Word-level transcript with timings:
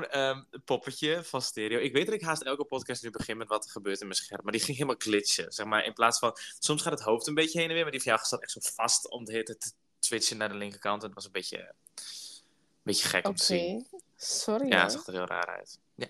Jouw 0.00 0.10
ehm, 0.10 0.42
poppetje 0.64 1.24
van 1.24 1.42
stereo. 1.42 1.78
Ik 1.78 1.92
weet 1.92 2.06
dat 2.06 2.14
ik 2.14 2.22
haast 2.22 2.42
elke 2.42 2.64
podcast 2.64 3.02
nu 3.02 3.10
begin 3.10 3.36
met 3.36 3.48
wat 3.48 3.64
er 3.64 3.70
gebeurt 3.70 4.00
in 4.00 4.06
mijn 4.06 4.18
scherm. 4.18 4.40
Maar 4.42 4.52
die 4.52 4.60
ging 4.60 4.76
helemaal 4.76 4.98
glitchen. 4.98 5.52
Zeg 5.52 5.66
maar, 5.66 5.84
in 5.84 5.92
plaats 5.92 6.18
van. 6.18 6.36
Soms 6.58 6.82
gaat 6.82 6.92
het 6.92 7.02
hoofd 7.02 7.26
een 7.26 7.34
beetje 7.34 7.58
heen 7.58 7.68
en 7.68 7.74
weer. 7.74 7.82
Maar 7.82 7.92
die 7.92 8.02
van 8.02 8.12
jou 8.12 8.24
staat 8.26 8.42
echt 8.42 8.52
zo 8.52 8.60
vast 8.62 9.10
om 9.10 9.24
de 9.24 9.32
hele 9.32 9.44
tijd 9.44 9.60
te 9.60 9.70
switchen 9.98 10.36
naar 10.36 10.48
de 10.48 10.54
linkerkant. 10.54 11.00
En 11.02 11.06
het 11.06 11.14
was 11.14 11.24
een 11.24 11.32
beetje. 11.32 11.58
Een 11.58 12.94
beetje 12.94 13.08
gek 13.08 13.26
om 13.26 13.34
te 13.34 13.44
zien. 13.44 13.86
sorry. 14.16 14.68
Ja, 14.68 14.82
het 14.82 14.92
zag 14.92 15.06
er 15.06 15.12
heel 15.12 15.26
raar 15.26 15.46
uit. 15.46 15.78
Ja. 15.94 16.06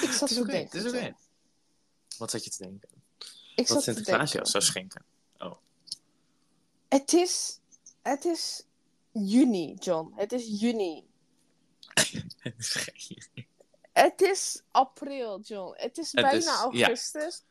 Ik 0.00 0.10
zat 0.10 0.28
te 0.28 0.34
denken. 0.46 0.78
Het 0.78 0.86
is 0.86 0.92
oké. 0.92 1.14
Wat 2.18 2.30
zat 2.30 2.44
je 2.44 2.50
te 2.50 2.62
denken? 2.62 2.88
Ik 3.54 3.56
Wat 3.56 3.66
zat 3.66 3.76
te 3.76 3.82
Sinterklaas 3.82 4.32
jou 4.32 4.44
denken. 4.44 4.50
zou 4.50 4.64
schenken. 4.64 5.04
Het 6.92 7.12
is, 7.12 7.58
het 8.02 8.24
is 8.24 8.64
juni, 9.12 9.74
John. 9.74 10.12
Het 10.16 10.32
is 10.32 10.60
juni. 10.60 11.06
Het 13.92 14.20
is 14.20 14.62
april, 14.70 15.40
John. 15.40 15.74
Het 15.76 15.98
is 15.98 16.10
bijna 16.10 16.30
is- 16.32 16.44
ja. 16.44 16.60
augustus. 16.62 17.44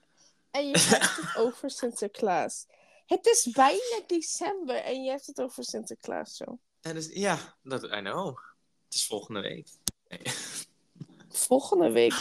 En 0.51 0.67
je 0.69 0.77
hebt 0.77 1.15
het 1.17 1.35
over 1.45 1.69
Sinterklaas. 1.71 2.65
Het 3.05 3.25
is 3.25 3.49
bijna 3.51 4.01
december 4.07 4.75
en 4.75 5.03
je 5.03 5.09
hebt 5.09 5.25
het 5.25 5.41
over 5.41 5.63
Sinterklaas, 5.63 6.37
John. 6.37 6.59
En 6.81 6.93
dus, 6.93 7.07
ja, 7.13 7.55
dat, 7.63 7.83
I 7.83 7.87
know. 7.99 8.37
Het 8.85 8.93
is 8.95 9.05
volgende 9.07 9.41
week. 9.41 9.67
Nee, 10.07 10.21
Volgende 11.29 11.91
week. 11.91 12.13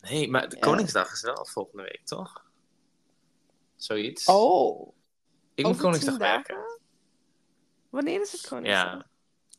nee 0.00 0.28
maar 0.30 0.48
de 0.48 0.54
Ja. 0.56 0.60
Koningsdag 0.62 1.12
is 1.12 1.22
wel 1.22 1.46
volgende 1.46 1.82
week, 1.82 2.00
toch? 2.04 2.44
Zoiets. 3.76 4.24
Oh, 4.26 4.92
Ik 5.54 5.64
moet 5.64 5.72
over 5.72 5.82
Koningsdag 5.84 6.10
tien 6.14 6.22
werken. 6.22 6.80
Wanneer 7.90 8.20
is 8.20 8.32
het 8.32 8.46
Koningsdag? 8.46 8.82
Ja. 8.92 9.06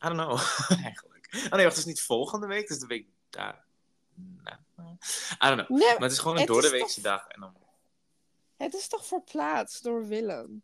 I 0.03 0.07
don't 0.07 0.17
know, 0.19 0.39
eigenlijk. 0.83 1.29
Oh 1.33 1.41
nee, 1.41 1.49
wacht, 1.49 1.63
het 1.63 1.77
is 1.77 1.85
niet 1.85 2.01
volgende 2.01 2.47
week, 2.47 2.61
het 2.61 2.69
is 2.69 2.79
de 2.79 2.87
week 2.87 3.07
daar. 3.29 3.65
Nou, 4.15 4.57
I 5.43 5.47
don't 5.55 5.65
know. 5.65 5.69
Nee, 5.79 5.91
Maar 5.93 6.01
het 6.01 6.11
is 6.11 6.19
gewoon 6.19 6.35
een 6.37 6.41
Het 6.41 6.49
is 6.49 6.55
door 6.55 6.61
de 6.63 6.69
weekse 6.77 7.01
toch- 7.01 7.03
dag. 7.11 7.27
En 7.27 7.39
dan... 7.39 7.55
het 8.57 8.73
is 8.73 8.87
toch 8.87 9.05
verplaatst 9.05 9.83
door 9.83 10.07
Willem? 10.07 10.61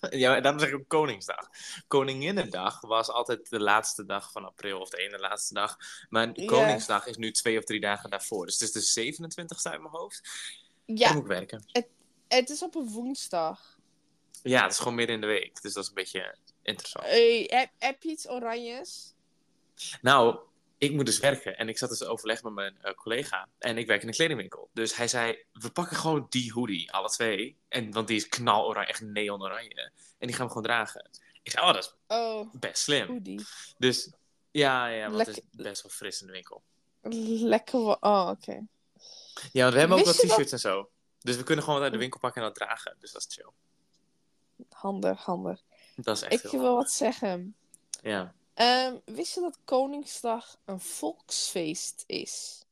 Ja, 0.10 0.40
daarom 0.40 0.60
zeg 0.60 0.68
ik 0.68 0.74
ook 0.74 0.88
Koningsdag. 0.88 1.48
Koninginnedag 1.88 2.80
was 2.80 3.08
altijd 3.08 3.50
de 3.50 3.60
laatste 3.60 4.04
dag 4.04 4.32
van 4.32 4.44
april, 4.44 4.80
of 4.80 4.88
de 4.90 4.96
ene 4.96 5.18
laatste 5.18 5.54
dag. 5.54 5.76
Maar. 6.08 6.32
Koningsdag 6.32 7.06
is 7.06 7.16
nu 7.16 7.30
twee 7.32 7.58
of 7.58 7.64
drie 7.64 7.80
dagen 7.80 8.10
daarvoor. 8.10 8.46
Dus 8.46 8.60
het 8.60 8.74
is 8.74 8.92
de 8.92 9.14
27ste 9.14 9.70
uit 9.70 9.80
mijn 9.80 9.92
hoofd. 9.94 10.22
Dan 10.86 10.96
Ja, 10.96 11.12
moet 11.12 11.22
ik 11.22 11.28
werken. 11.28 11.64
het 12.28 12.50
is 12.50 12.62
op 12.62 12.74
een 12.74 12.88
woensdag. 12.90 13.78
Ja, 14.42 14.62
het 14.62 14.72
is 14.72 14.78
gewoon 14.78 14.94
midden 14.94 15.14
in 15.14 15.20
de 15.20 15.26
week. 15.26 15.62
Dus 15.62 15.72
dat 15.72 15.82
is 15.82 15.88
een 15.88 15.94
beetje 15.94 16.36
interessant. 16.62 17.04
Hey, 17.06 17.46
heb, 17.50 17.70
heb 17.78 18.02
je 18.02 18.08
iets 18.08 18.28
oranjes? 18.28 19.14
Nou, 20.02 20.38
ik 20.78 20.92
moet 20.92 21.06
dus 21.06 21.18
werken. 21.18 21.56
En 21.56 21.68
ik 21.68 21.78
zat 21.78 21.88
dus 21.88 22.04
overleg 22.04 22.42
met 22.42 22.52
mijn 22.52 22.76
eh, 22.82 22.94
collega. 22.94 23.48
En 23.58 23.78
ik 23.78 23.86
werk 23.86 24.02
in 24.02 24.08
een 24.08 24.14
kledingwinkel. 24.14 24.68
Dus 24.72 24.96
hij 24.96 25.08
zei, 25.08 25.44
we 25.52 25.70
pakken 25.70 25.96
gewoon 25.96 26.26
die 26.28 26.52
hoodie, 26.52 26.92
alle 26.92 27.08
twee. 27.08 27.56
En, 27.68 27.92
want 27.92 28.06
die 28.08 28.16
is 28.16 28.28
knaloranje, 28.28 28.88
echt 28.88 29.00
neonoranje. 29.00 29.90
En 30.18 30.26
die 30.26 30.32
gaan 30.36 30.44
we 30.46 30.52
gewoon 30.52 30.66
dragen. 30.66 31.10
Ik 31.42 31.50
zei, 31.50 31.66
oh, 31.66 31.72
dat 31.74 31.84
is 31.84 32.16
Oh, 32.16 32.52
best 32.52 32.82
slim. 32.82 33.06
hoodie. 33.06 33.44
Dus 33.78 34.10
ja, 34.50 34.86
ja, 34.86 35.10
want 35.10 35.26
het 35.26 35.36
is 35.36 35.42
best 35.62 35.82
wel 35.82 35.90
fris 35.90 36.20
in 36.20 36.26
de 36.26 36.32
winkel. 36.32 36.62
Lekker 37.48 37.78
Oh, 37.80 38.28
oké. 38.30 38.66
Ja, 39.52 39.62
want 39.62 39.72
we 39.74 39.80
hebben 39.80 39.98
ook 39.98 40.04
wat 40.04 40.18
t-shirts 40.18 40.52
en 40.52 40.58
zo. 40.58 40.90
Dus 41.18 41.36
we 41.36 41.42
kunnen 41.42 41.64
gewoon 41.64 41.78
wat 41.78 41.88
uit 41.88 41.94
de 41.98 42.02
winkel 42.02 42.20
pakken 42.20 42.42
en 42.42 42.48
dat 42.48 42.56
dragen. 42.56 42.96
Dus 42.98 43.12
dat 43.12 43.26
is 43.28 43.34
chill. 43.34 43.50
Handig, 44.68 45.24
handig. 45.24 45.60
Dat 45.96 46.16
is 46.16 46.22
echt 46.22 46.44
Ik 46.44 46.50
heel 46.50 46.60
wil 46.60 46.76
wat 46.76 46.90
zeggen. 46.90 47.56
Ja. 48.02 48.34
Ehm, 48.54 48.98
wist 49.04 49.34
je 49.34 49.40
dat 49.40 49.58
Koningsdag 49.64 50.58
een 50.64 50.80
volksfeest 50.80 52.04
is? 52.06 52.64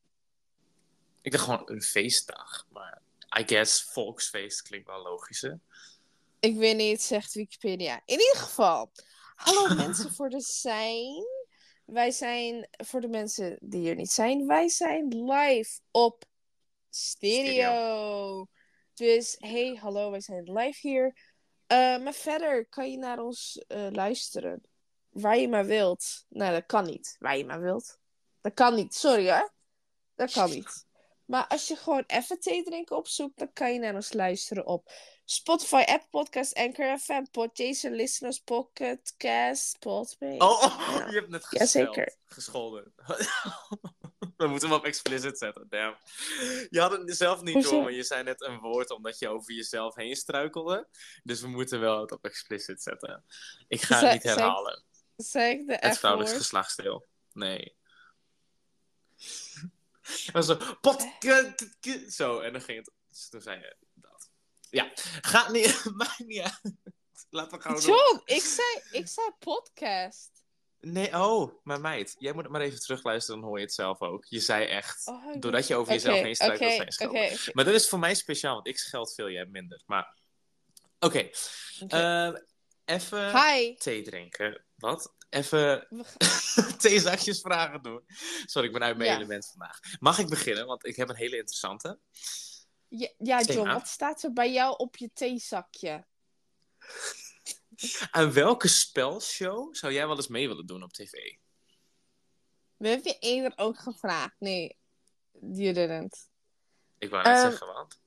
Ik 1.21 1.31
dacht 1.31 1.43
gewoon 1.43 1.61
een 1.65 1.81
feestdag. 1.81 2.65
Maar 2.69 3.01
I 3.39 3.43
guess 3.45 3.83
volksfeest 3.83 4.61
klinkt 4.61 4.87
wel 4.87 5.01
logisch, 5.01 5.41
hè? 5.41 5.51
Ik 6.39 6.55
weet 6.55 6.77
niet, 6.77 7.01
zegt 7.01 7.33
Wikipedia. 7.33 8.01
In 8.05 8.19
ieder 8.19 8.35
geval, 8.35 8.91
hallo 9.35 9.75
mensen 9.83 10.13
voor 10.13 10.29
de 10.29 10.41
zijn. 10.41 11.25
Wij 11.85 12.11
zijn, 12.11 12.67
voor 12.71 13.01
de 13.01 13.07
mensen 13.07 13.57
die 13.61 13.89
er 13.89 13.95
niet 13.95 14.11
zijn, 14.11 14.47
wij 14.47 14.69
zijn 14.69 15.07
live 15.07 15.79
op 15.91 16.25
stereo. 16.89 18.47
Dus 18.93 19.35
hey, 19.39 19.77
hallo, 19.81 20.11
wij 20.11 20.21
zijn 20.21 20.51
live 20.51 20.87
hier. 20.87 21.30
Eh, 21.71 21.97
maar 22.03 22.13
verder 22.13 22.65
kan 22.65 22.91
je 22.91 22.97
naar 22.97 23.19
ons 23.19 23.63
eh, 23.67 23.87
luisteren. 23.91 24.61
Waar 25.09 25.37
je 25.37 25.47
maar 25.49 25.65
wilt. 25.65 26.25
Nou, 26.29 26.51
dat 26.53 26.65
kan 26.65 26.85
niet. 26.85 27.15
Waar 27.19 27.37
je 27.37 27.45
maar 27.45 27.61
wilt. 27.61 27.99
Dat 28.41 28.53
kan 28.53 28.75
niet, 28.75 28.95
sorry 28.95 29.25
hè. 29.25 29.47
Dat 30.15 30.31
kan 30.31 30.49
niet. 30.55 30.85
Maar 31.25 31.47
als 31.47 31.67
je 31.67 31.75
gewoon 31.75 32.03
even 32.07 32.39
thee 32.39 32.63
drinken 32.63 32.95
opzoekt, 32.97 33.37
dan 33.37 33.53
kan 33.53 33.73
je 33.73 33.79
naar 33.79 33.95
ons 33.95 34.13
luisteren 34.13 34.65
op 34.65 34.91
Spotify, 35.25 35.83
Apple 35.85 36.07
Podcast, 36.09 36.53
Anchor 36.53 36.97
FM, 36.99 37.23
Podchaser, 37.31 37.91
Listeners, 37.91 38.39
Pocket 38.39 39.13
Cast, 39.17 39.79
Podpay. 39.79 40.37
Oh, 40.37 40.63
oh, 40.63 40.95
Ja. 40.97 41.07
je 41.07 41.13
hebt 41.15 41.29
net 41.29 41.47
Ja, 41.49 41.59
gespeld. 41.59 41.69
zeker. 41.95 42.15
Gescholden. 42.25 42.93
We 44.41 44.47
moeten 44.47 44.69
hem 44.69 44.77
op 44.77 44.85
explicit 44.85 45.37
zetten, 45.37 45.65
damn. 45.69 45.97
Je 46.69 46.79
had 46.79 46.91
het 46.91 47.17
zelf 47.17 47.41
niet 47.41 47.63
door, 47.63 47.83
maar 47.83 47.91
je 47.91 48.03
zei 48.03 48.23
net 48.23 48.41
een 48.41 48.59
woord 48.59 48.89
omdat 48.89 49.19
je 49.19 49.29
over 49.29 49.53
jezelf 49.53 49.95
heen 49.95 50.15
struikelde. 50.15 50.87
Dus 51.23 51.41
we 51.41 51.47
moeten 51.47 51.79
wel 51.79 52.01
het 52.01 52.11
op 52.11 52.25
explicit 52.25 52.81
zetten. 52.81 53.23
Ik 53.67 53.81
ga 53.81 53.99
het 53.99 54.11
niet 54.13 54.23
herhalen. 54.23 54.83
Zeg 55.15 55.65
de 55.65 55.77
Het 55.79 55.97
vrouwelijk 55.97 56.35
geslachtsdeel. 56.35 57.07
Nee. 57.33 57.75
Maar 60.33 60.43
zo, 60.43 60.57
pot, 60.81 61.05
k- 61.19 62.05
zo, 62.09 62.39
en 62.39 62.51
dan 62.51 62.61
ging 62.61 62.77
het, 62.77 62.91
dus 63.09 63.29
toen 63.29 63.41
zei 63.41 63.59
je 63.59 63.75
dat. 63.93 64.29
Ja, 64.69 64.91
gaat 65.21 65.51
niet, 65.51 65.85
maakt 65.95 66.19
niet 66.19 66.41
uit. 66.41 66.75
Laten 67.29 67.59
we 67.59 68.21
ik 68.25 68.41
zei, 68.41 68.81
ik 68.91 69.07
zei 69.07 69.29
podcast. 69.39 70.30
Nee, 70.81 71.13
oh, 71.19 71.51
maar 71.63 71.81
meid, 71.81 72.15
jij 72.19 72.33
moet 72.33 72.43
het 72.43 72.51
maar 72.51 72.61
even 72.61 72.79
terugluisteren, 72.79 73.39
dan 73.39 73.49
hoor 73.49 73.57
je 73.59 73.65
het 73.65 73.73
zelf 73.73 74.01
ook. 74.01 74.25
Je 74.25 74.39
zei 74.39 74.65
echt, 74.65 75.07
Oh, 75.07 75.33
doordat 75.39 75.67
je 75.67 75.75
over 75.75 75.93
jezelf 75.93 76.19
heen 76.19 76.35
struikelt, 76.35 76.93
zijn 76.93 77.09
oké. 77.09 77.35
Maar 77.53 77.65
dat 77.65 77.73
is 77.73 77.89
voor 77.89 77.99
mij 77.99 78.15
speciaal, 78.15 78.53
want 78.53 78.67
ik 78.67 78.77
scheld 78.77 79.13
veel, 79.13 79.29
jij 79.29 79.45
minder. 79.45 79.81
Maar, 79.85 80.17
oké. 80.99 81.29
Ehm, 81.87 82.35
even 82.85 83.33
thee 83.77 84.01
drinken. 84.01 84.65
Wat? 84.75 85.13
Even 85.29 85.87
gaan- 86.17 86.77
theezakjes 86.77 87.41
vragen 87.41 87.81
doen. 87.81 88.03
Sorry, 88.45 88.67
ik 88.67 88.73
ben 88.73 88.83
uit 88.83 88.97
mijn 88.97 89.09
Ja. 89.09 89.15
element 89.15 89.47
vandaag. 89.47 89.79
Mag 89.99 90.19
ik 90.19 90.27
beginnen? 90.29 90.65
Want 90.65 90.85
ik 90.85 90.95
heb 90.95 91.09
een 91.09 91.15
hele 91.15 91.37
interessante. 91.37 91.99
Ja, 92.87 93.09
ja, 93.17 93.41
John, 93.41 93.69
wat 93.69 93.87
staat 93.87 94.23
er 94.23 94.33
bij 94.33 94.51
jou 94.51 94.77
op 94.77 94.97
je 94.97 95.09
theezakje? 95.13 96.05
Aan 98.11 98.33
welke 98.33 98.67
spelshow 98.67 99.75
zou 99.75 99.93
jij 99.93 100.07
wel 100.07 100.15
eens 100.15 100.27
mee 100.27 100.47
willen 100.47 100.65
doen 100.65 100.83
op 100.83 100.93
tv? 100.93 101.11
We 102.77 102.87
hebben 102.87 103.11
je 103.11 103.17
eerder 103.19 103.53
ook 103.55 103.79
gevraagd. 103.79 104.35
Nee, 104.39 104.77
you 105.31 105.73
didn't. 105.73 106.29
Ik 106.97 107.09
wou 107.09 107.23
net 107.23 107.37
Ehm, 107.37 107.49
zeggen, 107.49 107.67
wat? 107.67 107.99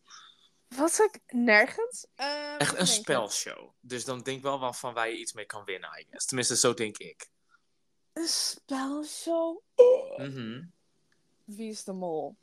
Wat 0.68 0.92
zeg 0.92 1.06
ik? 1.06 1.20
Nergens? 1.26 2.06
Ehm, 2.14 2.56
Echt 2.58 2.78
een 2.78 2.86
spelshow. 2.86 3.70
Dus 3.80 4.04
dan 4.04 4.22
denk 4.22 4.36
ik 4.36 4.42
wel 4.42 4.72
van 4.72 4.94
waar 4.94 5.08
je 5.08 5.16
iets 5.18 5.32
mee 5.32 5.44
kan 5.46 5.64
winnen, 5.64 5.90
I 6.00 6.06
guess. 6.10 6.26
Tenminste, 6.26 6.56
zo 6.56 6.74
denk 6.74 6.98
ik. 6.98 7.30
Een 8.12 8.26
spelshow? 8.28 9.60
Mhm. 10.16 10.62
Wie 11.44 11.70
is 11.70 11.84
de 11.84 11.92
mol? 11.92 12.36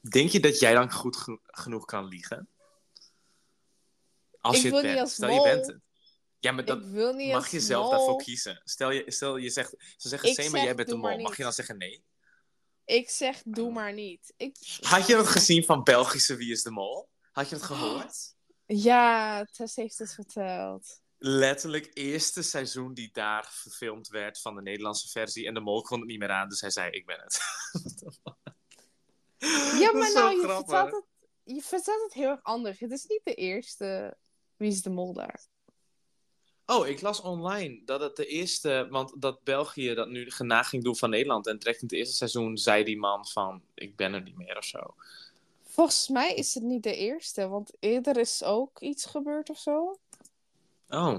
Denk 0.00 0.30
je 0.30 0.40
dat 0.40 0.58
jij 0.58 0.74
dan 0.74 0.92
goed 0.92 1.16
geno- 1.16 1.40
genoeg 1.44 1.84
kan 1.84 2.04
liegen? 2.04 2.48
Als 4.40 4.56
Ik 4.56 4.62
je 4.62 4.68
wil 4.68 4.76
het 4.78 4.86
niet 4.86 4.94
bent. 4.94 5.04
als 5.06 5.14
Stel 5.14 5.28
je 5.30 5.42
bent 5.42 5.66
het. 5.66 5.78
Ja, 6.44 6.52
maar 6.52 6.64
dat 6.64 6.84
mag 7.32 7.48
je 7.50 7.60
zelf 7.60 7.82
mol. 7.82 7.90
daarvoor 7.90 8.22
kiezen. 8.22 8.60
Stel 8.64 8.90
je, 8.90 9.04
stel 9.06 9.36
je 9.36 9.50
zegt, 9.50 9.74
ze 9.96 10.08
zeggen 10.08 10.34
Sema, 10.34 10.50
zeg, 10.50 10.62
jij 10.62 10.74
bent 10.74 10.88
de 10.88 10.94
mol. 10.94 11.10
maar 11.10 11.20
Mag 11.20 11.36
je 11.36 11.42
dan 11.42 11.52
zeggen 11.52 11.78
nee? 11.78 12.04
Ik 12.84 13.10
zeg, 13.10 13.42
doe 13.44 13.72
maar 13.72 13.92
niet. 13.92 14.34
Ik... 14.36 14.56
Had 14.80 15.06
je 15.06 15.14
dat 15.14 15.26
gezien 15.36 15.64
van 15.64 15.82
Belgische 15.82 16.36
Wie 16.36 16.52
is 16.52 16.62
de 16.62 16.70
Mol? 16.70 17.08
Had 17.32 17.48
je 17.48 17.54
het 17.54 17.64
gehoord? 17.64 18.34
Ja, 18.66 19.44
Tess 19.44 19.76
heeft 19.76 19.98
het 19.98 20.14
verteld. 20.14 21.00
Letterlijk 21.18 21.90
eerste 21.94 22.42
seizoen 22.42 22.94
die 22.94 23.10
daar 23.12 23.48
verfilmd 23.50 24.08
werd 24.08 24.40
van 24.40 24.54
de 24.54 24.62
Nederlandse 24.62 25.08
versie. 25.08 25.46
En 25.46 25.54
de 25.54 25.60
mol 25.60 25.82
kon 25.82 25.98
het 25.98 26.08
niet 26.08 26.18
meer 26.18 26.30
aan, 26.30 26.48
dus 26.48 26.60
hij 26.60 26.70
zei 26.70 26.90
ik 26.90 27.06
ben 27.06 27.20
het. 27.20 27.38
Ja, 29.80 29.92
maar 29.92 30.12
nou, 30.12 30.34
je 30.34 30.46
vertelt, 30.46 30.90
het, 30.92 31.04
je 31.42 31.62
vertelt 31.62 32.02
het 32.02 32.12
heel 32.12 32.28
erg 32.28 32.42
anders. 32.42 32.80
Het 32.80 32.90
is 32.90 33.04
niet 33.04 33.20
de 33.24 33.34
eerste 33.34 34.16
Wie 34.56 34.70
is 34.70 34.82
de 34.82 34.90
Mol 34.90 35.12
daar. 35.12 35.46
Oh, 36.66 36.86
ik 36.86 37.00
las 37.00 37.20
online 37.20 37.80
dat 37.84 38.00
het 38.00 38.16
de 38.16 38.26
eerste, 38.26 38.86
want 38.90 39.12
dat 39.22 39.44
België 39.44 39.94
dat 39.94 40.08
nu 40.08 40.30
genaag 40.30 40.68
ging 40.68 40.84
doen 40.84 40.96
van 40.96 41.10
Nederland. 41.10 41.46
En 41.46 41.58
direct 41.58 41.80
in 41.82 41.86
het 41.86 41.96
eerste 41.96 42.14
seizoen 42.14 42.56
zei 42.56 42.84
die 42.84 42.98
man 42.98 43.26
van, 43.26 43.62
ik 43.74 43.96
ben 43.96 44.14
er 44.14 44.22
niet 44.22 44.36
meer 44.36 44.56
of 44.56 44.64
zo. 44.64 44.94
Volgens 45.62 46.08
mij 46.08 46.34
is 46.34 46.54
het 46.54 46.62
niet 46.62 46.82
de 46.82 46.96
eerste, 46.96 47.48
want 47.48 47.72
eerder 47.80 48.16
is 48.16 48.42
ook 48.42 48.80
iets 48.80 49.06
gebeurd 49.06 49.50
of 49.50 49.58
zo. 49.58 49.98
Oh, 50.88 51.18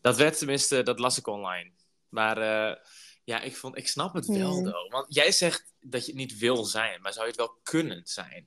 dat 0.00 0.16
werd 0.16 0.38
tenminste, 0.38 0.82
dat 0.82 0.98
las 0.98 1.18
ik 1.18 1.26
online. 1.26 1.70
Maar 2.08 2.38
eh, 2.38 2.76
ja, 3.24 3.40
ik, 3.40 3.56
vond, 3.56 3.76
ik 3.76 3.88
snap 3.88 4.14
het 4.14 4.26
wel, 4.26 4.52
Hmm. 4.52 4.64
though. 4.64 4.92
Want 4.92 5.14
jij 5.14 5.32
zegt 5.32 5.72
dat 5.80 6.00
je 6.00 6.10
het 6.10 6.20
niet 6.20 6.38
wil 6.38 6.64
zijn, 6.64 7.00
maar 7.00 7.12
zou 7.12 7.24
je 7.24 7.30
het 7.30 7.40
wel 7.40 7.58
kunnen 7.62 8.00
zijn? 8.04 8.46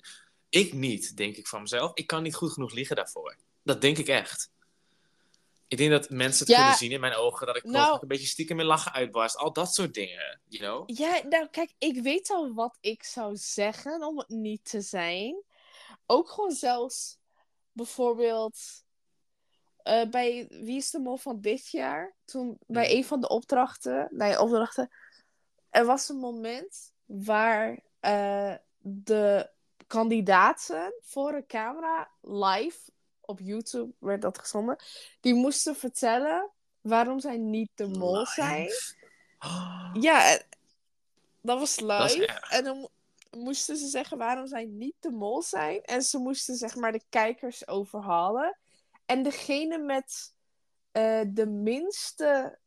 Ik 0.50 0.74
niet, 0.74 1.18
denk 1.18 1.36
ik 1.36 1.48
van 1.48 1.62
mezelf. 1.62 1.92
Ik 1.94 2.08
kan 2.08 2.24
niet 2.24 2.36
goed 2.36 2.52
genoeg 2.52 2.74
liegen 2.74 2.96
daarvoor. 2.96 3.38
Dat 3.64 3.81
denk 3.81 3.98
ik 3.98 4.08
echt. 4.08 4.52
Ik 5.69 5.77
denk 5.77 5.92
dat 5.92 6.10
mensen 6.10 6.45
het 6.45 6.56
Ja. 6.56 6.57
kunnen 6.62 6.77
zien 6.77 6.92
in 6.92 7.00
mijn 7.00 7.16
ogen, 7.16 7.48
dat 7.48 7.56
ik 7.56 7.63
Nou- 7.63 7.98
een 8.01 8.07
beetje 8.07 8.27
stiekem 8.27 8.60
in 8.60 8.66
lachen 8.66 8.92
uitbarst. 8.92 9.38
Al 9.38 9.54
dat 9.54 9.74
soort 9.74 9.94
dingen, 9.94 10.42
you 10.48 10.63
know? 10.63 10.98
Ja, 10.98 11.21
nou 11.30 11.48
kijk, 11.48 11.74
ik 11.77 12.01
weet 12.01 12.30
al 12.30 12.54
wat 12.54 12.77
ik 12.81 13.04
zou 13.04 13.36
zeggen 13.36 14.04
om 14.04 14.18
het 14.18 14.30
niet 14.30 14.69
te 14.69 14.81
zijn. 14.81 15.44
Ook 16.06 16.30
gewoon 16.30 16.51
zelfs 16.51 17.18
bijvoorbeeld 17.71 18.60
eh, 19.83 20.10
bij 20.10 20.45
Wie 20.50 20.77
is 20.77 20.89
de 20.92 21.00
Mol 21.00 21.18
van 21.18 21.42
dit 21.42 21.69
jaar? 21.69 22.16
Toen 22.25 22.57
bij 22.68 22.95
een 22.95 23.06
van 23.06 23.21
de 23.21 23.30
opdrachten, 23.30 24.07
nee, 24.12 24.39
opdrachten, 24.42 24.89
er 25.69 25.86
was 25.86 26.10
een 26.10 26.18
moment 26.19 26.94
waar 27.06 27.80
eh, 28.00 28.56
de 28.77 29.50
kandidaten 29.88 30.94
voor 31.01 31.33
een 31.33 31.45
camera 31.48 32.12
live 32.21 32.77
op 33.30 33.40
YouTube 33.40 33.94
werd 34.00 34.22
dat 34.22 34.40
gezonden, 34.40 34.76
die 35.20 35.34
moesten 35.34 35.76
vertellen 35.76 36.50
waarom 36.81 37.20
zij 37.20 37.38
niet 37.38 37.70
de 37.76 37.88
mol 37.88 38.18
Live. 38.20 38.31
zijn. 38.31 38.68
Ja, 40.02 40.34
eh, 40.34 40.40
dat 41.42 41.60
was 41.60 41.80
live. 41.80 42.18
Dat. 42.20 42.48
En 42.50 42.64
dan 42.64 42.78
mo- 42.80 42.92
moesten 43.31 43.78
ze 43.78 43.88
zeggen 43.88 44.18
waarom 44.18 44.48
zij 44.48 44.66
niet 44.66 44.96
de 45.00 45.12
mol 45.12 45.42
zijn. 45.42 45.81
En 45.84 46.02
ze 46.02 46.18
moesten 46.18 46.56
zeg 46.56 46.76
maar 46.76 46.92
de 46.92 47.02
kijkers 47.10 47.68
overhalen. 47.68 48.58
En 49.06 49.24
degene 49.24 49.78
met 49.78 50.34
eh, 50.92 51.22
de 51.28 51.46
minste... 51.46 52.58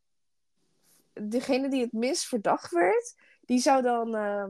Degene 1.13 1.69
die 1.69 1.81
het 1.83 1.93
minst 1.93 2.25
verdacht 2.25 2.71
werd, 2.71 3.15
die 3.41 3.59
zou 3.59 3.83
dan 3.83 4.15
eh, 4.15 4.47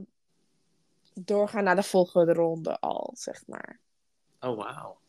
doorgaan 1.14 1.64
naar 1.64 1.76
de 1.76 1.82
volgende 1.82 2.32
ronde 2.32 2.80
al, 2.80 3.10
zeg 3.16 3.46
maar. 3.46 3.78
oh 4.40 4.56
wauw. 4.56 5.00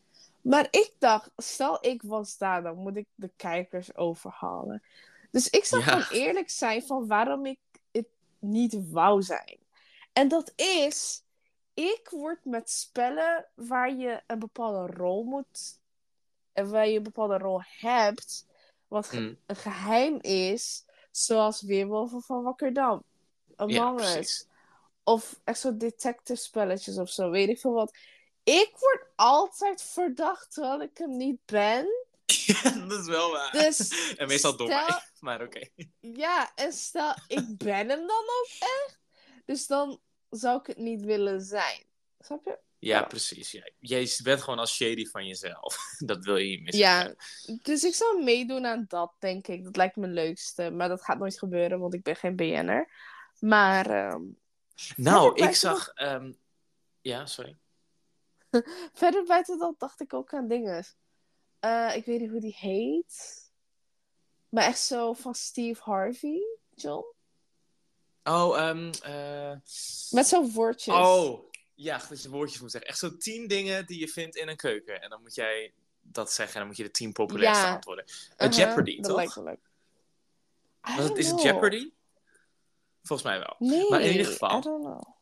Maar 0.44 0.68
ik 0.70 0.92
dacht, 0.98 1.30
stel 1.36 1.78
ik 1.86 2.02
was 2.02 2.38
daar, 2.38 2.62
dan 2.62 2.76
moet 2.76 2.96
ik 2.96 3.06
de 3.14 3.30
kijkers 3.36 3.96
overhalen. 3.96 4.82
Dus 5.30 5.50
ik 5.50 5.64
zou 5.64 5.82
Ja. 5.84 5.88
gewoon 6.00 6.20
eerlijk 6.22 6.50
zijn 6.50 6.82
van 6.82 7.06
waarom 7.06 7.46
ik 7.46 7.58
het 7.92 8.06
niet 8.38 8.90
wou 8.90 9.22
zijn. 9.22 9.58
En 10.12 10.28
dat 10.28 10.52
is, 10.56 11.22
ik 11.74 12.08
word 12.10 12.44
met 12.44 12.70
spellen 12.70 13.46
waar 13.54 13.94
je 13.94 14.22
een 14.26 14.38
bepaalde 14.38 14.92
rol 14.92 15.24
moet, 15.24 15.78
en 16.52 16.70
waar 16.70 16.88
je 16.88 16.96
een 16.96 17.02
bepaalde 17.02 17.38
rol 17.38 17.62
hebt, 17.64 18.46
wat 18.88 19.08
ge- 19.08 19.20
Mm. 19.20 19.36
een 19.46 19.56
geheim 19.56 20.18
is, 20.20 20.84
zoals 21.10 21.62
Weerwolven 21.62 22.22
van 22.22 22.42
Wakkerdam, 22.42 23.02
Ja, 23.56 23.64
Among 23.82 24.00
Us, 24.00 24.46
of 25.04 25.40
echt 25.44 25.58
zo 25.58 25.76
detective 25.76 26.40
spelletjes 26.40 26.98
of 26.98 27.10
zo, 27.10 27.30
weet 27.30 27.48
ik 27.48 27.58
veel 27.60 27.72
wat. 27.72 27.96
Ik 28.44 28.70
word 28.78 29.06
altijd 29.16 29.82
verdacht 29.82 30.52
terwijl 30.52 30.80
ik 30.82 30.98
hem 30.98 31.16
niet 31.16 31.38
ben. 31.44 31.86
Ja, 32.46 32.70
dat 32.70 33.00
is 33.00 33.06
wel 33.06 33.30
waar. 33.30 33.52
Dus 33.52 33.90
en 34.18 34.26
meestal 34.28 34.56
door 34.56 34.66
stel- 34.70 34.86
mij, 34.86 35.00
maar 35.20 35.42
oké. 35.42 35.68
Ja, 36.24 36.52
en 36.54 36.72
stel, 36.72 37.14
ik 37.26 37.56
ben 37.58 37.88
hem 37.88 38.06
dan 38.06 38.24
ook 38.40 38.48
echt. 38.58 38.98
Dus 39.44 39.66
dan 39.66 40.00
zou 40.30 40.58
ik 40.60 40.66
het 40.66 40.76
niet 40.76 41.04
willen 41.04 41.40
zijn. 41.40 41.84
Snap 42.18 42.44
je? 42.44 42.58
Ja, 42.78 42.98
Ja. 42.98 43.04
precies. 43.04 43.50
Ja. 43.50 43.70
Jij 43.78 44.10
bent 44.22 44.42
gewoon 44.42 44.58
als 44.58 44.74
shady 44.74 45.06
van 45.06 45.26
jezelf. 45.26 45.76
dat 45.98 46.24
wil 46.24 46.36
je 46.36 46.46
niet 46.50 46.62
missen. 46.62 46.82
Ja, 46.84 47.14
dus 47.62 47.84
ik 47.84 47.94
zou 47.94 48.22
meedoen 48.22 48.66
aan 48.66 48.84
dat, 48.88 49.12
denk 49.18 49.46
ik. 49.46 49.64
Dat 49.64 49.76
lijkt 49.76 49.96
me 49.96 50.02
het 50.06 50.14
leukste. 50.14 50.70
Maar 50.70 50.88
dat 50.88 51.04
gaat 51.04 51.18
nooit 51.18 51.38
gebeuren, 51.38 51.78
want 51.78 51.94
ik 51.94 52.02
ben 52.02 52.16
geen 52.16 52.36
BN'er. 52.36 52.92
Maar 53.38 53.90
ehm, 53.90 54.22
Nou, 54.96 55.34
ik 55.42 55.54
zag... 55.54 55.88
ehm, 55.88 56.32
Ja, 57.00 57.26
sorry. 57.26 57.56
verder 59.02 59.24
buiten 59.24 59.58
dat 59.58 59.78
dacht 59.78 60.00
ik 60.00 60.12
ook 60.14 60.32
aan 60.34 60.48
dingen. 60.48 60.84
Eh, 61.60 61.92
ik 61.96 62.04
weet 62.04 62.20
niet 62.20 62.30
hoe 62.30 62.40
die 62.40 62.56
heet. 62.58 63.42
Maar 64.48 64.64
echt 64.64 64.80
zo 64.80 65.12
van 65.12 65.34
Steve 65.34 65.82
Harvey, 65.82 66.42
John. 66.74 67.04
Oh, 68.24 68.58
ehm... 68.58 68.92
eh, 69.02 69.50
Met 70.10 70.26
zo'n 70.26 70.50
woordjes. 70.52 70.94
Oh, 70.94 71.50
ja, 71.74 72.00
dat 72.08 72.22
je 72.22 72.28
woordjes 72.30 72.60
moet 72.60 72.70
zeggen. 72.70 72.90
Echt 72.90 72.98
zo 72.98 73.16
tien 73.16 73.46
dingen 73.48 73.86
die 73.86 73.98
je 74.00 74.08
vindt 74.08 74.36
in 74.36 74.48
een 74.48 74.56
keuken. 74.56 75.02
En 75.02 75.10
dan 75.10 75.20
moet 75.22 75.34
jij 75.34 75.74
dat 76.00 76.32
zeggen 76.32 76.52
en 76.54 76.58
dan 76.60 76.68
moet 76.68 76.76
je 76.76 76.82
de 76.82 76.90
tien 76.90 77.12
populairste 77.12 77.64
Ja. 77.64 77.74
antwoorden. 77.74 78.04
Uh, 78.08 78.14
Uh-huh, 78.46 78.52
Jeopardy, 78.58 78.96
dat 78.96 79.04
toch? 79.04 79.16
lijkt 79.16 79.36
me 79.36 79.42
leuk. 79.42 81.16
Is 81.18 81.30
het. 81.30 81.42
Jeopardy? 81.42 81.92
Volgens 83.02 83.28
mij 83.28 83.38
wel. 83.38 83.54
Nee, 83.58 83.90
Maar 83.90 84.00
in 84.00 84.10
ieder 84.12 84.26
geval- 84.26 84.58
I 84.58 84.60
don't 84.60 84.84
know. 84.84 85.13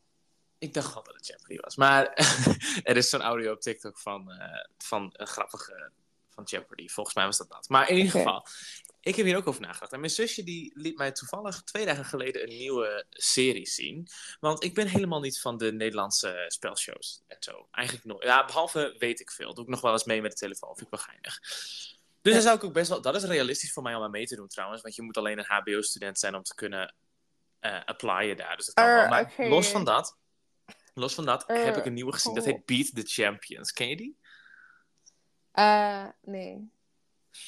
Ik 0.62 0.74
dacht 0.74 0.94
al 0.94 1.02
dat 1.02 1.14
het 1.14 1.26
Jeopardy 1.26 1.56
was. 1.60 1.76
Maar 1.76 2.12
er 2.90 2.96
is 2.96 3.08
zo'n 3.08 3.22
audio 3.22 3.52
op 3.52 3.60
TikTok 3.60 3.98
van, 3.98 4.30
eh, 4.30 4.64
van 4.78 5.10
een 5.12 5.26
grappige 5.26 5.90
van 6.30 6.44
Jeopardy. 6.44 6.88
Volgens 6.88 7.16
mij 7.16 7.24
was 7.24 7.38
dat 7.38 7.48
dat. 7.48 7.68
Maar 7.68 7.88
in 7.88 7.96
ieder 7.96 8.12
geval, 8.12 8.46
ik 9.00 9.16
heb 9.16 9.26
hier 9.26 9.36
ook 9.36 9.46
over 9.46 9.60
nagedacht. 9.60 9.92
En 9.92 10.00
mijn 10.00 10.12
zusje 10.12 10.42
die 10.42 10.72
liet 10.74 10.96
mij 10.96 11.12
toevallig 11.12 11.62
twee 11.62 11.86
dagen 11.86 12.04
geleden 12.04 12.42
een 12.42 12.56
nieuwe 12.56 13.04
serie 13.10 13.66
zien. 13.66 14.08
Want 14.40 14.64
ik 14.64 14.74
ben 14.74 14.86
helemaal 14.86 15.20
niet 15.20 15.40
van 15.40 15.56
de 15.56 15.72
Nederlandse 15.72 16.44
spelshows 16.48 17.22
en 17.26 17.36
zo. 17.40 17.68
Eigenlijk 17.70 18.06
nooit. 18.06 18.22
Ja, 18.22 18.44
behalve 18.44 18.94
weet 18.98 19.20
ik 19.20 19.30
veel. 19.30 19.54
Doe 19.54 19.64
ik 19.64 19.70
nog 19.70 19.80
wel 19.80 19.92
eens 19.92 20.04
mee 20.04 20.22
met 20.22 20.30
de 20.30 20.36
telefoon. 20.36 20.76
Vind 20.76 20.92
ik 20.92 20.96
wel 20.96 21.06
geinig. 21.06 21.40
Dus 22.20 22.32
dan 22.32 22.42
zou 22.42 22.56
ik 22.56 22.64
ook 22.64 22.72
best 22.72 22.88
wel... 22.88 23.00
Dat 23.00 23.14
is 23.14 23.24
realistisch 23.24 23.72
voor 23.72 23.82
mij 23.82 23.94
om 23.94 24.02
aan 24.02 24.10
mee 24.10 24.26
te 24.26 24.36
doen 24.36 24.48
trouwens. 24.48 24.82
Want 24.82 24.94
je 24.94 25.02
moet 25.02 25.16
alleen 25.16 25.38
een 25.38 25.44
hbo-student 25.44 26.18
zijn 26.18 26.34
om 26.34 26.42
te 26.42 26.54
kunnen 26.54 26.94
eh 27.60 27.84
applyen 27.84 28.36
daar. 28.36 28.56
Dus 28.56 28.66
dat 28.66 28.74
kan 28.74 28.86
wel. 28.86 29.08
Maar 29.08 29.22
oké. 29.22 29.48
los 29.48 29.68
van 29.68 29.84
dat... 29.84 30.20
Los 30.94 31.14
van 31.14 31.24
dat 31.24 31.44
heb 31.46 31.76
ik 31.76 31.84
een 31.84 31.94
nieuwe 31.94 32.12
gezien. 32.12 32.34
Dat 32.34 32.44
cool. 32.44 32.56
heet 32.56 32.66
Beat 32.66 33.04
the 33.04 33.12
Champions. 33.12 33.72
Ken 33.72 33.88
je 33.88 33.96
die? 33.96 34.16
Eh, 35.52 36.06
nee. 36.22 36.70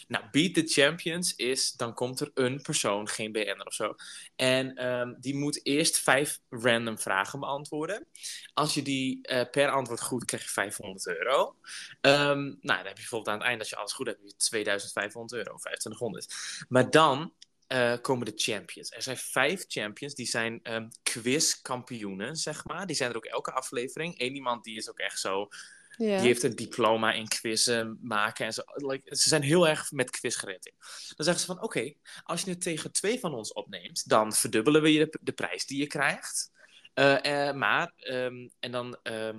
Nou, 0.09 0.25
Beat 0.31 0.55
the 0.55 0.63
Champions 0.67 1.35
is, 1.35 1.73
dan 1.73 1.95
komt 1.95 2.21
er 2.21 2.31
een 2.35 2.63
persoon, 2.63 3.09
geen 3.09 3.33
BN'er 3.33 3.67
of 3.67 3.75
zo. 3.75 3.95
En 4.37 4.75
ehm, 4.75 5.15
die 5.21 5.35
moet 5.35 5.67
eerst 5.67 5.99
vijf 5.99 6.41
random 6.49 6.99
vragen 6.99 7.41
beantwoorden. 7.41 8.07
Als 8.55 8.75
je 8.75 8.83
die 8.83 9.23
eh, 9.23 9.51
per 9.51 9.71
antwoord 9.71 10.01
goed, 10.03 10.25
krijg 10.25 10.43
je 10.43 10.49
500 10.49 11.07
euro. 11.07 11.57
Ehm, 12.01 12.43
nou, 12.43 12.59
dan 12.61 12.77
heb 12.77 12.87
je 12.87 12.95
bijvoorbeeld 12.95 13.29
aan 13.29 13.39
het 13.39 13.47
eind, 13.47 13.61
als 13.61 13.71
je 13.71 13.77
alles 13.77 13.93
goed 13.93 14.07
hebt, 14.07 14.19
heb 14.19 14.29
je 14.29 14.37
2500 14.37 15.33
euro, 15.33 15.57
2500. 15.57 16.67
Maar 16.69 16.91
dan 16.91 17.33
eh, 17.67 17.95
komen 18.01 18.27
de 18.27 18.33
champions. 18.37 18.91
Er 18.91 19.03
zijn 19.03 19.17
vijf 19.17 19.65
champions, 19.69 20.15
die 20.15 20.27
zijn 20.27 20.61
ehm 20.63 20.89
quizkampioenen, 21.03 22.37
zeg 22.37 22.65
maar. 22.65 22.87
Die 22.87 22.97
zijn 22.97 23.11
er 23.11 23.17
ook 23.17 23.25
elke 23.25 23.53
aflevering. 23.53 24.21
Eén 24.21 24.35
iemand 24.35 24.65
die 24.65 24.77
is 24.77 24.91
ook 24.91 24.99
echt 24.99 25.21
zo 25.21 25.49
die 25.97 26.09
heeft 26.09 26.43
een 26.43 26.57
diploma 26.57 27.13
in 27.13 27.29
quizzen 27.29 27.99
maken 28.03 28.47
en 28.47 28.53
zo. 28.53 28.63
Like, 28.75 29.17
ze 29.17 29.29
zijn 29.29 29.43
heel 29.43 29.69
erg 29.69 29.93
met 29.93 30.11
quiz 30.11 30.39
gerelateerd. 30.39 30.77
Dan 31.17 31.27
zeggen 31.27 31.39
ze 31.39 31.47
van, 31.47 31.63
oké, 31.63 31.93
als 32.25 32.43
je 32.43 32.51
het 32.51 32.61
tegen 32.61 32.93
twee 32.93 33.21
van 33.21 33.35
ons 33.35 33.53
opneemt, 33.53 34.09
dan 34.09 34.33
verdubbelen 34.33 34.83
we 34.83 34.93
je 34.93 34.99
de, 34.99 35.19
de 35.21 35.33
prijs 35.33 35.67
die 35.67 35.79
je 35.79 35.87
krijgt. 35.87 36.53
Eh, 36.95 37.49
eh, 37.49 37.55
maar, 37.55 37.93
ehm, 37.97 38.49
en 38.61 38.71
dan 38.71 38.97
ehm, 39.03 39.39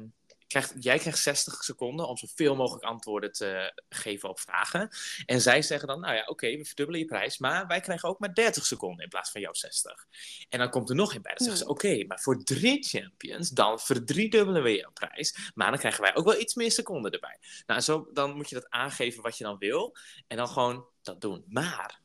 krijgt, 0.61 0.83
jij 0.83 0.97
krijgt 0.97 1.19
60 1.19 1.63
seconden 1.63 2.07
om 2.07 2.17
zoveel 2.17 2.55
mogelijk 2.55 2.83
antwoorden 2.83 3.31
te 3.31 3.81
geven 3.89 4.29
op 4.29 4.39
vragen. 4.39 4.89
En 5.25 5.41
zij 5.41 5.61
zeggen 5.61 5.87
dan, 5.87 5.99
nou 5.99 6.15
ja, 6.15 6.23
oké, 6.25 6.57
we 6.57 6.65
verdubbelen 6.65 7.01
je 7.01 7.05
prijs, 7.05 7.37
maar 7.37 7.67
wij 7.67 7.79
krijgen 7.79 8.09
ook 8.09 8.19
maar 8.19 8.33
30 8.33 8.65
seconden 8.65 9.03
in 9.03 9.09
plaats 9.09 9.31
van 9.31 9.41
jouw 9.41 9.53
60. 9.53 10.07
En 10.49 10.59
dan 10.59 10.69
komt 10.69 10.89
er 10.89 10.95
nog 10.95 11.13
een 11.15 11.21
bij. 11.21 11.33
Dan 11.35 11.45
zeggen 11.45 11.65
ze, 11.65 11.71
oké, 11.71 12.05
maar 12.07 12.19
voor 12.19 12.43
drie 12.43 12.83
champions, 12.83 13.49
dan 13.49 13.79
verdriedubbelen 13.79 14.63
we 14.63 14.75
jouw 14.75 14.91
prijs. 14.91 15.51
Maar 15.53 15.69
dan 15.69 15.79
krijgen 15.79 16.01
wij 16.01 16.15
ook 16.15 16.25
wel 16.25 16.39
iets 16.39 16.55
meer 16.55 16.71
seconden 16.71 17.11
erbij. 17.11 17.39
Nou, 17.65 17.81
zo, 17.81 18.09
dan 18.13 18.35
moet 18.35 18.49
je 18.49 18.55
dat 18.55 18.69
aangeven 18.69 19.23
wat 19.23 19.37
je 19.37 19.43
dan 19.43 19.57
wil. 19.57 19.97
En 20.27 20.37
dan 20.37 20.47
gewoon 20.47 20.85
dat 21.01 21.21
doen. 21.21 21.43
Maar 21.47 22.01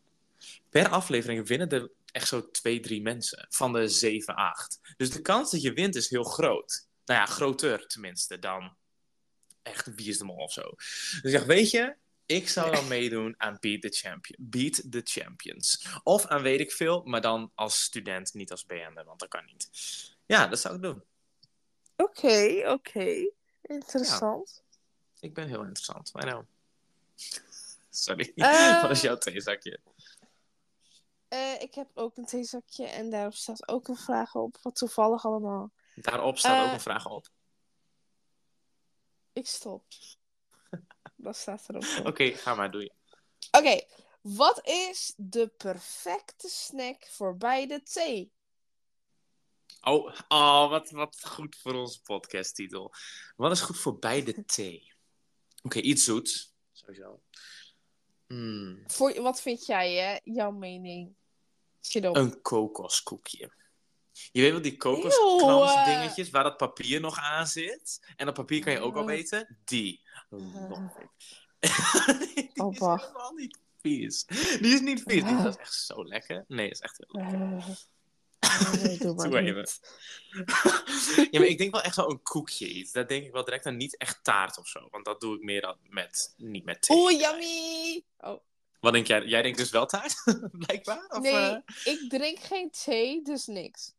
per 0.71 0.89
aflevering 0.89 1.49
winnen 1.49 1.69
er 1.69 1.91
echt 2.13 2.29
zo 2.29 2.51
twee, 2.51 2.81
drie 2.81 3.03
mensen. 3.03 3.47
Van 3.49 3.73
de 3.73 3.89
zeven, 3.89 4.35
acht. 4.35 4.81
Dus 4.97 5.11
de 5.11 5.23
kans 5.23 5.51
dat 5.51 5.63
je 5.63 5.73
wint 5.73 5.97
is 5.97 6.11
heel 6.11 6.25
groot. 6.25 6.89
Nou 7.11 7.23
ja, 7.23 7.29
groter 7.29 7.87
tenminste 7.87 8.39
dan 8.39 8.77
echt 9.63 9.95
Wie 9.95 10.09
is 10.09 10.19
de 10.19 10.25
Mol 10.25 10.37
of 10.37 10.53
zo. 10.53 10.63
Dus 10.77 11.21
ik 11.23 11.33
dacht, 11.33 11.47
weet 11.47 11.71
je, 11.71 11.97
ik 12.27 12.49
zou 12.49 12.71
dan 12.71 12.89
meedoen 12.99 13.35
aan 13.39 13.57
Beat 13.61 13.83
the, 13.83 13.89
Champion, 13.89 14.39
Beat 14.51 14.83
the 14.91 15.01
Champions. 15.05 15.87
Of 16.03 16.27
aan 16.27 16.43
weet 16.43 16.61
ik 16.61 16.73
veel, 16.73 17.03
maar 17.03 17.21
dan 17.21 17.53
als 17.55 17.83
student, 17.83 18.35
niet 18.35 18.51
als 18.51 18.67
BN'er, 18.67 19.05
want 19.05 19.21
dat 19.21 19.29
kan 19.29 19.45
niet. 19.45 19.69
Ja, 20.27 20.47
dat 20.47 20.61
zou 20.61 20.75
ik 20.75 20.83
doen. 20.83 21.03
Oké, 21.97 22.63
oké. 22.67 23.31
Interessant. 23.63 24.63
Ik 25.21 25.35
ben 25.35 25.49
heel 25.49 25.63
interessant, 25.63 26.13
I 26.17 26.19
know. 26.19 26.45
Sorry, 27.91 28.33
Eh. 28.37 28.83
wat 28.83 28.91
is 28.91 29.01
jouw 29.01 29.17
theezakje? 29.19 29.81
Eh, 31.29 31.63
ik 31.63 31.75
heb 31.75 31.89
ook 31.95 32.17
een 32.17 32.27
theezakje 32.27 32.87
en 32.87 33.11
daarop 33.11 33.35
staat 33.35 33.69
ook 33.69 33.89
een 33.89 33.97
vraag 33.97 34.35
op. 34.35 34.59
Wat 34.63 34.77
toevallig 34.77 35.25
allemaal. 35.25 35.71
Daarop 36.01 36.39
staat 36.39 36.61
ook 36.61 36.67
Eh. 36.67 36.73
een 36.73 36.81
vraag 36.81 37.07
op. 37.07 37.29
Ik 39.33 39.47
stop. 39.47 39.85
Dat 41.17 41.37
staat 41.37 41.69
erop. 41.69 42.07
Oké, 42.07 42.31
ga 42.37 42.55
maar, 42.55 42.71
doe 42.71 42.83
je. 42.83 42.93
Oké, 43.51 43.81
wat 44.21 44.67
is 44.67 45.13
de 45.17 45.49
perfecte 45.49 46.49
snack 46.49 47.07
voor 47.07 47.37
bij 47.37 47.67
de 47.67 47.83
thee? 47.83 48.33
Oh, 49.81 50.15
oh 50.29 50.69
wat, 50.69 50.91
wat 50.91 51.25
goed 51.29 51.57
voor 51.57 51.75
onze 51.75 52.03
podcasttitel. 52.03 52.95
Wat 53.37 53.53
is 53.53 53.61
goed 53.61 53.79
voor 53.79 53.99
bij 53.99 54.23
de 54.23 54.45
thee? 54.45 54.93
Oké, 55.63 55.79
iets 55.79 56.05
zoets. 56.05 56.55
Sowieso. 56.73 57.23
Mm, 58.27 58.83
Voor, 58.87 59.23
wat 59.23 59.41
vind 59.41 59.67
jij, 59.67 59.93
hè? 59.95 60.19
Jouw 60.33 60.51
mening? 60.51 61.15
Een 61.93 62.41
kokoskoekje. 62.43 63.53
Je 64.33 64.41
weet 64.41 64.51
wel 64.51 64.63
die 64.63 64.77
eh. 64.79 65.85
dingetjes 65.85 66.31
waar 66.31 66.43
dat 66.45 66.57
papier 66.57 67.01
nog 67.01 67.19
aan 67.19 67.47
zit? 67.47 68.13
En 68.17 68.27
dat 68.27 68.35
papier 68.35 68.61
kan 68.65 68.73
je 68.73 68.81
ook 68.81 68.95
Eh. 68.97 69.03
opeten? 69.03 69.59
Die. 69.65 70.01
Love 70.31 70.91
it. 71.03 71.09
die 72.35 72.51
Oh, 72.55 72.73
is 72.73 72.79
helemaal 72.79 73.33
niet 73.37 73.59
vies. 73.81 74.25
Die 74.61 74.75
is 74.75 74.81
niet 74.81 75.03
vies. 75.07 75.25
Die 75.25 75.49
is 75.49 75.57
echt 75.57 75.75
zo 75.75 76.05
lekker. 76.05 76.45
Nee, 76.49 76.71
is 76.71 76.81
echt 76.81 76.97
heel 77.07 77.23
lekker. 77.23 77.65
Nee, 78.83 78.99
doe 78.99 79.15
maar 79.15 79.31
Doe 79.31 79.41
niet. 79.41 79.51
even. 79.51 79.69
ja, 81.31 81.39
maar 81.41 81.49
ik 81.49 81.59
denk 81.59 81.73
wel 81.73 81.83
echt 81.83 81.97
wel 81.97 82.11
een 82.11 82.23
koekje 82.23 82.69
iets. 82.69 82.93
Dat 82.93 83.09
denk 83.09 83.25
ik 83.25 83.33
wel 83.33 83.45
direct 83.45 83.67
aan 83.67 83.77
niet 83.77 83.97
echt 83.97 84.25
taart 84.25 84.59
of 84.59 84.69
zo. 84.69 84.89
Want 84.91 85.05
dat 85.05 85.21
doe 85.21 85.37
ik 85.37 85.43
meer 85.43 85.61
dan 85.61 85.77
met, 85.83 86.35
niet 86.37 86.65
met 86.65 86.83
thee. 86.83 86.97
Oeh, 86.97 87.21
yummy! 87.21 88.05
Oh, 88.19 88.41
Wat 88.81 88.93
denk 88.93 89.07
jij? 89.07 89.25
Jij 89.25 89.43
denkt 89.43 89.59
dus 89.59 89.71
wel 89.71 89.87
taart? 89.87 90.15
Blijkbaar? 90.53 91.07
Of, 91.09 91.19
nee, 91.21 91.33
eh? 91.33 91.57
ik 91.85 92.05
drink 92.09 92.39
geen 92.39 92.71
thee, 92.71 93.23
dus 93.23 93.47
niks. 93.47 93.93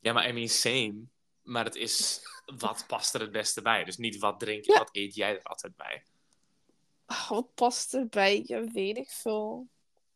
Ja, 0.00 0.12
maar 0.12 0.28
I 0.28 0.32
mean, 0.32 0.48
same. 0.48 0.94
Maar 1.42 1.64
het 1.64 1.74
is, 1.74 2.20
wat 2.44 2.84
past 2.86 3.14
er 3.14 3.20
het 3.20 3.32
beste 3.32 3.62
bij? 3.62 3.84
Dus 3.84 3.96
niet 3.96 4.18
wat 4.18 4.40
drink 4.40 4.64
je, 4.64 4.72
Ja. 4.72 4.78
wat 4.78 4.88
eet 4.92 5.14
jij 5.14 5.36
er 5.36 5.42
altijd 5.42 5.76
bij? 5.76 6.04
Ah, 7.06 7.28
wat 7.28 7.54
past 7.54 7.94
erbij? 7.94 8.42
Ja, 8.46 8.64
weet 8.64 8.96
ik 8.96 9.10
veel. 9.10 9.68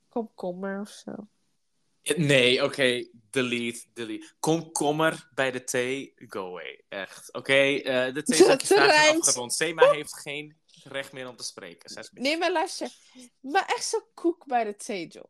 Komkommer 0.08 0.80
of 0.80 0.88
zo. 0.88 1.12
Nee, 2.16 2.64
oké, 2.64 3.06
delete, 3.30 3.84
delete. 3.94 4.32
Komkommer 4.40 5.28
bij 5.34 5.50
de 5.50 5.64
thee, 5.64 6.14
go 6.16 6.46
away. 6.48 6.80
Echt. 6.88 7.32
Oké, 7.32 7.52
eh, 7.76 8.14
de 8.14 8.22
theezakjes 8.22 8.68
Dat 8.68 8.78
daar 8.78 8.88
zijn 8.90 9.02
rijmt. 9.04 9.20
afgerond. 9.26 9.52
Sema 9.54 9.90
heeft 9.90 10.18
geen 10.18 10.56
recht 10.82 11.12
meer 11.12 11.28
om 11.28 11.36
te 11.36 11.44
spreken. 11.44 11.90
Zes. 11.90 12.10
Nee, 12.12 12.38
maar 12.38 12.52
luister. 12.52 12.90
Maar 13.40 13.64
echt 13.66 13.84
zo'n 13.84 14.04
koek 14.14 14.46
bij 14.46 14.64
de 14.64 14.76
thee, 14.76 15.06
John. 15.06 15.28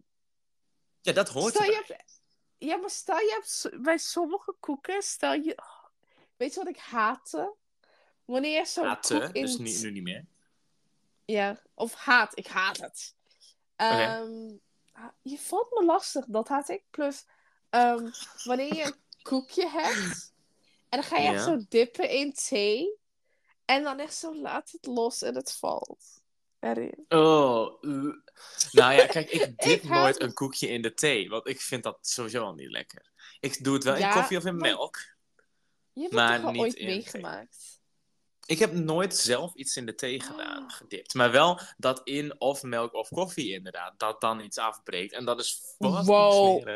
Ja, 1.00 1.12
dat 1.12 1.28
hoort 1.28 1.54
Stel 1.54 1.64
je 1.70 1.84
hebt, 1.86 2.13
ja, 2.58 2.76
maar 2.76 2.90
stel 2.90 3.18
je 3.18 3.30
hebt 3.30 3.82
bij 3.82 3.98
sommige 3.98 4.54
koeken, 4.60 5.02
stel 5.02 5.32
je... 5.32 5.56
oh, 5.56 5.84
weet 6.36 6.54
je 6.54 6.60
wat 6.60 6.68
ik 6.68 6.78
haatte? 6.78 7.54
Wanneer 8.24 8.58
je 8.58 8.66
zo'n 8.66 8.84
Haten, 8.86 9.20
koek 9.20 9.34
in... 9.34 9.42
dus 9.42 9.56
niet, 9.56 9.82
nu 9.82 9.90
niet 9.90 10.02
meer. 10.02 10.24
Ja, 11.24 11.62
of 11.74 11.94
haat. 11.94 12.38
Ik 12.38 12.46
haat 12.46 12.76
het. 12.76 13.14
Ehm, 13.76 14.52
ha- 14.92 15.14
je 15.22 15.38
valt 15.38 15.70
me 15.70 15.84
lastig, 15.84 16.24
dat 16.26 16.48
haat 16.48 16.68
ik. 16.68 16.82
Plus, 16.90 17.26
ehm, 17.70 18.10
wanneer 18.44 18.74
je 18.74 18.84
een 18.84 18.94
koekje 19.22 19.68
hebt 19.68 20.32
en 20.88 21.00
dan 21.00 21.02
ga 21.02 21.16
je 21.16 21.28
echt 21.28 21.44
zo 21.44 21.64
dippen 21.68 22.10
in 22.10 22.32
thee 22.32 22.98
en 23.64 23.82
dan 23.82 23.98
echt 23.98 24.14
zo 24.14 24.34
laat 24.34 24.70
het 24.70 24.86
los 24.86 25.22
en 25.22 25.34
het 25.34 25.52
valt 25.52 26.22
erin. 26.60 27.04
Oh, 27.08 27.82
uh. 27.82 28.14
Nou 28.72 28.92
ja, 28.92 29.06
kijk, 29.06 29.30
ik 29.30 29.40
dip 29.64 29.82
Ik 29.82 29.88
nooit 29.88 30.20
een 30.20 30.32
koekje 30.34 30.68
in 30.68 30.82
de 30.82 30.94
thee, 30.94 31.28
want 31.28 31.48
ik 31.48 31.60
vind 31.60 31.82
dat 31.82 31.98
sowieso 32.00 32.42
al 32.44 32.54
niet 32.54 32.70
lekker. 32.70 33.10
Ik 33.40 33.64
doe 33.64 33.74
het 33.74 33.84
wel 33.84 33.94
in 33.96 34.10
koffie 34.10 34.36
of 34.36 34.44
in 34.44 34.56
maar- 34.56 34.70
melk. 34.70 34.98
Je 35.92 36.00
hebt 36.00 36.12
Maar 36.14 36.42
het 36.42 36.52
niet 36.52 36.60
ooit 36.60 36.74
in 36.74 36.86
thee. 36.86 36.94
meegemaakt? 36.96 37.72
Ik 38.46 38.58
heb 38.58 38.72
nooit 38.72 39.16
zelf 39.16 39.54
iets 39.54 39.76
in 39.76 39.86
de 39.86 39.94
thee 39.94 40.20
gedaan, 40.20 40.62
Oh. 40.64 40.70
gedipt. 40.70 41.14
Maar 41.14 41.30
wel 41.30 41.60
dat 41.76 42.00
in 42.04 42.40
of 42.40 42.62
melk 42.62 42.94
of 42.94 43.08
koffie 43.08 43.52
inderdaad, 43.52 43.98
dat 43.98 44.20
dan 44.20 44.40
iets 44.40 44.58
afbreekt. 44.58 45.12
En 45.12 45.24
dat 45.24 45.40
is 45.40 45.74
wat 45.78 46.04
Wow. 46.06 46.68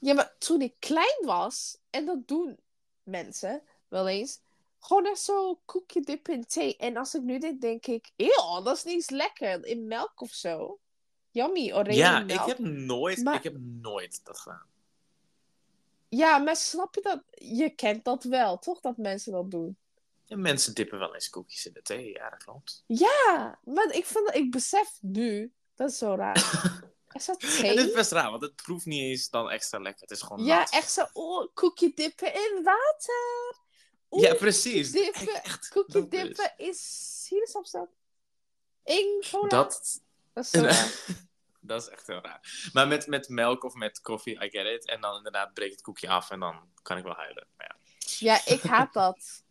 Ja, 0.00 0.14
maar 0.14 0.34
toen 0.38 0.60
ik 0.60 0.74
klein 0.78 1.24
was, 1.24 1.76
en 1.90 2.04
dat 2.04 2.28
doen 2.28 2.58
mensen 3.02 3.62
wel 3.88 4.08
eens, 4.08 4.40
gewoon 4.80 5.06
echt 5.06 5.20
zo 5.20 5.60
koekje 5.64 6.00
dippen 6.00 6.34
in 6.34 6.46
thee. 6.46 6.76
En 6.76 6.96
als 6.96 7.14
ik 7.14 7.22
nu 7.22 7.38
denk, 7.38 7.60
denk 7.60 7.86
ik, 7.86 8.10
eeuw, 8.16 8.62
dat 8.62 8.76
is 8.76 8.84
niet 8.84 8.94
eens 8.94 9.10
lekker. 9.10 9.64
In 9.66 9.86
melk 9.86 10.20
of 10.20 10.30
zo. 10.32 10.78
Yummy, 11.30 11.72
oranje 11.72 11.94
Ja, 11.98 12.20
melk. 12.20 12.40
ik 12.40 12.46
heb 12.46 12.58
nooit, 12.58 13.22
Maar- 13.22 13.34
ik 13.34 13.42
heb 13.42 13.56
nooit 13.58 14.24
dat 14.24 14.38
gedaan. 14.38 14.66
Ja, 16.08 16.38
maar 16.38 16.56
snap 16.56 16.94
je 16.94 17.00
dat? 17.00 17.22
Je 17.30 17.70
kent 17.70 18.04
dat 18.04 18.24
wel, 18.24 18.58
toch? 18.58 18.80
Dat 18.80 18.96
mensen 18.96 19.32
dat 19.32 19.50
doen. 19.50 19.76
Ja, 20.24 20.36
mensen 20.36 20.74
dippen 20.74 20.98
wel 20.98 21.14
eens 21.14 21.30
koekjes 21.30 21.66
in 21.66 21.72
de 21.72 21.82
thee, 21.82 22.12
ja, 22.12 22.30
dat 22.30 22.44
klopt. 22.44 22.84
Ja, 22.86 23.58
maar 23.64 23.90
ik, 23.94 24.04
vind, 24.06 24.34
ik 24.34 24.50
besef 24.50 24.98
nu, 25.00 25.52
dat 25.74 25.90
is 25.90 25.98
zo 25.98 26.14
raar. 26.14 26.36
Is 27.12 27.24
dat 27.26 27.42
het 27.42 27.76
is 27.76 27.92
best 27.92 28.10
raar, 28.12 28.30
want 28.30 28.42
het 28.42 28.56
proeft 28.56 28.86
niet 28.86 29.00
eens 29.02 29.30
dan 29.30 29.50
extra 29.50 29.78
lekker. 29.78 30.00
Het 30.02 30.10
is 30.10 30.22
gewoon 30.22 30.44
Ja, 30.44 30.58
nat. 30.58 30.70
echt 30.72 30.92
zo, 30.92 31.04
oh, 31.12 31.48
koekje 31.54 31.92
dippen 31.94 32.34
in 32.34 32.60
water. 32.64 33.56
Ja, 34.10 34.34
precies. 34.34 34.92
dippen, 34.92 35.42
Echt, 35.42 35.68
koekje 35.68 36.08
dippen 36.08 36.52
is 36.56 36.78
sinaasappelsap. 37.26 37.88
In 38.84 39.24
cola. 39.30 39.48
Dat, 39.48 40.00
Dat 40.32 40.44
is 40.44 40.50
zo 40.50 40.60
raar. 40.66 40.94
dat 41.60 41.82
is 41.82 41.88
echt 41.88 42.06
heel 42.06 42.20
raar. 42.20 42.70
Maar 42.72 42.88
met, 42.88 43.06
met 43.06 43.28
melk 43.28 43.64
of 43.64 43.74
met 43.74 44.00
koffie, 44.00 44.44
I 44.44 44.50
get 44.50 44.66
it. 44.66 44.86
En 44.88 45.00
dan 45.00 45.16
inderdaad 45.16 45.54
breekt 45.54 45.72
het 45.72 45.82
koekje 45.82 46.08
af 46.08 46.30
en 46.30 46.40
dan 46.40 46.68
kan 46.82 46.96
ik 46.96 47.04
wel 47.04 47.14
huilen. 47.14 47.46
Maar 47.56 47.66
ja. 47.68 47.76
Ja, 48.18 48.54
ik 48.54 48.62
haat 48.62 48.92
dat. 49.02 49.42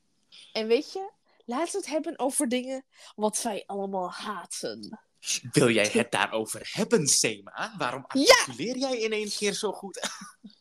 En 0.54 0.68
weet 0.68 0.94
je, 0.94 1.12
laten 1.46 1.72
we 1.72 1.78
het 1.78 1.88
hebben 1.88 2.20
over 2.20 2.48
dingen 2.48 2.86
wat 3.16 3.42
wij 3.42 3.64
allemaal 3.66 4.12
haten. 4.12 5.00
Wil 5.52 5.70
jij 5.70 5.88
het 5.88 6.12
daarover 6.12 6.70
hebben, 6.74 7.08
Sema? 7.08 7.74
Waarom 7.78 8.06
Ja! 8.14 8.22
articuleer 8.40 8.78
jij 8.78 8.98
in 9.00 9.12
één 9.12 9.30
keer 9.30 9.54
zo 9.54 9.72
goed? 9.72 10.00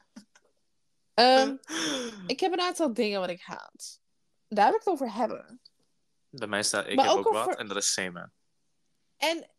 Ehm, 1.18 1.56
ik 2.26 2.40
heb 2.40 2.52
een 2.52 2.60
aantal 2.60 2.92
dingen 2.94 3.20
wat 3.20 3.28
ik 3.28 3.40
haat. 3.42 4.00
Daar 4.48 4.66
wil 4.66 4.74
ik 4.78 4.84
het 4.84 4.92
over 4.92 5.12
hebben. 5.12 5.60
Bij 6.30 6.48
mij 6.48 6.62
staat, 6.62 6.86
ik 6.86 6.94
Maar 6.94 7.04
heb 7.08 7.14
ook 7.16 7.26
ook 7.26 7.32
wat 7.32 7.46
over- 7.46 7.58
en 7.58 7.68
dat 7.68 7.76
is 7.76 7.92
Sema. 7.92 8.32
En 9.16 9.50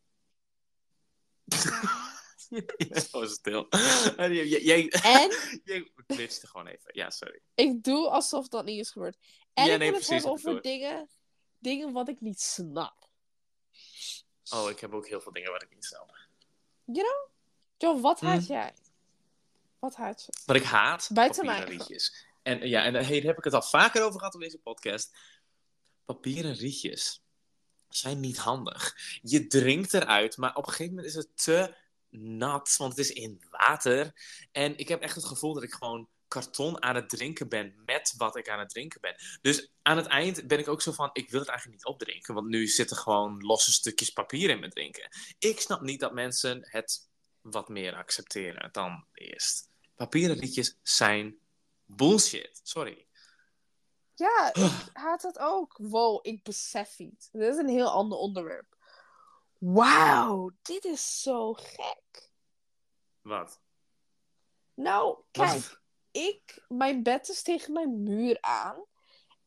oh, 3.12 3.26
stil. 3.28 3.70
En 4.18 4.34
Jij, 4.34 4.62
jij, 4.62 4.88
En 4.90 5.30
jij 5.64 5.92
glitchte 6.08 6.48
gewoon 6.48 6.68
even. 6.68 6.90
Ja, 6.94 7.10
sorry. 7.10 7.42
ik 7.56 7.84
doe 7.84 8.10
alsof 8.10 8.48
dat 8.48 8.66
niet 8.66 8.80
is 8.80 8.92
gebeurd. 8.92 9.18
En 9.54 9.66
Ja, 9.66 9.74
ik 9.74 9.80
nee, 9.80 9.90
wil 9.90 10.00
het 10.00 10.10
hebben 10.10 10.32
over 10.32 10.62
dingen, 10.62 11.10
dingen 11.58 11.92
wat 11.94 12.08
ik 12.10 12.22
niet 12.22 12.42
snap. 12.42 13.08
Oh, 14.54 14.70
ik 14.70 14.80
heb 14.80 14.94
ook 14.94 15.08
heel 15.08 15.22
veel 15.22 15.32
dingen 15.32 15.52
waar 15.52 15.64
ik 15.64 15.74
niet 15.74 15.86
snap. 15.86 16.18
You 16.86 17.06
know? 17.08 17.28
John, 17.78 18.02
wat 18.02 18.20
haat 18.20 18.46
Hm. 18.46 18.52
jij? 18.52 18.74
Wat 19.80 19.96
haat 19.96 20.26
je? 20.26 20.34
Wat 20.46 20.56
ik 20.56 20.64
haat, 20.64 21.10
Buiten 21.14 21.46
papieren 21.46 21.68
mij. 21.68 21.78
rietjes. 21.78 22.26
En 22.44 22.68
ja, 22.68 22.84
en 22.84 22.94
daar 22.94 23.06
heb 23.08 23.38
ik 23.38 23.44
het 23.44 23.54
al 23.54 23.62
vaker 23.62 24.04
over 24.04 24.20
gehad 24.20 24.36
op 24.36 24.42
deze 24.42 24.58
podcast. 24.58 25.18
Papieren 26.06 26.54
rietjes 26.54 27.22
zijn 27.90 28.20
niet 28.20 28.38
handig. 28.38 28.96
Je 29.22 29.48
drinkt 29.48 29.94
eruit, 29.94 30.38
maar 30.38 30.56
op 30.56 30.66
een 30.68 30.72
gegeven 30.72 30.94
moment 30.96 31.08
is 31.14 31.16
het 31.16 31.44
te 31.44 31.76
nat, 32.10 32.76
want 32.78 32.92
het 32.98 33.06
is 33.06 33.12
in 33.12 33.42
water. 33.50 34.14
En 34.52 34.78
ik 34.78 34.88
heb 34.88 35.02
echt 35.02 35.16
het 35.16 35.26
gevoel 35.26 35.54
dat 35.54 35.64
ik 35.64 35.74
gewoon 35.74 36.10
karton 36.28 36.84
aan 36.84 36.96
het 36.96 37.10
drinken 37.10 37.50
ben 37.50 37.82
met 37.86 38.14
wat 38.18 38.36
ik 38.36 38.50
aan 38.50 38.60
het 38.60 38.70
drinken 38.70 39.02
ben. 39.02 39.16
Dus 39.42 39.72
aan 39.82 39.98
het 39.98 40.06
eind 40.06 40.48
ben 40.48 40.60
ik 40.60 40.68
ook 40.68 40.82
zo 40.82 40.92
van, 40.92 41.10
ik 41.14 41.30
wil 41.30 41.40
het 41.40 41.50
eigenlijk 41.50 41.80
niet 41.80 41.94
opdrinken, 41.94 42.34
want 42.34 42.48
nu 42.48 42.68
zitten 42.68 42.98
gewoon 42.98 43.42
losse 43.42 43.72
stukjes 43.72 44.10
papier 44.10 44.50
in 44.50 44.60
mijn 44.60 44.72
drinken. 44.72 45.10
Ik 45.40 45.60
snap 45.60 45.82
niet 45.82 46.00
dat 46.00 46.14
mensen 46.14 46.68
het 46.70 47.08
wat 47.42 47.70
meer 47.70 47.96
accepteren 47.96 48.70
dan 48.72 49.06
eerst. 49.14 49.69
Papieren 50.00 50.38
rietjes 50.40 50.78
zijn 50.84 51.40
bullshit. 51.86 52.60
Sorry. 52.64 53.08
Ja, 54.16 54.50
ik 54.54 54.90
haat 54.94 55.22
het 55.22 55.40
ook. 55.40 55.78
Wow, 55.82 56.20
ik 56.22 56.44
besef 56.44 57.00
iets. 57.00 57.30
Dit 57.32 57.54
is 57.54 57.58
een 57.58 57.70
heel 57.70 57.90
ander 57.90 58.18
onderwerp. 58.18 58.78
Wauw, 59.58 60.52
dit 60.62 60.86
is 60.86 61.22
zo 61.22 61.54
gek. 61.54 62.32
Wat? 63.22 63.62
Nou, 64.74 65.18
kijk, 65.32 65.52
Wat? 65.52 65.80
ik, 66.12 66.66
mijn 66.68 67.04
bed 67.04 67.30
is 67.30 67.42
tegen 67.42 67.74
mijn 67.74 68.04
muur 68.04 68.38
aan. 68.42 68.84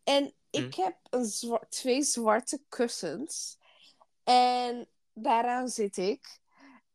En 0.04 0.34
ik 0.50 0.74
heb 0.74 0.98
een 1.10 1.24
zwa- 1.24 1.66
twee 1.68 2.02
zwarte 2.02 2.62
kussens. 2.68 3.58
En 4.24 4.88
daaraan 5.12 5.68
zit 5.68 5.96
ik. 5.96 6.40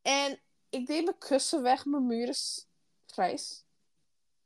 En 0.02 0.42
ik 0.70 0.88
deed 0.88 1.04
mijn 1.04 1.18
kussen 1.18 1.62
weg, 1.62 1.86
mijn 1.86 2.06
muur 2.06 2.28
is 2.28 2.67
grijs. 3.18 3.66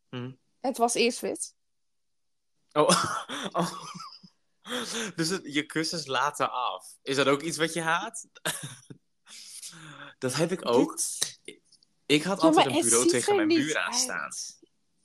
Hm. 0.10 0.32
Het 0.60 0.78
was 0.78 0.94
eerst 0.94 1.20
wit. 1.20 1.56
Oh. 2.72 2.90
oh. 3.60 3.84
Dus 5.16 5.30
het, 5.30 5.42
je 5.54 5.66
kussens 5.66 6.06
laten 6.06 6.52
af. 6.52 6.98
Is 7.02 7.16
dat 7.16 7.28
ook 7.28 7.42
iets 7.42 7.58
wat 7.58 7.74
je 7.74 7.82
haat? 7.82 8.28
dat 10.20 10.34
heb 10.34 10.52
ik 10.52 10.68
ook. 10.70 10.96
Dit- 10.98 11.40
Ik 12.06 12.24
had 12.24 12.42
Ja, 12.42 12.48
altijd 12.48 12.66
een 12.66 12.82
bureau 12.82 13.08
tegen 13.08 13.36
mijn 13.36 13.48
muur 13.48 13.76
uit. 13.78 13.86
aanstaan. 13.86 14.30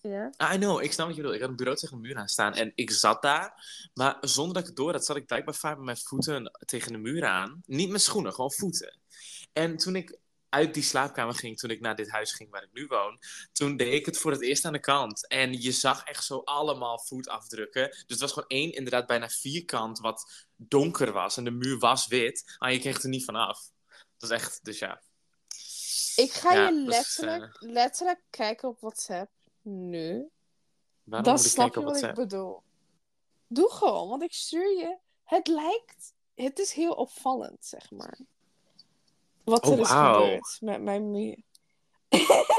Ja? 0.01 0.55
I 0.55 0.59
know, 0.59 0.83
ik 0.83 0.93
snap 0.93 1.07
wat 1.07 1.17
je 1.17 1.23
bedoelt. 1.23 1.35
Ik 1.37 1.41
had 1.43 1.51
een 1.51 1.57
bureau 1.57 1.79
tegen 1.79 1.97
een 1.97 2.03
muur 2.03 2.17
aan 2.17 2.29
staan 2.29 2.55
en 2.55 2.73
ik 2.75 2.91
zat 2.91 3.23
daar. 3.23 3.65
Maar 3.95 4.17
zonder 4.21 4.53
dat 4.55 4.63
ik 4.63 4.69
het 4.69 4.77
door 4.77 4.93
had, 4.93 5.05
zat 5.05 5.17
ik 5.17 5.27
blijkbaar 5.27 5.55
vaak 5.55 5.77
met 5.77 5.85
mijn 5.85 5.97
voeten 5.97 6.51
tegen 6.65 6.93
de 6.93 6.99
muur 6.99 7.25
aan. 7.27 7.63
Niet 7.67 7.91
met 7.91 8.03
schoenen, 8.03 8.33
gewoon 8.35 8.53
voeten. 8.53 8.99
En 9.53 9.77
toen 9.77 9.97
ik 9.97 10.19
uit 10.57 10.75
die 10.75 10.83
slaapkamer 10.83 11.35
ging, 11.35 11.59
toen 11.59 11.71
ik 11.71 11.81
naar 11.81 11.97
dit 11.97 12.11
huis 12.11 12.33
ging 12.33 12.51
waar 12.51 12.63
ik 12.63 12.73
nu 12.73 12.87
woon, 12.87 13.19
toen 13.53 13.77
deed 13.77 13.93
ik 13.93 14.07
het 14.07 14.19
voor 14.19 14.31
het 14.31 14.43
eerst 14.43 14.65
aan 14.65 14.73
de 14.73 14.81
kant. 14.81 15.29
En 15.29 15.61
je 15.61 15.73
zag 15.73 16.05
echt 16.05 16.25
zo 16.25 16.43
allemaal 16.45 16.99
voetafdrukken. 16.99 17.89
Dus 17.89 18.05
het 18.07 18.21
was 18.21 18.33
gewoon 18.33 18.49
één, 18.49 18.73
inderdaad, 18.73 19.07
bijna 19.07 19.29
vierkant 19.29 19.99
wat 19.99 20.47
donker 20.57 21.13
was. 21.13 21.37
En 21.37 21.45
de 21.45 21.51
muur 21.51 21.79
was 21.79 22.07
wit, 22.07 22.57
maar 22.59 22.73
je 22.73 22.79
kreeg 22.79 23.03
er 23.03 23.09
niet 23.09 23.25
van 23.25 23.35
af. 23.35 23.71
Dat 24.19 24.31
is 24.31 24.37
echt, 24.37 24.65
dus 24.65 24.79
ja. 24.79 25.03
Ik 26.17 26.33
ga 26.33 26.55
Ja, 26.55 26.69
je 26.69 26.85
dat 26.85 26.95
is, 26.95 27.19
letterlijk, 27.19 27.57
letterlijk 27.61 28.23
kijken 28.31 28.69
op 28.69 28.81
WhatsApp 28.81 29.31
nu. 29.63 30.31
Waarom 31.05 31.35
ik 31.35 31.41
snap 31.41 31.75
je 31.75 31.83
wat 31.83 32.03
ik 32.03 32.15
bedoel. 32.15 32.63
Doe 33.49 33.71
gewoon, 33.71 34.09
want 34.09 34.23
ik 34.23 34.33
stuur 34.33 34.79
je. 34.79 34.99
Het 35.25 35.47
lijkt, 35.47 36.15
het 36.35 36.59
is 36.59 36.73
heel 36.73 36.93
opvallend, 36.93 37.67
zeg 37.67 37.91
maar. 37.91 38.19
Wat 39.47 39.65
Oh, 39.65 39.73
er 39.73 39.81
is 39.81 39.89
gebeurd 39.89 40.57
met 40.61 40.83
mijn 40.83 41.11
muur. 41.11 41.37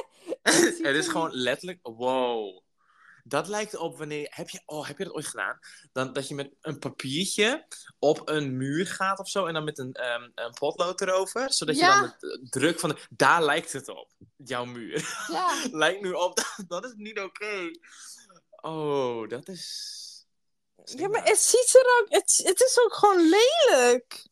Het 0.88 0.96
is 0.96 1.08
gewoon 1.08 1.32
letterlijk, 1.34 1.80
wow. 1.82 2.62
Dat 3.24 3.48
lijkt 3.48 3.76
op 3.76 3.98
wanneer, 3.98 4.28
heb 4.30 4.50
je, 4.50 4.62
oh, 4.66 4.88
heb 4.88 4.98
je 4.98 5.04
dat 5.04 5.14
ooit 5.14 5.26
gedaan? 5.26 5.60
Dan, 5.92 6.14
dat 6.14 6.28
je 6.28 6.36
met 6.36 6.52
een 6.62 6.80
papiertje 6.80 7.68
op 8.00 8.30
een 8.30 8.58
muur 8.58 8.88
gaat 8.88 9.20
of 9.20 9.30
zo 9.30 9.46
en 9.46 9.54
dan 9.54 9.64
met 9.64 9.78
een, 9.78 9.94
ehm, 9.94 10.30
een 10.36 10.54
potlood 10.54 11.02
erover, 11.02 11.54
zodat 11.54 11.78
Ja. 11.78 11.96
je 11.96 12.02
dan 12.02 12.14
de 12.20 12.48
druk 12.50 12.80
van, 12.80 12.90
de, 12.90 13.06
daar 13.10 13.44
lijkt 13.44 13.74
het 13.74 13.90
op, 13.90 14.12
jouw 14.36 14.66
muur. 14.66 15.26
Ja, 15.32 15.64
lijkt 15.72 16.02
nu 16.02 16.12
op, 16.12 16.40
dat 16.68 16.86
is 16.86 16.94
niet 16.96 17.20
oké. 17.20 17.72
Oh, 18.62 19.30
dat 19.30 19.48
is... 19.48 20.26
ja, 20.84 21.08
maar 21.08 21.26
het 21.26 21.40
ziet 21.40 21.76
er 21.76 22.00
ook, 22.00 22.06
het, 22.10 22.42
het 22.44 22.62
is 22.62 22.80
ook 22.80 22.94
gewoon 22.94 23.30
lelijk. 23.30 24.26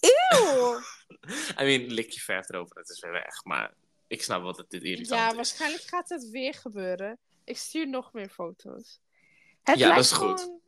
Eeuw. 0.00 0.80
I 1.60 1.64
mean, 1.64 1.80
lik 1.92 2.10
je 2.10 2.20
verf 2.20 2.48
erover, 2.48 2.76
het 2.76 2.88
is 2.88 3.00
weer 3.00 3.12
weg, 3.12 3.44
maar 3.44 3.74
ik 4.06 4.22
snap 4.22 4.42
wat 4.42 4.56
het 4.56 4.70
dit 4.70 4.82
irritant 4.82 5.20
Ja, 5.20 5.28
is. 5.28 5.34
waarschijnlijk 5.34 5.82
gaat 5.82 6.08
het 6.08 6.28
weer 6.28 6.54
gebeuren. 6.54 7.18
Ik 7.44 7.58
stuur 7.58 7.88
nog 7.88 8.12
meer 8.12 8.28
foto's. 8.28 9.00
Het 9.62 9.78
Ja, 9.78 9.94
dat 9.94 10.04
is 10.04 10.12
goed. 10.12 10.40
gewoon- 10.40 10.60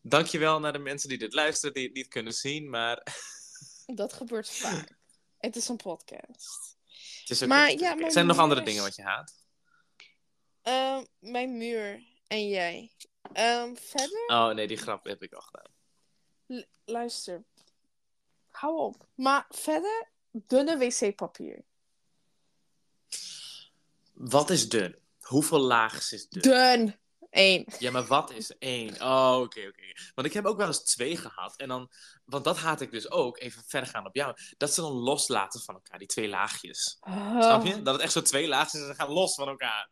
Dankjewel 0.00 0.60
naar 0.60 0.72
de 0.72 0.78
mensen 0.78 1.08
die 1.08 1.18
dit 1.18 1.32
luisteren, 1.32 1.74
die 1.74 1.84
het 1.84 1.94
niet 1.94 2.08
kunnen 2.08 2.32
zien, 2.32 2.70
maar 2.70 3.02
Dat 3.86 4.12
gebeurt 4.12 4.50
vaak. 4.50 4.96
Het 5.38 5.56
is 5.56 5.68
een 5.68 5.76
podcast. 5.76 6.76
het 7.20 7.30
is 7.30 7.46
Maar 7.46 7.70
ja, 7.70 7.96
Zijn 7.98 8.14
er 8.14 8.24
nog 8.24 8.38
andere 8.38 8.62
dingen 8.62 8.82
wat 8.82 8.96
je 8.96 9.02
haat? 9.02 9.34
Ehm, 10.62 11.04
mijn 11.18 11.56
muur 11.56 12.02
en 12.26 12.48
jij. 12.48 12.92
Ehm, 13.32 13.74
verder, 13.74 14.24
Oh 14.26 14.50
nee, 14.50 14.66
die 14.66 14.76
grap 14.76 15.04
heb 15.04 15.22
ik 15.22 15.32
al 15.32 15.40
gedaan. 15.40 15.72
L- 16.46 16.64
luister. 16.84 17.44
Hou 18.58 18.78
op. 18.78 19.06
Maar 19.14 19.46
verder, 19.48 20.08
dunne 20.30 20.78
wc-papier. 20.78 21.64
Wat 24.12 24.50
is 24.50 24.68
dun? 24.68 24.96
Hoeveel 25.20 25.60
laagjes 25.60 26.12
is 26.12 26.28
dun? 26.28 26.42
Dun. 26.42 26.94
Eén. 27.30 27.66
Ja, 27.78 27.90
maar 27.90 28.06
wat 28.06 28.30
is 28.32 28.56
één? 28.58 29.02
Oh, 29.02 29.38
oké, 29.40 29.66
oké. 29.66 29.92
Want 30.14 30.26
ik 30.26 30.32
heb 30.32 30.44
ook 30.44 30.56
wel 30.56 30.66
eens 30.66 30.82
twee 30.84 31.16
gehad. 31.16 31.56
En 31.56 31.68
dan, 31.68 31.90
want 32.24 32.44
dat 32.44 32.58
haat 32.58 32.80
ik 32.80 32.90
dus 32.90 33.10
ook, 33.10 33.38
even 33.38 33.62
verder 33.66 33.88
gaan 33.88 34.06
op 34.06 34.14
jou. 34.14 34.34
Dat 34.56 34.74
ze 34.74 34.80
dan 34.80 34.92
loslaten 34.92 35.60
van 35.60 35.74
elkaar, 35.74 35.98
die 35.98 36.08
twee 36.08 36.28
laagjes. 36.28 36.98
Snap 37.00 37.60
Oh. 37.60 37.66
je? 37.66 37.82
Dat 37.82 37.94
het 37.94 38.02
echt 38.02 38.12
zo 38.12 38.22
twee 38.22 38.48
laagjes 38.48 38.74
is 38.74 38.80
en 38.80 38.86
ze 38.86 38.94
gaan 38.94 39.10
los 39.12 39.34
van 39.34 39.48
elkaar. 39.48 39.88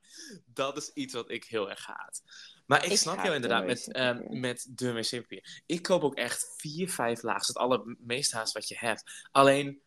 Dat 0.46 0.76
is 0.76 0.90
iets 0.94 1.14
wat 1.14 1.30
ik 1.30 1.44
heel 1.44 1.70
erg 1.70 1.86
haat. 1.86 2.22
Maar 2.66 2.84
ik, 2.84 2.90
Ik 2.90 2.98
snap 2.98 3.22
jou 3.22 3.34
inderdaad 3.34 3.66
met, 3.66 3.92
ehm, 3.92 4.40
met 4.40 4.66
de 4.70 4.92
wc-papier. 4.92 5.62
Ik 5.66 5.82
koop 5.82 6.02
ook 6.04 6.14
echt 6.14 6.54
vier, 6.56 6.90
vijf 6.90 7.22
laagjes. 7.22 7.46
Het 7.48 7.56
allermeest 7.56 8.32
haast 8.32 8.52
wat 8.52 8.68
je 8.68 8.76
hebt. 8.78 9.26
Alleen, 9.30 9.80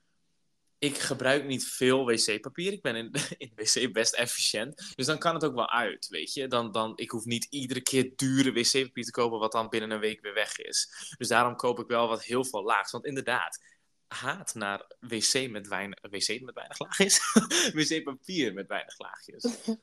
ik 0.80 0.98
gebruik 0.98 1.46
niet 1.46 1.68
veel 1.68 2.06
wc-papier. 2.06 2.72
Ik 2.72 2.82
ben 2.82 2.96
in, 2.96 3.12
in 3.38 3.52
de 3.56 3.64
wc 3.84 3.94
best 3.94 4.14
efficiënt. 4.14 4.94
Dus 4.96 5.06
dan 5.06 5.18
kan 5.18 5.34
het 5.34 5.44
ook 5.46 5.56
wel 5.56 5.70
uit, 5.70 6.08
weet 6.08 6.34
je. 6.34 6.48
Dan, 6.48 6.72
dan, 6.72 6.94
ik 6.96 7.10
hoef 7.12 7.26
niet 7.26 7.48
iedere 7.50 7.82
keer 7.82 8.12
dure 8.16 8.52
wc-papier 8.52 9.04
te 9.04 9.12
kopen... 9.12 9.40
wat 9.40 9.52
dan 9.52 9.70
binnen 9.70 9.92
een 9.92 10.00
week 10.00 10.22
weer 10.22 10.34
weg 10.34 10.58
is. 10.58 10.92
Dus 11.18 11.28
daarom 11.28 11.56
koop 11.56 11.80
ik 11.80 11.88
wel 11.88 12.08
wat 12.08 12.24
heel 12.24 12.46
veel 12.46 12.64
laags. 12.64 12.92
Want 12.92 13.06
inderdaad, 13.06 13.64
haat 14.08 14.54
naar 14.54 14.86
wc 15.00 15.50
met 15.50 15.68
weinig, 15.68 16.00
wc 16.02 16.42
met 16.42 16.56
weinig 16.56 16.80
laagjes. 16.80 17.20
wc-papier 17.74 18.54
met 18.54 18.68
weinig 18.68 19.00
laagjes. 19.00 19.46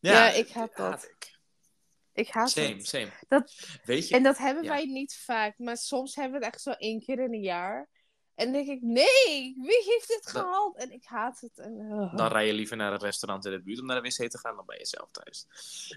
Ja, 0.00 0.30
ik 0.30 0.48
haat 0.48 0.76
dat. 0.76 1.04
ik. 1.04 1.38
Ik 2.12 2.28
haat 2.28 2.50
Same, 2.50 2.66
het. 2.74 2.86
same. 2.86 3.10
Dat- 3.28 3.54
Weet 3.84 4.08
je, 4.08 4.14
En 4.14 4.22
dat 4.22 4.38
hebben 4.38 4.62
Ja. 4.64 4.68
wij 4.70 4.84
niet 4.84 5.16
vaak. 5.24 5.58
Maar 5.58 5.76
soms 5.76 6.14
hebben 6.14 6.38
we 6.38 6.44
het 6.44 6.54
echt 6.54 6.62
zo 6.62 6.70
één 6.70 7.00
keer 7.00 7.18
in 7.18 7.32
een 7.32 7.40
jaar. 7.42 7.88
En 8.34 8.52
denk 8.52 8.68
ik, 8.68 8.82
nee, 8.82 9.54
wie 9.60 9.82
heeft 9.84 10.08
dit 10.08 10.26
gehaald? 10.26 10.76
En 10.76 10.92
ik 10.92 11.04
haat 11.04 11.40
het. 11.40 11.58
En, 11.58 11.72
uh. 11.80 12.16
dan 12.16 12.26
rij 12.28 12.46
je 12.46 12.52
liever 12.52 12.76
naar 12.76 12.92
een 12.92 12.98
restaurant 12.98 13.44
in 13.44 13.50
de 13.52 13.62
buurt 13.62 13.80
om 13.80 13.86
naar 13.86 14.02
de 14.02 14.08
wc 14.08 14.30
te 14.30 14.38
gaan 14.38 14.56
dan 14.56 14.66
bij 14.66 14.78
jezelf 14.78 15.08
thuis. 15.10 15.46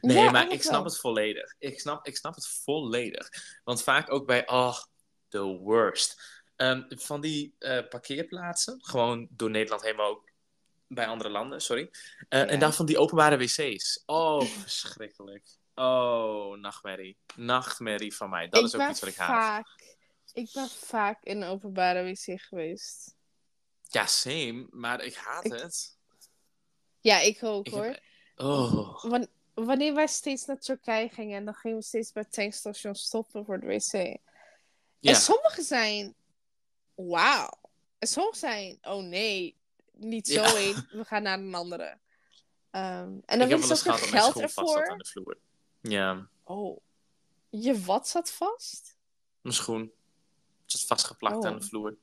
Nee, 0.01 0.17
Ja, 0.17 0.31
maar 0.31 0.51
ik 0.51 0.61
snap 0.61 0.73
wel. 0.73 0.83
het 0.83 0.97
volledig. 0.99 1.55
Ik 1.59 1.79
snap, 1.79 2.05
ik 2.07 2.17
snap 2.17 2.35
het 2.35 2.47
volledig. 2.47 3.29
Want 3.63 3.83
vaak 3.83 4.11
ook 4.11 4.25
bij, 4.25 4.47
oh, 4.47 4.77
the 5.29 5.43
worst. 5.43 6.21
Ehm, 6.55 6.83
van 6.87 7.21
die 7.21 7.55
eh, 7.59 7.87
parkeerplaatsen, 7.89 8.77
gewoon 8.81 9.27
door 9.31 9.49
Nederland 9.49 9.81
heen, 9.83 9.95
maar 9.95 10.05
ook 10.05 10.29
bij 10.87 11.07
andere 11.07 11.29
landen, 11.29 11.61
sorry. 11.61 11.89
Eh, 12.29 12.39
Ja. 12.39 12.45
En 12.45 12.59
dan 12.59 12.73
van 12.73 12.85
die 12.85 12.97
openbare 12.97 13.37
wc's. 13.37 14.03
Oh, 14.05 14.41
verschrikkelijk. 14.41 15.47
Oh, 15.75 16.57
nachtmerrie. 16.57 17.17
Nachtmerrie 17.35 18.15
van 18.15 18.29
mij. 18.29 18.47
Dat 18.49 18.59
ik 18.59 18.65
is 18.65 18.75
ook 18.75 18.89
iets 18.89 18.99
wat 18.99 19.09
ik 19.09 19.15
haat. 19.15 19.29
vaak, 19.29 19.96
Ik 20.33 20.49
ben 20.53 20.69
vaak 20.69 21.23
in 21.23 21.41
een 21.41 21.49
openbare 21.49 22.03
wc 22.03 22.41
geweest. 22.41 23.15
Ja, 23.81 24.05
same, 24.05 24.67
maar 24.69 25.03
ik 25.03 25.15
haat 25.15 25.45
Ik- 25.45 25.51
het. 25.51 25.97
Ja, 27.01 27.19
ik 27.19 27.43
ook 27.43 27.65
Ik 27.67 27.73
hoor. 27.73 27.85
heb- 27.85 28.01
Oh. 28.35 29.03
Wan- 29.03 29.27
wanneer 29.53 29.93
wij 29.93 30.07
steeds 30.07 30.45
naar 30.45 30.59
Turkije 30.59 31.09
gingen, 31.09 31.45
dan 31.45 31.53
gingen 31.53 31.77
we 31.77 31.83
steeds 31.83 32.11
bij 32.11 32.23
het 32.23 32.31
tankstation 32.33 32.95
stoppen 32.95 33.45
voor 33.45 33.59
de 33.59 33.65
wc. 33.67 33.91
Ja. 34.99 35.11
En 35.11 35.15
sommige 35.15 35.61
zijn, 35.61 36.15
wauw. 36.95 37.49
En 37.99 38.07
sommige 38.07 38.37
zijn, 38.37 38.77
oh 38.81 39.03
nee, 39.03 39.55
niet 39.91 40.27
zo 40.27 40.41
Ja. 40.41 40.85
we 40.89 41.05
gaan 41.05 41.23
naar 41.23 41.39
een 41.39 41.55
andere. 41.55 41.97
Ehm, 42.71 43.17
en 43.25 43.39
dan 43.39 43.47
weer 43.47 43.67
dat 43.67 43.83
mijn 43.85 43.97
geld 43.97 44.39
ervoor. 44.39 44.87
aan 44.89 44.97
de 44.97 45.05
vloer. 45.05 45.37
Ja, 45.81 46.29
Oh, 46.43 46.79
je 47.49 47.81
wat 47.81 48.07
zat 48.07 48.31
vast? 48.31 48.95
mijn 49.41 49.55
schoen. 49.55 49.91
Het 50.67 50.79
zat 50.79 50.87
vastgeplakt 50.87 51.35
Oh. 51.37 51.45
aan 51.45 51.59
de 51.59 51.65
vloer. 51.65 51.97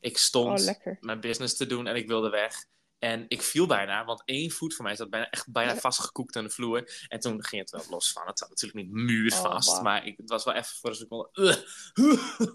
Ik 0.00 0.12
Oh, 0.12 0.18
stond 0.18 0.60
lekker. 0.60 0.96
mijn 1.00 1.20
business 1.20 1.56
te 1.56 1.66
doen 1.66 1.86
en 1.86 1.96
ik 1.96 2.06
wilde 2.08 2.28
weg. 2.30 2.64
En 2.98 3.24
ik 3.28 3.42
viel 3.42 3.66
bijna, 3.66 4.04
want 4.04 4.22
één 4.24 4.50
voet 4.50 4.74
van 4.74 4.84
mij 4.84 4.96
zat 4.96 5.10
bijna, 5.10 5.30
echt 5.30 5.52
bijna 5.52 5.76
vastgekoekt 5.76 6.36
aan 6.36 6.44
de 6.44 6.50
vloer. 6.50 7.04
En 7.08 7.20
toen 7.20 7.44
ging 7.44 7.62
het 7.62 7.70
wel 7.70 7.84
los 7.90 8.12
van. 8.12 8.26
Het 8.26 8.38
zat 8.38 8.48
natuurlijk 8.48 8.84
niet 8.86 8.92
muurvast, 8.96 9.68
Oh, 9.68 9.82
maar 9.82 10.06
ik, 10.06 10.16
het 10.16 10.28
was 10.28 10.44
wel 10.44 10.54
even 10.54 10.76
voor 10.76 10.90
een 10.90 10.96
seconde... 10.96 11.28
Ugh. 11.32 12.52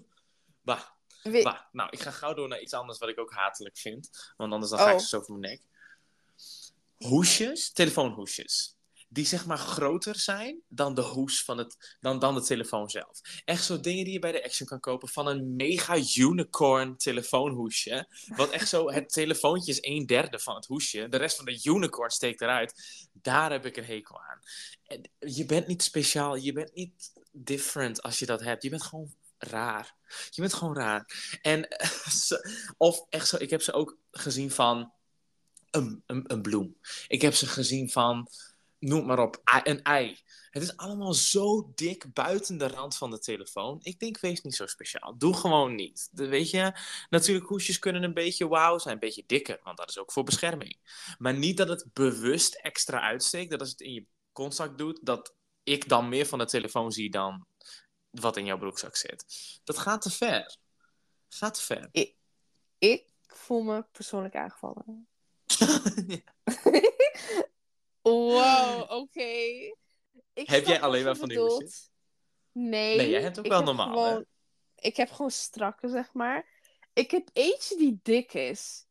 bah, 0.62 0.82
We- 1.24 1.42
bah. 1.44 1.60
Nou, 1.72 1.90
ik 1.90 2.00
ga 2.00 2.12
gauw 2.12 2.34
door 2.34 2.48
naar 2.48 2.62
iets 2.62 2.74
anders 2.74 3.00
wat 3.00 3.10
ik 3.10 3.20
ook 3.20 3.32
hatelijk 3.32 3.78
vind. 3.78 4.34
Want 4.38 4.54
anders 4.54 4.72
dan 4.72 4.80
ga 4.80 4.90
ik 4.92 5.00
Oh. 5.00 5.06
zo 5.06 5.18
over 5.18 5.38
mijn 5.38 5.52
nek. 5.52 5.62
Hoesjes, 6.98 7.72
telefoonhoesjes. 7.72 8.76
Die 9.14 9.26
zeg 9.26 9.46
maar 9.46 9.58
groter 9.58 10.20
zijn 10.20 10.62
dan 10.68 10.94
de 10.94 11.02
hoes 11.02 11.44
van 11.44 11.58
het, 11.58 11.98
dan, 12.00 12.20
dan 12.20 12.36
de 12.36 12.42
telefoon 12.42 12.90
zelf. 12.90 13.22
Echt 13.46 13.64
zo 13.64 13.80
dingen 13.80 14.04
die 14.04 14.14
je 14.14 14.20
bij 14.20 14.32
de 14.32 14.44
Action 14.44 14.68
kan 14.68 14.80
kopen 14.80 15.08
van 15.10 15.28
een 15.28 15.56
mega 15.56 15.98
unicorn 16.16 16.98
telefoonhoesje. 16.98 18.08
Wat 18.36 18.50
echt 18.50 18.70
zo, 18.70 18.92
het 18.92 19.10
telefoontje 19.10 19.72
is 19.72 19.78
een 19.82 20.06
derde 20.06 20.40
van 20.40 20.56
het 20.56 20.66
hoesje. 20.66 21.08
De 21.10 21.18
rest 21.18 21.36
van 21.36 21.46
de 21.46 21.60
unicorn 21.64 22.10
steekt 22.10 22.42
eruit. 22.42 22.74
Daar 23.14 23.52
heb 23.52 23.66
ik 23.66 23.78
een 23.78 23.86
hekel 23.86 24.22
aan. 24.22 24.40
Je 25.20 25.46
bent 25.46 25.68
niet 25.68 25.84
speciaal, 25.84 26.36
je 26.36 26.54
bent 26.54 26.74
niet 26.74 27.12
different 27.32 28.02
als 28.02 28.20
je 28.20 28.26
dat 28.26 28.42
hebt. 28.42 28.64
Je 28.64 28.70
bent 28.70 28.84
gewoon 28.84 29.14
raar. 29.38 29.96
Je 30.30 30.42
bent 30.42 30.54
gewoon 30.54 30.76
raar. 30.76 31.06
En, 31.42 31.68
of 32.78 33.06
echt 33.10 33.28
zo, 33.28 33.38
ik 33.40 33.50
heb 33.50 33.62
ze 33.62 33.74
ook 33.74 33.98
gezien 34.12 34.52
van 34.52 34.92
een, 35.72 36.04
een, 36.06 36.24
een 36.28 36.42
bloem. 36.42 36.78
Ik 37.08 37.22
heb 37.22 37.34
ze 37.34 37.48
gezien 37.48 37.90
van, 37.90 38.28
noem 38.82 39.06
maar 39.06 39.20
op, 39.20 39.42
een 39.64 39.84
ei. 39.84 40.20
Het 40.50 40.64
is 40.64 40.78
allemaal 40.78 41.14
zo 41.14 41.72
dik 41.76 42.14
buiten 42.14 42.58
de 42.58 42.68
rand 42.68 42.98
van 42.98 43.12
de 43.12 43.20
telefoon. 43.20 43.80
Ik 43.82 44.00
denk, 44.00 44.20
wees 44.20 44.42
niet 44.42 44.56
zo 44.56 44.66
speciaal. 44.66 45.18
Doe 45.18 45.36
gewoon 45.36 45.76
niet. 45.76 46.10
De, 46.12 46.28
weet 46.28 46.50
je, 46.50 46.80
natuurlijk, 47.10 47.48
hoesjes 47.48 47.80
kunnen 47.80 48.04
een 48.04 48.14
beetje 48.14 48.48
wauw 48.48 48.78
zijn, 48.78 48.94
een 48.94 49.00
beetje 49.00 49.24
dikker, 49.26 49.60
want 49.64 49.78
dat 49.78 49.90
is 49.90 49.98
ook 49.98 50.12
voor 50.12 50.24
bescherming. 50.24 50.78
Maar 51.18 51.34
niet 51.34 51.58
dat 51.58 51.68
het 51.68 51.86
bewust 51.94 52.56
extra 52.56 53.02
uitsteekt, 53.02 53.52
dat 53.52 53.60
als 53.60 53.70
het 53.70 53.82
in 53.82 53.94
je 53.94 54.06
kontzak 54.32 54.78
doet, 54.78 55.00
dat 55.02 55.36
ik 55.64 55.90
dan 55.90 56.10
meer 56.10 56.26
van 56.26 56.40
de 56.40 56.46
telefoon 56.46 56.92
zie 56.92 57.10
dan 57.10 57.46
wat 58.10 58.38
in 58.38 58.46
jouw 58.46 58.58
broekzak 58.58 58.96
zit. 58.96 59.26
Dat 59.64 59.78
gaat 59.78 60.02
te 60.02 60.12
ver. 60.12 60.58
Gaat 61.30 61.54
te 61.54 61.62
ver. 61.62 61.90
Ik 62.78 63.06
voel 63.28 63.62
me 63.62 63.86
persoonlijk 63.92 64.36
aangevallen. 64.36 65.08
Wow, 68.02 68.92
oké. 69.02 69.30
Heb 70.34 70.66
jij 70.66 70.82
alleen 70.82 71.04
maar 71.04 71.16
van 71.16 71.30
die 71.30 71.40
hoesjes? 71.40 71.90
Nee. 72.52 72.98
Nee, 72.98 73.10
jij 73.10 73.22
hebt 73.22 73.40
ook 73.40 73.48
wel 73.48 73.64
normaal? 73.64 73.88
Gewoon, 73.88 74.26
ik 74.76 74.96
heb 74.98 75.12
gewoon 75.12 75.32
strakke, 75.32 75.90
zeg 75.90 76.14
maar. 76.14 76.46
Ik 76.94 77.12
heb 77.12 77.30
eentje 77.34 77.78
die 77.78 78.00
dik 78.04 78.34
is. 78.34 78.86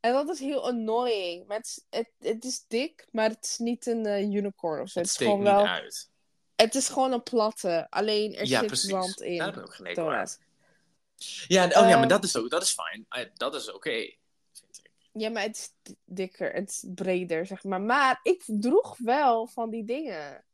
En 0.00 0.12
dat 0.12 0.28
is 0.28 0.38
heel 0.40 0.66
annoying. 0.66 1.46
Maar 1.46 1.56
het, 1.56 1.66
is- 1.66 1.84
het, 1.90 2.10
het 2.18 2.44
is 2.44 2.64
dik, 2.68 3.06
maar 3.10 3.28
het 3.28 3.44
is 3.44 3.58
niet 3.58 3.86
een 3.86 4.06
eh, 4.06 4.22
unicorn 4.22 4.80
of 4.80 4.88
zo. 4.88 4.98
Het 4.98 5.08
Het, 5.08 5.16
steekt 5.16 5.34
niet 5.34 5.42
wel. 5.42 5.66
uit. 5.66 6.10
Het 6.56 6.74
is 6.74 6.88
gewoon 6.88 7.12
een 7.12 7.22
platte. 7.22 7.86
Alleen 7.90 8.34
er 8.34 8.46
Ja, 8.46 8.58
zit 8.58 8.66
precies. 8.66 8.90
zand 8.90 9.20
in. 9.20 9.38
Daar 9.38 9.46
heb 9.54 9.56
ik 9.64 9.80
ook. 9.80 9.94
Thomas. 9.94 10.38
Ja, 11.46 11.64
oh 11.64 11.70
ja, 11.70 11.80
maar 11.80 11.98
Ehm, 11.98 12.08
dat 12.08 12.24
is 12.24 12.36
ook, 12.36 12.50
dat 12.50 12.62
is 12.62 12.70
fijn. 12.72 13.06
Eh, 13.08 13.26
Dat 13.34 13.54
is 13.54 13.72
oké. 13.72 14.14
Ja, 15.12 15.30
maar 15.30 15.42
het 15.42 15.56
is 15.56 15.94
dikker. 16.04 16.52
Het 16.52 16.68
is 16.68 16.84
breder, 16.94 17.46
zeg 17.46 17.64
maar. 17.64 17.80
Maar 17.80 18.20
ik 18.22 18.42
droeg 18.46 18.96
wel 18.98 19.46
van 19.46 19.70
die 19.70 19.84
dingen 19.84 20.44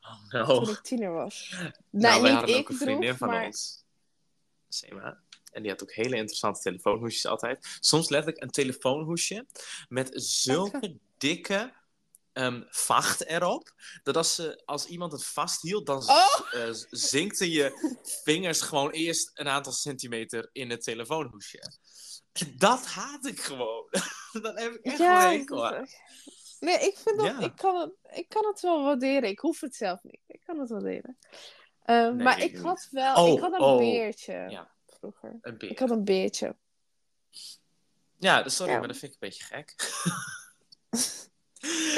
Oh 0.00 0.46
toen 0.46 0.62
no. 0.62 0.70
ik 0.70 0.80
tiener 0.80 1.12
was. 1.12 1.54
Nou, 1.90 2.22
wij 2.22 2.30
niet 2.30 2.30
hadden 2.30 2.56
ik 2.56 2.60
ook 2.60 2.68
een 2.68 2.76
vriendin 2.76 3.06
droeg, 3.06 3.18
van 3.18 3.28
maar... 3.28 3.46
ons. 3.46 3.84
Sema. 4.68 5.22
En 5.52 5.62
die 5.62 5.70
had 5.70 5.82
ook 5.82 5.92
hele 5.92 6.16
interessante 6.16 6.60
telefoonhoesjes 6.60 7.26
altijd. 7.26 7.78
Soms 7.80 8.08
letterlijk 8.08 8.42
een 8.42 8.50
telefoonhoesje 8.50 9.46
met 9.88 10.10
zulke 10.14 10.98
dikke 11.18 11.72
ehm, 12.32 12.62
vacht 12.68 13.24
erop. 13.24 13.72
Dat 14.02 14.16
als, 14.16 14.34
ze, 14.34 14.62
als 14.64 14.86
iemand 14.86 15.12
het 15.12 15.26
vasthield, 15.26 15.86
dan 15.86 16.02
Oh! 16.08 16.52
eh, 16.52 16.68
zinkten 16.90 17.50
je 17.50 17.98
vingers 18.24 18.60
gewoon 18.60 18.90
eerst 18.90 19.30
een 19.34 19.48
aantal 19.48 19.72
centimeter 19.72 20.48
in 20.52 20.70
het 20.70 20.82
telefoonhoesje. 20.82 21.72
Dat 22.46 22.86
haat 22.86 23.26
ik 23.26 23.40
gewoon. 23.40 23.86
dat 24.42 24.58
heb 24.58 24.72
ik 24.72 24.84
echt 24.84 24.98
Ja, 24.98 25.30
hekel 25.30 25.66
aan. 25.66 25.86
Nee, 26.60 26.78
ik 26.78 26.96
vind 26.96 27.16
dat... 27.16 27.26
Ja. 27.26 27.38
Ik, 27.38 27.56
kan 27.56 27.80
het, 27.80 27.92
ik 28.18 28.28
kan 28.28 28.46
het 28.46 28.60
wel 28.60 28.84
waarderen. 28.84 29.28
Ik 29.28 29.38
hoef 29.38 29.60
het 29.60 29.74
zelf 29.76 30.02
niet. 30.02 30.20
Ik 30.26 30.40
kan 30.46 30.58
het 30.58 30.70
waarderen. 30.70 31.18
Ehm, 31.84 32.14
Nee, 32.16 32.24
maar 32.24 32.40
ik 32.42 32.56
had 32.56 32.88
wel... 32.90 33.26
Oh, 33.26 33.32
ik 33.32 33.40
had 33.40 33.52
een 33.52 33.60
oh. 33.60 33.78
beertje 33.78 34.46
Ja. 34.48 34.70
vroeger. 34.86 35.38
Een 35.40 35.58
beer. 35.58 35.70
Ik 35.70 35.78
had 35.78 35.90
een 35.90 36.04
beertje. 36.04 36.56
Ja, 38.18 38.48
sorry, 38.48 38.72
Ja. 38.72 38.78
maar 38.78 38.88
dat 38.88 38.96
vind 38.96 39.14
ik 39.14 39.22
een 39.22 39.28
beetje 39.28 39.44
gek. 39.44 39.74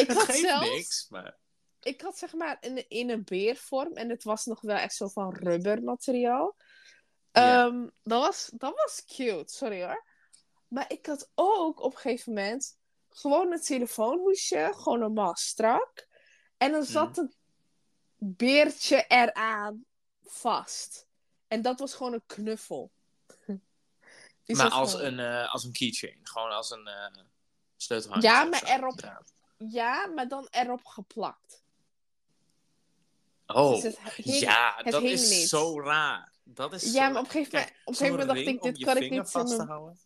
Ik 0.01 0.11
had 0.11 0.23
geeft 0.23 0.39
zelfs- 0.39 0.71
niks, 0.71 1.07
maar... 1.09 1.37
Ik 1.81 2.01
had 2.01 2.19
zeg 2.19 2.33
maar 2.33 2.57
in, 2.61 2.89
in 2.89 3.11
een 3.11 3.25
beervorm. 3.25 3.93
En 3.93 4.09
het 4.09 4.25
was 4.25 4.45
nog 4.45 4.61
wel 4.61 4.77
echt 4.77 4.95
zo 4.95 5.09
van 5.09 5.35
rubbermateriaal. 5.35 6.57
Ja. 7.33 7.65
Ehm, 7.67 7.87
dat, 8.03 8.23
was, 8.23 8.51
dat 8.55 8.73
was 8.75 9.05
cute. 9.07 9.53
Sorry 9.53 9.83
hoor. 9.83 10.05
Maar 10.71 10.85
ik 10.93 11.07
had 11.07 11.31
ook 11.35 11.81
op 11.81 11.93
een 11.93 11.99
gegeven 11.99 12.33
moment... 12.33 12.79
Gewoon 13.13 13.53
een 13.53 13.61
telefoonhoesje. 13.61 14.71
Gewoon 14.77 14.99
normaal 14.99 15.37
strak. 15.37 16.07
En 16.57 16.73
dan 16.73 16.85
zat 16.85 17.11
Mhm. 17.11 17.21
een 17.21 17.35
beertje 18.19 19.05
eraan 19.09 19.85
vast. 20.25 21.07
En 21.49 21.63
dat 21.63 21.79
was 21.81 21.95
gewoon 21.95 22.13
een 22.13 22.23
knuffel. 22.27 22.91
Die 24.45 24.57
maar 24.57 24.71
als 24.71 24.91
gewoon- 24.95 25.07
een, 25.07 25.19
eh, 25.19 25.53
als 25.53 25.65
een 25.65 25.73
keychain. 25.73 26.19
Gewoon 26.23 26.51
als 26.51 26.71
een 26.71 26.89
sleutelhanger. 27.77 28.25
Ja, 28.25 28.45
maar 28.45 28.63
erop- 28.63 29.01
Ja. 29.01 29.23
Ja, 29.57 30.07
maar 30.07 30.29
dan 30.29 30.47
erop 30.51 30.85
geplakt. 30.85 31.63
Oh, 33.47 33.71
Dus 33.83 33.83
het 33.83 33.99
ja, 34.41 34.75
het 34.77 34.93
dat 34.93 35.03
is 35.03 35.29
niet. 35.31 35.49
zo 35.49 35.81
raar. 35.81 36.33
Dat 36.45 36.73
is 36.73 36.93
Ja, 36.93 37.09
maar 37.09 37.19
op 37.21 37.25
een 37.25 37.31
gegeven 37.31 37.53
moment, 37.59 37.71
op 37.85 37.87
een 37.89 37.95
zo'n 37.95 38.07
gegeven 38.07 38.27
moment 38.27 38.47
dacht 38.47 38.57
ik, 38.57 38.75
dit 38.77 38.85
kan 38.85 38.97
ik 38.97 39.11
niet 39.11 39.19
in 39.19 39.27
vast 39.27 39.49
te 39.51 39.57
mijn... 39.57 39.69
houden. 39.69 39.99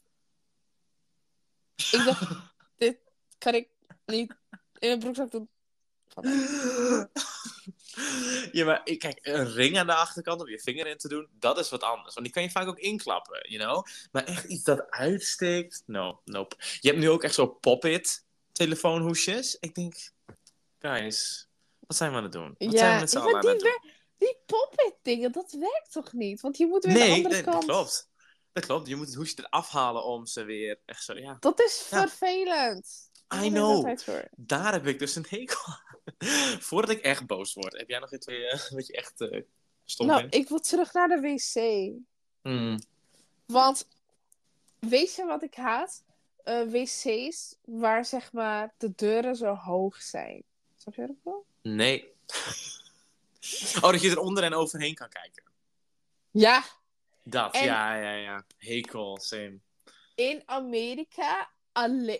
Ik 1.76 2.02
dacht, 2.04 2.30
dit 2.76 2.98
kan 3.38 3.54
ik 3.54 3.68
niet 4.06 4.34
in 4.78 4.88
mijn 4.88 4.98
broekzak 4.98 5.30
doen. 5.30 5.48
ja, 8.52 8.64
maar 8.64 8.82
kijk, 8.82 9.18
een 9.22 9.52
ring 9.52 9.78
aan 9.78 9.86
de 9.86 9.94
achterkant 9.94 10.40
om 10.40 10.48
je 10.48 10.60
vinger 10.60 10.86
in 10.86 10.96
te 10.96 11.08
doen, 11.08 11.28
dat 11.38 11.58
is 11.58 11.70
wat 11.70 11.82
anders. 11.82 12.14
Want 12.14 12.26
die 12.26 12.34
kan 12.34 12.42
je 12.42 12.50
vaak 12.50 12.66
ook 12.68 12.78
inklappen, 12.78 13.50
you 13.50 13.62
know? 13.64 13.86
Maar 14.12 14.24
echt 14.24 14.44
iets 14.44 14.62
dat 14.64 14.90
uitsteekt, 14.90 15.82
no, 15.86 16.20
nope. 16.24 16.56
Je 16.80 16.88
hebt 16.88 17.00
nu 17.00 17.10
ook 17.10 17.22
echt 17.22 17.34
zo 17.34 17.46
pop-it 17.46 18.24
telefoonhoesjes. 18.52 19.56
Ik 19.60 19.74
denk, 19.74 19.94
guys, 20.78 21.48
wat 21.80 21.96
zijn 21.96 22.10
we 22.10 22.16
aan 22.16 22.22
het 22.22 22.32
doen? 22.32 22.54
Wat 22.58 22.58
zijn 22.58 22.70
we 22.70 22.76
Ja, 22.94 22.98
met 23.00 23.10
z'n 23.10 23.18
maar 23.18 23.26
allen 23.26 23.36
aan 23.36 23.40
die, 23.42 23.50
het 23.50 23.60
doen? 23.60 23.70
wer- 23.82 23.92
die 24.18 24.38
pop-it 24.46 24.94
dingen, 25.02 25.32
dat 25.32 25.52
werkt 25.52 25.92
toch 25.92 26.12
niet? 26.12 26.40
Want 26.40 26.56
je 26.56 26.66
moet 26.66 26.84
weer 26.84 26.94
de 26.94 27.00
Nee, 27.00 27.12
andere 27.12 27.34
nee, 27.34 27.42
kant. 27.42 27.54
dat 27.56 27.64
klopt. 27.64 28.08
Dat 28.54 28.66
klopt. 28.66 28.88
Je 28.88 28.96
moet 28.96 29.06
het 29.06 29.14
hoesje 29.14 29.34
eraf 29.38 29.68
halen 29.70 30.04
om 30.04 30.26
ze 30.26 30.42
weer 30.44 30.78
echt 30.84 31.04
zo, 31.04 31.14
ja. 31.14 31.36
Dat 31.40 31.60
is 31.60 31.86
Ja. 31.90 32.00
vervelend. 32.08 33.10
I 33.44 33.48
know. 33.48 33.96
Daar 34.36 34.72
heb 34.72 34.86
ik 34.86 34.98
dus 34.98 35.16
een 35.16 35.26
hekel 35.28 35.58
aan. 35.66 35.98
Voordat 36.68 36.90
ik 36.90 37.00
echt 37.02 37.26
boos 37.26 37.54
word. 37.54 37.76
Heb 37.78 37.88
jij 37.88 37.98
nog 37.98 38.12
iets 38.12 38.26
wat 38.74 38.86
je 38.86 38.92
echt 38.92 39.20
eh 39.20 39.40
stom 39.84 40.06
Nou, 40.06 40.20
vindt? 40.20 40.34
ik 40.34 40.48
wil 40.48 40.58
terug 40.60 40.92
naar 40.92 41.08
de 41.08 41.20
wc. 41.20 41.92
Hmm. 42.42 42.78
Want, 43.46 43.88
weet 44.78 45.14
je 45.14 45.24
wat 45.24 45.42
ik 45.42 45.54
haat? 45.54 46.02
Eh, 46.44 46.62
wc's 46.62 47.56
waar 47.64 48.04
zeg 48.04 48.32
maar 48.32 48.74
de 48.78 48.92
deuren 48.94 49.36
zo 49.36 49.54
hoog 49.54 50.02
zijn. 50.02 50.42
Snap 50.76 50.94
je 50.94 51.06
dat 51.06 51.16
wel? 51.22 51.46
Nee. 51.62 52.12
Oh, 53.76 53.90
dat 53.90 54.00
je 54.00 54.08
eronder 54.10 54.44
en 54.44 54.54
overheen 54.54 54.94
kan 54.94 55.08
kijken. 55.08 55.44
Ja, 56.30 56.64
Dat, 57.26 57.54
En- 57.54 57.64
ja, 57.64 57.94
ja, 57.96 58.12
ja. 58.12 58.46
Hekel, 58.56 59.18
same. 59.20 59.60
in 60.14 60.42
Amerika 60.44 61.52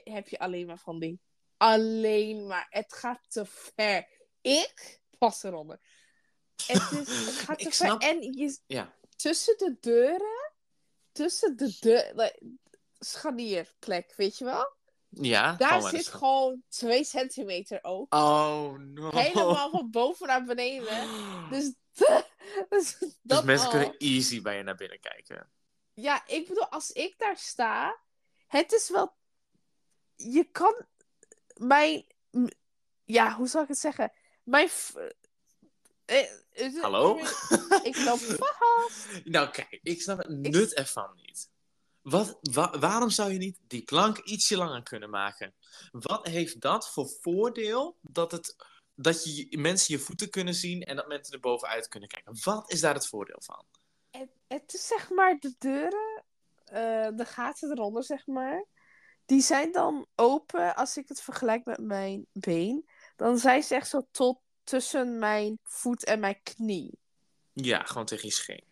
heb 0.05 0.29
je 0.29 0.39
alleen 0.39 0.67
maar 0.67 0.79
van 0.79 0.99
die. 0.99 1.21
Alleen 1.57 2.47
maar. 2.47 2.67
Het 2.71 2.93
gaat 2.95 3.21
te 3.29 3.45
ver. 3.47 4.09
Ik 4.41 5.01
pas 5.19 5.43
eronder. 5.43 5.81
Het, 6.67 6.91
is, 6.91 7.25
het 7.27 7.35
gaat 7.35 7.59
te 7.59 7.65
ver. 7.65 7.73
snap- 7.73 8.03
En 8.03 8.23
je, 8.23 8.59
Ja. 8.67 8.95
tussen 9.17 9.57
de 9.59 9.77
deuren, 9.81 10.53
tussen 11.13 11.57
de 11.57 11.77
deur, 11.81 12.33
scharnierplek, 12.99 14.15
weet 14.17 14.39
je 14.39 14.45
wel? 14.45 14.77
Ja, 15.09 15.53
Daar 15.57 15.83
zit 15.83 16.07
gewoon 16.07 16.63
twee 16.69 17.05
centimeter 17.05 17.79
ook. 17.83 18.15
Oh, 18.15 18.73
no. 18.79 19.11
Helemaal 19.11 19.71
van 19.79 19.91
boven 19.91 20.27
naar 20.27 20.45
beneden. 20.45 21.09
Dus, 21.51 21.75
dus 22.71 22.99
Dus 22.99 23.19
dat 23.23 23.45
mensen 23.45 23.67
al. 23.67 23.73
kunnen 23.73 23.97
easy 23.99 24.43
bij 24.43 24.57
je 24.57 24.63
naar 24.63 24.75
binnen 24.77 25.01
kijken. 25.01 25.51
Ja, 25.93 26.27
ik 26.27 26.49
bedoel, 26.49 26.69
als 26.69 26.91
ik 26.93 27.15
daar 27.19 27.37
sta, 27.39 27.99
het 28.47 28.73
is 28.73 28.89
wel. 28.91 29.17
Je 30.17 30.45
kan 30.45 30.87
mijn. 31.55 32.05
Ja, 33.05 33.35
hoe 33.37 33.47
zal 33.49 33.63
ik 33.63 33.69
het 33.69 33.79
zeggen? 33.79 34.13
Mijn. 34.43 34.69
eh, 36.05 36.31
eh, 36.53 36.83
Hallo? 36.83 37.19
Ik 37.83 37.97
loop 37.97 38.19
vast. 38.41 39.25
Nou, 39.25 39.51
kijk, 39.51 39.79
ik 39.83 40.03
snap 40.03 40.19
het 40.19 40.29
nut 40.29 40.75
ervan 40.75 41.15
niet. 41.15 41.51
Wat, 42.03 42.39
wa- 42.41 42.79
waarom 42.79 43.11
zou 43.11 43.33
je 43.33 43.39
niet 43.39 43.59
die 43.67 43.83
plank 43.83 44.19
ietsje 44.19 44.57
langer 44.57 44.83
kunnen 44.83 45.11
maken? 45.11 45.55
Wat 45.91 46.27
heeft 46.27 46.61
dat 46.61 46.91
voor 46.93 47.09
voordeel 47.21 47.99
dat, 48.01 48.33
het, 48.33 48.57
dat 48.95 49.25
je, 49.25 49.59
mensen 49.59 49.95
je 49.95 50.01
voeten 50.01 50.31
kunnen 50.31 50.55
zien 50.55 50.83
en 50.83 50.97
dat 50.97 51.07
mensen 51.07 51.35
er 51.35 51.41
bovenuit 51.41 51.89
kunnen 51.89 52.09
kijken? 52.09 52.37
Wat 52.45 52.73
is 52.73 52.81
daar 52.81 52.95
het 52.95 53.07
voordeel 53.07 53.41
van? 53.43 53.65
Het, 54.11 54.31
het 54.47 54.75
is 54.75 54.87
zeg 54.87 55.11
maar 55.11 55.39
de 55.39 55.55
deuren, 55.59 56.25
eh, 56.65 57.09
de 57.17 57.25
gaten 57.25 57.71
eronder, 57.71 58.05
zeg 58.05 58.27
maar. 58.27 58.65
Die 59.27 59.41
zijn 59.41 59.73
dan 59.73 60.07
open, 60.15 60.77
als 60.77 60.97
ik 60.97 61.09
het 61.09 61.23
vergelijk 61.23 61.65
met 61.65 61.81
mijn 61.81 62.27
been. 62.33 62.89
Dan 63.17 63.39
zijn 63.39 63.63
ze 63.63 63.75
echt 63.75 63.89
zo 63.89 64.07
tot 64.11 64.39
tussen 64.65 65.19
mijn 65.19 65.59
voet 65.63 66.05
en 66.05 66.21
mijn 66.21 66.43
knie. 66.43 66.99
Ja, 67.53 67.83
gewoon 67.83 68.07
tegen 68.07 68.29
je 68.29 68.35
scheen. 68.35 68.65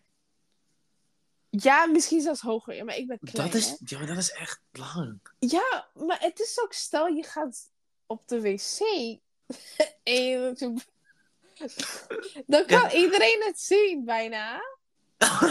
Ja, 1.49 1.85
misschien 1.85 2.21
zelfs 2.21 2.41
hoger. 2.41 2.75
Ja, 2.75 2.83
maar 2.83 2.95
ik 2.95 3.07
ben 3.07 3.19
klein, 3.19 3.51
Dat 3.51 3.61
is, 3.61 3.69
hè? 3.69 3.75
ja, 3.79 3.97
maar 3.97 4.07
dat 4.07 4.17
is 4.17 4.31
echt 4.31 4.61
lang. 4.71 5.19
Ja, 5.39 5.89
maar 5.93 6.19
het 6.19 6.39
is 6.39 6.61
ook, 6.63 6.73
stel 6.73 7.07
je 7.07 7.23
gaat 7.23 7.71
op 8.05 8.27
de 8.27 8.41
wc. 8.41 8.79
en 10.03 10.23
je- 10.23 10.81
dan 12.47 12.65
kan 12.65 12.89
iedereen 12.89 13.41
het 13.45 13.59
zien, 13.59 14.05
bijna. 14.05 14.61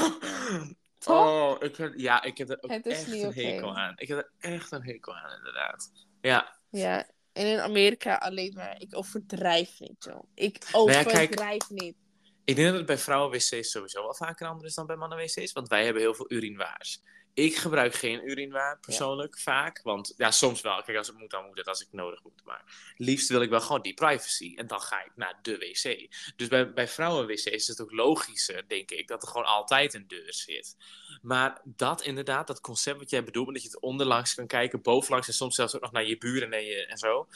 Toch? 0.99 1.27
Oh, 1.27 1.57
ik 1.63 1.77
heb, 1.77 1.93
ja, 1.97 2.23
ik 2.23 2.39
heb 2.39 2.51
er 2.51 2.59
ook 2.61 2.71
Het 2.71 2.87
echt 2.87 3.13
een 3.13 3.33
hekel 3.33 3.77
aan. 3.77 3.93
Ik 3.97 4.09
heb 4.09 4.19
er 4.19 4.33
echt 4.39 4.73
een 4.73 4.85
hekel 4.85 5.15
aan, 5.17 5.37
inderdaad. 5.37 5.91
Ja, 6.21 6.59
Ja, 6.71 7.07
en 7.33 7.47
in 7.47 7.61
Amerika 7.61 8.15
alleen 8.17 8.53
maar. 8.55 8.81
Ik 8.81 8.97
overdrijf 8.97 9.81
niet, 9.81 10.05
joh. 10.05 10.25
Ik 10.35 10.65
Nou 10.73 10.91
ja, 10.91 11.03
kijk, 11.03 11.15
overdrijf 11.17 11.71
niet. 11.71 11.97
Ik 12.45 12.57
denk 12.57 12.69
dat 12.69 12.77
het 12.77 12.87
bij 12.87 12.99
vrouwen 12.99 13.31
wc's 13.31 13.71
sowieso 13.71 14.03
wel 14.03 14.15
vaker 14.15 14.47
anders 14.47 14.69
is 14.69 14.75
dan 14.75 14.87
bij 14.87 14.97
mannen 14.97 15.19
wc's. 15.19 15.53
Want 15.53 15.69
wij 15.69 15.85
hebben 15.85 16.03
heel 16.03 16.15
veel 16.15 16.33
urinoirs. 16.33 17.03
Ik 17.35 17.57
gebruik 17.57 17.95
geen 17.95 18.29
urinoir 18.29 18.79
persoonlijk 18.81 19.39
vaak. 19.39 19.83
Want 19.83 20.15
ja, 20.17 20.31
soms 20.31 20.61
wel. 20.61 20.83
Kijk, 20.83 20.99
als 20.99 21.07
het 21.07 21.19
moet, 21.19 21.31
dan 21.31 21.47
moet 21.47 21.59
het 21.59 21.67
als 21.67 21.81
ik 21.81 21.89
nodig 21.91 22.23
moet. 22.23 22.45
Maar 22.45 22.95
liefst 22.97 23.29
wil 23.29 23.43
ik 23.43 23.51
wel 23.51 23.61
gewoon 23.61 23.83
die 23.83 23.95
privacy. 23.95 24.55
En 24.57 24.67
dan 24.67 24.81
ga 24.81 25.05
ik 25.05 25.13
naar 25.15 25.39
de 25.43 25.59
wc. 25.59 26.15
Dus 26.37 26.49
bij, 26.49 26.73
bij 26.73 26.89
vrouwen 26.89 27.27
wc's 27.27 27.45
is 27.45 27.69
het 27.69 27.81
ook 27.81 27.93
logischer, 27.93 28.69
denk 28.69 28.91
ik, 28.91 29.09
dat 29.09 29.23
er 29.23 29.29
gewoon 29.29 29.47
altijd 29.47 29.95
een 29.95 30.07
deur 30.07 30.35
zit. 30.35 30.77
Maar 31.23 31.61
dat 31.65 32.03
inderdaad, 32.03 32.47
dat 32.47 32.61
concept 32.61 32.99
wat 32.99 33.11
jij 33.11 33.25
bedoelt, 33.25 33.53
dat 33.53 33.63
je 33.63 33.69
het 33.69 33.81
onderlangs 33.81 34.35
kan 34.35 34.47
kijken, 34.47 34.83
bovenlangs 34.83 35.29
en 35.29 35.35
soms 35.35 35.55
zelfs 35.55 35.75
ook 35.75 35.83
nog 35.83 35.93
naar 35.93 36.07
je 36.07 36.19
buren 36.19 36.53
en, 36.53 36.65
je, 36.65 36.87
en 36.87 36.99
zo. 36.99 37.29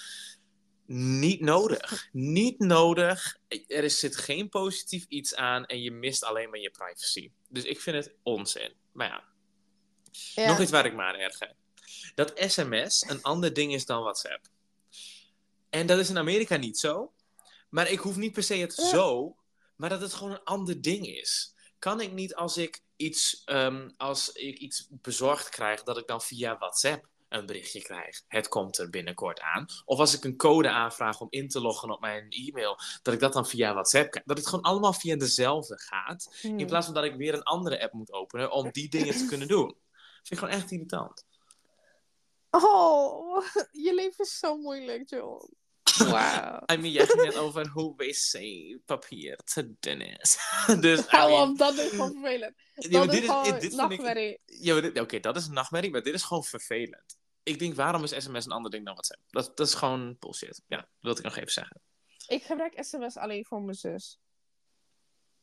Niet 0.87 1.40
nodig. 1.40 2.09
Niet 2.12 2.59
nodig. 2.59 3.38
Er 3.48 3.85
is, 3.85 3.98
zit 3.98 4.16
geen 4.16 4.48
positief 4.48 5.04
iets 5.09 5.35
aan 5.35 5.66
en 5.66 5.82
je 5.82 5.90
mist 5.90 6.24
alleen 6.24 6.50
maar 6.50 6.59
je 6.59 6.70
privacy. 6.70 7.30
Dus 7.48 7.64
ik 7.64 7.80
vind 7.80 8.04
het 8.04 8.14
onzin. 8.22 8.72
Maar 8.92 9.06
ja, 9.06 9.24
Ja. 10.35 10.48
nog 10.48 10.61
iets 10.61 10.70
waar 10.70 10.87
ik 10.87 10.94
me 10.94 11.02
aan 11.02 11.14
erger. 11.14 11.55
Dat 12.14 12.33
sms 12.37 13.05
een 13.09 13.22
ander 13.22 13.52
ding 13.52 13.72
is 13.72 13.87
dan 13.87 14.02
WhatsApp. 14.02 14.48
En 15.70 15.87
dat 15.87 15.98
is 15.98 16.11
in 16.11 16.18
Amerika 16.18 16.57
niet 16.57 16.79
zo. 16.79 17.12
Maar 17.68 17.90
ik 17.90 17.98
hoef 17.98 18.16
niet 18.16 18.33
per 18.33 18.42
se 18.42 18.55
het 18.55 18.74
zo, 18.74 19.37
maar 19.76 19.88
dat 19.88 20.00
het 20.00 20.12
gewoon 20.12 20.33
een 20.33 20.44
ander 20.44 20.83
ding 20.83 21.07
is. 21.07 21.55
Kan 21.79 22.00
ik 22.00 22.12
niet 22.12 22.35
als 22.35 22.57
ik 22.57 22.83
iets, 22.96 23.42
ehm, 23.44 23.90
als 23.96 24.33
ik 24.33 24.59
iets 24.59 24.88
bezorgd 24.90 25.48
krijg, 25.48 25.83
dat 25.83 25.98
ik 25.98 26.07
dan 26.07 26.22
via 26.22 26.59
WhatsApp 26.59 27.09
een 27.29 27.46
berichtje 27.46 27.83
krijg. 27.83 28.22
Het 28.29 28.48
komt 28.48 28.79
er 28.79 28.90
binnenkort 28.90 29.40
aan. 29.40 29.66
Of 29.85 29.98
als 29.98 30.14
ik 30.14 30.24
een 30.24 30.37
code 30.37 30.70
aanvraag 30.70 31.20
om 31.20 31.26
in 31.31 31.48
te 31.48 31.61
loggen 31.61 31.90
op 31.90 32.00
mijn 32.00 32.31
e-mail, 32.31 32.79
dat 33.02 33.14
ik 33.14 33.20
dat 33.20 33.33
dan 33.33 33.46
via 33.46 33.72
WhatsApp 33.72 34.11
krijg. 34.11 34.26
Dat 34.26 34.38
het 34.38 34.46
gewoon 34.46 34.64
allemaal 34.64 34.92
via 34.92 35.16
dezelfde 35.16 35.79
gaat. 35.79 36.37
Hmm. 36.40 36.59
In 36.59 36.66
plaats 36.66 36.85
van 36.85 36.94
dat 36.94 37.05
ik 37.05 37.16
weer 37.16 37.35
een 37.35 37.42
andere 37.42 37.83
app 37.83 37.92
moet 37.92 38.12
openen 38.12 38.50
om 38.50 38.70
die 38.70 38.88
dingen 38.88 39.16
te 39.16 39.26
kunnen 39.26 39.48
doen. 39.48 39.76
Vind 40.26 40.30
ik 40.30 40.38
gewoon 40.38 40.54
echt 40.54 40.70
irritant. 40.70 41.24
Oh, 42.50 43.46
je 43.86 43.94
leven 43.94 44.24
is 44.24 44.38
zo 44.38 44.56
moeilijk, 44.56 45.08
John. 45.10 45.54
Wauw. 46.10 46.62
I 46.72 46.76
mean, 46.76 46.90
jij 46.90 47.06
ging 47.06 47.22
net 47.22 47.36
over 47.36 47.68
hoe 47.68 47.94
wc-papier 47.96 49.36
te 49.44 49.74
dun 49.80 50.00
is. 50.00 50.38
dus, 50.80 51.00
I 51.00 51.04
mean, 51.10 51.50
op, 51.50 51.58
dat 51.58 51.74
is 51.74 51.90
gewoon 51.90 52.12
vervelend. 52.12 52.54
Dat 52.74 53.10
dit 53.10 53.22
is, 53.22 53.28
gewoon 53.28 53.44
dit 53.44 53.62
ik, 53.62 53.72
nachtmerrie. 53.72 54.40
ja, 54.44 54.80
dit- 54.80 55.00
Oké, 55.00 55.20
dat 55.20 55.36
is 55.36 55.46
een 55.46 55.52
nachtmerrie, 55.52 55.90
maar 55.90 56.02
dit 56.02 56.14
is 56.14 56.22
gewoon 56.22 56.44
vervelend. 56.44 57.18
Ik 57.42 57.58
denk, 57.58 57.74
waarom 57.74 58.02
is 58.02 58.10
sms 58.24 58.44
een 58.44 58.52
ander 58.52 58.70
ding 58.70 58.84
dan 58.84 58.92
WhatsApp? 58.92 59.20
Dat, 59.30 59.56
dat 59.56 59.66
is 59.66 59.74
gewoon 59.74 60.16
bullshit. 60.18 60.62
Ja, 60.66 60.76
dat 60.76 60.88
wilde 61.00 61.18
ik 61.18 61.24
nog 61.24 61.36
even 61.36 61.52
zeggen. 61.52 61.80
Ik 62.26 62.42
gebruik 62.42 62.84
sms 62.84 63.16
alleen 63.16 63.44
voor 63.44 63.62
mijn 63.62 63.76
zus. 63.76 64.18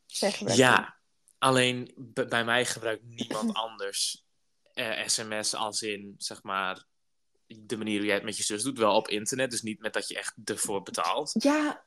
Die. 0.05 0.55
Ja, 0.55 0.99
alleen 1.37 1.93
bij 2.25 2.45
mij 2.45 2.65
gebruikt 2.65 3.03
niemand 3.03 3.53
anders 3.53 4.22
eh, 4.73 5.07
sms 5.07 5.55
als 5.55 5.81
in, 5.81 6.15
zeg 6.17 6.43
maar, 6.43 6.85
de 7.47 7.77
manier 7.77 7.97
hoe 7.97 8.05
jij 8.05 8.15
het 8.15 8.23
met 8.23 8.37
je 8.37 8.43
zus 8.43 8.63
doet. 8.63 8.77
Wel 8.77 8.95
op 8.95 9.07
internet, 9.07 9.51
dus 9.51 9.61
niet 9.61 9.79
met 9.79 9.93
dat 9.93 10.07
je 10.07 10.17
echt 10.17 10.33
ervoor 10.43 10.83
betaalt. 10.83 11.31
Ja, 11.33 11.85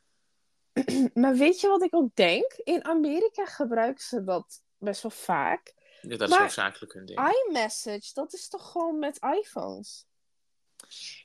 maar 1.14 1.34
weet 1.34 1.60
je 1.60 1.68
wat 1.68 1.82
ik 1.82 1.94
ook 1.94 2.14
denk? 2.14 2.52
In 2.52 2.84
Amerika 2.84 3.44
gebruiken 3.44 4.04
ze 4.04 4.24
dat 4.24 4.62
best 4.78 5.02
wel 5.02 5.10
vaak. 5.10 5.74
Ja, 6.00 6.16
dat 6.16 6.30
is 6.30 6.36
hoofdzakelijk 6.36 6.92
hun 6.92 7.06
ding. 7.06 7.34
iMessage, 7.46 8.10
dat 8.12 8.32
is 8.32 8.48
toch 8.48 8.70
gewoon 8.70 8.98
met 8.98 9.18
iPhones? 9.40 10.06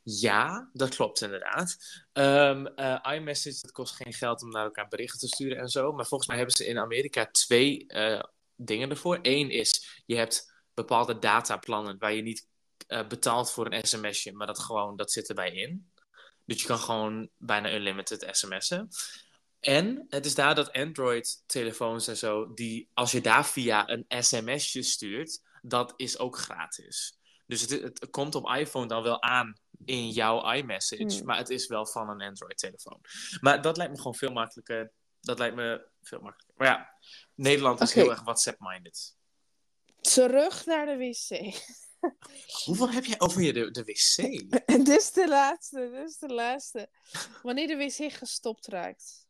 Ja, 0.03 0.69
dat 0.73 0.95
klopt 0.95 1.21
inderdaad. 1.21 1.77
Eh, 2.13 2.97
iMessage, 3.13 3.61
dat 3.61 3.71
kost 3.71 3.95
geen 3.95 4.13
geld 4.13 4.41
om 4.41 4.49
naar 4.49 4.63
elkaar 4.63 4.87
berichten 4.87 5.19
te 5.19 5.27
sturen 5.27 5.57
en 5.57 5.67
zo. 5.67 5.91
Maar 5.91 6.05
volgens 6.05 6.29
mij 6.29 6.37
hebben 6.37 6.55
ze 6.55 6.65
in 6.65 6.79
Amerika 6.79 7.25
twee 7.31 7.87
eh, 7.87 8.23
dingen 8.55 8.89
ervoor. 8.89 9.19
Eén 9.21 9.49
is, 9.49 10.01
je 10.05 10.15
hebt 10.15 10.50
bepaalde 10.73 11.19
dataplannen 11.19 11.97
waar 11.97 12.13
je 12.13 12.21
niet 12.21 12.47
eh, 12.87 13.07
betaalt 13.07 13.51
voor 13.51 13.71
een 13.71 13.87
sms'je, 13.87 14.33
maar 14.33 14.47
dat 14.47 14.59
gewoon, 14.59 14.95
dat 14.95 15.11
zit 15.11 15.29
erbij 15.29 15.51
in. 15.51 15.91
Dus 16.45 16.61
je 16.61 16.67
kan 16.67 16.79
gewoon 16.79 17.29
bijna 17.37 17.73
unlimited 17.73 18.27
sms'en. 18.31 18.89
En 19.59 20.05
het 20.09 20.25
is 20.25 20.35
daar 20.35 20.55
dat 20.55 20.71
Android-telefoons 20.71 22.07
en 22.07 22.17
zo, 22.17 22.53
die 22.53 22.89
als 22.93 23.11
je 23.11 23.21
daar 23.21 23.45
via 23.45 23.89
een 23.89 24.23
sms'je 24.23 24.81
stuurt, 24.81 25.41
dat 25.61 25.93
is 25.95 26.17
ook 26.17 26.37
gratis. 26.37 27.17
Dus 27.45 27.61
het, 27.61 27.69
het 27.69 28.09
komt 28.09 28.35
op 28.35 28.49
iPhone 28.49 28.87
dan 28.87 29.03
wel 29.03 29.21
aan 29.21 29.53
in 29.85 30.09
jouw 30.09 30.51
iMessage, 30.51 31.03
Hmm. 31.03 31.25
maar 31.25 31.37
het 31.37 31.49
is 31.49 31.67
wel 31.67 31.85
van 31.85 32.09
een 32.09 32.21
Android-telefoon. 32.21 33.01
Maar 33.41 33.61
dat 33.61 33.77
lijkt 33.77 33.91
me 33.91 33.97
gewoon 33.97 34.15
veel 34.15 34.31
makkelijker. 34.31 34.91
Dat 35.21 35.39
lijkt 35.39 35.55
me 35.55 35.87
veel 36.01 36.21
makkelijker. 36.21 36.55
Maar 36.57 36.67
ja, 36.67 36.93
Nederland 37.35 37.81
is 37.81 37.93
heel 37.93 38.09
erg 38.09 38.23
WhatsApp-minded. 38.23 39.15
Terug 40.01 40.65
naar 40.65 40.85
de 40.85 40.97
wc. 40.97 41.55
Hoeveel 42.65 42.89
heb 42.89 43.05
jij 43.05 43.19
over 43.19 43.41
je 43.41 43.53
de, 43.53 43.71
de 43.71 43.83
wc? 43.83 44.15
dit 44.85 44.87
is 44.87 45.11
de 45.11 45.27
laatste, 45.27 45.89
dit 45.93 46.09
is 46.09 46.17
de 46.17 46.33
laatste. 46.33 46.89
Wanneer 47.43 47.67
de 47.67 47.75
wc 47.75 48.13
gestopt 48.13 48.67
raakt. 48.67 49.27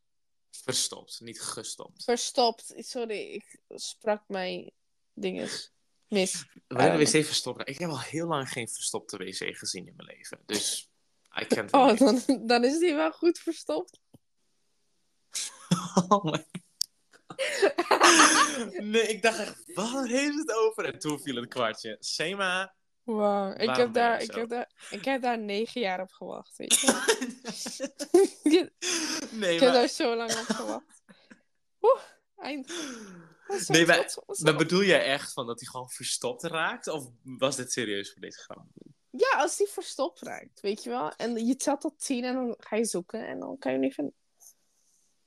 Verstopt, 0.51 1.19
niet 1.21 1.41
gestopt. 1.41 2.03
Verstopt. 2.03 2.73
Sorry, 2.77 3.19
ik 3.19 3.59
sprak 3.67 4.23
mijn 4.27 4.71
dinges 5.13 5.71
mis. 6.07 6.45
Wanneer 6.67 6.97
de 6.97 6.97
Ehm. 6.97 7.17
wc 7.17 7.25
verstopt 7.25 7.57
raakt? 7.57 7.69
Ik 7.69 7.77
heb 7.79 7.89
al 7.89 8.01
heel 8.01 8.27
lang 8.27 8.49
geen 8.49 8.67
verstopte 8.69 9.17
wc 9.17 9.57
gezien 9.57 9.87
in 9.87 9.93
mijn 9.95 10.07
leven. 10.17 10.39
Dus, 10.45 10.89
I 11.41 11.45
can't 11.45 11.71
Oh, 11.73 11.97
dan, 11.97 12.47
dan 12.47 12.63
is 12.63 12.79
die 12.79 12.93
wel 12.93 13.11
goed 13.11 13.39
verstopt. 13.39 13.99
Oh 16.07 16.23
my 16.23 16.45
Nee, 18.93 19.07
ik 19.07 19.21
dacht 19.21 19.39
echt, 19.39 19.73
waar 19.73 20.05
heeft 20.05 20.37
het 20.37 20.53
over? 20.53 20.85
En 20.85 20.99
toen 20.99 21.19
viel 21.19 21.35
het 21.35 21.47
kwartje. 21.47 21.97
Sema. 21.99 22.75
Wow, 23.03 23.61
ik 23.61 23.75
heb, 23.75 23.93
daar, 23.93 24.21
ik, 24.21 24.31
heb 24.31 24.49
daar, 24.49 24.71
ik 24.89 25.05
heb 25.05 25.21
daar 25.21 25.39
negen 25.39 25.81
jaar 25.81 26.01
op 26.01 26.11
gewacht, 26.11 26.57
weet 26.57 26.79
je. 26.79 26.87
ik 28.43 28.71
nee, 29.31 29.51
heb 29.51 29.61
maar, 29.61 29.73
daar 29.73 29.87
zo 29.87 30.15
lang 30.15 30.31
op 30.31 30.45
gewacht. 30.45 31.03
Oeh, 31.81 32.01
eind. 32.37 32.69
Ik 33.47 33.67
Nee, 33.67 33.85
maar- 33.85 34.55
bedoel 34.55 34.83
jij 34.83 35.03
echt 35.05 35.33
van 35.33 35.45
dat 35.47 35.59
hij 35.59 35.69
gewoon 35.69 35.89
verstopt 35.89 36.43
raakt? 36.43 36.87
Of 36.87 37.09
was 37.23 37.55
dit 37.55 37.71
serieus 37.71 38.11
voor 38.11 38.21
deze 38.21 38.39
grap? 38.39 38.65
Ja, 39.09 39.37
als 39.37 39.57
die 39.57 39.67
verstopt 39.67 40.21
raakt, 40.21 40.59
weet 40.61 40.83
je 40.83 40.89
wel. 40.89 41.11
En 41.11 41.45
je 41.45 41.55
telt 41.55 41.81
tot 41.81 41.99
tien 41.99 42.23
en 42.23 42.33
dan 42.33 42.55
ga 42.59 42.75
je 42.75 42.85
zoeken 42.85 43.27
en 43.27 43.39
dan 43.39 43.57
kan 43.57 43.71
je 43.71 43.77
hem 43.77 43.85
niet 43.87 43.95
vinden. 43.95 44.15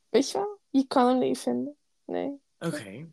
Weet 0.08 0.30
je 0.30 0.38
wel? 0.38 0.60
Je 0.70 0.86
kan 0.86 1.08
hem 1.08 1.18
niet 1.18 1.38
vinden. 1.38 1.76
Nee. 2.04 2.40
Oké. 2.58 3.08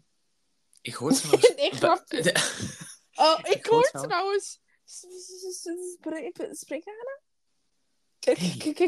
Ik 0.82 0.94
hoor 0.94 1.12
trouwens... 1.20 1.54
Nee, 1.56 1.72
grapje. 1.72 2.36
Oh, 3.14 3.40
ik, 3.44 3.48
Ik 3.48 3.66
hoor 3.66 3.90
trouwens-. 3.92 4.60
Spreekhanen? 6.52 7.22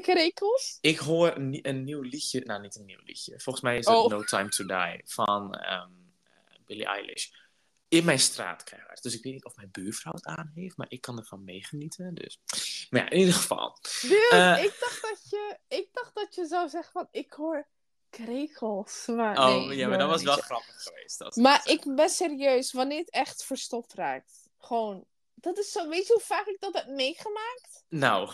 Krekels? 0.02 0.78
Ik 0.82 0.98
hoor 0.98 1.36
een, 1.36 1.50
nie- 1.50 1.68
een 1.68 1.84
nieuw 1.84 2.02
liedje. 2.02 2.42
Nou, 2.46 2.62
niet 2.62 2.76
een 2.76 2.86
nieuw 2.86 3.02
liedje. 3.04 3.40
Volgens 3.40 3.64
mij 3.64 3.78
is 3.78 3.86
het 3.86 3.96
Oh. 3.96 4.10
No 4.10 4.24
Time 4.24 4.50
to 4.50 4.66
Die 4.66 5.02
van 5.06 5.54
ehm 5.56 5.92
eh, 6.24 6.60
Billie 6.66 6.86
Eilish. 6.86 7.30
In 7.88 8.06
mijn 8.06 8.20
straat 8.20 8.64
keihard. 8.64 9.04
Dus 9.04 9.16
ik 9.16 9.24
weet 9.24 9.34
niet 9.34 9.46
of 9.46 9.56
mijn 9.56 9.72
buurvrouw 9.72 10.14
het 10.14 10.26
aan 10.26 10.52
heeft, 10.56 10.78
maar 10.78 10.90
ik 10.90 11.02
kan 11.02 11.18
ervan 11.18 11.44
meegenieten. 11.44 12.16
Dus. 12.16 12.40
Maar 12.90 13.02
ja, 13.04 13.10
in 13.10 13.18
ieder 13.20 13.34
geval. 13.34 13.78
Eh. 14.30 14.64
ik, 14.64 14.78
dacht 14.80 15.02
dat 15.02 15.30
je, 15.30 15.58
ik 15.68 15.88
dacht 15.92 16.16
dat 16.16 16.36
je 16.36 16.46
zou 16.46 16.70
zeggen 16.70 16.92
van... 16.92 17.08
Ik 17.12 17.34
hoor 17.34 17.68
krekels. 18.24 19.06
Maar 19.08 19.38
Oh, 19.38 19.68
nee, 19.68 19.78
ja, 19.78 19.88
maar 19.88 19.98
dat 19.98 20.10
was 20.10 20.24
wel 20.24 20.36
grappig 20.38 20.84
geweest. 20.84 21.20
Dat 21.20 21.36
Maar 21.36 21.62
ik 21.68 21.96
ben 21.96 22.10
serieus, 22.10 22.72
wanneer 22.72 23.00
het 23.00 23.10
echt 23.10 23.44
verstopt 23.44 23.94
raakt. 23.94 24.50
Gewoon, 24.58 25.06
dat 25.34 25.58
is 25.58 25.72
zo, 25.72 25.90
weet 25.90 26.08
je 26.08 26.14
hoe 26.14 26.22
vaak 26.22 26.46
ik 26.46 26.60
dat 26.60 26.74
heb 26.74 26.88
meegemaakt? 26.88 27.84
Nou, 27.90 28.32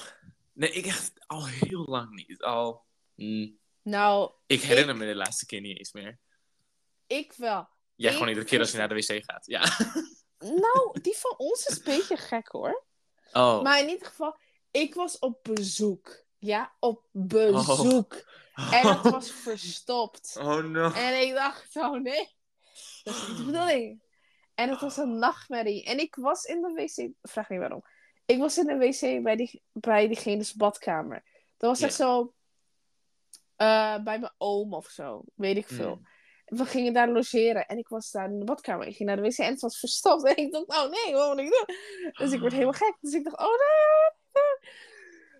nee, 0.53 0.71
ik 0.71 0.85
echt 0.85 1.11
al 1.25 1.47
heel 1.47 1.85
lang 1.85 2.09
niet. 2.15 2.41
Al. 2.41 2.83
mm, 3.15 3.59
Nou, 3.81 4.31
ik 4.45 4.61
herinner 4.61 4.95
me 4.95 5.05
de 5.05 5.15
laatste 5.15 5.45
keer 5.45 5.61
niet 5.61 5.77
eens 5.77 5.91
meer. 5.91 6.19
ik 7.07 7.33
wel. 7.33 7.67
Jij 7.95 8.07
Ik- 8.09 8.13
gewoon 8.13 8.29
iedere 8.29 8.47
keer 8.47 8.59
als 8.59 8.71
je 8.71 8.77
naar 8.77 8.89
de 8.89 8.95
wc 8.95 9.23
gaat. 9.25 9.45
Ja. 9.45 9.63
Nou, 10.39 10.91
die 11.01 11.15
van 11.17 11.33
ons 11.37 11.65
is 11.65 11.77
een 11.77 11.83
beetje 11.83 12.17
gek 12.17 12.47
hoor. 12.47 12.83
Oh. 13.31 13.61
Maar 13.61 13.79
in 13.81 13.89
ieder 13.89 14.07
geval, 14.07 14.37
ik 14.71 14.93
was 14.95 15.19
op 15.19 15.39
bezoek. 15.43 16.23
Ja, 16.39 16.73
op 16.79 17.05
bezoek. 17.11 18.13
En 18.53 18.87
het 18.87 19.01
was 19.01 19.31
verstopt. 19.47 20.35
Oh 20.39 20.63
no. 20.63 20.91
En 20.91 21.21
ik 21.21 21.33
dacht, 21.33 21.75
oh 21.75 22.01
nee, 22.01 22.35
dat 23.03 23.15
is 23.15 23.27
niet 23.27 23.37
de 23.37 23.43
bedoeling. 23.43 24.01
En 24.55 24.69
het 24.69 24.81
was 24.81 24.97
een 24.97 25.19
nachtmerrie. 25.19 25.83
En 25.83 25.99
ik 25.99 26.15
was 26.15 26.43
in 26.43 26.61
de 26.61 26.73
wc, 26.73 27.11
vraag 27.21 27.49
niet 27.49 27.59
waarom. 27.59 27.83
Ik 28.25 28.37
was 28.37 28.57
in 28.57 28.65
de 28.65 28.77
wc 28.77 29.23
bij, 29.23 29.35
die, 29.35 29.63
bij 29.71 30.07
diegene's 30.07 30.53
badkamer. 30.53 31.23
Dat 31.57 31.69
was 31.69 31.81
echt 31.81 31.93
zo 31.93 32.33
eh, 33.55 34.03
bij 34.03 34.19
mijn 34.19 34.33
oom 34.37 34.73
of 34.73 34.87
zo, 34.87 35.23
weet 35.35 35.57
ik 35.57 35.67
veel. 35.67 35.95
Mm. 35.95 36.07
We 36.45 36.65
gingen 36.65 36.93
daar 36.93 37.09
logeren 37.09 37.67
en 37.67 37.77
ik 37.77 37.87
was 37.87 38.11
daar 38.11 38.29
in 38.29 38.39
de 38.39 38.45
badkamer. 38.45 38.87
Ik 38.87 38.95
ging 38.95 39.09
naar 39.09 39.17
de 39.17 39.29
wc 39.29 39.37
en 39.37 39.51
het 39.51 39.61
was 39.61 39.79
verstopt. 39.79 40.23
En 40.27 40.37
ik 40.37 40.51
dacht, 40.51 40.67
oh 40.67 40.89
nee, 40.91 41.13
wat 41.13 41.35
moet 41.35 41.39
ik 41.39 41.51
doen? 41.51 41.75
Dus 42.13 42.31
ik 42.31 42.39
werd 42.39 42.53
helemaal 42.53 42.73
gek. 42.73 42.97
Dus 43.01 43.13
ik 43.13 43.23
dacht, 43.23 43.39
oh 43.39 43.45
nee. 43.45 44.18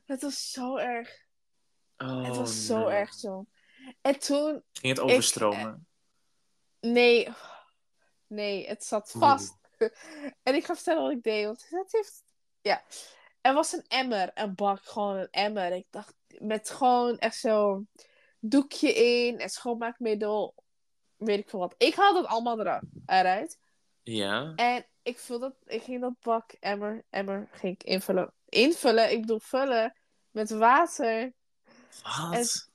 Het 0.09 0.21
was 0.21 0.51
zo 0.51 0.77
erg. 0.77 1.25
Oh, 1.97 2.25
Het 2.25 2.35
was 2.35 2.65
zo 2.65 2.87
erg 2.87 3.13
zo. 3.13 3.45
En 4.01 4.19
toen 4.19 4.63
Ging 4.71 4.97
het 4.97 4.99
overstromen? 4.99 5.87
Nee, 6.79 7.27
nee, 8.27 8.67
het 8.67 8.83
zat 8.83 9.11
vast. 9.11 9.57
En 10.43 10.55
ik 10.55 10.65
ga 10.65 10.75
vertellen 10.75 11.01
wat 11.01 11.11
ik 11.11 11.23
deed, 11.23 11.45
want 11.45 11.65
het 11.69 11.91
heeft... 11.91 12.23
Ja, 12.61 12.83
er 13.41 13.53
was 13.53 13.73
een 13.73 13.85
emmer, 13.87 14.31
een 14.33 14.55
bak, 14.55 14.83
gewoon 14.83 15.15
een 15.15 15.29
emmer. 15.31 15.71
Ik 15.71 15.85
dacht, 15.89 16.15
met 16.27 16.69
gewoon 16.69 17.17
echt 17.17 17.37
zo 17.37 17.85
doekje 18.39 18.93
in 18.93 19.39
en 19.39 19.49
schoonmaakmiddel, 19.49 20.55
weet 21.15 21.39
ik 21.39 21.49
veel 21.49 21.59
wat. 21.59 21.75
Ik 21.77 21.95
haalde 21.95 22.19
het 22.19 22.27
allemaal 22.27 22.59
eraf, 22.59 22.81
eruit. 23.05 23.59
Ja. 24.03 24.53
En 24.55 24.85
ik, 25.01 25.19
vul 25.19 25.39
dat, 25.39 25.55
ik 25.65 25.83
ging 25.83 26.01
dat 26.01 26.19
bak, 26.19 26.51
emmer, 26.51 27.05
emmer, 27.09 27.49
ging 27.51 27.73
ik 27.73 27.83
invullen. 27.83 28.33
Invullen, 28.45 29.11
ik 29.11 29.21
bedoel 29.21 29.39
vullen, 29.39 29.98
met 30.31 30.49
water. 30.49 31.33
Wat? 32.03 32.69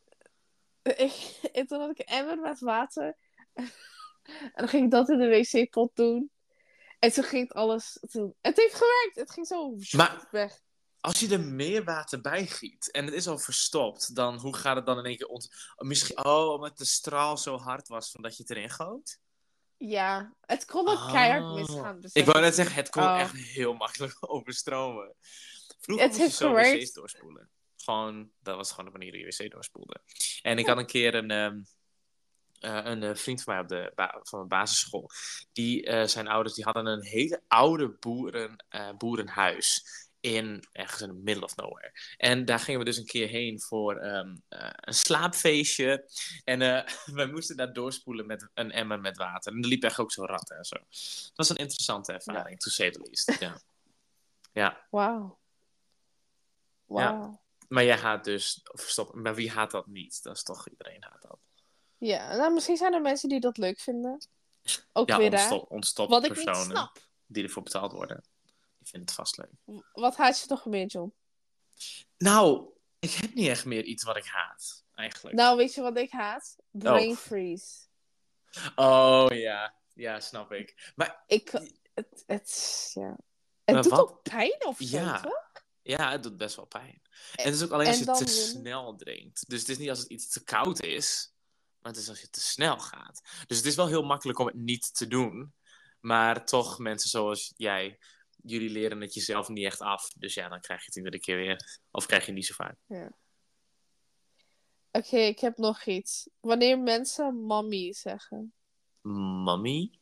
Ik, 0.82 1.38
en 1.52 1.66
toen 1.66 1.80
had 1.80 1.90
ik 1.90 1.98
een 1.98 2.04
emmer 2.16 2.38
met 2.38 2.60
water. 2.60 3.16
en 3.52 4.52
dan 4.54 4.68
ging 4.68 4.84
ik 4.84 4.90
dat 4.90 5.08
in 5.08 5.18
de 5.18 5.28
wc-pot 5.28 5.96
doen. 5.96 6.30
En 6.98 7.12
toen 7.12 7.24
ging 7.24 7.42
het 7.48 7.56
alles... 7.56 7.98
Toen... 8.10 8.34
Het 8.40 8.56
heeft 8.56 8.74
gewerkt! 8.74 9.14
Het 9.14 9.30
ging 9.30 9.46
zo 9.46 9.76
Maar- 9.96 10.28
weg. 10.30 10.62
Als 11.00 11.20
je 11.20 11.28
er 11.32 11.40
meer 11.40 11.84
water 11.84 12.20
bij 12.20 12.46
giet 12.46 12.90
en 12.90 13.04
het 13.04 13.14
is 13.14 13.26
al 13.26 13.38
verstopt, 13.38 14.14
dan 14.14 14.36
hoe 14.38 14.56
gaat 14.56 14.76
het 14.76 14.86
dan 14.86 14.98
in 14.98 15.04
één 15.04 15.16
keer 15.16 15.26
ont... 15.26 15.48
Misschien, 15.76 16.24
oh, 16.24 16.52
omdat 16.52 16.78
de 16.78 16.84
straal 16.84 17.36
zo 17.36 17.58
hard 17.58 17.88
was 17.88 18.10
van 18.10 18.22
dat 18.22 18.36
je 18.36 18.42
het 18.42 18.50
erin 18.56 18.70
goot? 18.70 19.18
Ja, 19.76 20.34
het 20.40 20.64
kon 20.64 20.88
ook 20.88 21.08
keihard 21.12 21.42
Oh. 21.42 21.54
misgaan. 21.54 22.00
dus 22.00 22.12
Ik 22.12 22.24
wou 22.24 22.40
net 22.40 22.54
zeggen, 22.54 22.74
het 22.74 22.88
kon 22.90 23.02
Oh. 23.02 23.20
echt 23.20 23.36
heel 23.36 23.72
makkelijk 23.74 24.16
overstromen. 24.34 25.14
Vroeger 25.84 26.06
Het 26.06 26.18
moest 26.18 26.38
je 26.38 26.44
zo 26.44 26.52
wc's 26.52 26.92
doorspoelen. 26.92 27.48
Gewoon, 27.76 28.30
dat 28.42 28.56
was 28.56 28.70
gewoon 28.70 28.84
de 28.84 28.98
manier 28.98 29.10
hoe 29.10 29.20
je 29.20 29.44
wc 29.44 29.50
doorspoelde. 29.50 30.00
En 30.42 30.58
ik 30.58 30.66
had 30.66 30.78
een 30.78 30.86
keer 30.86 31.14
een, 31.14 31.30
ehm, 31.30 31.60
eh, 32.60 32.80
een 32.84 33.02
eh, 33.02 33.14
vriend 33.14 33.42
van 33.42 33.54
mij 33.54 33.62
op 33.62 33.68
de 33.68 33.92
van 34.22 34.38
mijn 34.38 34.48
basisschool. 34.48 35.10
Die, 35.52 35.86
eh, 35.86 36.06
zijn 36.06 36.28
ouders 36.28 36.54
die 36.54 36.64
hadden 36.64 36.86
een 36.86 37.04
hele 37.04 37.42
oude 37.48 37.88
boeren, 37.88 38.64
boerenhuis. 38.98 39.82
In, 40.20 40.64
ergens 40.72 41.00
in 41.00 41.08
the 41.08 41.14
middle 41.14 41.44
of 41.44 41.56
nowhere. 41.56 41.92
En 42.16 42.44
daar 42.44 42.58
gingen 42.58 42.80
we 42.80 42.86
dus 42.86 42.96
een 42.96 43.06
keer 43.06 43.28
heen 43.28 43.60
voor 43.60 43.96
ehm, 43.96 44.36
eh, 44.48 44.70
een 44.74 44.94
slaapfeestje. 44.94 46.10
En 46.44 46.62
eh, 46.62 46.86
wij 47.18 47.26
moesten 47.26 47.56
daar 47.56 47.72
doorspoelen 47.72 48.26
met 48.26 48.48
een 48.54 48.72
emmer 48.72 49.00
met 49.00 49.16
water. 49.16 49.52
En 49.52 49.62
er 49.62 49.68
liep 49.68 49.82
echt 49.82 49.98
ook 49.98 50.12
zo 50.12 50.24
ratten 50.24 50.56
en 50.56 50.64
zo. 50.64 50.76
Het 50.76 51.32
was 51.34 51.48
een 51.48 51.56
interessante 51.56 52.12
ervaring, 52.12 52.60
to 52.60 52.70
say 52.70 52.90
the 52.90 53.00
least. 53.02 53.40
Ja. 53.40 53.60
ja. 54.52 54.86
Wauw. 54.90 55.38
Wauw. 56.86 57.42
Maar 57.68 57.84
jij 57.84 57.96
haat 57.96 58.24
dus 58.24 58.60
verstoppen. 58.62 59.22
Maar 59.22 59.34
wie 59.34 59.50
haat 59.50 59.70
dat 59.70 59.86
niet? 59.86 60.22
Dat 60.22 60.36
is 60.36 60.42
toch 60.42 60.68
iedereen 60.68 61.02
haat 61.02 61.22
dat. 61.22 61.38
Ja. 61.98 62.36
nou 62.36 62.52
misschien 62.52 62.76
zijn 62.76 62.94
er 62.94 63.00
mensen 63.00 63.28
die 63.28 63.40
dat 63.40 63.56
leuk 63.56 63.80
vinden. 63.80 64.26
Ook 64.92 65.08
Ja, 65.08 65.16
weer 65.18 65.30
daar. 65.30 65.40
ontstop, 65.40 65.70
ontstop 65.70 66.08
Wat 66.08 66.24
ik 66.24 66.34
niet 66.34 66.44
personen 66.44 66.66
snap. 66.76 66.98
die 67.26 67.42
ervoor 67.42 67.62
betaald 67.62 67.92
worden. 67.92 68.24
Die 68.78 68.88
vinden 68.88 69.00
het 69.08 69.12
vast 69.12 69.36
leuk. 69.36 69.82
Wat 69.92 70.16
haat 70.16 70.40
je 70.40 70.46
nog 70.48 70.64
meer, 70.64 70.86
John? 70.86 71.14
Nou, 72.18 72.68
ik 72.98 73.10
heb 73.10 73.34
niet 73.34 73.48
echt 73.48 73.64
meer 73.64 73.84
iets 73.84 74.04
wat 74.04 74.16
ik 74.16 74.24
haat. 74.26 74.84
Eigenlijk. 74.94 75.36
Nou, 75.36 75.56
weet 75.56 75.74
je 75.74 75.80
wat 75.82 75.96
ik 75.96 76.10
haat? 76.10 76.56
Brain 76.70 77.16
freeze. 77.16 77.72
Oh 78.74 79.26
ja, 79.30 79.74
ja, 79.94 80.20
snap 80.20 80.52
ik. 80.52 80.92
Maar 80.96 81.22
Ik, 81.26 81.50
het, 81.94 82.22
het, 82.26 82.90
ja. 82.94 83.16
Het 83.64 83.74
Maar 83.74 83.82
doet 83.82 83.92
wat- 83.92 84.00
ook 84.00 84.22
pijn 84.22 84.66
of 84.66 84.76
zo, 84.78 84.96
Ja. 84.98 85.20
toch? 85.20 85.52
Ja, 85.84 86.10
het 86.10 86.22
doet 86.22 86.36
best 86.36 86.56
wel 86.56 86.66
pijn. 86.66 87.02
En 87.34 87.44
het 87.44 87.54
is 87.54 87.62
ook 87.62 87.70
alleen 87.70 87.86
als 87.86 87.98
je 87.98 88.04
te 88.04 88.26
snel 88.26 88.96
drinkt. 88.96 89.48
Dus 89.48 89.60
het 89.60 89.68
is 89.68 89.78
niet 89.78 89.88
als 89.88 89.98
het 89.98 90.08
iets 90.08 90.28
te 90.28 90.44
koud 90.44 90.82
is. 90.82 91.32
Maar 91.78 91.92
het 91.92 92.00
is 92.00 92.08
als 92.08 92.20
je 92.20 92.30
te 92.30 92.40
snel 92.40 92.78
gaat. 92.78 93.20
Dus 93.46 93.56
het 93.56 93.66
is 93.66 93.74
wel 93.74 93.86
heel 93.86 94.02
makkelijk 94.02 94.38
om 94.38 94.46
het 94.46 94.56
niet 94.56 94.94
te 94.94 95.06
doen. 95.06 95.54
Maar 96.00 96.46
toch, 96.46 96.78
mensen 96.78 97.10
zoals 97.10 97.52
jij, 97.56 97.98
jullie 98.42 98.70
leren 98.70 99.00
het 99.00 99.14
jezelf 99.14 99.48
niet 99.48 99.64
echt 99.64 99.80
af. 99.80 100.08
Dus 100.08 100.34
ja, 100.34 100.48
dan 100.48 100.60
krijg 100.60 100.80
je 100.80 100.86
het 100.86 100.96
iedere 100.96 101.20
keer 101.20 101.36
weer. 101.36 101.80
Of 101.90 102.06
krijg 102.06 102.22
je 102.22 102.26
het 102.26 102.36
niet 102.36 102.46
zo 102.46 102.54
vaak. 102.54 102.76
Oké, 104.92 105.16
ik 105.16 105.38
heb 105.38 105.56
nog 105.56 105.84
iets. 105.84 106.28
Wanneer 106.40 106.78
mensen 106.78 107.34
mommy 107.34 107.92
zeggen. 107.92 108.52
Mommy? 109.00 109.98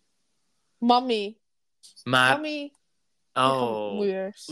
Mommy. 0.79 1.39
Maar, 2.03 2.33
Mommy. 2.33 2.73
Oh. 3.33 3.93
Moeiers. 3.93 4.47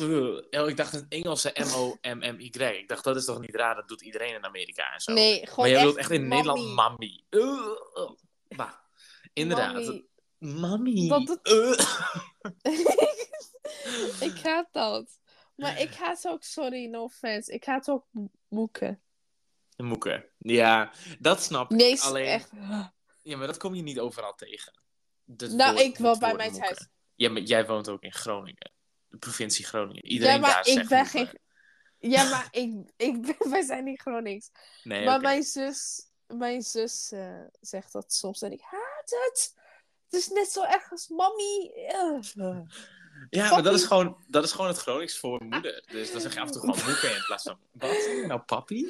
Oh, 0.50 0.68
ik 0.68 0.76
dacht 0.76 0.92
een 0.94 1.06
Engelse 1.08 1.52
M-O-M-M-Y. 1.54 2.48
Ik 2.78 2.88
dacht, 2.88 3.04
dat 3.04 3.16
is 3.16 3.24
toch 3.24 3.40
niet 3.40 3.54
raar? 3.54 3.74
Dat 3.74 3.88
doet 3.88 4.02
iedereen 4.02 4.34
in 4.34 4.44
Amerika 4.44 4.92
en 4.92 5.00
zo. 5.00 5.12
Nee, 5.12 5.34
gewoon 5.46 5.54
maar 5.56 5.68
jij 5.68 5.76
echt 5.76 5.84
wilt 5.84 5.96
echt 5.96 6.10
in. 6.10 6.28
Nederland. 6.28 7.22
Ugh. 7.30 8.10
Bah. 8.48 8.72
Inderdaad. 9.32 9.74
Dat 9.74 11.26
doet- 11.26 11.48
Ugh. 11.48 12.10
ik 14.20 14.40
haat 14.42 14.68
dat. 14.72 15.18
Maar 15.56 15.80
ik 15.80 15.94
haat 16.02 16.26
ook, 16.28 16.42
sorry, 16.42 16.86
no 16.86 17.02
offense. 17.02 17.52
Ik 17.52 17.64
haat 17.64 17.88
ook 17.90 18.06
mo- 18.10 18.30
moeken. 18.48 19.02
Moeken. 19.76 20.24
Ja, 20.38 20.92
dat 21.18 21.42
snap 21.42 21.70
ik. 21.70 21.76
Nee, 21.76 22.00
Alleen, 22.02 22.24
echt. 22.26 22.50
Ja, 23.22 23.36
maar 23.36 23.46
dat 23.46 23.56
kom 23.56 23.74
je 23.74 23.82
niet 23.82 23.98
overal 23.98 24.34
tegen. 24.34 24.72
Dat 25.24 25.50
Nou, 25.50 25.72
woord- 25.72 25.84
ik 25.84 25.96
wel 25.96 26.18
bij 26.18 26.28
woord 26.28 26.40
mij 26.40 26.50
moeken. 26.50 26.68
thuis. 26.76 26.88
Ja, 27.20 27.30
maar 27.30 27.42
jij 27.42 27.66
woont 27.66 27.88
ook 27.88 28.02
in 28.02 28.12
Groningen. 28.12 28.72
De 29.08 29.18
provincie 29.18 29.64
Groningen. 29.64 30.06
Iedereen 30.06 30.34
Ja, 30.34 30.40
maar 30.40 30.50
daar 30.50 30.66
ik 30.66 30.72
zegt 30.72 30.88
ben 30.88 31.06
geen. 31.06 31.38
Ja, 31.98 32.28
maar 32.28 32.48
ik, 32.62 32.90
ik 32.96 33.22
ben, 33.22 33.50
wij 33.50 33.62
zijn 33.62 33.84
niet 33.84 34.00
Gronings. 34.00 34.50
Nee, 34.82 35.04
maar 35.04 35.20
mijn 35.20 35.42
zus, 35.42 36.10
mijn 36.26 36.62
zus 36.62 37.12
eh, 37.12 37.44
zegt 37.60 37.92
dat 37.92 38.12
soms 38.12 38.42
en 38.42 38.52
ik 38.52 38.60
haat 38.60 39.10
het. 39.10 39.54
Het 40.04 40.20
is 40.20 40.28
net 40.28 40.48
zo 40.48 40.64
erg 40.64 40.90
als 40.90 41.08
mommy. 41.08 41.72
Ugh. 41.94 42.60
Ja, 43.30 43.50
maar 43.50 43.62
dat 43.62 43.74
is, 43.74 43.84
gewoon, 43.84 44.24
dat 44.26 44.44
is 44.44 44.52
gewoon 44.52 44.66
het 44.66 44.78
Gronings 44.78 45.18
voor 45.18 45.44
moeder. 45.44 45.84
Dus 45.86 46.12
dan 46.12 46.20
zeg 46.20 46.34
je 46.34 46.40
af 46.40 46.46
en 46.46 46.52
toe 46.52 46.60
gewoon 46.60 46.84
moeken 46.90 47.14
in 47.16 47.24
plaats 47.26 47.42
van... 47.42 47.58
Wat? 47.72 48.08
Nou, 48.26 48.40
papi? 48.40 48.86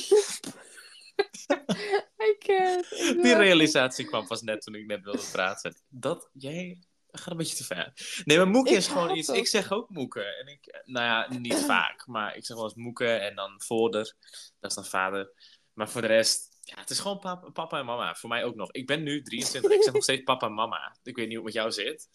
I 2.26 2.36
can't. 2.38 2.88
Die 3.22 3.34
realisatie 3.34 4.04
kwam 4.04 4.26
pas 4.26 4.42
net 4.42 4.62
toen 4.62 4.74
ik 4.74 4.86
net 4.86 5.02
wilde 5.02 5.28
praten. 5.32 5.74
Dat, 5.88 6.30
jij 6.32 6.78
gaat 7.12 7.30
een 7.30 7.36
beetje 7.36 7.56
te 7.56 7.64
ver. 7.64 7.92
Nee, 8.24 8.36
maar 8.36 8.48
moeken 8.48 8.72
Ik 8.72 8.78
is 8.78 8.86
gewoon 8.88 9.16
iets... 9.16 9.28
Ik 9.28 9.46
zeg 9.46 9.72
ook 9.72 9.88
moeken. 9.88 10.38
En 10.38 10.46
ik, 10.46 10.82
nou 10.84 11.06
ja, 11.06 11.38
niet 11.38 11.64
vaak. 11.74 12.06
Maar 12.06 12.36
ik 12.36 12.46
zeg 12.46 12.56
wel 12.56 12.64
eens 12.64 12.74
moeken 12.74 13.20
en 13.22 13.34
dan 13.34 13.62
voorder. 13.62 14.14
Dat 14.60 14.70
is 14.70 14.76
dan 14.76 14.84
vader. 14.84 15.32
Maar 15.72 15.90
voor 15.90 16.00
de 16.00 16.06
rest... 16.06 16.58
Ja, 16.62 16.76
het 16.80 16.90
is 16.90 16.98
gewoon 16.98 17.18
papa, 17.18 17.50
papa 17.50 17.78
en 17.78 17.84
mama. 17.84 18.14
Voor 18.14 18.28
mij 18.28 18.44
ook 18.44 18.54
nog. 18.54 18.72
Ik 18.72 18.86
ben 18.86 19.02
nu 19.02 19.22
23. 19.22 19.70
Ik 19.72 19.82
zeg 19.82 19.92
nog 19.92 20.02
steeds 20.02 20.22
papa 20.22 20.46
en 20.46 20.54
mama. 20.54 20.96
Ik 21.02 21.16
weet 21.16 21.28
niet 21.28 21.36
hoe 21.36 21.46
het 21.46 21.54
met 21.54 21.62
jou 21.64 21.72
zit. 21.72 22.08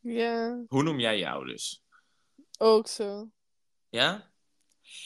Ja, 0.00 0.62
Hoe 0.68 0.82
noem 0.82 1.00
jij 1.00 1.18
je 1.18 1.28
ouders? 1.28 1.82
ook 2.58 2.86
zo. 2.88 3.30
Ja? 3.88 4.30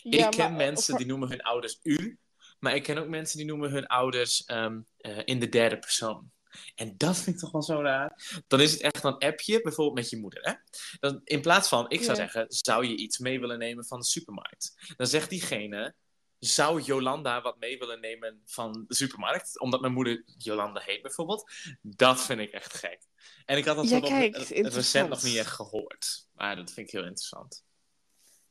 Ja, 0.03 0.25
ik 0.27 0.31
ken 0.31 0.49
maar- 0.51 0.53
mensen 0.53 0.97
die 0.97 1.07
noemen 1.07 1.29
hun 1.29 1.43
ouders 1.43 1.79
u, 1.83 2.19
maar 2.59 2.75
ik 2.75 2.83
ken 2.83 2.99
ook 2.99 3.09
mensen 3.09 3.37
die 3.39 3.47
noemen 3.47 3.71
hun 3.71 3.87
ouders 3.87 4.45
ehm, 4.45 4.81
eh, 4.97 5.19
in 5.25 5.39
de 5.41 5.49
derde 5.49 5.79
persoon. 5.79 6.31
En 6.75 6.95
dat 6.97 7.16
vind 7.16 7.37
ik 7.37 7.42
toch 7.42 7.51
wel 7.51 7.62
zo 7.62 7.81
raar. 7.83 8.42
Dan 8.47 8.61
is 8.61 8.73
het 8.73 8.81
echt 8.81 9.05
een 9.05 9.19
appje, 9.19 9.61
bijvoorbeeld 9.62 9.97
met 9.99 10.11
je 10.11 10.16
moeder. 10.16 10.42
Hè? 10.42 10.53
Dan, 11.01 11.21
in 11.25 11.40
plaats 11.40 11.69
van, 11.69 11.90
ik 11.90 12.03
zou 12.03 12.11
Ja. 12.11 12.23
zeggen, 12.23 12.45
zou 12.49 12.87
je 12.87 12.97
iets 12.97 13.19
mee 13.19 13.40
willen 13.40 13.59
nemen 13.59 13.85
van 13.85 13.99
de 13.99 14.07
supermarkt? 14.07 14.75
Dan 14.97 15.07
zegt 15.07 15.31
diegene, 15.31 15.95
zou 16.38 16.81
Jolanda 16.81 17.42
wat 17.42 17.59
mee 17.59 17.79
willen 17.79 18.01
nemen 18.01 18.42
van 18.45 18.85
de 18.88 18.95
supermarkt? 18.95 19.61
Omdat 19.61 19.81
mijn 19.81 19.92
moeder 19.92 20.25
Jolanda 20.38 20.81
heet 20.81 21.03
bijvoorbeeld. 21.03 21.51
Dat 21.83 22.21
vind 22.21 22.40
ik 22.40 22.51
echt 22.51 22.75
gek. 22.75 23.01
En 23.45 23.57
ik 23.57 23.64
had 23.64 23.77
dat 23.77 23.88
Ja, 23.88 23.99
zo 23.99 24.01
kijk, 24.01 24.37
nog, 24.37 24.49
recent 24.49 25.09
nog 25.09 25.23
niet 25.23 25.37
echt 25.37 25.51
gehoord. 25.51 26.29
Maar 26.33 26.57
dat 26.57 26.73
vind 26.73 26.87
ik 26.87 26.92
heel 26.92 27.05
interessant. 27.05 27.64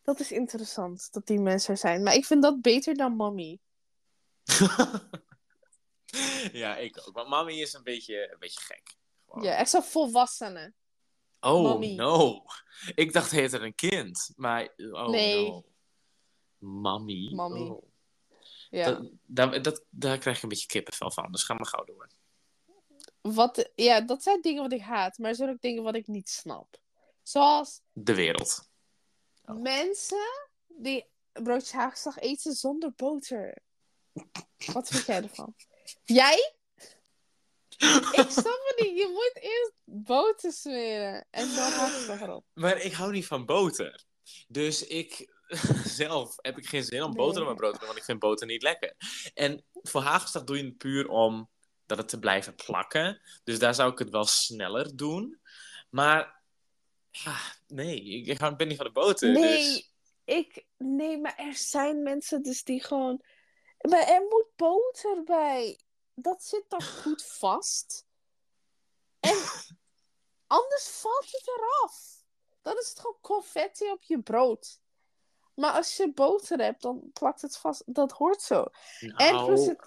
Dat 0.03 0.19
is 0.19 0.31
interessant 0.31 1.07
dat 1.11 1.27
die 1.27 1.39
mensen 1.39 1.73
er 1.73 1.79
zijn. 1.79 2.03
Maar 2.03 2.13
ik 2.13 2.25
vind 2.25 2.41
dat 2.41 2.61
beter 2.61 2.95
dan 2.95 3.15
mommy. 3.15 3.59
ja, 6.63 6.77
ik 6.77 7.01
ook. 7.07 7.15
Maar 7.15 7.27
mami 7.27 7.61
is 7.61 7.73
een 7.73 7.83
beetje, 7.83 8.31
een 8.31 8.39
beetje 8.39 8.59
gek. 8.59 8.95
Gewoon. 9.27 9.43
Ja, 9.43 9.55
echt 9.55 9.69
zo 9.69 9.81
volwassenen. 9.81 10.75
oh, 11.39 11.61
Mommy. 11.61 11.95
no. 11.95 12.43
Ik 12.95 13.13
dacht, 13.13 13.31
heet 13.31 13.53
er 13.53 13.63
een 13.63 13.75
kind. 13.75 14.31
Maar, 14.35 14.73
oh, 14.77 15.09
Nee. 15.09 15.49
no. 15.49 15.63
Mami. 16.57 17.33
Oh. 17.35 17.83
Ja. 18.69 18.91
Dat, 18.91 19.09
daar, 19.25 19.61
dat, 19.61 19.83
daar 19.89 20.17
krijg 20.17 20.37
ik 20.37 20.43
een 20.43 20.49
beetje 20.49 20.67
kippenvel 20.67 21.11
van. 21.11 21.31
Dus 21.31 21.43
ga 21.43 21.53
maar 21.53 21.65
gauw 21.65 21.83
door. 21.83 22.09
Wat, 23.21 23.71
ja, 23.75 24.01
dat 24.01 24.23
zijn 24.23 24.41
dingen 24.41 24.61
wat 24.61 24.71
ik 24.71 24.81
haat. 24.81 25.17
Maar 25.17 25.29
er 25.29 25.35
zijn 25.35 25.49
ook 25.49 25.61
dingen 25.61 25.83
wat 25.83 25.95
ik 25.95 26.07
niet 26.07 26.29
snap. 26.29 26.77
Zoals 27.23 27.81
De 27.91 28.15
wereld. 28.15 28.69
Oh. 29.45 29.61
mensen 29.61 30.47
die 30.67 31.05
broodje 31.33 31.77
haagslag 31.77 32.17
eten 32.19 32.53
zonder 32.53 32.93
boter. 32.95 33.57
Wat 34.73 34.87
vind 34.87 35.05
jij 35.05 35.21
ervan? 35.23 35.55
Jij? 36.03 36.53
Ik 38.21 38.29
snap 38.29 38.61
het 38.65 38.75
niet. 38.77 38.97
Je 38.97 39.09
moet 39.13 39.43
eerst 39.43 39.81
boter 39.85 40.51
smeren. 40.51 41.27
En 41.29 41.47
dan 41.55 41.71
haagslag 41.71 42.21
erop. 42.21 42.45
Maar 42.53 42.81
ik 42.81 42.93
hou 42.93 43.11
niet 43.11 43.25
van 43.25 43.45
boter. 43.45 44.03
Dus 44.47 44.87
ik 44.87 45.33
zelf 46.01 46.35
heb 46.41 46.57
ik 46.57 46.67
geen 46.67 46.83
zin 46.83 47.03
om 47.03 47.07
Nee. 47.09 47.17
boter 47.17 47.39
op 47.39 47.45
mijn 47.45 47.57
brood 47.57 47.73
te 47.73 47.77
doen, 47.77 47.87
want 47.87 47.99
ik 47.99 48.05
vind 48.05 48.19
boter 48.19 48.47
niet 48.47 48.63
lekker. 48.63 48.95
En 49.33 49.65
voor 49.73 50.01
hagelslag 50.01 50.43
doe 50.43 50.57
je 50.57 50.63
het 50.63 50.77
puur 50.77 51.07
om 51.07 51.49
dat 51.85 51.97
het 51.97 52.09
te 52.09 52.19
blijven 52.19 52.55
plakken. 52.55 53.21
Dus 53.43 53.59
daar 53.59 53.75
zou 53.75 53.91
ik 53.91 53.99
het 53.99 54.09
wel 54.09 54.25
sneller 54.25 54.95
doen. 54.95 55.39
Maar 55.89 56.41
ja, 57.11 57.37
nee, 57.67 58.03
ik, 58.03 58.57
ben 58.57 58.67
niet 58.67 58.77
van 58.77 58.85
de 58.85 58.91
boter. 58.91 59.31
Nee, 59.31 59.57
Dus... 59.57 59.91
ik, 60.23 60.65
nee, 60.77 61.17
maar 61.17 61.35
er 61.35 61.55
zijn 61.55 62.03
mensen 62.03 62.43
dus 62.43 62.63
die 62.63 62.83
gewoon... 62.83 63.23
Maar 63.89 64.07
er 64.07 64.21
moet 64.21 64.47
boter 64.55 65.23
bij. 65.23 65.79
Dat 66.13 66.43
zit 66.43 66.63
dan 66.67 66.83
goed 66.83 67.25
vast. 67.25 68.05
En 69.19 69.37
anders 70.47 70.87
valt 70.87 71.31
het 71.31 71.47
eraf. 71.57 72.23
Dan 72.61 72.77
is 72.77 72.89
het 72.89 72.99
gewoon 72.99 73.17
confetti 73.21 73.91
op 73.91 74.03
je 74.03 74.21
brood. 74.21 74.79
Maar 75.55 75.71
als 75.71 75.97
je 75.97 76.13
boter 76.13 76.59
hebt, 76.59 76.81
dan 76.81 77.09
plakt 77.13 77.41
het 77.41 77.57
vast. 77.57 77.83
Dat 77.85 78.11
hoort 78.11 78.41
zo. 78.41 78.65
En 78.99 79.33
Nou, 79.33 79.45
plus 79.45 79.65
het, 79.65 79.79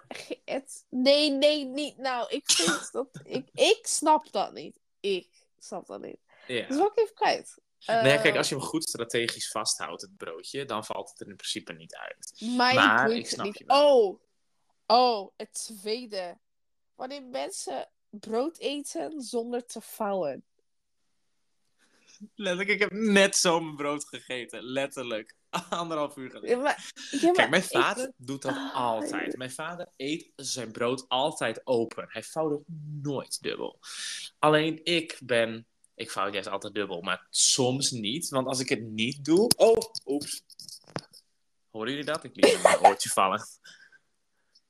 het... 0.44 0.84
Nee, 0.88 1.30
nee, 1.30 1.64
niet. 1.64 1.96
Nou, 1.96 2.28
ik 2.30 2.50
vind 2.50 2.92
dat... 2.92 3.08
Ik, 3.24 3.48
ik 3.52 3.86
snap 3.86 4.32
dat 4.32 4.52
niet. 4.52 4.80
Ik 5.00 5.46
snap 5.58 5.86
dat 5.86 6.00
niet. 6.00 6.20
ja. 6.46 6.60
Dat 6.66 6.76
is 6.76 6.82
ook 6.82 6.98
even 6.98 7.14
kwijt. 7.14 7.58
Nee, 7.86 7.96
Eh, 8.12 8.22
kijk, 8.22 8.36
als 8.36 8.48
je 8.48 8.54
hem 8.54 8.64
goed 8.64 8.88
strategisch 8.88 9.50
vasthoudt, 9.50 10.02
het 10.02 10.16
broodje, 10.16 10.64
dan 10.64 10.84
valt 10.84 11.10
het 11.10 11.20
er 11.20 11.28
in 11.28 11.36
principe 11.36 11.72
niet 11.72 11.94
uit. 11.94 12.32
Maar, 12.56 12.74
Maar 12.74 13.10
ik, 13.10 13.26
snap 13.28 13.46
niet. 13.46 13.58
je 13.58 13.64
wel. 13.64 13.98
Oh, 14.06 14.20
oh, 14.86 15.32
het 15.36 15.52
tweede. 15.52 16.38
Wanneer 16.94 17.22
mensen 17.22 17.88
brood 18.10 18.58
eten 18.58 19.20
zonder 19.22 19.64
te 19.66 19.80
vouwen. 19.80 20.44
Letterlijk, 22.34 22.68
ik 22.68 22.78
heb 22.80 22.92
net 22.92 23.36
zo 23.36 23.60
mijn 23.60 23.76
brood 23.76 24.04
gegeten. 24.04 24.62
Letterlijk. 24.62 25.36
Anderhalf 25.70 26.16
uur 26.16 26.30
geleden. 26.30 26.56
Ja, 26.56 26.62
maar, 26.62 26.92
ja, 27.10 27.20
maar 27.26 27.32
Kijk, 27.34 27.50
mijn 27.50 27.62
ik- 27.62 27.68
vader 27.68 28.12
doet 28.16 28.42
dat 28.42 28.54
Ah, 28.54 28.74
altijd. 28.74 29.36
Mijn 29.36 29.50
vader 29.50 29.88
eet 29.96 30.30
zijn 30.36 30.72
brood 30.72 31.08
altijd 31.08 31.66
open. 31.66 32.06
Hij 32.08 32.22
vouwt 32.22 32.50
het 32.50 32.62
nooit 33.02 33.42
dubbel. 33.42 33.78
Alleen 34.38 34.80
ik 34.84 35.18
ben... 35.24 35.66
Ik 35.98 36.10
vouw 36.10 36.24
het 36.24 36.32
juist 36.32 36.48
altijd 36.48 36.74
dubbel, 36.74 37.00
maar 37.00 37.26
soms 37.30 37.90
niet. 37.90 38.28
Want 38.28 38.46
als 38.46 38.60
ik 38.60 38.68
het 38.68 38.82
niet 38.82 39.24
doe... 39.24 39.48
Oh, 39.56 39.76
oeps. 40.06 40.44
Horen 41.70 41.90
jullie 41.90 42.04
dat? 42.04 42.24
Ik 42.24 42.36
liet 42.36 42.62
mijn 42.62 42.78
oortje 42.86 43.08
vallen. 43.08 43.46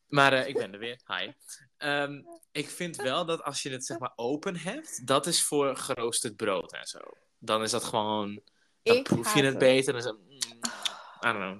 Maar 0.07 0.33
eh, 0.33 0.49
ik 0.49 0.55
ben 0.55 0.73
er 0.73 0.79
weer. 0.79 1.01
Hi. 1.07 1.33
Ehm, 1.77 2.23
ik 2.53 2.69
vind 2.71 2.97
wel 2.97 3.25
dat 3.27 3.43
als 3.43 3.63
je 3.63 3.71
het 3.71 3.85
zeg 3.85 3.99
maar 3.99 4.13
open 4.17 4.57
hebt, 4.57 5.07
dat 5.07 5.27
is 5.27 5.43
voor 5.43 5.77
geroosterd 5.77 6.37
brood 6.37 6.73
en 6.73 6.87
zo. 6.87 6.99
Dan 7.39 7.63
is 7.63 7.71
dat 7.71 7.85
gewoon... 7.85 8.43
Dan 8.83 8.97
Ik 8.97 9.03
proef 9.03 9.35
je 9.35 9.41
het 9.43 9.49
het. 9.51 9.59
beter. 9.59 9.93
Dan 9.93 10.01
is 10.03 10.07
het... 10.07 10.19
mm, 10.19 10.61
I 11.25 11.33
don't 11.33 11.37
know. 11.39 11.59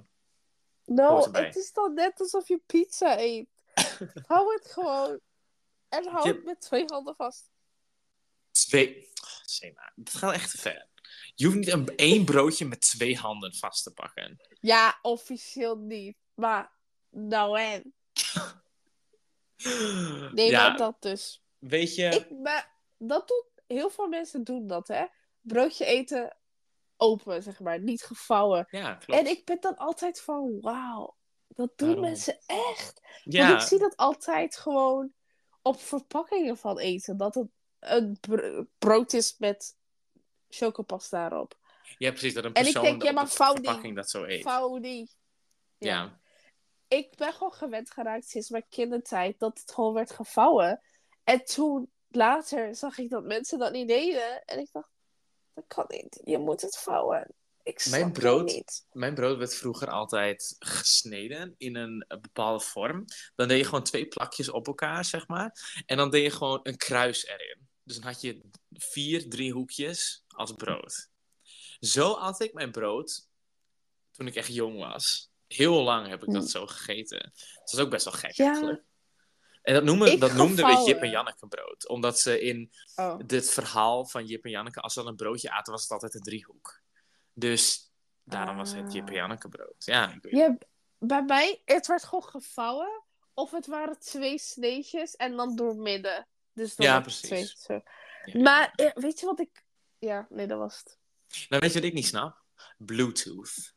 No, 0.85 1.07
Hoort 1.09 1.25
erbij. 1.25 1.45
het 1.45 1.55
is 1.55 1.71
dan 1.73 1.93
net 1.93 2.19
alsof 2.19 2.47
je 2.47 2.61
pizza 2.65 3.19
eet. 3.19 3.47
hou 4.27 4.53
het 4.53 4.71
gewoon. 4.71 5.19
En 5.89 6.07
hou 6.07 6.27
Je- 6.27 6.33
het 6.33 6.43
met 6.43 6.61
twee 6.61 6.83
handen 6.85 7.15
vast. 7.15 7.49
Twee. 8.51 9.07
Sema, 9.49 9.91
dat 9.95 10.13
gaat 10.13 10.33
echt 10.33 10.51
te 10.51 10.57
ver. 10.57 10.87
Je 11.35 11.45
hoeft 11.45 11.57
niet 11.57 11.71
een 11.71 11.95
één 11.95 12.25
broodje 12.25 12.65
met 12.65 12.81
twee 12.81 13.17
handen 13.17 13.53
vast 13.55 13.83
te 13.83 13.93
pakken. 13.93 14.37
Ja, 14.59 14.99
officieel 15.01 15.77
niet. 15.77 16.17
Maar, 16.33 16.71
nou 17.09 17.59
en. 17.59 17.93
Nee, 20.33 20.49
ja, 20.49 20.67
maar 20.69 20.77
dat 20.77 21.01
dus. 21.01 21.43
weet 21.57 21.95
je, 21.95 22.05
Ik, 22.05 22.29
maar 22.39 22.71
dat 22.97 23.27
doen, 23.27 23.43
heel 23.67 23.89
veel 23.89 24.07
mensen 24.07 24.43
doen 24.43 24.67
dat, 24.67 24.87
hè. 24.87 25.05
Broodje 25.41 25.85
eten 25.85 26.37
open, 26.97 27.43
zeg 27.43 27.59
maar. 27.59 27.79
Niet 27.81 28.03
gevouwen. 28.03 28.67
ja, 28.69 28.95
klopt. 28.95 29.19
En 29.19 29.27
ik 29.27 29.45
ben 29.45 29.57
dan 29.59 29.77
altijd 29.77 30.21
van, 30.21 30.57
wauw. 30.61 31.17
Dat 31.47 31.77
doen 31.77 31.87
Waarom? 31.87 32.05
mensen 32.05 32.39
echt. 32.45 33.01
ja, 33.23 33.49
Want 33.49 33.61
ik 33.61 33.67
zie 33.67 33.79
dat 33.79 33.97
altijd 33.97 34.57
gewoon 34.57 35.13
op 35.61 35.81
verpakkingen 35.81 36.57
van 36.57 36.79
eten. 36.79 37.17
Dat 37.17 37.35
het 37.35 37.47
een 37.79 38.17
br- 38.19 38.61
brood 38.77 39.13
is 39.13 39.35
met 39.37 39.75
chocopasta 40.49 41.25
erop. 41.25 41.57
ja, 41.97 42.09
precies. 42.09 42.33
Dat 42.33 42.43
een 42.43 42.53
En 42.53 42.65
ik 42.65 42.71
persoon 42.73 42.89
denk, 42.91 43.03
ja, 43.03 43.11
maar 43.11 43.29
verpakking 43.29 43.95
dat 43.95 44.09
zo 44.09 44.23
eet. 44.23 44.41
Vouw 44.41 44.79
die. 44.79 45.11
Ja. 45.77 46.19
Ik 46.87 47.15
ben 47.17 47.33
gewoon 47.33 47.53
gewend 47.53 47.91
geraakt 47.91 48.27
sinds 48.29 48.49
mijn 48.49 48.65
kindertijd 48.69 49.39
dat 49.39 49.59
het 49.59 49.71
gewoon 49.71 49.93
werd 49.93 50.11
gevouwen. 50.11 50.81
En 51.23 51.43
toen 51.45 51.91
later 52.07 52.75
zag 52.75 52.97
ik 52.97 53.09
dat 53.09 53.23
mensen 53.23 53.59
dat 53.59 53.71
niet 53.71 53.87
deden. 53.87 54.43
En 54.45 54.59
ik 54.59 54.69
dacht, 54.71 54.89
dat 55.53 55.63
kan 55.67 55.85
niet. 55.87 56.21
Je 56.23 56.37
moet 56.37 56.61
het 56.61 56.77
vouwen. 56.77 57.33
Ik 57.63 57.79
snap 57.79 57.99
Mijn 57.99 58.11
brood- 58.11 58.45
niet. 58.45 58.85
Mijn 58.91 59.13
brood 59.13 59.37
werd 59.37 59.55
vroeger 59.55 59.87
altijd 59.89 60.55
gesneden 60.59 61.55
in 61.57 61.75
een 61.75 62.05
bepaalde 62.21 62.63
vorm. 62.63 63.05
Dan 63.35 63.47
deed 63.47 63.57
je 63.57 63.65
gewoon 63.65 63.83
twee 63.83 64.07
plakjes 64.07 64.49
op 64.49 64.67
elkaar, 64.67 65.05
zeg 65.05 65.27
maar. 65.27 65.83
En 65.85 65.97
dan 65.97 66.09
deed 66.09 66.23
je 66.23 66.31
gewoon 66.31 66.59
een 66.63 66.77
kruis 66.77 67.25
erin. 67.25 67.68
Dus 67.89 67.97
dan 67.99 68.11
had 68.11 68.21
je 68.21 68.41
vier 68.73 69.29
driehoekjes 69.29 70.23
als 70.27 70.51
brood. 70.53 71.09
Zo 71.79 72.11
at 72.13 72.39
ik 72.41 72.53
mijn 72.53 72.71
brood 72.71 73.27
toen 74.11 74.27
ik 74.27 74.35
echt 74.35 74.53
jong 74.53 74.77
was. 74.77 75.29
Heel 75.47 75.83
lang 75.83 76.07
heb 76.07 76.23
ik 76.23 76.33
dat 76.33 76.43
Hm. 76.43 76.49
zo 76.49 76.67
gegeten. 76.67 77.19
Dat 77.59 77.73
is 77.73 77.79
ook 77.79 77.89
best 77.89 78.03
wel 78.05 78.13
gek 78.13 78.31
Ja. 78.31 78.45
eigenlijk. 78.45 78.83
En 79.61 79.73
dat 79.73 79.83
noemen, 79.83 80.19
dat 80.19 80.33
noemden 80.33 80.65
we. 80.65 80.83
Jip 80.85 81.01
en 81.01 81.09
Janneke 81.09 81.47
brood. 81.47 81.87
Omdat 81.87 82.19
ze 82.19 82.41
in 82.41 82.71
Oh. 82.95 83.19
dit 83.25 83.49
verhaal 83.51 84.05
van 84.05 84.25
Jip 84.25 84.43
en 84.45 84.51
Janneke, 84.51 84.79
als 84.79 84.93
ze 84.93 84.99
dan 84.99 85.07
een 85.07 85.15
broodje 85.15 85.51
aten, 85.51 85.71
was 85.73 85.81
het 85.81 85.91
altijd 85.91 86.13
een 86.15 86.21
driehoek. 86.21 86.81
Dus 87.33 87.91
daarom 88.23 88.57
was 88.57 88.71
het 88.73 88.93
Jip 88.93 89.03
en 89.03 89.09
Ah. 89.09 89.15
Janneke 89.15 89.49
brood. 89.49 89.85
Ja, 89.85 90.13
ik 90.13 90.21
weet 90.21 90.33
Ja, 90.33 90.57
bij 90.97 91.23
mij, 91.23 91.61
het 91.65 91.87
werd 91.87 92.03
gewoon 92.03 92.23
gevouwen. 92.23 93.03
Of 93.33 93.51
het 93.51 93.67
waren 93.67 93.99
twee 93.99 94.37
sneetjes 94.39 95.15
en 95.15 95.35
dan 95.35 95.55
doormidden. 95.55 96.27
Dus 96.59 96.75
dan 96.75 96.85
Ja, 96.85 97.01
precies. 97.01 97.27
Twee, 97.27 97.45
zo. 97.45 97.81
Ja. 98.25 98.41
Maar 98.41 98.73
eh, 98.75 98.91
weet 98.93 99.19
je 99.19 99.25
wat 99.25 99.39
ik... 99.39 99.63
Ja, 99.99 100.27
nee, 100.29 100.47
dat 100.47 100.57
was 100.57 100.77
het. 100.77 100.97
Nou, 101.49 101.61
weet 101.61 101.73
je 101.73 101.79
wat 101.79 101.87
ik 101.87 101.93
niet 101.93 102.05
snap? 102.05 102.43
Bluetooth. 102.77 103.73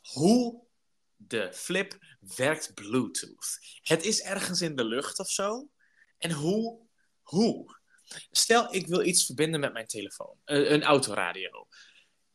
Hoe 0.00 0.66
de 1.16 1.52
flip 1.52 1.98
werkt 2.36 2.74
Bluetooth? 2.74 3.58
Het 3.82 4.04
is 4.04 4.20
ergens 4.20 4.60
in 4.60 4.76
de 4.76 4.84
lucht 4.84 5.18
of 5.18 5.30
zo. 5.30 5.68
En 6.18 6.32
hoe? 6.32 6.86
Hoe? 7.22 7.78
Stel, 8.30 8.74
ik 8.74 8.86
wil 8.86 9.02
iets 9.02 9.24
verbinden 9.26 9.60
met 9.60 9.72
mijn 9.72 9.86
telefoon. 9.86 10.40
Een, 10.44 10.72
een 10.72 10.82
autoradio. 10.82 11.66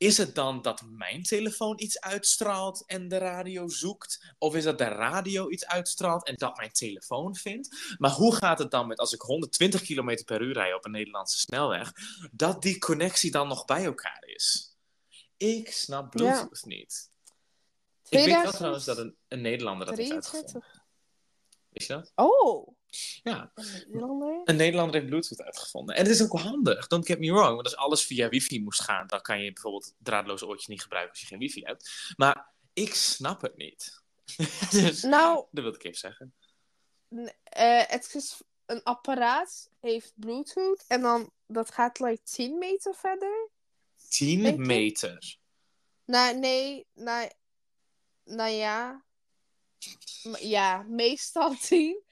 Is 0.02 0.18
het 0.18 0.36
dan 0.36 0.62
dat 0.62 0.82
mijn 0.86 1.24
telefoon 1.24 1.80
iets 1.80 1.99
uitstraalt 1.99 2.86
en 2.86 3.08
de 3.08 3.18
radio 3.18 3.68
zoekt? 3.68 4.34
Of 4.38 4.56
is 4.56 4.64
dat 4.64 4.78
de 4.78 4.84
radio 4.84 5.49
iets 5.49 5.66
uitstraalt 5.66 6.26
en 6.26 6.36
dat 6.36 6.58
mijn 6.58 6.72
telefoon 6.72 7.36
vindt? 7.36 7.95
Maar 7.97 8.12
hoe 8.12 8.36
gaat 8.36 8.60
het 8.60 8.72
dan 8.72 8.88
met 8.88 8.97
als 8.97 9.14
ik 9.14 9.22
120 9.22 9.82
km 9.82 10.24
per 10.26 10.41
uur 10.41 10.54
rij 10.54 10.74
op 10.74 10.86
een 10.86 10.91
Nederlandse 10.91 11.39
snelweg, 11.39 11.91
dat 12.32 12.62
die 12.62 12.80
connectie 12.80 13.32
dan 13.32 13.47
nog 13.47 13.66
bij 13.66 13.86
elkaar 13.86 14.24
is? 14.26 14.76
Ik 15.38 15.72
snap 15.72 16.12
Bluetooth 16.12 16.66
niet. 16.66 17.12
Ik 18.10 18.26
weet 18.26 18.26
wel 18.26 18.52
2023. 18.52 18.56
trouwens 18.56 18.86
dat 18.86 18.97
een, 18.97 19.16
een 19.28 19.41
Nederlander 19.41 19.88
dat 19.88 19.97
heeft 19.97 20.12
uitgevonden. 20.12 20.64
Wist 21.70 21.88
je 21.88 21.93
dat? 21.93 22.12
Oh, 22.16 22.76
Ja, 23.24 23.52
een 23.56 23.66
Nederlander? 23.88 24.42
een 24.46 24.56
Nederlander 24.56 24.96
heeft 24.96 25.08
Bluetooth 25.10 25.42
uitgevonden. 25.42 25.96
En 25.96 26.04
het 26.04 26.12
is 26.12 26.22
ook 26.24 26.39
handig, 26.39 26.88
don't 26.88 27.06
get 27.06 27.20
me 27.20 27.32
wrong. 27.32 27.54
Want 27.54 27.64
als 27.64 27.76
alles 27.76 28.06
via 28.06 28.30
wifi 28.30 28.62
moest 28.62 28.82
gaan, 28.82 29.08
dan 29.08 29.22
kan 29.22 29.42
je 29.42 29.54
bijvoorbeeld 29.54 29.94
draadloze 29.98 30.48
oortjes 30.48 30.68
niet 30.68 30.82
gebruiken 30.82 31.12
als 31.12 31.22
je 31.22 31.28
geen 31.28 31.39
wifi 31.39 31.62
hebt. 31.62 32.14
Maar 32.18 32.50
ik 32.74 32.94
snap 32.94 33.42
het 33.42 33.58
niet. 33.58 34.02
dus 34.72 35.02
Nou, 35.02 35.46
dat 35.52 35.64
wil 35.64 35.74
ik 35.74 35.84
even 35.84 35.98
zeggen. 35.98 36.34
eh, 37.44 37.84
het 37.88 38.16
is 38.16 38.42
een 38.66 38.84
apparaat, 38.84 39.70
heeft 39.80 40.14
Bluetooth. 40.16 40.84
En 40.88 41.02
dan, 41.02 41.32
dat 41.48 41.72
gaat 41.72 42.00
like 42.00 42.24
10 42.24 42.58
meter 42.58 42.96
verder. 42.96 43.50
10 44.10 44.42
Denk 44.44 44.56
je? 44.60 44.66
meter. 44.66 45.38
Nou, 46.06 46.38
nee, 46.39 46.86
nou, 46.94 47.30
nou 48.24 48.50
ja. 48.50 49.04
Ja, 50.39 50.84
meestal 50.88 51.56
10. 51.68 52.04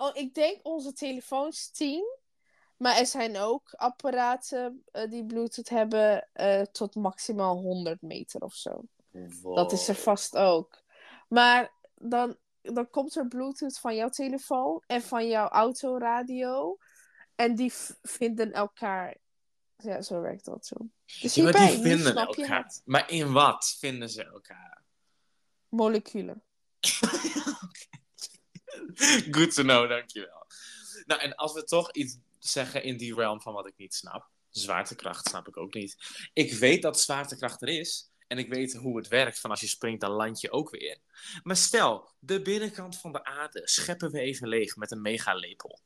Oh, 0.00 0.16
ik 0.16 0.34
denk 0.34 0.58
onze 0.62 0.92
telefoons 0.92 1.70
10. 1.70 2.18
Maar 2.76 2.96
er 2.96 3.06
zijn 3.06 3.36
ook 3.36 3.70
apparaten 3.74 4.82
eh, 4.90 5.10
die 5.10 5.26
Bluetooth 5.26 5.68
hebben 5.68 6.28
eh, 6.32 6.62
tot 6.62 6.94
maximaal 6.94 7.56
100 7.56 8.02
meter 8.02 8.40
of 8.40 8.54
zo. 8.54 8.84
Dat 9.42 9.72
is 9.72 9.88
er 9.88 9.94
vast 9.94 10.36
ook. 10.36 10.82
Maar 11.28 11.72
dan, 11.94 12.36
dan 12.62 12.90
komt 12.90 13.16
er 13.16 13.28
Bluetooth 13.28 13.78
van 13.78 13.94
jouw 13.94 14.08
telefoon 14.08 14.82
en 14.86 15.02
van 15.02 15.28
jouw 15.28 15.48
autoradio. 15.48 16.78
En 17.34 17.54
die 17.54 17.72
vinden 18.02 18.52
elkaar. 18.52 19.16
Ja, 19.76 20.02
zo 20.02 20.20
werkt 20.20 20.44
dat 20.44 20.66
zo. 20.66 20.76
Dus 21.20 21.34
Ja, 21.34 21.42
hierbij, 21.42 21.70
die 21.70 21.82
vinden 21.82 22.16
elkaar. 22.16 22.80
Maar 22.84 23.10
in 23.10 23.32
wat 23.32 23.76
vinden 23.78 24.10
ze 24.10 24.24
elkaar? 24.24 24.82
Moleculen. 25.68 26.42
Good 29.36 29.54
to 29.54 29.62
know, 29.62 29.88
dankjewel. 29.88 30.46
Nou, 31.06 31.20
en 31.20 31.34
als 31.34 31.52
we 31.52 31.64
toch 31.64 31.92
iets 31.92 32.18
zeggen 32.38 32.82
in 32.82 32.96
die 32.96 33.14
realm 33.14 33.40
van 33.40 33.54
wat 33.54 33.66
ik 33.66 33.74
niet 33.76 33.94
snap. 33.94 34.28
Zwaartekracht 34.50 35.28
snap 35.28 35.48
ik 35.48 35.56
ook 35.56 35.74
niet. 35.74 35.96
Ik 36.32 36.52
weet 36.52 36.82
dat 36.82 37.00
zwaartekracht 37.00 37.62
er 37.62 37.68
is. 37.68 38.10
En 38.26 38.38
ik 38.38 38.48
weet 38.48 38.74
hoe 38.74 38.96
het 38.96 39.08
werkt 39.08 39.40
van 39.40 39.50
als 39.50 39.60
je 39.60 39.66
springt, 39.66 40.00
dan 40.00 40.10
land 40.10 40.40
je 40.40 40.50
ook 40.50 40.70
weer. 40.70 40.98
Maar 41.42 41.56
stel, 41.56 42.10
de 42.18 42.42
binnenkant 42.42 42.98
van 42.98 43.12
de 43.12 43.24
aarde 43.24 43.60
scheppen 43.64 44.10
we 44.10 44.20
even 44.20 44.48
leeg 44.48 44.76
met 44.76 44.90
een 44.90 45.00
megalepel. 45.00 45.80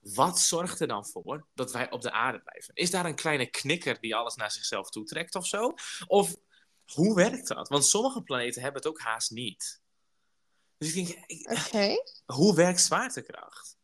Wat 0.00 0.40
zorgt 0.40 0.80
er 0.80 0.86
dan 0.86 1.06
voor 1.06 1.46
dat 1.54 1.72
wij 1.72 1.90
op 1.90 2.00
de 2.00 2.12
aarde 2.12 2.40
blijven? 2.40 2.74
Is 2.74 2.90
daar 2.90 3.04
een 3.04 3.14
kleine 3.14 3.46
knikker 3.46 4.00
die 4.00 4.14
alles 4.14 4.34
naar 4.34 4.50
zichzelf 4.50 4.90
toetrekt 4.90 5.34
of 5.34 5.46
zo? 5.46 5.74
Of 6.06 6.36
hoe 6.84 7.14
werkt 7.14 7.48
dat? 7.48 7.68
Want 7.68 7.84
sommige 7.84 8.22
planeten 8.22 8.62
hebben 8.62 8.82
het 8.82 8.90
ook 8.90 9.00
haast 9.00 9.30
niet. 9.30 9.81
Dus 10.82 10.94
ik 10.94 11.06
denk, 11.06 11.24
ik- 11.26 11.50
Oké. 11.50 11.96
hoe 12.24 12.54
werkt 12.54 12.80
zwaartekracht? 12.80 13.76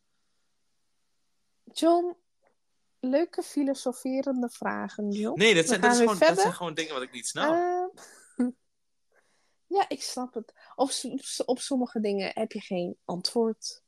John, 1.73 2.15
leuke 2.99 3.43
filosoferende 3.43 4.49
vragen, 4.49 5.11
John. 5.11 5.39
Nee, 5.39 5.55
dat 5.55 5.67
zijn, 5.67 5.81
dat, 5.81 5.91
is 5.91 5.97
gewoon, 5.97 6.17
dat 6.17 6.39
zijn 6.39 6.53
gewoon 6.53 6.73
dingen 6.73 6.93
wat 6.93 7.01
ik 7.03 7.11
niet 7.11 7.27
snap. 7.27 7.53
Ehm, 7.55 8.49
Ja, 9.77 9.89
ik 9.89 10.01
snap 10.03 10.33
het. 10.33 10.53
Op, 10.75 10.91
op 11.45 11.59
sommige 11.59 11.99
dingen 11.99 12.31
heb 12.33 12.51
je 12.51 12.61
geen 12.61 12.97
antwoord. 13.05 13.83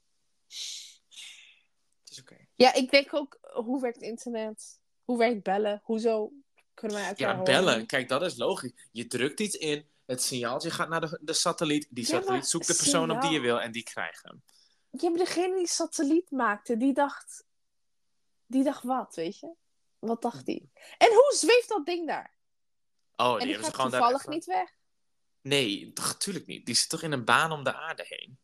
Het 0.47 2.09
is 2.09 2.20
oké. 2.20 2.47
Ja, 2.55 2.74
ik 2.74 2.91
denk 2.91 3.14
ook, 3.14 3.38
hoe 3.41 3.82
werkt 3.82 4.01
internet? 4.01 4.80
Hoe 5.03 5.18
werkt 5.18 5.43
bellen? 5.43 5.82
Hoezo 5.84 6.32
kunnen 6.74 6.97
wij 6.97 7.07
elkaar 7.07 7.28
Ja, 7.28 7.36
horen? 7.38 7.53
bellen. 7.53 7.86
Kijk, 7.86 8.09
dat 8.09 8.22
is 8.22 8.36
logisch. 8.38 8.89
Je 8.91 9.07
drukt 9.07 9.39
iets 9.39 9.55
in, 9.55 9.91
het 10.06 10.24
signaaltje 10.24 10.72
gaat 10.72 10.89
naar 10.89 11.02
de, 11.02 11.20
de 11.22 11.34
satelliet. 11.34 11.88
Die 11.89 12.04
Ja, 12.08 12.10
satelliet 12.20 12.45
zoekt 12.47 12.68
de 12.68 12.76
persoon 12.76 13.12
op 13.12 13.22
die 13.22 13.32
je 13.32 13.39
wil 13.39 13.62
en 13.62 13.72
die 13.72 13.84
krijgt 13.84 14.24
hem. 14.24 14.43
Ja, 14.89 15.10
maar 15.10 15.20
degene 15.20 15.56
die 15.58 15.68
satelliet 15.68 16.32
maakte, 16.32 16.78
die 16.78 16.93
dacht... 16.93 17.43
Die 18.45 18.64
dacht 18.64 18.84
wat, 18.84 19.16
weet 19.16 19.39
je? 19.39 19.54
Wat 19.99 20.22
dacht 20.22 20.45
die? 20.45 20.72
En 20.97 21.08
hoe 21.08 21.34
zweeft 21.36 21.70
dat 21.70 21.86
ding 21.86 22.08
daar? 22.08 22.34
Oh, 23.16 23.26
die 23.28 23.34
en 23.34 23.39
die 23.39 23.47
hebben 23.52 23.66
ze 23.66 23.74
gewoon 23.76 23.91
toevallig 23.91 24.28
niet 24.28 24.45
weg. 24.45 24.70
Nee, 25.41 25.91
natuurlijk 25.95 26.45
niet. 26.45 26.66
Die 26.66 26.76
zit 26.76 26.89
toch 26.89 27.02
in 27.02 27.12
een 27.12 27.26
baan 27.26 27.52
om 27.52 27.64
de 27.64 27.74
aarde 27.74 28.06
heen. 28.08 28.39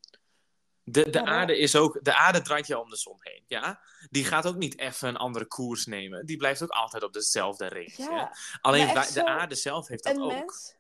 De, 0.84 1.10
de, 1.10 1.20
Ja, 1.20 1.26
aarde 1.26 1.58
is 1.58 1.76
ook, 1.76 1.99
de 2.03 2.16
aarde 2.16 2.41
draait 2.41 2.68
je 2.68 2.80
om 2.80 2.89
de 2.89 2.95
zon 2.97 3.18
heen. 3.20 3.43
Ja? 3.47 3.82
Die 4.10 4.26
gaat 4.26 4.45
ook 4.45 4.55
niet 4.55 4.78
even 4.80 5.08
een 5.08 5.18
andere 5.18 5.45
koers 5.45 5.86
nemen. 5.86 6.26
Die 6.26 6.38
blijft 6.38 6.64
ook 6.64 6.70
altijd 6.70 7.03
op 7.03 7.14
dezelfde 7.14 7.68
ring. 7.68 7.95
Ja, 7.95 8.36
Alleen 8.62 8.93
wij- 8.93 9.12
de 9.14 9.26
aarde 9.26 9.55
zelf 9.55 9.88
heeft 9.88 10.03
dat 10.03 10.18
ook. 10.18 10.32
mens... 10.32 10.76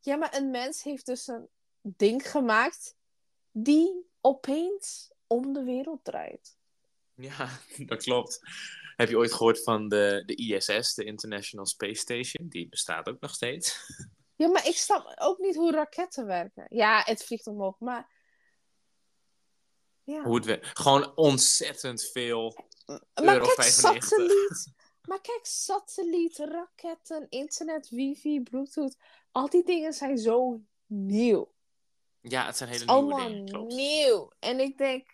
Ja, 0.00 0.16
maar 0.16 0.36
een 0.36 0.50
mens 0.50 0.82
heeft 0.82 1.06
dus 1.06 1.26
een 1.26 1.48
ding 1.80 2.30
gemaakt... 2.30 2.96
die 3.50 4.10
opeens 4.20 5.12
om 5.26 5.52
de 5.52 5.64
wereld 5.64 6.04
draait. 6.04 6.58
Ja, 7.14 7.48
dat 7.86 8.02
klopt. 8.02 8.40
Heb 8.96 9.08
je 9.08 9.16
ooit 9.16 9.32
gehoord 9.32 9.62
van 9.62 9.88
de, 9.88 10.22
de 10.26 10.34
ISS, 10.34 10.94
de 10.94 11.04
International 11.04 11.66
Space 11.66 12.00
Station? 12.00 12.48
Die 12.48 12.68
bestaat 12.68 13.08
ook 13.08 13.20
nog 13.20 13.34
steeds. 13.34 13.76
Ja, 14.40 14.48
maar 14.48 14.66
ik 14.66 14.76
snap 14.76 15.12
ook 15.18 15.38
niet 15.38 15.56
hoe 15.56 15.72
raketten 15.72 16.26
werken. 16.26 16.66
Ja, 16.68 17.02
het 17.04 17.24
vliegt 17.24 17.46
omhoog, 17.46 17.78
maar... 17.78 18.10
Ja. 20.02 20.22
Hoe 20.22 20.36
het 20.36 20.44
werkt. 20.44 20.78
Gewoon 20.78 21.16
ontzettend 21.16 22.10
veel. 22.12 22.68
Maar 22.86 23.34
Euro 23.34 23.44
kijk, 23.44 23.62
95. 23.62 24.08
satelliet. 24.08 24.72
Maar 25.02 25.20
kijk, 25.20 25.46
satelliet, 25.46 26.38
raketten, 26.38 27.26
internet, 27.28 27.88
wifi, 27.88 28.42
bluetooth. 28.42 28.96
Al 29.32 29.48
die 29.48 29.64
dingen 29.64 29.92
zijn 29.92 30.18
zo 30.18 30.60
nieuw. 30.86 31.52
Ja, 32.20 32.46
het 32.46 32.56
zijn 32.56 32.68
hele 32.70 32.84
nieuwe 32.84 33.00
Allemaal 33.00 33.28
dingen. 33.28 33.46
Klopt. 33.46 33.74
nieuw. 33.74 34.32
En 34.38 34.60
ik 34.60 34.78
denk, 34.78 35.10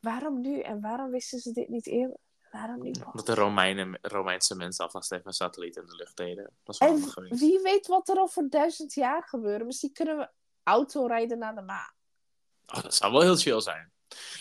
waarom 0.00 0.40
nu? 0.40 0.60
En 0.60 0.80
waarom 0.80 1.10
wisten 1.10 1.38
ze 1.38 1.52
dit 1.52 1.68
niet 1.68 1.86
eerder? 1.86 2.16
Waarom 2.52 2.82
niet? 2.82 3.02
Dat 3.12 3.26
de 3.26 3.34
Romeinen, 3.34 3.98
Romeinse 4.02 4.54
mensen 4.54 4.84
alvast 4.84 5.12
even 5.12 5.26
een 5.26 5.32
satelliet 5.32 5.76
in 5.76 5.86
de 5.86 5.94
lucht 5.96 6.16
deden. 6.16 6.50
Dat 6.64 6.74
is 6.74 6.78
wel 6.80 6.88
En 6.96 7.02
geweest. 7.02 7.40
wie 7.40 7.60
weet 7.62 7.86
wat 7.86 8.08
er 8.08 8.20
over 8.20 8.50
duizend 8.50 8.94
jaar 8.94 9.22
gebeurt. 9.22 9.64
Misschien 9.64 9.92
kunnen 9.92 10.16
we 10.18 10.30
autorijden 10.62 11.38
naar 11.38 11.54
de 11.54 11.60
maan. 11.62 11.94
Oh, 12.66 12.82
dat 12.82 12.94
zou 12.94 13.12
wel 13.12 13.20
heel 13.20 13.36
chill 13.36 13.60
zijn. 13.60 13.92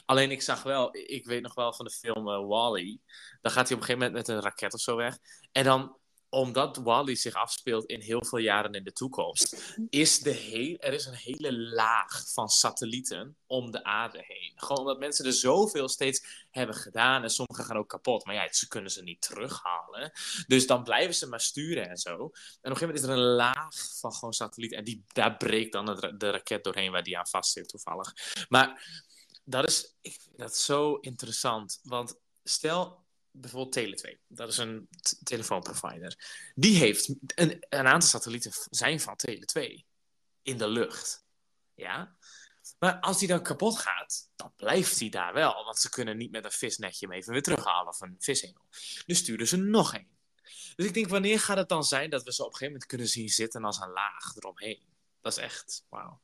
Alleen 0.06 0.32
ik 0.32 0.42
zag 0.42 0.64
wel, 0.64 0.90
ik 0.92 1.26
weet 1.26 1.42
nog 1.42 1.54
wel 1.54 1.74
van 1.74 1.86
de 1.86 1.92
film 1.92 2.30
eh, 2.30 2.48
Wall-E. 2.48 2.98
Dan 3.42 3.52
gaat 3.52 3.68
hij 3.68 3.78
op 3.78 3.82
een 3.82 3.88
gegeven 3.88 3.98
moment 3.98 4.14
met 4.14 4.28
een 4.28 4.42
raket 4.42 4.74
of 4.74 4.80
zo 4.80 4.96
weg. 4.96 5.18
En 5.52 5.64
dan, 5.64 5.98
omdat 6.30 6.78
Wall-E 6.78 7.16
zich 7.16 7.34
afspeelt 7.34 7.86
in 7.86 8.02
heel 8.02 8.26
veel 8.26 8.40
jaren 8.40 8.74
in 8.74 8.84
de 8.84 8.92
toekomst, 8.92 9.76
is 9.90 10.20
de 10.20 10.78
er 10.80 10.94
is 10.94 11.06
een 11.06 11.14
hele 11.14 11.58
laag 11.58 12.24
van 12.34 12.50
satellieten 12.50 13.38
om 13.48 13.72
de 13.72 13.84
aarde 13.84 14.24
heen. 14.28 14.52
Gewoon 14.56 14.78
omdat 14.78 15.00
mensen 15.00 15.26
er 15.26 15.34
zoveel 15.34 15.90
steeds 15.90 16.46
hebben 16.50 16.76
gedaan. 16.76 17.24
En 17.24 17.30
sommige 17.30 17.64
gaan 17.64 17.78
ook 17.78 17.90
kapot. 17.90 18.26
Maar 18.26 18.36
ja, 18.36 18.52
ze 18.52 18.68
kunnen 18.68 18.92
ze 18.92 19.04
niet 19.04 19.22
terughalen. 19.22 20.12
Dus 20.48 20.68
dan 20.68 20.84
blijven 20.84 21.16
ze 21.16 21.28
maar 21.28 21.42
sturen 21.42 21.90
en 21.90 21.98
zo. 21.98 22.10
En 22.10 22.20
op 22.20 22.30
een 22.30 22.78
gegeven 22.78 22.88
moment 22.88 23.04
is 23.04 23.10
er 23.10 23.16
een 23.16 23.36
laag 23.36 23.98
van 24.00 24.14
gewoon 24.14 24.34
satellieten. 24.34 24.78
En 24.78 24.84
die, 24.84 25.06
daar 25.08 25.38
breekt 25.38 25.72
dan 25.72 25.86
de, 25.86 26.18
de 26.18 26.30
raket 26.30 26.64
doorheen 26.64 26.92
waar 26.92 27.04
die 27.04 27.18
aan 27.18 27.28
vast 27.28 27.52
zit 27.52 27.70
toevallig. 27.70 28.14
Maar 28.50 28.84
dat 29.44 29.68
is, 29.68 29.96
ik 30.02 30.18
vind 30.22 30.38
dat 30.38 30.58
zo 30.58 30.96
interessant. 30.96 31.80
Want 31.84 32.20
stel 32.44 33.08
bijvoorbeeld 33.32 33.78
Tele2, 33.78 34.18
dat 34.28 34.50
is 34.50 34.58
een 34.58 34.90
telefoonprovider. 35.24 36.16
Die 36.56 36.78
heeft 36.78 37.16
een, 37.36 37.66
een 37.70 37.88
aantal 37.88 38.10
satellieten 38.10 38.52
zijn 38.70 39.00
van 39.00 39.20
Tele2 39.28 39.62
in 40.42 40.58
de 40.58 40.68
lucht. 40.68 41.26
Ja? 41.74 42.16
Maar 42.80 43.00
als 43.00 43.20
die 43.20 43.28
dan 43.28 43.44
kapot 43.44 43.78
gaat, 43.78 44.30
dan 44.36 44.54
blijft 44.56 44.98
die 44.98 45.10
daar 45.10 45.34
wel. 45.34 45.64
Want 45.64 45.80
ze 45.80 45.90
kunnen 45.90 46.18
niet 46.18 46.32
met 46.32 46.46
een 46.46 46.52
visnetje 46.52 47.08
hem 47.08 47.16
even 47.16 47.34
weer 47.34 47.42
terughalen 47.42 47.88
of 47.88 48.02
een 48.02 48.16
vishengel. 48.20 48.66
Dus 49.06 49.18
sturen 49.18 49.48
ze 49.48 49.58
nog 49.58 49.94
één. 49.94 50.18
Dus 50.76 50.86
ik 50.86 50.94
denk, 50.94 51.08
wanneer 51.08 51.40
gaat 51.40 51.58
het 51.58 51.70
dan 51.70 51.84
zijn 51.84 52.10
dat 52.10 52.24
we 52.24 52.34
ze 52.34 52.42
op 52.42 52.48
een 52.48 52.54
gegeven 52.54 52.74
moment 52.74 52.90
kunnen 52.90 53.08
zien 53.08 53.30
zitten 53.30 53.64
als 53.64 53.80
een 53.80 53.92
laag 53.92 54.36
eromheen? 54.36 54.88
Dat 55.22 55.32
is 55.32 55.44
echt, 55.44 55.86
wauw. 55.90 56.22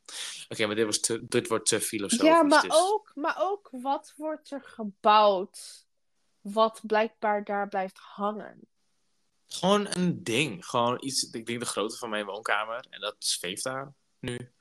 Oké, 0.50 0.66
maar 0.66 0.76
dit, 0.76 0.86
was 0.86 1.00
te, 1.00 1.28
dit 1.28 1.48
wordt 1.48 1.66
te 1.66 1.82
filosofisch. 1.82 2.28
Ja, 2.28 2.44
maar 2.44 2.62
dus- 2.62 2.72
ook, 2.74 3.12
maar 3.16 3.36
ook 3.40 3.70
wat 3.72 4.14
wordt 4.16 4.52
er 4.52 4.64
gebouwd? 4.64 5.85
Wat 6.54 6.82
blijkbaar 6.84 7.44
daar 7.44 7.68
blijft 7.68 7.98
hangen. 7.98 8.68
Gewoon 9.48 9.88
een 9.90 10.24
ding. 10.24 10.66
Gewoon 10.66 10.98
iets, 11.00 11.24
ik 11.24 11.46
denk 11.46 11.60
de 11.60 11.66
grootte 11.66 11.98
van 11.98 12.10
mijn 12.10 12.26
woonkamer. 12.26 12.86
En 12.90 13.00
dat 13.00 13.16
zweeft 13.20 13.64
daar 13.64 13.94
nu. 14.20 14.54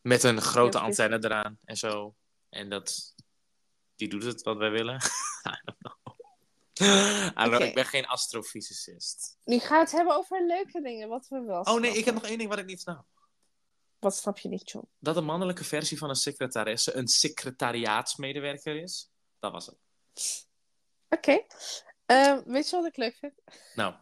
Met 0.00 0.22
een 0.22 0.40
grote 0.40 0.78
antenne 0.78 1.24
eraan 1.24 1.58
en 1.64 1.76
zo. 1.76 2.14
En 2.48 2.68
dat, 2.68 3.14
die 3.96 4.08
doet 4.08 4.22
het 4.22 4.42
wat 4.42 4.56
wij 4.56 4.70
willen. 4.70 4.94
I 5.48 5.60
don't 5.64 5.78
know. 7.50 7.60
Ik 7.60 7.74
ben 7.74 7.86
geen 7.86 8.06
astrofysicist. 8.06 9.38
Nu 9.44 9.58
gaan 9.58 9.78
we 9.78 9.84
het 9.84 9.92
hebben 9.92 10.16
over 10.16 10.46
leuke 10.46 10.82
dingen, 10.82 11.08
wat 11.08 11.28
we 11.28 11.40
wel 11.40 11.60
Oh 11.60 11.64
nee, 11.64 11.74
snappen. 11.74 11.98
ik 11.98 12.04
heb 12.04 12.14
nog 12.14 12.24
één 12.24 12.38
ding 12.38 12.50
wat 12.50 12.58
ik 12.58 12.66
niet 12.66 12.80
snap. 12.80 13.06
Wat 13.98 14.16
snap 14.16 14.38
je 14.38 14.48
niet, 14.48 14.70
John? 14.70 14.88
Dat 14.98 15.16
een 15.16 15.24
mannelijke 15.24 15.64
versie 15.64 15.98
van 15.98 16.08
een 16.08 16.14
secretaresse 16.14 16.94
een 16.94 17.08
secretariaatsmedewerker 17.08 18.82
is. 18.82 19.10
Dat 19.38 19.52
was 19.52 19.66
het. 19.66 20.47
Oké. 21.08 21.44
Ehm, 22.06 22.42
weet 22.44 22.70
je 22.70 22.76
wat 22.76 22.86
ik 22.86 22.96
leuk 22.96 23.16
vind? 23.16 23.32
Nou, 23.74 23.94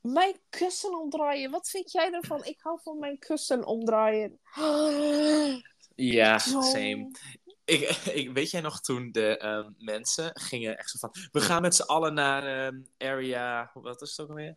Mijn 0.00 0.40
kussen 0.48 1.00
omdraaien. 1.00 1.50
Wat 1.50 1.68
vind 1.68 1.92
jij 1.92 2.12
ervan? 2.12 2.44
Ik 2.44 2.60
hou 2.60 2.78
van 2.82 2.98
mijn 2.98 3.18
kussen 3.18 3.64
omdraaien. 3.64 4.40
ja, 5.94 6.38
Zo. 6.38 6.60
same. 6.60 7.10
Ik, 7.64 7.80
ik, 8.20 8.30
weet 8.32 8.50
jij 8.50 8.60
nog 8.60 8.80
toen 8.80 9.12
de 9.12 9.38
ehm, 9.38 9.70
mensen 9.78 10.40
gingen 10.40 10.78
echt 10.78 10.90
zo 10.90 10.98
van... 10.98 11.10
We 11.32 11.40
gaan 11.40 11.62
met 11.62 11.74
z'n 11.74 11.82
allen 11.82 12.14
naar 12.14 12.66
ehm, 12.66 12.80
area... 12.98 13.70
Wat 13.74 14.02
is 14.02 14.10
het 14.10 14.20
ook 14.20 14.28
alweer? 14.28 14.56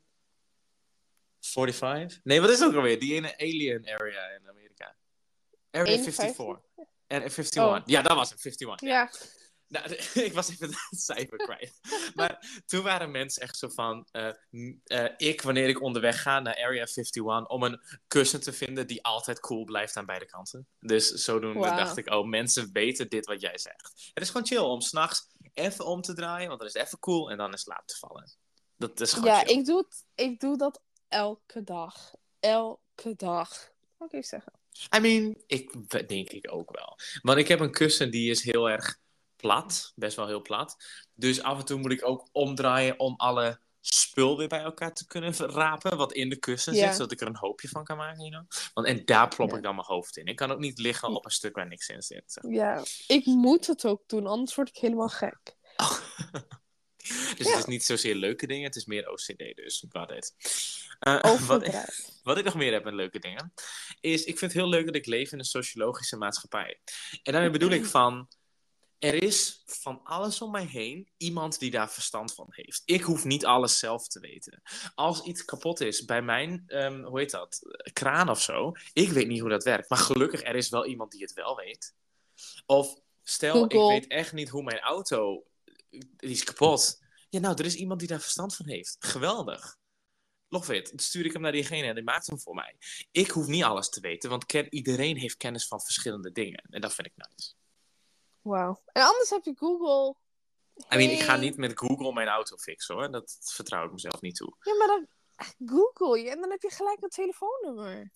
45? 1.39 2.19
Nee, 2.23 2.41
wat 2.41 2.49
is 2.49 2.59
het 2.59 2.69
ook 2.69 2.75
alweer? 2.75 2.99
Die 2.99 3.13
ene 3.13 3.38
alien 3.38 3.89
area 3.89 4.27
in 4.27 4.49
Amerika. 4.49 4.95
Area 5.71 5.91
51? 5.91 6.36
54. 6.36 6.86
Area 7.07 7.23
51. 7.23 7.63
Oh. 7.63 7.77
Ja, 7.86 8.01
dat 8.01 8.15
was 8.15 8.30
het. 8.30 8.45
51. 8.45 8.89
Ja. 8.89 9.09
Nou, 9.70 9.89
ik 10.28 10.34
was 10.34 10.49
even 10.49 10.67
het 10.89 11.01
cijfer 11.01 11.38
kwijt. 11.38 11.80
Maar 12.15 12.61
toen 12.65 12.84
waren 12.84 13.11
mensen 13.11 13.41
echt 13.41 13.57
zo 13.57 13.70
van... 13.70 14.07
eh, 14.11 14.34
eh, 14.84 15.13
ik, 15.17 15.41
wanneer 15.41 15.67
ik 15.67 15.82
onderweg 15.82 16.22
ga 16.22 16.39
naar 16.39 16.55
Area 16.55 16.86
51... 16.86 17.47
om 17.47 17.63
een 17.63 17.82
kussen 18.07 18.41
te 18.41 18.53
vinden 18.53 18.88
die 18.88 19.03
altijd 19.03 19.39
cool 19.39 19.63
blijft 19.63 19.97
aan 19.97 20.05
beide 20.05 20.26
kanten. 20.26 20.67
Dus 20.80 21.07
zodoende 21.07 21.59
Wauw. 21.59 21.78
dacht 21.78 21.97
ik... 21.97 22.09
oh, 22.09 22.28
mensen 22.28 22.70
weten 22.74 23.09
dit 23.09 23.26
wat 23.26 23.41
jij 23.41 23.57
zegt. 23.57 24.11
Het 24.13 24.24
is 24.24 24.30
gewoon 24.30 24.47
chill 24.47 24.57
om 24.57 24.82
s'nachts 24.82 25.28
even 25.53 25.86
om 25.86 26.01
te 26.01 26.13
draaien... 26.13 26.47
want 26.47 26.59
dan 26.59 26.67
is 26.67 26.74
het 26.74 26.86
even 26.86 26.99
cool 26.99 27.32
en 27.32 27.38
dan 27.38 27.51
in 27.51 27.57
slaap 27.57 27.88
te 27.88 27.97
vallen. 27.97 28.32
Dat 28.78 28.99
is 28.99 29.13
gewoon 29.13 29.30
Ja, 29.30 29.39
chill. 29.39 29.57
ik 29.57 29.65
doe, 29.65 29.78
het, 29.78 30.05
ik 30.15 30.39
doe 30.39 30.57
dat 30.57 30.82
elke 31.07 31.63
dag. 31.63 32.13
Elke 32.39 33.15
dag. 33.15 33.72
Wat 33.97 34.09
kan 34.09 34.20
ik 34.20 34.26
zeggen? 34.26 34.53
I 34.95 34.99
mean, 34.99 35.36
ik 35.47 35.89
denk 36.07 36.30
ik 36.30 36.53
ook 36.53 36.72
wel. 36.76 36.97
Want 37.22 37.38
ik 37.38 37.47
heb 37.47 37.59
een 37.59 37.72
kussen 37.72 38.11
die 38.11 38.30
is 38.30 38.43
heel 38.43 38.70
erg 38.70 38.99
plat. 39.41 39.91
Best 39.95 40.15
wel 40.15 40.27
heel 40.27 40.41
plat. 40.41 40.75
Dus 41.13 41.41
af 41.41 41.59
en 41.59 41.65
toe 41.65 41.79
moet 41.79 41.91
ik 41.91 42.05
ook 42.07 42.29
omdraaien 42.31 42.99
om 42.99 43.13
alle 43.17 43.59
spul 43.81 44.37
weer 44.37 44.47
bij 44.47 44.61
elkaar 44.61 44.93
te 44.93 45.05
kunnen 45.07 45.33
rapen. 45.35 45.97
Wat 45.97 46.13
in 46.13 46.29
de 46.29 46.35
kussen 46.39 46.73
Ja. 46.73 46.85
zit. 46.87 46.95
Zodat 46.95 47.11
ik 47.11 47.21
er 47.21 47.27
een 47.27 47.37
hoopje 47.37 47.67
van 47.67 47.83
kan 47.83 47.97
maken. 47.97 48.19
You 48.19 48.29
know? 48.31 48.45
Want, 48.73 48.87
en 48.87 49.05
daar 49.05 49.27
plop 49.35 49.49
Ja. 49.49 49.57
ik 49.57 49.63
dan 49.63 49.75
mijn 49.75 49.87
hoofd 49.87 50.17
in. 50.17 50.25
Ik 50.25 50.35
kan 50.35 50.51
ook 50.51 50.59
niet 50.59 50.79
liggen 50.79 51.15
op 51.15 51.25
een 51.25 51.31
stuk 51.31 51.55
waar 51.55 51.67
niks 51.67 51.87
in 51.87 52.01
zit. 52.01 52.23
zeg. 52.25 52.43
Ja, 52.53 52.83
ik 53.07 53.25
moet 53.25 53.67
het 53.67 53.85
ook 53.85 54.03
doen, 54.07 54.27
anders 54.27 54.55
word 54.55 54.69
ik 54.69 54.77
helemaal 54.77 55.09
gek. 55.09 55.37
Dus 57.37 57.47
Ja. 57.47 57.49
het 57.49 57.59
is 57.59 57.65
niet 57.65 57.83
zozeer 57.83 58.15
leuke 58.15 58.47
dingen. 58.47 58.63
Het 58.63 58.75
is 58.75 58.85
meer 58.85 59.09
OCD 59.09 59.55
dus. 59.55 59.85
Got 59.89 60.11
it. 60.11 60.33
Eh, 60.99 61.41
wat. 61.47 61.69
Wat 62.23 62.37
ik 62.37 62.43
nog 62.45 62.55
meer 62.55 62.71
heb 62.73 62.83
met 62.83 62.93
leuke 62.93 63.19
dingen, 63.19 63.53
is 63.99 64.19
ik 64.23 64.37
vind 64.37 64.51
het 64.53 64.61
heel 64.61 64.69
leuk 64.69 64.85
dat 64.85 64.95
ik 64.95 65.05
leef 65.05 65.31
in 65.31 65.39
een 65.39 65.45
sociologische 65.45 66.17
maatschappij. 66.17 66.79
En 67.23 67.31
daarmee 67.33 67.51
bedoel 67.51 67.69
ik 67.69 67.85
van, 67.85 68.27
er 69.00 69.24
is 69.24 69.62
van 69.66 70.04
alles 70.04 70.41
om 70.41 70.52
mij 70.52 70.66
heen 70.66 71.10
iemand 71.18 71.60
die 71.60 71.72
daar 71.72 71.91
verstand 71.91 72.34
van 72.34 72.47
heeft. 72.50 72.82
Ik 72.86 73.02
hoef 73.02 73.26
niet 73.26 73.45
alles 73.45 73.80
zelf 73.80 74.08
te 74.08 74.20
weten. 74.20 74.62
Als 74.95 75.24
iets 75.24 75.45
kapot 75.45 75.82
is 75.82 76.06
bij 76.06 76.22
mijn, 76.22 76.64
ehm, 76.68 77.04
hoe 77.04 77.20
heet 77.20 77.32
dat, 77.32 77.60
kraan 77.93 78.30
of 78.30 78.41
zo, 78.41 78.72
ik 78.93 79.10
weet 79.10 79.28
niet 79.28 79.39
hoe 79.39 79.50
dat 79.50 79.64
werkt. 79.64 79.89
Maar 79.89 80.00
gelukkig, 80.00 80.43
er 80.43 80.56
is 80.56 80.70
wel 80.70 80.86
iemand 80.86 81.12
die 81.12 81.22
het 81.22 81.34
wel 81.34 81.56
weet. 81.56 81.95
Of 82.66 83.00
stel, 83.24 83.64
ik 83.64 83.72
weet 83.72 84.08
echt 84.08 84.34
niet 84.34 84.50
hoe 84.50 84.64
mijn 84.64 84.80
auto, 84.80 85.43
die 85.89 86.08
is 86.18 86.43
kapot. 86.43 87.00
Ja, 87.30 87.39
nou, 87.39 87.56
er 87.56 87.66
is 87.66 87.76
iemand 87.76 88.00
die 88.00 88.10
daar 88.10 88.22
verstand 88.22 88.56
van 88.56 88.68
heeft. 88.68 88.95
Geweldig. 89.00 89.78
It. 90.52 90.89
Dan 90.89 91.00
stuur 91.00 91.26
ik 91.26 91.34
hem 91.34 91.41
naar 91.41 91.52
diegene 91.52 91.88
en 91.88 91.95
die 91.95 92.04
maakt 92.04 92.28
hem 92.28 92.39
voor 92.39 92.56
mij. 92.56 92.78
Ik 93.12 93.30
hoef 93.30 93.47
niet 93.47 93.64
alles 93.64 93.89
te 93.89 94.00
weten, 94.00 94.30
want 94.30 94.54
iedereen 94.54 95.18
heeft 95.18 95.38
kennis 95.38 95.68
van 95.68 95.82
verschillende 95.82 96.32
dingen. 96.32 96.68
En 96.70 96.82
dat 96.82 96.93
vind 96.93 97.08
ik 97.08 97.14
nice. 97.16 97.54
Wauw. 98.41 98.81
En 98.85 99.03
anders 99.03 99.29
heb 99.29 99.43
je 99.43 99.53
Google. 99.55 100.15
I 100.93 100.95
mean, 100.95 101.09
ik 101.09 101.19
ga 101.21 101.35
niet 101.35 101.57
met 101.57 101.79
Google 101.79 102.13
mijn 102.13 102.27
auto 102.27 102.57
fixen 102.57 102.95
hoor. 102.95 103.11
Dat 103.11 103.37
vertrouw 103.41 103.85
ik 103.85 103.91
mezelf 103.91 104.21
niet 104.21 104.35
toe. 104.35 104.55
Ja, 104.61 104.75
maar 104.75 104.87
dan 104.87 105.07
Google 105.65 106.19
je 106.19 106.29
en 106.29 106.41
dan 106.41 106.49
heb 106.49 106.61
je 106.61 106.69
gelijk 106.69 107.01
een 107.01 107.09
telefoonnummer. 107.09 108.11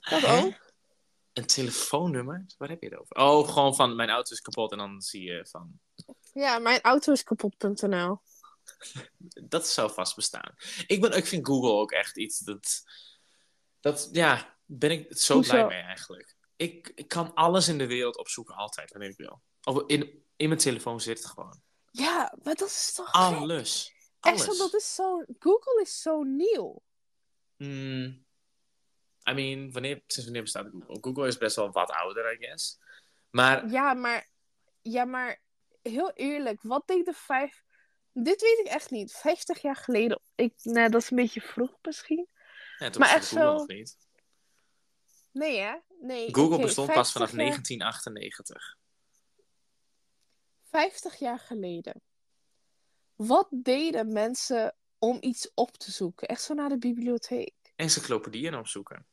Dat 0.00 0.20
Hè? 0.20 0.42
ook? 0.44 0.72
Een 1.32 1.46
telefoonnummer? 1.46 2.46
Waar 2.58 2.68
heb 2.68 2.82
je 2.82 2.88
het 2.88 2.98
over? 2.98 3.16
Oh, 3.16 3.48
gewoon 3.48 3.74
van 3.74 3.96
mijn 3.96 4.10
auto 4.10 4.32
is 4.32 4.40
kapot 4.40 4.72
en 4.72 4.78
dan 4.78 5.00
zie 5.00 5.22
je 5.22 5.46
van. 5.46 5.80
Ja, 6.32 6.58
mijn 6.58 6.80
auto 6.80 7.12
is 7.12 7.22
kapot.nl. 7.22 8.20
Dat 9.54 9.68
zou 9.68 9.92
vast 9.92 10.16
bestaan. 10.16 10.54
Ik, 10.86 11.00
ben, 11.00 11.12
ik 11.12 11.26
vind 11.26 11.46
Google 11.46 11.70
ook 11.70 11.92
echt 11.92 12.16
iets 12.16 12.38
dat. 12.38 12.82
Dat, 13.80 14.08
ja, 14.12 14.56
ben 14.64 14.90
ik 14.90 15.18
zo 15.18 15.34
Hoezo? 15.34 15.50
blij 15.50 15.66
mee 15.66 15.82
eigenlijk. 15.82 16.36
Ik, 16.58 16.92
ik 16.94 17.08
kan 17.08 17.34
alles 17.34 17.68
in 17.68 17.78
de 17.78 17.86
wereld 17.86 18.16
opzoeken, 18.16 18.54
altijd, 18.54 18.90
wanneer 18.90 19.10
ik 19.10 19.16
wil. 19.16 19.42
Of 19.62 19.82
in, 19.86 20.24
in 20.36 20.48
mijn 20.48 20.60
telefoon 20.60 21.00
zit 21.00 21.18
het 21.18 21.26
gewoon. 21.26 21.62
Ja, 21.90 22.34
maar 22.42 22.54
dat 22.54 22.68
is 22.68 22.92
toch? 22.94 23.12
Alles. 23.12 23.92
Echt 24.20 24.40
Alles. 24.40 24.56
zo, 24.56 24.64
dat 24.64 24.74
is 24.74 24.94
zo... 24.94 25.24
Google 25.38 25.80
is 25.80 26.00
zo 26.02 26.22
nieuw. 26.22 26.82
Hmm. 27.56 28.26
I 29.30 29.32
mean, 29.32 29.72
wanneer, 29.72 29.94
sinds 30.06 30.24
wanneer 30.24 30.42
bestaat 30.42 30.66
Google? 30.70 30.98
Google 31.00 31.26
is 31.26 31.38
best 31.38 31.56
wel 31.56 31.70
wat 31.70 31.90
ouder, 31.90 32.32
I 32.32 32.36
guess. 32.46 32.78
Maar 33.30 33.68
Ja, 33.68 33.94
maar... 33.94 34.28
Ja, 34.82 35.04
maar... 35.04 35.42
Heel 35.82 36.12
eerlijk, 36.12 36.62
wat 36.62 36.86
deed 36.86 37.06
de 37.06 37.12
vijf... 37.12 37.62
Dit 38.12 38.40
weet 38.40 38.58
ik 38.58 38.66
echt 38.66 38.90
niet. 38.90 39.12
50 39.12 39.62
jaar 39.62 39.76
geleden... 39.76 40.20
Ik, 40.34 40.54
nee, 40.62 40.88
dat 40.88 41.02
is 41.02 41.10
een 41.10 41.16
beetje 41.16 41.40
vroeg 41.40 41.78
misschien. 41.82 42.28
ja, 42.78 42.90
Maar 42.98 43.14
echt 43.14 43.26
zo- 43.26 43.52
nog 43.52 43.66
niet. 43.66 43.96
Nee, 45.32 45.58
hè? 45.58 45.76
Nee. 46.00 46.34
Google 46.34 46.60
bestond 46.60 46.86
pas 46.92 47.12
50 47.12 47.12
vanaf 47.12 47.30
jaar- 47.30 47.38
1998. 47.38 48.76
50 50.62 51.18
jaar 51.18 51.38
geleden. 51.38 52.02
Wat 53.14 53.48
deden 53.50 54.12
mensen 54.12 54.74
om 54.98 55.16
iets 55.20 55.50
op 55.54 55.76
te 55.76 55.90
zoeken? 55.90 56.28
Echt 56.28 56.42
zo 56.42 56.54
naar 56.54 56.68
de 56.68 56.78
bibliotheek. 56.78 57.54
Encyclopedieën 57.76 58.54
opzoeken. 58.54 59.06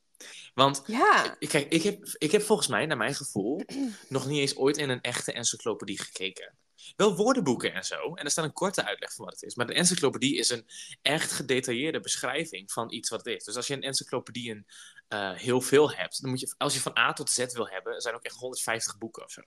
Want 0.54 0.84
Ja. 0.86 1.36
Ik- 1.40 1.50
Kijk, 1.50 1.72
ik 1.72 1.84
heb, 1.84 2.16
ik 2.18 2.32
heb 2.32 2.42
volgens 2.42 2.68
mij, 2.68 2.86
naar 2.86 2.98
mijn 2.98 3.16
gevoel, 3.16 3.62
nog 4.10 4.26
niet 4.28 4.40
eens 4.40 4.56
ooit 4.56 4.78
in 4.78 4.90
een 4.90 5.02
echte 5.02 5.32
encyclopedie 5.34 6.00
gekeken. 6.00 6.58
Wel 6.96 7.16
woordenboeken 7.16 7.74
en 7.74 7.84
zo, 7.86 8.14
en 8.14 8.26
er 8.26 8.32
staat 8.32 8.46
een 8.46 8.54
korte 8.54 8.86
uitleg 8.86 9.14
van 9.14 9.26
wat 9.26 9.34
het 9.34 9.44
is. 9.44 9.56
Maar 9.56 9.68
de 9.68 9.74
encyclopedie 9.74 10.38
is 10.38 10.50
een 10.50 10.66
echt 11.02 11.32
gedetailleerde 11.32 12.00
beschrijving 12.00 12.72
van 12.72 12.92
iets 12.94 13.10
wat 13.10 13.26
het 13.26 13.36
is. 13.36 13.44
Dus 13.44 13.56
als 13.56 13.68
je 13.68 13.74
een 13.74 13.82
encyclopedie 13.82 14.52
een, 14.52 14.66
eh, 15.08 15.32
heel 15.34 15.62
veel 15.62 15.92
hebt, 15.92 16.22
dan 16.22 16.30
moet 16.30 16.40
je, 16.40 16.54
als 16.58 16.74
je 16.74 16.80
van 16.82 16.98
A 16.98 17.14
tot 17.14 17.30
Z 17.30 17.46
wil 17.54 17.68
hebben, 17.68 18.02
zijn 18.02 18.16
ook 18.16 18.24
echt 18.24 18.36
150 18.36 18.98
boeken 18.98 19.24
of 19.24 19.32
zo. 19.32 19.42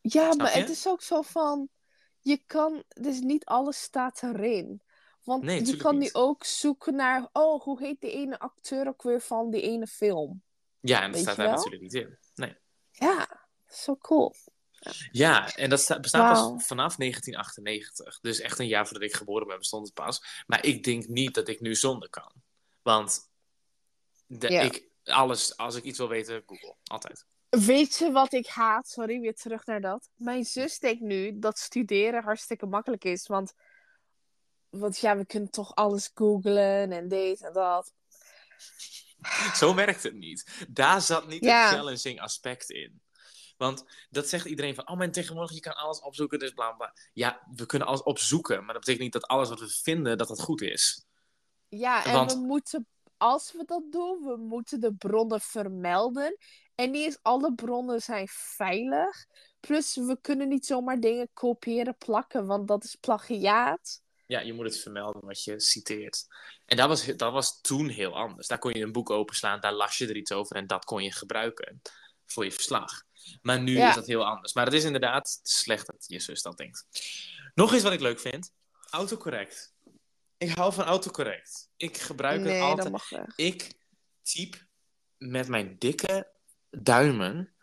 Ja, 0.00 0.24
Snap 0.24 0.36
maar 0.36 0.54
je? 0.54 0.60
het 0.60 0.70
is 0.70 0.86
ook 0.86 1.02
zo 1.02 1.22
van... 1.22 1.68
Je 2.20 2.42
kan... 2.46 2.82
Dus 2.88 3.18
niet 3.20 3.44
alles 3.44 3.82
staat 3.82 4.22
erin. 4.22 4.82
Want 5.28 5.42
Nee, 5.42 5.66
je 5.66 5.76
kan 5.76 5.94
nu 5.94 6.00
niet. 6.00 6.14
ook 6.14 6.44
zoeken 6.44 6.94
naar... 6.94 7.28
Oh, 7.32 7.62
hoe 7.62 7.82
heet 7.82 8.00
die 8.00 8.10
ene 8.10 8.38
acteur 8.38 8.88
ook 8.88 9.02
weer 9.02 9.20
van 9.20 9.50
die 9.50 9.60
ene 9.62 9.86
film? 9.86 10.42
Ja, 10.80 11.02
en 11.02 11.12
dat 11.12 11.20
staat 11.20 11.36
daar 11.36 11.50
natuurlijk 11.50 11.82
niet 11.82 11.94
in. 11.94 12.18
Nee. 12.34 12.56
Ja, 12.90 13.46
zo 13.66 13.96
cool. 13.96 14.34
Ja, 15.10 15.54
en 15.54 15.70
dat 15.70 15.80
sta- 15.80 16.00
bestaat 16.00 16.32
pas 16.32 16.66
vanaf 16.66 16.96
1998. 16.96 18.18
Dus 18.20 18.40
echt 18.40 18.58
een 18.58 18.66
jaar 18.66 18.86
voordat 18.86 19.08
ik 19.08 19.14
geboren 19.16 19.46
ben 19.46 19.58
bestond 19.58 19.86
het 19.86 19.94
pas. 19.94 20.44
Maar 20.46 20.64
ik 20.64 20.84
denk 20.84 21.06
niet 21.06 21.34
dat 21.34 21.48
ik 21.48 21.60
nu 21.60 21.74
zonder 21.74 22.10
kan. 22.10 22.32
Want 22.82 23.30
de, 24.26 24.48
ik, 24.48 24.88
alles, 25.04 25.56
als 25.56 25.74
ik 25.74 25.84
iets 25.84 25.98
wil 25.98 26.08
weten, 26.08 26.42
Google. 26.46 26.76
Altijd. 26.84 27.26
Weet 27.48 27.96
je 27.96 28.12
wat 28.12 28.32
ik 28.32 28.46
haat? 28.46 28.88
Sorry, 28.88 29.20
weer 29.20 29.34
terug 29.34 29.66
naar 29.66 29.80
dat. 29.80 30.08
Mijn 30.14 30.44
zus 30.44 30.78
denkt 30.78 31.00
nu 31.00 31.38
dat 31.38 31.58
studeren 31.58 32.22
hartstikke 32.22 32.66
makkelijk 32.66 33.04
is. 33.04 33.26
Want, 33.26 33.54
want 34.78 34.98
ja, 34.98 35.16
we 35.16 35.26
kunnen 35.26 35.50
toch 35.50 35.74
alles 35.74 36.10
googlen 36.14 36.92
en 36.92 37.08
dit 37.08 37.40
en 37.42 37.52
dat. 37.52 37.92
Zo 39.54 39.74
werkt 39.74 40.02
het 40.02 40.14
niet. 40.14 40.66
Daar 40.68 41.00
zat 41.00 41.26
niet 41.26 41.44
Ja. 41.44 41.66
het 41.68 41.74
challenging 41.78 42.20
aspect 42.20 42.70
in. 42.70 43.00
Want 43.56 43.84
dat 44.10 44.28
zegt 44.28 44.46
iedereen 44.46 44.74
van, 44.74 44.88
oh 44.88 44.96
mijn 44.96 45.12
tegenwoordig, 45.12 45.54
je 45.54 45.60
kan 45.60 45.76
alles 45.76 46.00
opzoeken, 46.00 46.38
dus 46.38 46.50
bla 46.52 46.72
bla. 46.72 46.92
Ja, 47.12 47.40
we 47.54 47.66
kunnen 47.66 47.88
alles 47.88 48.02
opzoeken, 48.02 48.56
maar 48.64 48.74
dat 48.74 48.78
betekent 48.84 49.02
niet 49.02 49.12
dat 49.12 49.26
alles 49.26 49.48
wat 49.48 49.60
we 49.60 49.68
vinden, 49.68 50.18
dat 50.18 50.28
dat 50.28 50.40
goed 50.40 50.60
is. 50.60 51.04
Ja, 51.68 52.04
en 52.04 52.12
Want- 52.12 52.32
we 52.32 52.38
moeten, 52.38 52.86
als 53.16 53.52
we 53.52 53.64
dat 53.64 53.82
doen, 53.92 54.22
we 54.24 54.36
moeten 54.36 54.80
de 54.80 54.94
bronnen 54.94 55.40
vermelden. 55.40 56.36
En 56.74 56.90
niet 56.90 57.04
eens 57.04 57.18
alle 57.22 57.54
bronnen 57.54 58.00
zijn 58.02 58.28
veilig. 58.30 59.26
Plus, 59.60 59.96
we 59.96 60.18
kunnen 60.20 60.48
niet 60.48 60.66
zomaar 60.66 61.00
dingen 61.00 61.28
kopiëren, 61.32 61.96
plakken, 61.96 62.46
want 62.46 62.68
dat 62.68 62.84
is 62.84 62.94
plagiaat. 62.94 64.00
Ja, 64.28 64.40
je 64.40 64.52
moet 64.52 64.64
het 64.64 64.78
vermelden 64.78 65.24
wat 65.24 65.44
je 65.44 65.60
citeert. 65.60 66.26
En 66.66 66.76
dat 66.76 66.88
was, 66.88 67.04
dat 67.04 67.32
was 67.32 67.60
toen 67.60 67.88
heel 67.88 68.16
anders. 68.16 68.46
Daar 68.46 68.58
kon 68.58 68.72
je 68.72 68.82
een 68.82 68.92
boek 68.92 69.10
openslaan, 69.10 69.60
daar 69.60 69.72
las 69.72 69.98
je 69.98 70.06
er 70.08 70.16
iets 70.16 70.32
over 70.32 70.56
en 70.56 70.66
dat 70.66 70.84
kon 70.84 71.02
je 71.02 71.12
gebruiken 71.12 71.82
voor 72.26 72.44
je 72.44 72.52
verslag. 72.52 73.02
Maar 73.42 73.60
nu 73.60 73.76
Ja. 73.76 73.88
is 73.88 73.94
dat 73.94 74.06
heel 74.06 74.26
anders. 74.26 74.52
Maar 74.52 74.64
het 74.64 74.74
is 74.74 74.84
inderdaad 74.84 75.40
slecht 75.42 75.86
dat 75.86 76.04
je 76.06 76.20
zus 76.20 76.42
dat 76.42 76.56
denkt. 76.56 76.86
Nog 77.54 77.74
iets 77.74 77.82
wat 77.82 77.92
ik 77.92 78.00
leuk 78.00 78.20
vind: 78.20 78.52
autocorrect. 78.90 79.74
Ik 80.38 80.50
hou 80.50 80.72
van 80.72 80.84
autocorrect. 80.84 81.70
Ik 81.76 81.96
gebruik 81.96 82.40
het 82.40 82.48
nee, 82.48 82.60
altijd. 82.60 82.82
dat 82.82 82.90
mag 82.90 83.08
weg. 83.08 83.36
Ik 83.36 83.72
typ 84.22 84.66
met 85.16 85.48
mijn 85.48 85.78
dikke 85.78 86.32
duimen 86.70 87.54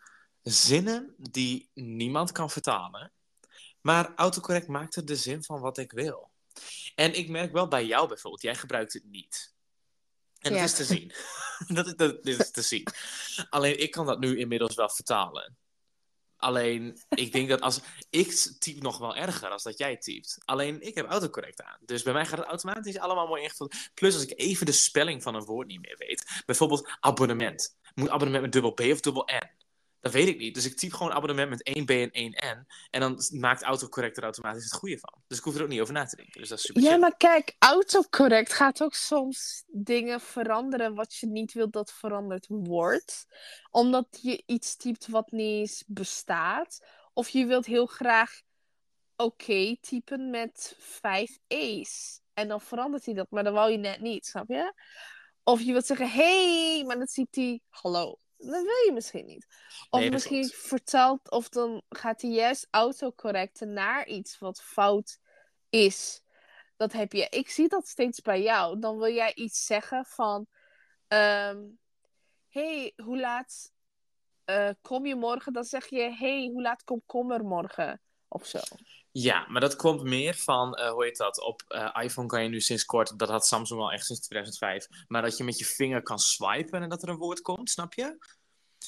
zinnen 0.42 1.14
die 1.18 1.70
niemand 1.74 2.32
kan 2.32 2.50
vertalen. 2.50 3.14
Maar 3.82 4.14
autocorrect 4.16 4.68
maakt 4.68 4.96
er 4.96 5.06
de 5.06 5.16
zin 5.16 5.44
van 5.44 5.60
wat 5.60 5.78
ik 5.78 5.92
wil. 5.92 6.34
En 6.96 7.14
ik 7.14 7.30
merk 7.30 7.52
wel 7.52 7.68
bij 7.68 7.86
jou 7.86 8.08
bijvoorbeeld, 8.08 8.42
jij 8.42 8.56
gebruikt 8.56 8.94
het 8.94 9.06
niet. 9.06 9.54
En 10.40 10.54
Ja. 10.54 10.60
dat 10.60 10.70
is 10.70 10.76
te 10.76 10.84
zien. 10.84 11.12
dat, 11.78 11.88
is, 11.88 11.96
dat 11.96 12.26
is 12.26 12.52
te 12.52 12.62
zien. 12.62 12.88
Alleen 13.50 13.80
ik 13.80 13.92
kan 13.92 14.06
dat 14.06 14.20
nu 14.20 14.38
inmiddels 14.38 14.76
wel 14.76 14.90
vertalen. 14.90 15.58
Alleen, 16.38 17.02
ik 17.10 17.32
denk 17.32 17.50
dat 17.50 17.62
als... 17.62 17.82
Ik 18.10 18.32
typ 18.60 18.82
nog 18.82 18.98
wel 18.98 19.16
erger 19.16 19.50
als 19.50 19.64
dat 19.64 19.78
jij 19.78 19.98
typt. 19.98 20.38
Alleen, 20.46 20.82
ik 20.82 20.96
heb 20.96 21.10
autocorrect 21.10 21.62
aan. 21.62 21.78
Dus 21.82 22.04
bij 22.04 22.14
mij 22.14 22.26
gaat 22.26 22.40
het 22.40 22.48
automatisch 22.48 22.98
allemaal 22.98 23.28
mooi 23.28 23.44
ingevuld. 23.44 23.76
Plus, 23.94 24.14
als 24.14 24.24
ik 24.24 24.40
even 24.40 24.66
de 24.66 24.72
spelling 24.72 25.24
van 25.24 25.36
een 25.36 25.44
woord 25.46 25.68
niet 25.68 25.82
meer 25.82 25.96
weet. 25.98 26.44
Bijvoorbeeld 26.46 26.90
abonnement. 27.00 27.78
Moet 27.94 28.10
abonnement 28.10 28.44
met 28.44 28.52
dubbel 28.52 28.72
B 28.72 28.80
of 28.80 29.00
dubbel 29.00 29.30
N? 29.34 29.55
Dat 30.06 30.14
weet 30.14 30.28
ik 30.28 30.38
niet. 30.38 30.54
Dus 30.54 30.66
ik 30.66 30.78
typ 30.78 30.94
gewoon 30.94 31.12
abonnement 31.12 31.50
met 31.50 31.64
1 31.64 31.86
B 31.86 31.90
en 31.90 32.12
1 32.12 32.32
N. 32.32 32.68
En 32.90 33.00
dan 33.00 33.22
maakt 33.32 33.64
autocorrect 33.64 34.18
er 34.18 34.24
automatisch 34.24 34.64
het 34.64 34.74
goede 34.74 35.00
van. 35.00 35.22
Dus 35.28 35.38
ik 35.38 35.44
hoef 35.44 35.56
er 35.56 35.62
ook 35.62 35.68
niet 35.68 35.80
over 35.82 35.94
na 35.94 36.06
te 36.06 36.16
denken. 36.16 36.40
Dus 36.40 36.50
dat 36.50 36.58
is 36.58 36.66
super 36.66 36.82
Ja, 36.82 36.90
chill. 36.90 37.00
maar 37.00 37.18
kijk, 37.18 37.56
autocorrect 37.60 38.54
gaat 38.54 38.84
ook 38.84 38.94
soms 38.94 39.64
dingen 39.68 40.22
veranderen 40.22 40.96
wat 40.96 41.16
je 41.16 41.28
niet 41.28 41.54
wilt 41.54 41.74
dat 41.74 41.94
veranderd 41.94 42.46
wordt. 42.50 43.26
Omdat 43.72 44.20
je 44.22 44.44
iets 44.46 44.76
typt 44.76 45.08
wat 45.08 45.32
niet 45.32 45.60
eens 45.60 45.84
bestaat. 45.88 46.86
Of 47.14 47.30
je 47.30 47.46
wilt 47.46 47.66
heel 47.66 47.86
graag 47.86 48.42
oké 49.16 49.76
typen 49.82 50.30
met 50.30 50.76
vijf 50.80 51.38
E's. 51.48 52.22
En 52.34 52.48
dan 52.48 52.62
verandert 52.62 53.06
hij 53.06 53.14
dat, 53.14 53.30
maar 53.30 53.44
dan 53.44 53.54
wou 53.54 53.72
je 53.72 53.78
net 53.78 54.02
niet, 54.02 54.26
snap 54.26 54.48
je? 54.48 54.74
Of 55.44 55.62
je 55.62 55.72
wilt 55.72 55.86
zeggen, 55.86 56.10
hey, 56.12 56.84
maar 56.88 56.98
dan 56.98 57.06
typt 57.06 57.36
hij 57.36 57.62
hallo. 57.70 58.20
Dat 58.38 58.64
wil 58.64 58.86
je 58.86 58.92
misschien 58.94 59.26
niet. 59.26 59.48
Of 59.90 60.00
Nee, 60.00 60.12
misschien 60.12 60.50
klopt. 60.50 60.68
vertelt, 60.68 61.32
of 61.32 61.50
dan 61.50 61.84
gaat 61.90 62.22
hij 62.22 62.32
juist 62.32 62.68
autocorrecten 62.70 63.74
naar 63.74 64.08
iets 64.08 64.40
wat 64.40 64.62
fout 64.62 65.20
is. 65.70 66.24
Dat 66.78 66.92
heb 66.92 67.12
je. 67.12 67.28
Ik 67.30 67.50
zie 67.50 67.68
dat 67.68 67.88
steeds 67.88 68.22
bij 68.22 68.42
jou. 68.42 68.80
Dan 68.80 68.98
wil 68.98 69.14
jij 69.14 69.34
iets 69.34 69.66
zeggen 69.66 70.06
van. 70.06 70.48
ehm 71.08 71.64
hey, 72.50 72.94
hoe 72.96 73.20
laat 73.20 73.72
eh, 74.44 74.70
kom 74.82 75.06
je 75.06 75.16
morgen? 75.16 75.54
Dan 75.54 75.64
zeg 75.64 75.88
je: 75.88 76.02
hey, 76.02 76.50
hoe 76.52 76.62
laat 76.62 76.84
komt 76.84 77.04
kommer 77.06 77.44
morgen? 77.44 78.02
Of 78.28 78.46
zo. 78.46 78.60
Ja, 79.18 79.46
maar 79.50 79.62
dat 79.62 79.76
komt 79.76 80.04
meer 80.04 80.36
van, 80.36 80.74
eh, 80.74 80.92
hoe 80.92 81.04
heet 81.04 81.18
dat? 81.18 81.42
Op 81.42 81.64
eh, 81.68 81.90
iPhone 82.02 82.28
kan 82.28 82.44
je 82.44 82.50
nu 82.50 82.62
sinds 82.62 82.86
kort, 82.86 83.20
dat 83.20 83.30
had 83.30 83.46
Samsung 83.46 83.82
al 83.82 83.92
echt 83.92 84.06
sinds 84.06 84.22
2005, 84.22 84.88
maar 85.08 85.22
dat 85.22 85.38
je 85.38 85.44
met 85.44 85.60
je 85.60 85.66
vinger 85.66 86.02
kan 86.02 86.20
swipen 86.20 86.82
en 86.82 86.90
dat 86.90 87.04
er 87.04 87.10
een 87.10 87.18
woord 87.18 87.42
komt, 87.42 87.70
snap 87.70 87.94
je? 87.94 88.18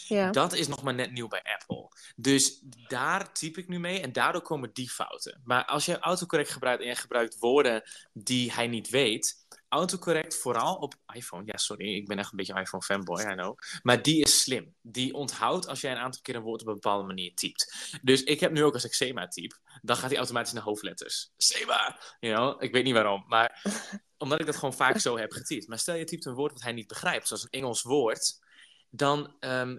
Ja. 0.08 0.32
Dat 0.32 0.54
is 0.54 0.68
nog 0.68 0.84
maar 0.84 0.94
net 0.94 1.12
nieuw 1.12 1.28
bij 1.28 1.44
Apple. 1.44 1.90
Dus 2.16 2.62
daar 2.88 3.34
typ 3.34 3.58
ik 3.58 3.68
nu 3.68 3.80
mee 3.80 4.02
en 4.02 4.12
daardoor 4.12 4.42
komen 4.42 4.70
die 4.74 4.90
fouten. 4.90 5.42
Maar 5.44 5.66
als 5.66 5.86
je 5.86 6.00
autocorrect 6.00 6.50
gebruikt 6.50 6.82
en 6.82 6.88
je 6.88 6.96
gebruikt 6.96 7.40
woorden 7.40 7.84
die 8.14 8.54
hij 8.54 8.68
niet 8.68 8.90
weet, 8.90 9.46
autocorrect 9.70 10.38
vooral 10.38 10.76
op 10.76 10.96
iPhone, 11.14 11.46
ja 11.46 11.58
sorry, 11.58 11.96
ik 11.96 12.08
ben 12.08 12.20
echt 12.20 12.32
een 12.32 12.38
beetje 12.38 12.60
iPhone 12.60 12.84
fanboy, 12.84 13.22
I 13.22 13.34
know, 13.34 13.58
maar 13.84 14.02
die 14.02 14.22
is 14.22 14.37
slim. 14.48 14.76
Die 14.82 15.14
onthoudt 15.14 15.68
als 15.68 15.82
jij 15.82 15.92
een 15.92 15.98
aantal 15.98 16.22
keer 16.22 16.36
een 16.36 16.42
woord 16.42 16.62
op 16.62 16.68
een 16.68 16.74
bepaalde 16.74 17.08
manier 17.08 17.34
typt. 17.36 17.74
Dus 18.02 18.24
ik 18.24 18.40
heb 18.40 18.52
nu 18.52 18.64
ook 18.64 18.74
als 18.74 18.86
ik 18.86 18.94
SEMA 18.94 19.28
typ, 19.28 19.60
dan 19.82 19.96
gaat 19.96 20.10
hij 20.10 20.18
automatisch 20.18 20.54
naar 20.54 20.64
hoofdletters. 20.64 21.32
SEMA! 21.38 22.00
You 22.20 22.36
know? 22.36 22.64
Ik 22.64 22.72
weet 22.72 22.84
niet 22.84 22.94
waarom, 22.94 23.24
maar 23.28 23.62
Omdat 24.18 24.40
ik 24.40 24.46
dat 24.46 24.56
gewoon 24.56 24.74
vaak 24.74 24.98
zo 24.98 25.18
heb 25.18 25.32
getypt. 25.32 25.68
Maar 25.68 25.80
stel 25.80 25.96
je 25.96 26.04
typt 26.04 26.26
een 26.26 26.34
woord 26.34 26.52
wat 26.52 26.62
hij 26.62 26.72
niet 26.72 26.88
begrijpt, 26.88 27.28
zoals 27.28 27.44
een 27.44 27.50
Engels 27.50 27.82
woord, 27.82 28.40
dan 28.90 29.36
ehm, 29.40 29.78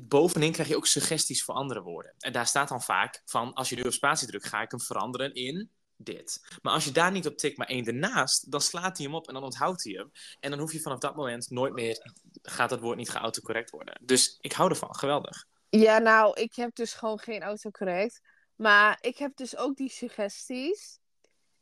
bovenin 0.00 0.52
krijg 0.52 0.68
je 0.68 0.76
ook 0.76 0.86
suggesties 0.86 1.44
voor 1.44 1.54
andere 1.54 1.82
woorden. 1.82 2.14
En 2.18 2.32
daar 2.32 2.46
staat 2.46 2.68
dan 2.68 2.82
vaak 2.82 3.22
van, 3.24 3.54
als 3.54 3.68
je 3.68 3.76
nu 3.76 3.82
op 3.82 3.92
spatie 3.92 4.28
drukt, 4.28 4.48
ga 4.48 4.62
ik 4.62 4.70
hem 4.70 4.80
veranderen 4.80 5.34
in 5.34 5.70
dit. 5.96 6.58
Maar 6.62 6.72
als 6.72 6.84
je 6.84 6.92
daar 6.92 7.12
niet 7.12 7.26
op 7.26 7.36
tikt, 7.36 7.56
maar 7.56 7.66
één 7.66 7.86
ernaast, 7.86 8.50
dan 8.52 8.60
slaat 8.60 8.96
hij 8.96 9.06
hem 9.06 9.14
op 9.14 9.28
en 9.28 9.34
dan 9.34 9.42
onthoudt 9.42 9.84
hij 9.84 9.92
hem. 9.92 10.10
En 10.40 10.50
dan 10.50 10.58
hoef 10.58 10.72
je 10.72 10.80
vanaf 10.80 10.98
dat 10.98 11.16
moment 11.16 11.50
nooit 11.50 11.72
meer, 11.72 12.12
gaat 12.42 12.70
dat 12.70 12.80
woord 12.80 12.96
niet 12.96 13.10
geautocorrect 13.10 13.70
worden. 13.70 14.00
Dus 14.02 14.38
ik 14.40 14.52
hou 14.52 14.70
ervan, 14.70 14.94
geweldig. 14.94 15.46
Ja, 15.68 15.98
nou, 15.98 16.40
ik 16.40 16.54
heb 16.54 16.74
dus 16.74 16.94
gewoon 16.94 17.18
geen 17.18 17.42
autocorrect. 17.42 18.20
Maar 18.54 18.98
ik 19.00 19.18
heb 19.18 19.36
dus 19.36 19.56
ook 19.56 19.76
die 19.76 19.90
suggesties. 19.90 20.98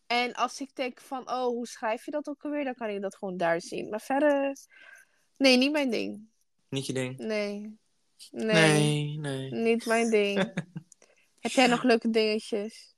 En 0.07 0.35
als 0.35 0.61
ik 0.61 0.74
denk 0.74 1.01
van, 1.01 1.30
oh, 1.30 1.47
hoe 1.47 1.66
schrijf 1.66 2.05
je 2.05 2.11
dat 2.11 2.28
ook 2.28 2.45
alweer? 2.45 2.64
Dan 2.64 2.74
kan 2.74 2.89
ik 2.89 3.03
dat 3.03 3.16
gewoon 3.16 3.37
daar 3.37 3.61
zien. 3.61 3.89
Maar 3.89 4.01
verder, 4.01 4.57
nee, 5.37 5.57
niet 5.57 5.72
mijn 5.72 5.91
ding. 5.91 6.28
Niet 6.68 6.87
je 6.87 6.93
ding? 6.93 7.18
Nee. 7.18 7.78
Nee, 8.30 8.55
Nee, 8.55 9.18
nee. 9.18 9.51
niet 9.51 9.87
mijn 9.87 10.11
ding. 10.11 10.39
heb 11.41 11.53
jij 11.53 11.66
nog 11.66 11.82
leuke 11.82 12.11
dingetjes? 12.11 12.93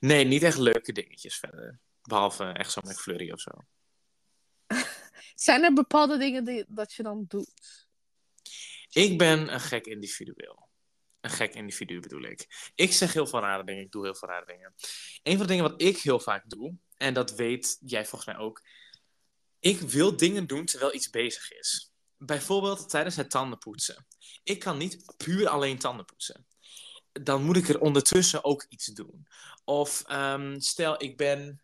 Nee, 0.00 0.24
niet 0.24 0.42
echt 0.42 0.58
leuke 0.58 0.92
dingetjes 0.92 1.36
verder. 1.36 1.78
Behalve 2.02 2.44
echt 2.44 2.72
zo'n 2.72 2.82
McFlurry 2.86 3.30
of 3.30 3.40
zo. 3.40 3.50
Zijn 5.34 5.62
er 5.62 5.72
bepaalde 5.72 6.18
dingen 6.18 6.44
die, 6.44 6.64
dat 6.68 6.92
je 6.92 7.02
dan 7.02 7.24
doet? 7.28 7.86
Ik 8.90 9.18
ben 9.18 9.52
een 9.52 9.60
gek 9.60 9.86
individueel. 9.86 10.68
Een 11.20 11.30
gek 11.30 11.54
individu 11.54 12.00
bedoel 12.00 12.22
ik. 12.22 12.70
Ik 12.74 12.92
zeg 12.92 13.12
heel 13.12 13.26
veel 13.26 13.40
rare 13.40 13.64
dingen, 13.64 13.82
ik 13.82 13.92
doe 13.92 14.04
heel 14.04 14.14
veel 14.14 14.28
rare 14.28 14.46
dingen. 14.46 14.74
Een 15.22 15.36
van 15.36 15.46
de 15.46 15.52
dingen 15.52 15.70
wat 15.70 15.82
ik 15.82 15.98
heel 15.98 16.20
vaak 16.20 16.50
doe, 16.50 16.74
en 16.96 17.14
dat 17.14 17.34
weet 17.34 17.78
jij 17.80 18.06
volgens 18.06 18.34
mij 18.34 18.44
ook. 18.44 18.62
Ik 19.60 19.80
wil 19.80 20.16
dingen 20.16 20.46
doen 20.46 20.64
terwijl 20.64 20.94
iets 20.94 21.10
bezig 21.10 21.52
is. 21.52 21.92
Bijvoorbeeld 22.16 22.88
tijdens 22.88 23.16
het 23.16 23.30
tandenpoetsen. 23.30 24.06
Ik 24.42 24.58
kan 24.58 24.78
niet 24.78 25.14
puur 25.16 25.48
alleen 25.48 25.78
tanden 25.78 26.04
poetsen. 26.04 26.46
Dan 27.22 27.42
moet 27.42 27.56
ik 27.56 27.68
er 27.68 27.80
ondertussen 27.80 28.44
ook 28.44 28.66
iets 28.68 28.86
doen. 28.86 29.26
Of 29.64 30.02
ehm, 30.06 30.58
stel, 30.60 31.02
ik 31.02 31.16
ben 31.16 31.60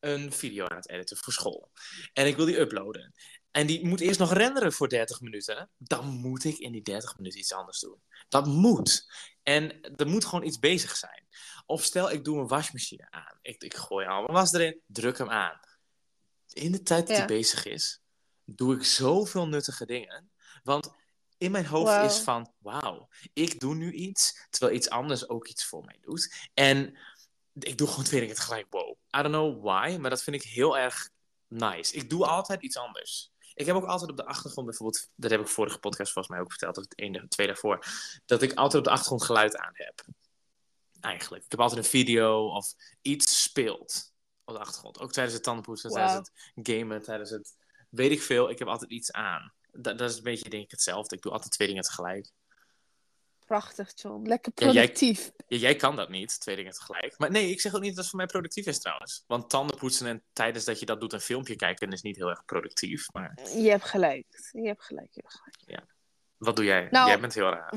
een 0.00 0.32
video 0.32 0.66
aan 0.66 0.76
het 0.76 0.88
editen 0.88 1.16
voor 1.16 1.32
school. 1.32 1.70
En 2.12 2.26
ik 2.26 2.36
wil 2.36 2.46
die 2.46 2.58
uploaden. 2.58 3.14
En 3.50 3.66
die 3.66 3.86
moet 3.86 4.00
eerst 4.00 4.18
nog 4.18 4.32
renderen 4.32 4.72
voor 4.72 4.88
30 4.88 5.20
minuten. 5.20 5.70
Dan 5.78 6.06
moet 6.06 6.44
ik 6.44 6.58
in 6.58 6.72
die 6.72 6.82
30 6.82 7.16
minuten 7.16 7.38
iets 7.38 7.52
anders 7.52 7.80
doen. 7.80 8.00
Dat 8.28 8.46
moet. 8.46 9.12
En 9.42 9.80
er 9.96 10.06
moet 10.06 10.24
gewoon 10.24 10.44
iets 10.46 10.58
bezig 10.58 10.96
zijn. 10.96 11.26
Of 11.66 11.84
stel, 11.84 12.10
ik 12.10 12.24
doe 12.24 12.38
een 12.38 12.48
wasmachine 12.48 13.10
aan. 13.10 13.38
Ik, 13.42 13.62
ik 13.62 13.74
gooi 13.74 14.06
al 14.06 14.20
mijn 14.22 14.32
was 14.32 14.52
erin, 14.52 14.80
druk 14.86 15.18
hem 15.18 15.30
aan. 15.30 15.60
In 16.52 16.72
de 16.72 16.82
tijd 16.82 17.00
dat 17.06 17.16
Ja. 17.16 17.16
hij 17.16 17.26
bezig 17.36 17.64
is, 17.64 18.00
doe 18.44 18.76
ik 18.76 18.84
zoveel 18.84 19.48
nuttige 19.48 19.86
dingen. 19.86 20.30
Want 20.62 20.90
in 21.38 21.50
mijn 21.50 21.66
hoofd 21.66 22.04
is 22.04 22.18
van, 22.18 22.52
wauw, 22.58 23.08
ik 23.32 23.60
doe 23.60 23.74
nu 23.74 23.92
iets, 23.92 24.46
terwijl 24.50 24.76
iets 24.76 24.90
anders 24.90 25.28
ook 25.28 25.48
iets 25.48 25.64
voor 25.64 25.84
mij 25.84 25.98
doet. 26.00 26.50
En 26.54 26.98
ik 27.58 27.78
doe 27.78 27.88
gewoon 27.88 28.04
twee 28.04 28.20
dingen 28.20 28.34
tegelijk. 28.34 28.66
Wow. 28.70 28.90
I 28.90 29.22
don't 29.22 29.34
know 29.34 29.64
why, 29.64 29.96
maar 30.00 30.10
dat 30.10 30.22
vind 30.22 30.36
ik 30.36 30.42
heel 30.42 30.78
erg 30.78 31.10
nice. 31.48 31.94
Ik 31.94 32.10
doe 32.10 32.26
altijd 32.26 32.62
iets 32.62 32.76
anders. 32.76 33.30
Ik 33.54 33.66
heb 33.66 33.76
ook 33.76 33.84
altijd 33.84 34.10
op 34.10 34.16
de 34.16 34.26
achtergrond 34.26 34.66
bijvoorbeeld, 34.66 35.08
dat 35.14 35.30
heb 35.30 35.40
ik 35.40 35.48
vorige 35.48 35.78
podcast 35.78 36.12
volgens 36.12 36.34
mij 36.34 36.44
ook 36.44 36.50
verteld, 36.50 36.76
of 36.76 36.82
het 36.82 36.98
ene, 36.98 37.28
twee 37.28 37.46
daarvoor, 37.46 37.84
dat 38.24 38.42
ik 38.42 38.54
altijd 38.54 38.74
op 38.74 38.84
de 38.84 38.90
achtergrond 38.90 39.24
geluid 39.24 39.56
aan 39.56 39.72
heb. 39.72 40.04
Eigenlijk. 41.00 41.44
Ik 41.44 41.50
heb 41.50 41.60
altijd 41.60 41.84
een 41.84 41.90
video 41.90 42.46
of 42.46 42.74
iets 43.02 43.42
speelt 43.42 44.12
op 44.44 44.54
de 44.54 44.60
achtergrond. 44.60 45.00
Ook 45.00 45.12
tijdens 45.12 45.34
het 45.34 45.44
tandenpoetsen, 45.44 45.90
tijdens 45.90 46.14
het 46.14 46.32
gamen, 46.54 47.02
tijdens 47.02 47.30
het 47.30 47.56
weet 47.90 48.10
ik 48.10 48.22
veel. 48.22 48.50
Ik 48.50 48.58
heb 48.58 48.68
altijd 48.68 48.90
iets 48.90 49.12
aan. 49.12 49.52
Dat, 49.78 49.98
dat 49.98 50.10
is 50.10 50.16
een 50.16 50.22
beetje 50.22 50.50
denk 50.50 50.64
ik 50.64 50.70
hetzelfde. 50.70 51.16
Ik 51.16 51.22
doe 51.22 51.32
altijd 51.32 51.52
twee 51.52 51.68
dingen 51.68 51.82
tegelijk. 51.82 52.30
Prachtig, 53.46 53.92
John. 53.94 54.26
Lekker 54.26 54.52
Ja, 54.54 54.64
productief. 54.70 55.30
Ja, 55.46 55.56
jij 55.56 55.76
kan 55.76 55.96
dat 55.96 56.08
niet, 56.08 56.40
twee 56.40 56.56
dingen 56.56 56.72
tegelijk. 56.72 57.18
Maar 57.18 57.30
nee, 57.30 57.50
ik 57.50 57.60
zeg 57.60 57.74
ook 57.74 57.80
niet 57.80 57.90
dat 57.90 57.98
het 57.98 58.08
voor 58.08 58.16
mij 58.18 58.26
productief 58.26 58.66
is 58.66 58.78
trouwens. 58.80 59.24
Want 59.26 59.50
tanden 59.50 59.76
poetsen 59.76 60.06
en 60.06 60.22
tijdens 60.32 60.64
dat 60.64 60.80
je 60.80 60.86
dat 60.86 61.00
doet 61.00 61.12
een 61.12 61.20
filmpje 61.20 61.56
kijken 61.56 61.90
is 61.92 62.02
niet 62.02 62.16
heel 62.16 62.28
erg 62.28 62.44
productief. 62.44 63.12
Maar 63.12 63.40
Je 63.56 63.70
hebt 63.70 63.84
gelijk. 63.84 64.26
Je 64.52 64.66
hebt 64.66 64.84
gelijk. 64.84 65.14
Je 65.14 65.20
hebt 65.24 65.40
gelijk. 65.42 65.84
wat 66.36 66.56
doe 66.56 66.64
jij? 66.64 66.88
Nou- 66.90 67.08
jij 67.08 67.20
bent 67.20 67.34
heel 67.34 67.50
raar. 67.50 67.74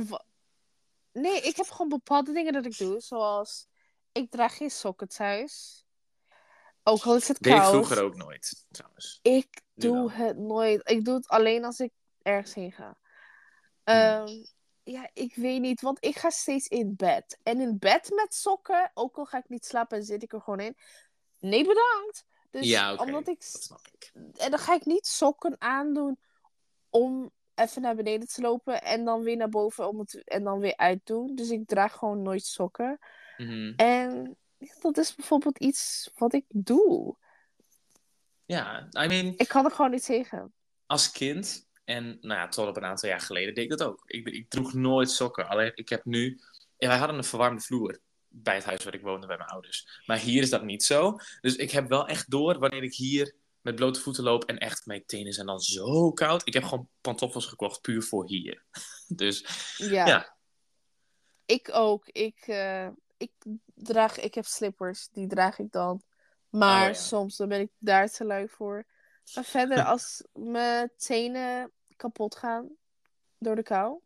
Nee, 1.12 1.42
ik 1.42 1.56
heb 1.56 1.70
gewoon 1.70 1.90
bepaalde 1.90 2.34
dingen 2.34 2.54
dat 2.54 2.66
ik 2.66 2.78
doe. 2.78 3.00
Zoals, 3.00 3.68
ik 4.12 4.32
draag 4.32 4.58
geen 4.58 4.72
sokken 4.72 5.08
thuis. 5.08 5.84
Ook 6.84 7.04
al 7.04 7.16
is 7.16 7.28
het 7.28 7.40
Deed 7.40 7.54
ik 7.54 7.60
koud. 7.60 7.72
vroeger 7.72 8.04
ook 8.04 8.16
nooit, 8.16 8.66
trouwens. 8.72 9.20
Ik. 9.22 9.62
Doe 9.82 10.12
het 10.12 10.38
nooit. 10.38 10.90
Ik 10.90 11.06
doe 11.06 11.16
het 11.16 11.28
alleen 11.28 11.66
als 11.66 11.80
ik 11.80 11.92
ergens 12.22 12.54
heen 12.54 12.72
ga. 12.72 12.98
Hmm. 13.84 13.96
Ehm, 13.96 14.28
ja, 14.84 15.10
ik 15.14 15.36
weet 15.36 15.62
niet, 15.62 15.82
want 15.82 16.06
ik 16.06 16.18
ga 16.18 16.30
steeds 16.30 16.68
in 16.68 16.94
bed. 16.96 17.40
En 17.44 17.62
in 17.62 17.78
bed 17.80 18.12
met 18.16 18.34
sokken, 18.34 18.92
ook 18.94 19.18
al 19.18 19.26
ga 19.26 19.38
ik 19.38 19.50
niet 19.50 19.66
slapen 19.66 19.98
en 19.98 20.04
zit 20.04 20.24
ik 20.24 20.34
er 20.34 20.42
gewoon 20.42 20.60
in. 20.60 20.76
Nee, 21.40 21.64
bedankt. 21.64 22.26
Dus 22.50 22.68
ja, 22.68 22.96
omdat 22.96 23.28
ik 23.28 23.40
Dat 23.40 23.62
snap 23.62 23.88
ik. 23.92 24.12
en 24.36 24.50
dan 24.50 24.60
ga 24.60 24.74
ik 24.74 24.86
niet 24.86 25.06
sokken 25.06 25.56
aandoen 25.62 26.20
om 26.90 27.32
even 27.56 27.82
naar 27.82 27.96
beneden 27.96 28.28
te 28.28 28.42
lopen 28.42 28.82
en 28.82 29.06
dan 29.06 29.22
weer 29.22 29.38
naar 29.38 29.50
boven 29.50 29.88
om 29.88 30.00
het, 30.00 30.24
en 30.24 30.44
dan 30.44 30.60
weer 30.60 30.78
uitdoen. 30.78 31.36
Dus 31.36 31.50
ik 31.50 31.68
draag 31.68 31.94
gewoon 31.94 32.22
nooit 32.22 32.46
sokken. 32.46 33.00
Mhm. 33.38 33.74
En 33.76 34.38
dat 34.82 34.98
is 34.98 35.16
bijvoorbeeld 35.16 35.60
iets 35.60 36.12
wat 36.16 36.34
ik 36.34 36.46
doe. 36.48 37.18
Ja, 38.50 38.88
I 39.04 39.08
mean, 39.08 39.34
Ik 39.38 39.48
kan 39.48 39.66
er 39.66 39.72
gewoon 39.72 39.92
niet 39.92 40.06
tegen. 40.06 40.54
als 40.86 41.12
kind 41.12 41.68
en 41.86 42.18
nou 42.22 42.40
ja, 42.40 42.48
tot 42.48 42.68
op 42.68 42.78
een 42.78 42.86
aantal 42.86 43.10
jaar 43.10 43.20
geleden 43.22 43.54
deed 43.54 43.64
ik 43.64 43.78
dat 43.78 43.84
ook. 43.88 44.04
Ik, 44.06 44.28
ik 44.28 44.50
droeg 44.50 44.74
nooit 44.74 45.10
sokken. 45.12 45.48
Alleen 45.48 45.72
ik 45.76 45.90
heb 45.90 46.06
nu. 46.06 46.40
En 46.78 46.88
wij 46.88 46.98
hadden 46.98 47.18
een 47.18 47.24
verwarmde 47.24 47.62
vloer 47.62 48.00
bij 48.28 48.56
het 48.56 48.64
huis 48.64 48.84
waar 48.84 48.94
ik 48.94 49.02
woonde 49.02 49.28
bij 49.28 49.38
mijn 49.38 49.50
ouders. 49.50 50.02
Maar 50.06 50.18
hier 50.18 50.42
is 50.42 50.50
dat 50.50 50.64
niet 50.64 50.84
zo. 50.84 51.18
Dus 51.42 51.56
ik 51.56 51.72
heb 51.72 51.88
wel 51.90 52.08
echt 52.08 52.32
door 52.32 52.60
wanneer 52.60 52.84
ik 52.84 52.94
hier 52.94 53.36
met 53.62 53.76
blote 53.76 54.00
voeten 54.00 54.24
loop 54.24 54.44
en 54.44 54.58
echt 54.58 54.86
mijn 54.86 55.06
tenen 55.06 55.34
zijn 55.34 55.48
dan 55.48 55.60
zo 55.60 56.12
koud. 56.12 56.48
Ik 56.48 56.54
heb 56.54 56.64
gewoon 56.64 56.90
pantoffels 57.02 57.46
gekocht 57.46 57.82
puur 57.82 58.04
voor 58.04 58.28
hier. 58.28 58.64
Dus 59.08 59.46
Ja. 59.78 60.08
Ja. 60.08 60.38
Ik 61.46 61.70
ook. 61.72 62.08
Ik, 62.08 62.44
eh, 62.48 62.88
ik 63.18 63.32
draag, 63.76 64.20
ik 64.20 64.34
heb 64.34 64.46
slippers, 64.46 65.10
die 65.12 65.28
draag 65.28 65.60
ik 65.60 65.72
dan. 65.72 66.02
Maar 66.50 66.82
Oh, 66.82 66.88
ja. 66.88 66.94
soms 66.94 67.38
dan 67.38 67.50
ben 67.50 67.60
ik 67.60 67.72
daar 67.78 68.10
te 68.10 68.26
lui 68.26 68.48
voor. 68.50 68.86
Maar 69.36 69.44
verder, 69.44 69.84
als 69.94 70.24
mijn 70.34 70.92
tenen 70.98 71.72
kapot 71.96 72.36
gaan 72.36 72.70
door 73.38 73.56
de 73.56 73.64
kou, 73.64 74.00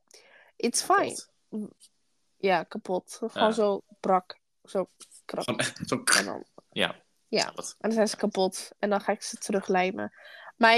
it's 0.56 0.82
fine. 0.84 1.16
kapot. 1.50 1.92
Ja, 2.38 2.64
kapot. 2.64 3.14
Gewoon 3.14 3.48
Ja. 3.48 3.52
zo 3.52 3.84
brak. 4.00 4.40
Zo 4.64 4.90
krap. 5.26 5.44
Zo. 5.86 6.04
En 6.18 6.26
dan, 6.26 6.46
Ja. 6.70 7.02
Ja. 7.28 7.48
en 7.48 7.64
dan 7.78 7.92
zijn 7.92 8.08
ze 8.08 8.16
kapot. 8.16 8.72
En 8.80 8.90
dan 8.90 9.02
ga 9.02 9.12
ik 9.12 9.22
ze 9.22 9.38
teruglijmen. 9.38 10.14
Maar 10.58 10.78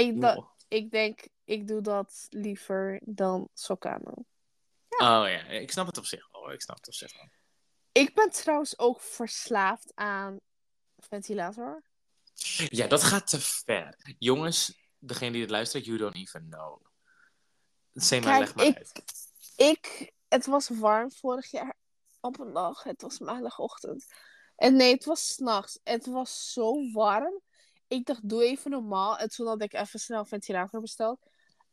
ik, 0.68 0.90
denk, 0.90 1.28
ik 1.44 1.66
doe 1.68 1.80
dat 1.80 2.26
liever 2.30 3.00
dan 3.04 3.48
sokken 3.54 3.90
aan 3.92 4.00
doen. 4.04 4.26
Oh 4.88 5.24
ja, 5.28 5.44
ik 5.46 5.70
snap 5.70 5.86
het 5.86 5.98
op 5.98 6.04
zich 6.04 6.28
wel. 6.32 6.52
Ik 6.52 6.60
snap 6.62 6.76
het 6.76 6.86
op 6.86 6.94
zich 6.94 7.16
wel. 7.16 7.28
Ik 7.92 8.14
ben 8.14 8.30
trouwens 8.30 8.78
ook 8.78 9.00
verslaafd 9.00 9.92
aan 9.94 10.38
ventilator. 11.08 11.82
Ja, 12.68 12.86
dat 12.86 13.02
gaat 13.02 13.26
te 13.26 13.40
ver. 13.40 14.14
Jongens, 14.18 14.78
degene 14.98 15.32
die 15.32 15.40
het 15.40 15.50
luistert, 15.50 15.84
you 15.84 15.98
don't 15.98 16.14
even 16.14 16.48
know. 16.50 16.80
Zeg 17.92 18.24
maar, 18.24 18.38
leg 18.38 18.54
maar 18.54 18.64
ik- 18.64 18.76
uit. 18.76 18.92
Ik, 19.56 20.12
het 20.28 20.46
was 20.46 20.68
warm 20.68 21.12
vorig 21.12 21.50
jaar 21.50 21.76
op 22.20 22.38
een 22.38 22.52
dag. 22.52 22.82
Het 22.82 23.02
was 23.02 23.18
maandagochtend. 23.18 24.06
En 24.56 24.76
nee, 24.76 24.92
het 24.94 25.04
was 25.04 25.28
s'nachts. 25.28 25.78
Het 25.84 26.06
was 26.06 26.52
zo 26.52 26.90
warm. 26.92 27.40
Ik 27.88 28.06
dacht, 28.06 28.28
doe 28.28 28.44
even 28.44 28.70
normaal. 28.70 29.18
En 29.18 29.28
toen 29.28 29.46
had 29.46 29.62
ik 29.62 29.72
even 29.72 30.00
snel 30.00 30.18
een 30.18 30.26
ventilator 30.26 30.80
besteld. 30.80 31.18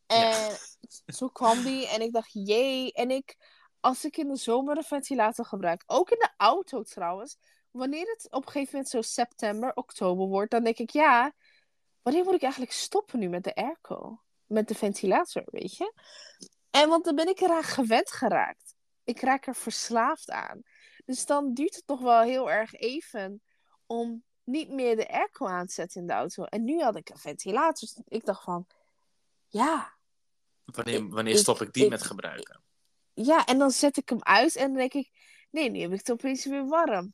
En 0.05 0.17
Ja. 0.29 0.57
zo 1.05 1.27
kwam 1.27 1.63
die. 1.63 1.87
En 1.87 2.01
ik 2.01 2.13
dacht, 2.13 2.29
jee. 2.33 2.93
En 2.93 3.11
ik, 3.11 3.35
als 3.79 4.05
ik 4.05 4.17
in 4.17 4.27
de 4.27 4.35
zomer 4.35 4.77
een 4.77 4.83
ventilator 4.83 5.45
gebruik, 5.45 5.83
ook 5.85 6.09
in 6.11 6.19
de 6.19 6.33
auto 6.37 6.83
trouwens. 6.83 7.37
Wanneer 7.73 8.07
het 8.07 8.27
op 8.31 8.45
een 8.45 8.51
gegeven 8.51 8.71
moment 8.73 8.89
zo 8.91 9.01
september, 9.01 9.71
oktober 9.75 10.25
wordt, 10.27 10.51
dan 10.51 10.63
denk 10.63 10.77
ik, 10.77 10.89
ja, 10.89 11.33
wanneer 12.01 12.23
moet 12.23 12.33
ik 12.33 12.41
eigenlijk 12.41 12.71
stoppen 12.71 13.19
nu 13.19 13.27
met 13.29 13.43
de 13.43 13.55
airco? 13.55 14.21
Met 14.45 14.67
de 14.67 14.75
ventilator, 14.75 15.43
weet 15.45 15.75
je? 15.77 15.93
En 16.69 16.89
want 16.89 17.05
dan 17.05 17.15
ben 17.15 17.27
ik 17.27 17.39
eraan 17.39 17.63
gewend 17.63 18.11
geraakt. 18.11 18.75
Ik 19.03 19.19
raak 19.21 19.47
er 19.47 19.55
verslaafd 19.55 20.29
aan. 20.31 20.61
Dus 21.05 21.25
dan 21.25 21.53
duurt 21.53 21.75
het 21.75 21.87
nog 21.87 22.01
wel 22.01 22.21
heel 22.21 22.51
erg 22.51 22.73
even 22.73 23.41
om 23.85 24.23
niet 24.43 24.69
meer 24.69 24.95
de 24.95 25.07
airco 25.09 25.47
aan 25.47 25.65
te 25.67 25.73
zetten 25.73 26.01
in 26.01 26.07
de 26.07 26.13
auto. 26.13 26.43
En 26.43 26.63
nu 26.63 26.81
had 26.81 26.95
ik 26.95 27.09
een 27.09 27.17
ventilator. 27.17 27.73
Dus 27.87 28.01
ik 28.07 28.25
dacht 28.25 28.43
van, 28.43 28.67
ja, 29.47 29.93
Wanneer, 30.65 31.07
wanneer 31.09 31.33
ik- 31.33 31.39
stop 31.39 31.61
ik 31.61 31.73
die 31.73 31.83
ik- 31.83 31.89
met 31.89 32.03
gebruiken? 32.03 32.63
ja. 33.13 33.45
En 33.45 33.57
dan 33.57 33.71
zet 33.71 33.97
ik 33.97 34.09
hem 34.09 34.21
uit 34.23 34.55
en 34.55 34.67
dan 34.67 34.77
denk 34.77 34.93
ik, 34.93 35.09
nee, 35.51 35.69
nu 35.69 35.79
heb 35.79 35.91
ik 35.91 35.97
het 35.97 36.11
opeens 36.11 36.45
weer 36.45 36.65
warm. 36.67 37.13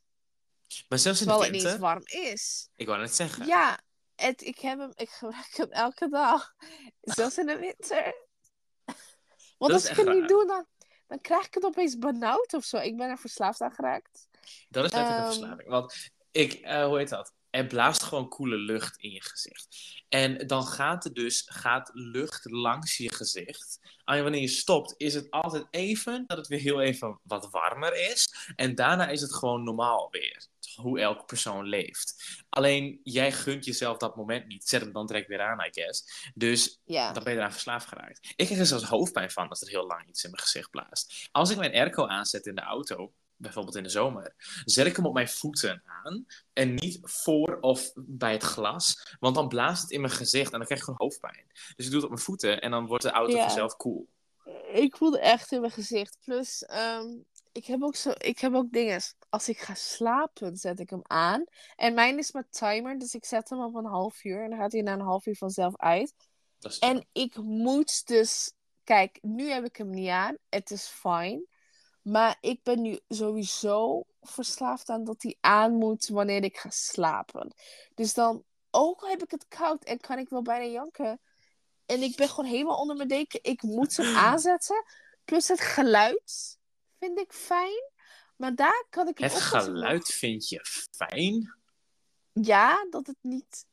Maar 0.89 0.99
zelfs 0.99 1.22
in 1.22 1.28
de 1.28 1.32
Terwijl 1.32 1.41
het 1.41 1.51
niet 1.51 1.61
winter, 1.61 1.80
warm 1.80 2.03
is. 2.05 2.70
ik 2.76 2.88
wou 2.88 2.99
net 2.99 3.15
zeggen. 3.15 3.45
Ja, 3.45 3.80
het, 4.15 4.41
ik, 4.41 4.59
heb 4.59 4.80
hem, 4.80 4.91
ik 4.95 5.09
gebruik 5.09 5.55
hem 5.57 5.72
elke 5.72 6.09
dag. 6.09 6.53
Zelfs 7.01 7.38
in 7.38 7.45
de 7.45 7.57
winter. 7.57 8.15
Want 9.57 9.72
Dat 9.72 9.82
als 9.82 9.89
ik 9.89 9.95
het 10.05 10.15
niet 10.15 10.28
doe, 10.28 10.47
dan, 10.47 10.65
dan 11.07 11.22
krijg 11.22 11.45
ik 11.45 11.53
het 11.53 11.65
opeens 11.65 11.97
benauwd 11.97 12.53
of 12.53 12.63
zo. 12.63 12.78
Ik 12.78 12.97
ben 12.97 13.09
er 13.09 13.17
verslaafd 13.17 13.61
aan 13.61 13.72
geraakt. 13.74 14.28
Dat 14.70 14.86
is 14.86 14.91
letterlijk 14.91 15.09
een 15.09 15.15
Ehm. 15.17 15.26
verslaving. 15.34 15.70
Want 15.70 16.09
ik, 16.32 16.53
eh, 16.53 16.86
hoe 16.86 16.97
heet 16.97 17.09
dat? 17.09 17.34
Er 17.49 17.65
blaast 17.67 18.03
gewoon 18.03 18.28
koele 18.30 18.55
lucht 18.57 18.97
in 18.97 19.11
je 19.11 19.22
gezicht. 19.22 19.67
En 20.09 20.47
dan 20.47 20.63
gaat 20.63 21.05
er 21.05 21.13
dus 21.13 21.43
gaat 21.45 21.89
lucht 21.93 22.45
langs 22.51 22.97
je 22.97 23.13
gezicht. 23.13 23.80
En 24.05 24.22
wanneer 24.24 24.41
je 24.41 24.47
stopt, 24.47 24.93
is 24.97 25.13
het 25.13 25.32
altijd 25.32 25.67
even 25.70 26.24
dat 26.28 26.38
het 26.38 26.47
weer 26.47 26.59
heel 26.59 26.82
even 26.82 27.20
wat 27.24 27.49
warmer 27.49 27.95
is. 28.11 28.34
En 28.55 28.76
daarna 28.76 29.07
is 29.07 29.22
het 29.22 29.34
gewoon 29.34 29.63
normaal 29.63 30.07
weer. 30.11 30.47
Hoe 30.80 31.00
elke 31.00 31.24
persoon 31.26 31.66
leeft. 31.66 32.16
Alleen 32.50 33.00
jij 33.04 33.32
gunt 33.32 33.66
jezelf 33.66 33.98
dat 33.98 34.16
moment 34.16 34.48
niet. 34.48 34.68
Zet 34.68 34.82
hem 34.82 34.92
dan 34.92 35.06
direct 35.08 35.28
weer 35.28 35.42
aan, 35.42 35.60
I 35.66 35.70
guess. 35.72 36.30
Dus 36.34 36.82
Ja. 36.86 37.12
dan 37.14 37.24
ben 37.24 37.34
je 37.34 37.40
eraan 37.40 37.52
verslaafd 37.52 37.88
geraakt. 37.88 38.34
Ik 38.36 38.46
krijg 38.46 38.60
er 38.60 38.66
zelfs 38.66 38.84
hoofdpijn 38.84 39.32
van 39.32 39.50
als 39.50 39.62
er 39.62 39.68
heel 39.70 39.88
lang 39.88 40.08
iets 40.08 40.24
in 40.24 40.30
mijn 40.32 40.42
gezicht 40.44 40.70
blaast. 40.70 41.28
Als 41.32 41.50
ik 41.50 41.58
mijn 41.58 41.74
airco 41.74 42.08
aanzet 42.08 42.46
in 42.46 42.56
de 42.56 42.62
auto, 42.62 43.14
bijvoorbeeld 43.36 43.76
in 43.76 43.84
de 43.84 43.90
zomer, 43.90 44.34
zet 44.66 44.86
ik 44.86 44.96
hem 44.96 45.06
op 45.06 45.14
mijn 45.14 45.30
voeten 45.30 45.84
aan 46.04 46.26
en 46.54 46.74
niet 46.74 47.00
voor 47.02 47.58
of 47.62 47.92
bij 47.96 48.32
het 48.32 48.44
glas, 48.44 49.16
want 49.20 49.36
dan 49.36 49.48
blaast 49.48 49.82
het 49.82 49.92
in 49.92 50.02
mijn 50.02 50.14
gezicht 50.14 50.52
en 50.52 50.58
dan 50.58 50.66
krijg 50.66 50.80
ik 50.80 50.86
gewoon 50.86 51.00
hoofdpijn. 51.02 51.46
Dus 51.76 51.86
ik 51.86 51.92
doe 51.92 51.94
het 51.96 52.04
op 52.04 52.10
mijn 52.10 52.22
voeten 52.22 52.62
en 52.62 52.72
dan 52.72 52.86
wordt 52.88 53.04
de 53.04 53.10
auto 53.12 53.36
Ja. 53.36 53.42
vanzelf 53.42 53.76
koel. 53.76 54.10
Ik 54.74 54.96
voelde 54.98 55.20
echt 55.20 55.52
in 55.52 55.60
mijn 55.60 55.72
gezicht. 55.72 56.18
Plus, 56.24 56.66
ehm, 56.66 57.08
ik 57.52 57.66
heb 57.66 57.84
ook 57.84 57.95
zo, 57.95 58.12
ik 58.18 58.39
heb 58.39 58.54
ook 58.54 58.72
dingen. 58.72 59.02
Als 59.30 59.50
ik 59.50 59.60
ga 59.60 59.74
slapen, 59.74 60.58
zet 60.58 60.80
ik 60.80 60.89
hem 60.89 61.02
aan. 61.04 61.43
En 61.76 61.93
mijn 61.93 62.18
is 62.18 62.32
met 62.32 62.52
timer, 62.52 63.00
dus 63.00 63.14
ik 63.14 63.26
zet 63.26 63.50
hem 63.50 63.64
op 63.64 63.76
een 63.76 63.86
half 63.86 64.24
uur. 64.24 64.43
En 64.43 64.50
dan 64.50 64.60
gaat 64.60 64.72
hij 64.72 64.82
na 64.82 64.93
een 64.93 65.02
half 65.02 65.26
uur 65.26 65.36
vanzelf 65.36 65.78
uit. 65.78 66.14
En 66.80 67.08
ik 67.12 67.36
moet 67.38 68.08
dus. 68.08 68.54
Kijk, 68.84 69.18
nu 69.22 69.50
heb 69.50 69.66
ik 69.66 69.76
hem 69.76 69.89
niet 69.89 70.10
aan. 70.10 70.38
Het 70.50 70.72
is 70.72 70.86
fijn. 70.88 71.47
Maar 72.02 72.38
ik 72.41 72.64
ben 72.64 72.82
nu 72.82 73.00
sowieso 73.08 74.04
verslaafd 74.22 74.89
aan 74.89 75.04
dat 75.04 75.22
hij 75.22 75.38
aan 75.39 75.74
moet 75.74 76.08
wanneer 76.08 76.43
ik 76.43 76.58
ga 76.58 76.70
slapen. 76.70 77.54
Dus 77.95 78.14
dan, 78.14 78.43
ook 78.72 79.02
al 79.02 79.10
heb 79.10 79.24
ik 79.24 79.32
het 79.32 79.47
koud 79.47 79.84
en 79.84 80.00
kan 80.00 80.18
ik 80.18 80.30
wel 80.30 80.41
bijna 80.41 80.66
janken. 80.66 81.20
En 81.86 82.02
ik 82.02 82.16
ben 82.16 82.30
gewoon 82.30 82.50
helemaal 82.50 82.80
onder 82.80 82.95
mijn 82.95 83.08
deken. 83.08 83.39
Ik 83.43 83.62
moet 83.62 83.97
hem 83.97 84.16
aanzetten. 84.28 84.86
Plus 85.26 85.47
het 85.47 85.62
geluid 85.62 86.59
vind 87.00 87.20
ik 87.20 87.34
fijn. 87.34 87.91
Maar 88.36 88.56
daar 88.56 88.86
kan 88.89 89.08
ik 89.08 89.18
het 89.18 89.34
nog- 89.34 89.47
geluid 89.50 90.08
vind 90.08 90.50
je 90.50 90.66
fijn. 90.91 91.58
ja, 92.34 92.88
dat 92.89 93.08
het 93.08 93.18
niet. 93.22 93.66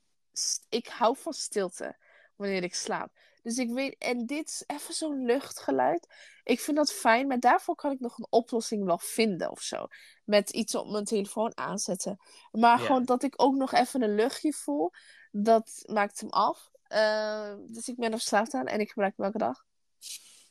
Ik 0.68 0.86
hou 0.86 1.16
van 1.16 1.32
stilte 1.32 1.96
wanneer 2.36 2.62
ik 2.62 2.74
slaap. 2.74 3.10
Dus 3.42 3.58
ik 3.58 3.70
weet, 3.70 3.98
en 3.98 4.26
dit 4.26 4.48
is 4.48 4.64
even 4.66 4.94
zo'n 4.94 5.24
luchtgeluid. 5.24 6.06
Ik 6.44 6.60
vind 6.60 6.76
dat 6.76 6.92
fijn, 6.92 7.26
maar 7.26 7.40
daarvoor 7.40 7.74
kan 7.74 7.90
ik 7.92 8.00
nog 8.00 8.18
een 8.18 8.26
oplossing 8.30 8.84
wel 8.84 8.98
vinden 8.98 9.50
of 9.50 9.60
zo. 9.60 9.86
Met 10.24 10.50
iets 10.50 10.74
op 10.74 10.90
mijn 10.90 11.04
telefoon 11.04 11.56
aanzetten. 11.56 12.16
Maar 12.50 12.78
gewoon 12.78 13.04
dat 13.04 13.22
ik 13.22 13.34
ook 13.36 13.54
nog 13.54 13.72
even 13.72 14.02
een 14.02 14.14
luchtje 14.14 14.52
voel, 14.52 14.90
dat 15.30 15.82
maakt 15.86 16.20
hem 16.20 16.30
af. 16.30 16.70
Eh, 16.82 17.54
dus 17.66 17.88
ik 17.88 17.96
ben 17.96 18.10
er 18.12 18.18
verslaafd 18.18 18.54
aan 18.54 18.66
en 18.66 18.80
ik 18.80 18.88
gebruik 18.88 19.16
hem 19.16 19.26
elke 19.26 19.38
dag. 19.38 19.64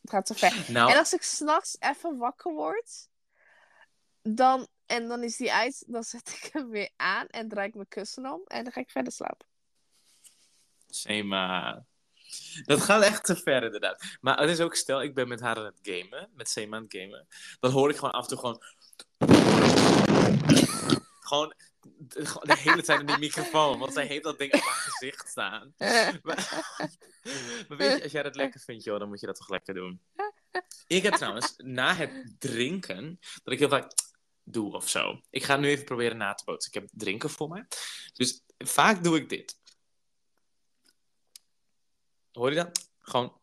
Het 0.05 0.13
gaat 0.13 0.25
te 0.25 0.33
ver. 0.33 0.71
Nou, 0.71 0.91
En 0.91 0.97
als 0.97 1.13
ik 1.13 1.21
s'nachts 1.21 1.77
even 1.79 2.17
wakker 2.17 2.53
word, 2.53 3.09
dan, 4.21 4.67
en 4.85 5.07
dan 5.07 5.23
is 5.23 5.37
die 5.37 5.53
uit, 5.53 5.83
dan 5.87 6.03
zet 6.03 6.29
ik 6.29 6.49
hem 6.53 6.69
weer 6.69 6.89
aan 6.95 7.27
en 7.27 7.49
draai 7.49 7.67
ik 7.67 7.73
mijn 7.75 7.87
kussen 7.87 8.31
om 8.31 8.41
en 8.47 8.63
dan 8.63 8.73
ga 8.73 8.79
ik 8.79 8.89
verder 8.89 9.13
slapen. 9.13 9.47
Sema. 10.87 11.85
Dat 12.63 12.81
gaat 12.81 13.03
echt 13.03 13.23
te 13.23 13.35
ver, 13.35 13.63
inderdaad. 13.63 14.17
Maar 14.21 14.39
het 14.39 14.49
is 14.49 14.59
ook, 14.59 14.75
stel, 14.75 15.01
ik 15.01 15.13
ben 15.13 15.27
met 15.27 15.39
haar 15.39 15.57
aan 15.57 15.65
het 15.65 15.79
gamen, 15.81 16.29
met 16.33 16.49
Sema 16.49 16.77
aan 16.77 16.83
het 16.83 16.95
gamen. 16.97 17.27
Dan 17.59 17.71
hoor 17.71 17.89
ik 17.89 17.95
gewoon 17.95 18.13
af 18.13 18.21
en 18.21 18.27
toe 18.27 18.37
gewoon. 18.37 20.04
Gewoon 21.27 21.53
de, 21.97 22.55
hele 22.57 22.83
tijd 22.83 22.99
in 22.99 23.05
die 23.05 23.17
microfoon, 23.17 23.79
want 23.79 23.93
zij 23.93 24.05
heeft 24.05 24.23
dat 24.23 24.37
ding 24.37 24.53
op 24.53 24.59
haar 24.59 24.73
gezicht 24.73 25.29
staan. 25.29 25.73
Maar, 26.23 26.63
maar 27.67 27.77
weet 27.77 27.97
je, 27.97 28.03
als 28.03 28.11
jij 28.11 28.23
dat 28.23 28.35
lekker 28.35 28.59
vindt, 28.59 28.83
joh, 28.83 28.99
dan 28.99 29.07
moet 29.07 29.19
je 29.19 29.25
dat 29.25 29.35
toch 29.35 29.49
lekker 29.49 29.73
doen. 29.73 30.01
Ik 30.87 31.03
heb 31.03 31.13
trouwens, 31.13 31.53
na 31.57 31.95
het 31.95 32.35
drinken, 32.39 33.19
dat 33.43 33.53
ik 33.53 33.59
heel 33.59 33.69
vaak 33.69 33.91
doe 34.43 34.73
of 34.73 34.89
zo. 34.89 35.21
Ik 35.29 35.43
ga 35.43 35.57
nu 35.57 35.67
even 35.67 35.85
proberen 35.85 36.17
na 36.17 36.33
te 36.33 36.43
bootsen. 36.43 36.71
Ik 36.73 36.81
heb 36.81 36.89
drinken 36.93 37.29
voor 37.29 37.49
mij. 37.49 37.65
Dus 38.13 38.43
vaak 38.57 39.03
doe 39.03 39.17
ik 39.17 39.29
dit. 39.29 39.59
Hoor 42.31 42.49
je 42.49 42.55
dat? 42.55 42.89
Gewoon. 42.99 43.39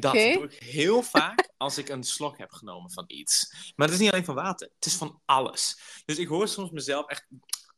Dat 0.00 0.12
doe 0.12 0.44
ik 0.44 0.62
heel 0.62 1.02
vaak 1.02 1.50
als 1.56 1.78
ik 1.78 1.88
een 1.88 2.04
slok 2.04 2.38
heb 2.38 2.50
genomen 2.50 2.90
van 2.90 3.04
iets. 3.06 3.54
Maar 3.76 3.86
het 3.86 3.96
is 3.96 4.02
niet 4.02 4.12
alleen 4.12 4.24
van 4.24 4.34
water. 4.34 4.70
Het 4.74 4.86
is 4.86 4.94
van 4.94 5.20
alles. 5.24 5.80
Dus 6.04 6.18
ik 6.18 6.28
hoor 6.28 6.48
soms 6.48 6.70
mezelf 6.70 7.06
echt 7.06 7.26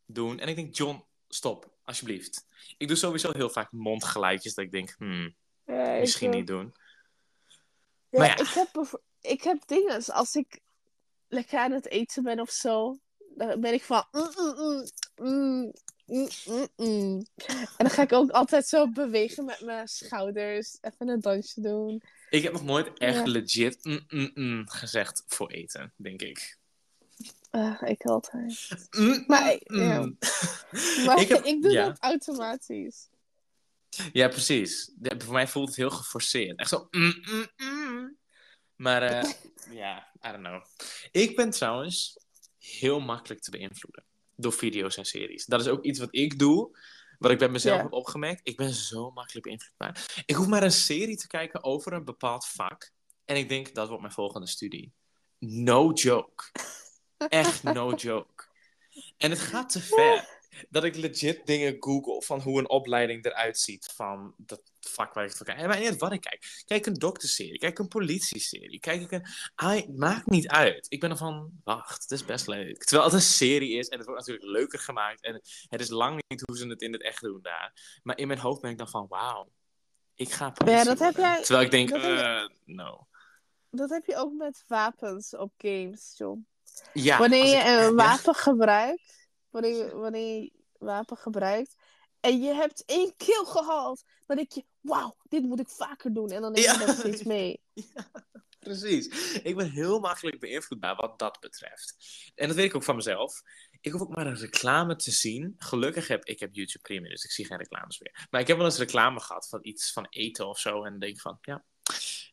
doen. 0.06 0.38
En 0.38 0.48
ik 0.48 0.56
denk, 0.56 0.76
John, 0.76 1.04
stop, 1.28 1.78
alsjeblieft. 1.84 2.46
Ik 2.76 2.88
doe 2.88 2.96
sowieso 2.96 3.32
heel 3.32 3.50
vaak 3.50 3.72
mondgeluidjes 3.72 4.54
dat 4.54 4.64
ik 4.64 4.70
denk, 4.70 4.94
hmm, 4.98 5.34
Ja, 5.66 5.92
ik, 5.92 6.00
misschien 6.00 6.30
niet 6.30 6.46
doen. 6.46 6.72
ja, 8.10 8.18
Maar 8.18 8.26
ja. 8.26 8.38
Ik 8.38 8.48
heb, 8.48 9.00
ik 9.20 9.42
heb 9.42 9.66
dingen, 9.66 10.04
als 10.04 10.34
ik 10.34 10.60
lekker 11.28 11.58
aan 11.58 11.72
het 11.72 11.88
eten 11.88 12.22
ben 12.22 12.40
of 12.40 12.50
zo, 12.50 12.98
dan 13.36 13.60
ben 13.60 13.72
ik 13.72 13.82
van. 13.82 14.06
mm, 14.10 14.30
mm, 14.36 14.84
mm, 15.16 15.72
mm, 16.08 16.28
mm, 16.46 16.68
mm. 16.76 17.26
En 17.46 17.66
dan 17.76 17.90
ga 17.90 18.02
ik 18.02 18.12
ook 18.12 18.30
altijd 18.30 18.66
zo 18.66 18.88
bewegen 18.90 19.44
met 19.44 19.60
mijn 19.60 19.88
schouders, 19.88 20.78
even 20.80 21.08
een 21.08 21.20
dansje 21.20 21.60
doen. 21.60 22.02
Ik 22.30 22.42
heb 22.42 22.52
nog 22.52 22.64
nooit 22.64 22.98
echt 22.98 23.16
Ja. 23.16 23.24
legit 23.26 23.78
gezegd 24.64 25.24
voor 25.26 25.50
eten, 25.50 25.92
denk 25.96 26.22
ik. 26.22 26.58
Ah, 27.50 27.82
ik 27.84 28.04
altijd. 28.04 28.68
Maar 29.26 29.52
ik- 29.52 29.72
ja. 29.72 30.10
Maar 31.06 31.20
Ik 31.52 31.62
doe 31.62 31.72
ja. 31.72 31.84
dat 31.86 31.98
automatisch. 32.00 33.08
Ja, 34.12 34.28
precies. 34.28 34.92
Voor 35.18 35.32
mij 35.32 35.48
voelt 35.48 35.68
het 35.68 35.76
heel 35.76 35.90
geforceerd. 35.90 36.58
Echt 36.58 36.68
zo. 36.68 36.88
Maar 38.76 39.02
eh, 39.02 39.30
ja, 39.82 40.06
I 40.26 40.30
don't 40.30 40.44
know. 40.44 40.64
Ik 41.10 41.36
ben 41.36 41.50
trouwens 41.50 42.18
heel 42.58 43.00
makkelijk 43.00 43.40
te 43.42 43.50
beïnvloeden 43.50 44.04
door 44.40 44.52
video's 44.52 44.96
en 44.96 45.04
series. 45.04 45.44
Dat 45.44 45.60
is 45.60 45.68
ook 45.68 45.84
iets 45.84 45.98
wat 45.98 46.08
ik 46.10 46.38
doe, 46.38 46.78
wat 47.18 47.30
ik 47.30 47.38
bij 47.38 47.48
mezelf 47.48 47.80
heb 47.82 47.92
opgemerkt. 47.92 48.40
Ik 48.44 48.56
ben 48.56 48.72
zo 48.72 49.10
makkelijk 49.10 49.46
beïnvloedbaar. 49.46 50.22
Ik 50.26 50.34
hoef 50.34 50.46
maar 50.46 50.62
een 50.62 50.72
serie 50.72 51.16
te 51.16 51.26
kijken 51.26 51.64
over 51.64 51.92
een 51.92 52.04
bepaald 52.04 52.46
vak. 52.46 52.92
En 53.24 53.36
ik 53.36 53.48
denk, 53.48 53.74
dat 53.74 53.86
wordt 53.86 54.02
mijn 54.02 54.14
volgende 54.14 54.46
studie. 54.46 54.92
No 55.38 55.92
joke. 55.92 56.44
Echt 57.28 57.62
no 57.62 57.94
joke. 57.94 58.44
En 59.16 59.30
het 59.30 59.40
gaat 59.40 59.70
te 59.70 59.80
ver. 59.80 60.37
Dat 60.68 60.84
ik 60.84 60.96
legit 60.96 61.46
dingen 61.46 61.76
google 61.80 62.22
van 62.22 62.40
hoe 62.40 62.58
een 62.58 62.68
opleiding 62.68 63.24
eruit 63.24 63.58
ziet 63.58 63.92
van 63.94 64.34
dat 64.36 64.60
vak 64.80 65.14
waar 65.14 65.22
ik 65.24 65.28
het 65.28 65.38
voor 65.38 65.46
kijk. 65.46 65.58
En 65.58 65.68
maar 65.68 65.78
niet 65.80 65.96
wat 65.98 66.12
ik 66.12 66.20
kijk. 66.20 66.62
Kijk 66.66 66.86
een 66.86 66.94
dokterserie, 66.94 67.58
kijk 67.58 67.78
een 67.78 67.88
politieserie, 67.88 68.80
kijk 68.80 69.02
ik 69.02 69.10
een... 69.10 69.26
Ah, 69.54 69.88
maakt 69.88 70.26
niet 70.26 70.48
uit. 70.48 70.86
Ik 70.88 71.00
ben 71.00 71.10
ervan, 71.10 71.50
wacht, 71.64 72.02
het 72.02 72.10
is 72.10 72.24
best 72.24 72.46
leuk. 72.46 72.84
Terwijl 72.84 73.04
het 73.08 73.14
een 73.18 73.26
serie 73.26 73.78
is 73.78 73.88
en 73.88 73.98
het 73.98 74.06
wordt 74.06 74.26
natuurlijk 74.26 74.50
leuker 74.58 74.78
gemaakt. 74.78 75.20
En 75.22 75.40
het 75.68 75.80
is 75.80 75.88
lang 75.88 76.20
niet 76.28 76.42
hoe 76.46 76.56
ze 76.56 76.66
het 76.68 76.82
in 76.82 76.92
het 76.92 77.02
echt 77.02 77.20
doen 77.22 77.38
daar. 77.42 77.98
Maar 78.02 78.18
in 78.18 78.26
mijn 78.26 78.38
hoofd 78.38 78.60
ben 78.60 78.70
ik 78.70 78.78
dan 78.78 78.88
van, 78.88 79.06
wauw, 79.08 79.48
ik 80.14 80.30
ga 80.30 80.52
Ja, 80.64 80.84
dat 80.84 80.98
heb 80.98 81.16
jij- 81.16 81.42
Terwijl 81.42 81.64
ik 81.64 81.70
denk, 81.70 81.88
dat 81.88 82.02
heb 82.02 82.10
je- 82.16 82.22
eh, 82.22 82.48
no. 82.76 83.06
Dat 83.70 83.90
heb 83.90 84.04
je 84.06 84.16
ook 84.16 84.32
met 84.32 84.64
wapens 84.66 85.36
op 85.36 85.52
games, 85.56 86.14
John. 86.16 86.46
Ja, 86.92 87.18
wanneer 87.18 87.44
je 87.46 87.56
ik- 87.56 87.66
een 87.88 87.94
wapen 87.94 88.34
gebruikt, 88.34 89.17
wanneer, 89.50 89.96
wanneer 89.98 90.50
wapen 90.78 91.16
gebruikt, 91.16 91.74
en 92.20 92.40
je 92.40 92.52
hebt 92.54 92.82
één 92.86 93.16
kill 93.16 93.44
gehaald, 93.44 94.04
dan 94.26 94.36
denk 94.36 94.52
je, 94.52 94.64
wauw, 94.80 95.16
dit 95.28 95.42
moet 95.42 95.60
ik 95.60 95.68
vaker 95.68 96.12
doen. 96.14 96.30
En 96.30 96.40
dan 96.40 96.52
neem 96.52 96.62
je 96.62 96.68
Ja. 96.68 96.86
dat 96.86 96.96
steeds 96.96 97.22
mee. 97.34 97.60
Precies. 98.58 99.32
Ik 99.42 99.56
ben 99.56 99.70
heel 99.70 100.00
makkelijk 100.00 100.40
beïnvloedbaar 100.40 100.96
wat 100.96 101.18
dat 101.18 101.40
betreft. 101.40 101.96
En 102.34 102.46
dat 102.46 102.56
weet 102.56 102.64
ik 102.66 102.74
ook 102.74 102.82
van 102.82 102.96
mezelf. 102.96 103.42
Ik 103.80 103.92
hoef 103.92 104.00
ook 104.00 104.14
maar 104.14 104.26
een 104.26 104.36
reclame 104.36 104.96
te 104.96 105.10
zien. 105.10 105.54
Gelukkig 105.58 106.08
heb 106.08 106.24
ik 106.24 106.40
heb 106.40 106.54
YouTube 106.54 106.82
Premium, 106.82 107.10
dus 107.10 107.24
ik 107.24 107.30
zie 107.30 107.46
geen 107.46 107.58
reclames 107.58 107.98
meer. 107.98 108.26
Maar 108.30 108.40
ik 108.40 108.46
heb 108.46 108.56
wel 108.56 108.66
eens 108.66 108.78
reclame 108.78 109.20
gehad 109.20 109.48
van 109.48 109.58
iets 109.62 109.92
van 109.92 110.06
eten 110.10 110.48
of 110.48 110.58
zo. 110.58 110.84
En 110.84 110.90
dan 110.90 110.98
denk 110.98 111.14
ik 111.14 111.20
van, 111.20 111.38
ja, 111.40 111.64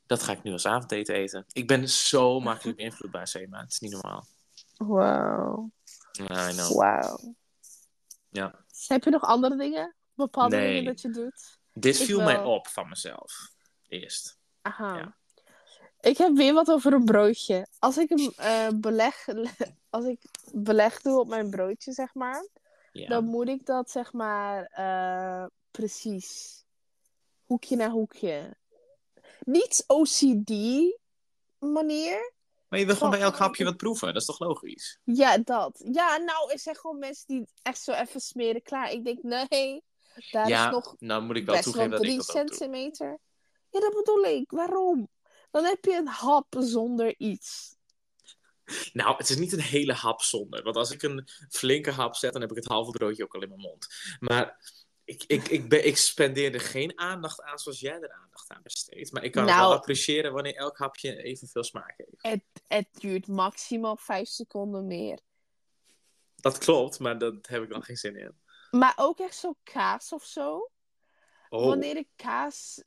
dat 0.06 0.24
ga 0.24 0.32
ik 0.32 0.44
nu 0.44 0.52
als 0.52 0.66
avondeten 0.66 1.16
eten. 1.16 1.46
Ik 1.52 1.68
ben 1.68 1.90
zo 1.90 2.40
makkelijk 2.40 2.78
beïnvloedbaar, 2.78 3.28
Sema. 3.28 3.62
Het 3.62 3.72
is 3.72 3.80
niet 3.80 3.92
normaal. 3.92 4.28
Wauw. 4.78 5.72
Ja, 6.18 6.50
I 6.50 6.54
know. 6.54 6.78
Wauw. 6.78 7.36
Ja. 8.30 8.66
Heb 8.88 9.04
je 9.04 9.10
nog 9.10 9.22
andere 9.22 9.56
dingen? 9.58 9.96
Bepaalde 10.14 10.56
Nee. 10.56 10.68
dingen 10.68 10.86
dat 10.86 11.02
je 11.02 11.10
doet? 11.10 11.58
Dit 11.74 12.00
Ik 12.00 12.06
viel 12.06 12.22
mij 12.22 12.44
op 12.44 12.68
van 12.68 12.90
mezelf. 12.90 13.50
Eerst. 13.88 14.38
Aha. 14.62 14.98
Ja. 14.98 15.18
Ik 16.00 16.18
heb 16.18 16.36
weer 16.36 16.54
wat 16.54 16.72
over 16.72 16.94
een 16.94 17.06
broodje. 17.06 17.68
Als 17.80 17.98
ik 17.98 18.10
een 18.10 18.34
eh, 18.36 18.68
beleg, 18.76 19.28
als 19.90 20.06
ik 20.06 20.22
beleg 20.54 21.02
doe 21.02 21.20
op 21.20 21.28
mijn 21.28 21.50
broodje, 21.50 21.92
zeg 21.92 22.14
maar, 22.14 22.48
Ja. 22.92 23.08
dan 23.08 23.26
moet 23.26 23.48
ik 23.48 23.66
dat 23.66 23.92
zeg 23.92 24.14
maar 24.14 24.64
eh, 24.66 25.46
precies. 25.72 26.64
Hoekje 27.46 27.76
naar 27.76 27.90
hoekje. 27.90 28.58
Niet 29.40 29.84
OCD 29.88 30.50
manier. 31.60 32.34
Maar 32.76 32.84
je 32.84 32.90
wil 32.90 33.00
gewoon 33.00 33.20
bij 33.20 33.28
elk 33.28 33.38
hapje 33.38 33.64
wat 33.64 33.78
proeven. 33.78 34.08
Dat 34.08 34.22
is 34.22 34.26
toch 34.26 34.40
logisch? 34.40 35.00
Ja, 35.04 35.38
dat. 35.38 35.84
Ja, 35.92 36.18
nou, 36.18 36.52
er 36.52 36.60
zijn 36.60 36.76
gewoon 36.76 37.00
mensen 37.00 37.28
die 37.28 37.48
echt 37.62 37.82
zo 37.82 37.92
even 37.92 38.20
smeren 38.22 38.62
klaar. 38.62 38.92
Ik 38.92 39.06
denk, 39.06 39.24
nee, 39.24 39.84
daar 40.32 40.48
ja, 40.48 40.66
is 40.66 40.72
nog 40.72 40.96
nou 41.00 41.24
moet 41.24 41.36
ik 41.36 41.46
wel 41.46 41.56
best 41.56 41.66
wel 41.66 41.74
toegeven 41.74 41.98
dat 41.98 42.06
ik 42.06 42.10
drie 42.10 42.24
centimeter. 42.24 43.20
Ja, 43.70 43.80
dat 43.80 43.94
bedoel 43.94 44.24
ik. 44.24 44.52
Waarom? 44.52 45.10
Dan 45.52 45.64
heb 45.64 45.86
je 45.86 45.98
een 45.98 46.08
hap 46.08 46.56
zonder 46.60 47.16
iets. 47.18 47.76
Nou, 48.94 49.18
het 49.18 49.30
is 49.30 49.38
niet 49.38 49.54
een 49.54 49.62
hele 49.62 49.94
hap 49.94 50.22
zonder. 50.22 50.64
Want 50.64 50.76
als 50.76 50.92
ik 50.92 51.02
een 51.02 51.28
flinke 51.50 51.92
hap 51.92 52.16
zet, 52.16 52.34
dan 52.34 52.42
heb 52.42 52.52
ik 52.52 52.58
het 52.58 52.66
halve 52.66 52.92
broodje 52.92 53.24
ook 53.24 53.36
al 53.36 53.42
in 53.42 53.50
mijn 53.50 53.62
mond. 53.62 53.88
Maar 54.20 54.60
ik, 55.06 55.24
ik, 55.28 55.48
ik, 55.48 55.70
ben, 55.70 55.86
ik 55.86 55.98
spendeer 55.98 56.54
er 56.54 56.60
geen 56.60 57.00
aandacht 57.00 57.42
aan 57.42 57.60
zoals 57.60 57.80
jij 57.80 58.00
er 58.00 58.12
aandacht 58.12 58.52
aan 58.52 58.62
besteedt. 58.64 59.12
Maar 59.12 59.24
ik 59.24 59.32
kan 59.32 59.44
het 59.44 59.52
Nou- 59.56 59.68
wel 59.68 59.78
appreciëren 59.78 60.34
wanneer 60.34 60.56
elk 60.56 60.78
hapje 60.78 61.24
evenveel 61.24 61.64
smaak 61.64 61.94
heeft. 61.98 62.12
Het, 62.18 62.44
het 62.68 62.88
duurt 63.00 63.28
maximaal 63.28 63.98
vijf 63.98 64.28
seconden 64.28 64.88
meer. 64.88 65.20
Dat 66.36 66.58
klopt, 66.58 67.00
maar 67.00 67.18
daar 67.18 67.34
heb 67.42 67.64
ik 67.64 67.70
dan 67.70 67.84
geen 67.84 67.98
zin 67.98 68.16
in. 68.16 68.40
Maar 68.72 68.94
ook 68.96 69.20
echt 69.20 69.36
zo 69.36 69.56
kaas 69.64 70.12
of 70.12 70.24
zo. 70.24 70.70
Oh, 71.50 71.66
Wanneer 71.66 71.98
ik 71.98 72.08
kaas, 72.16 72.84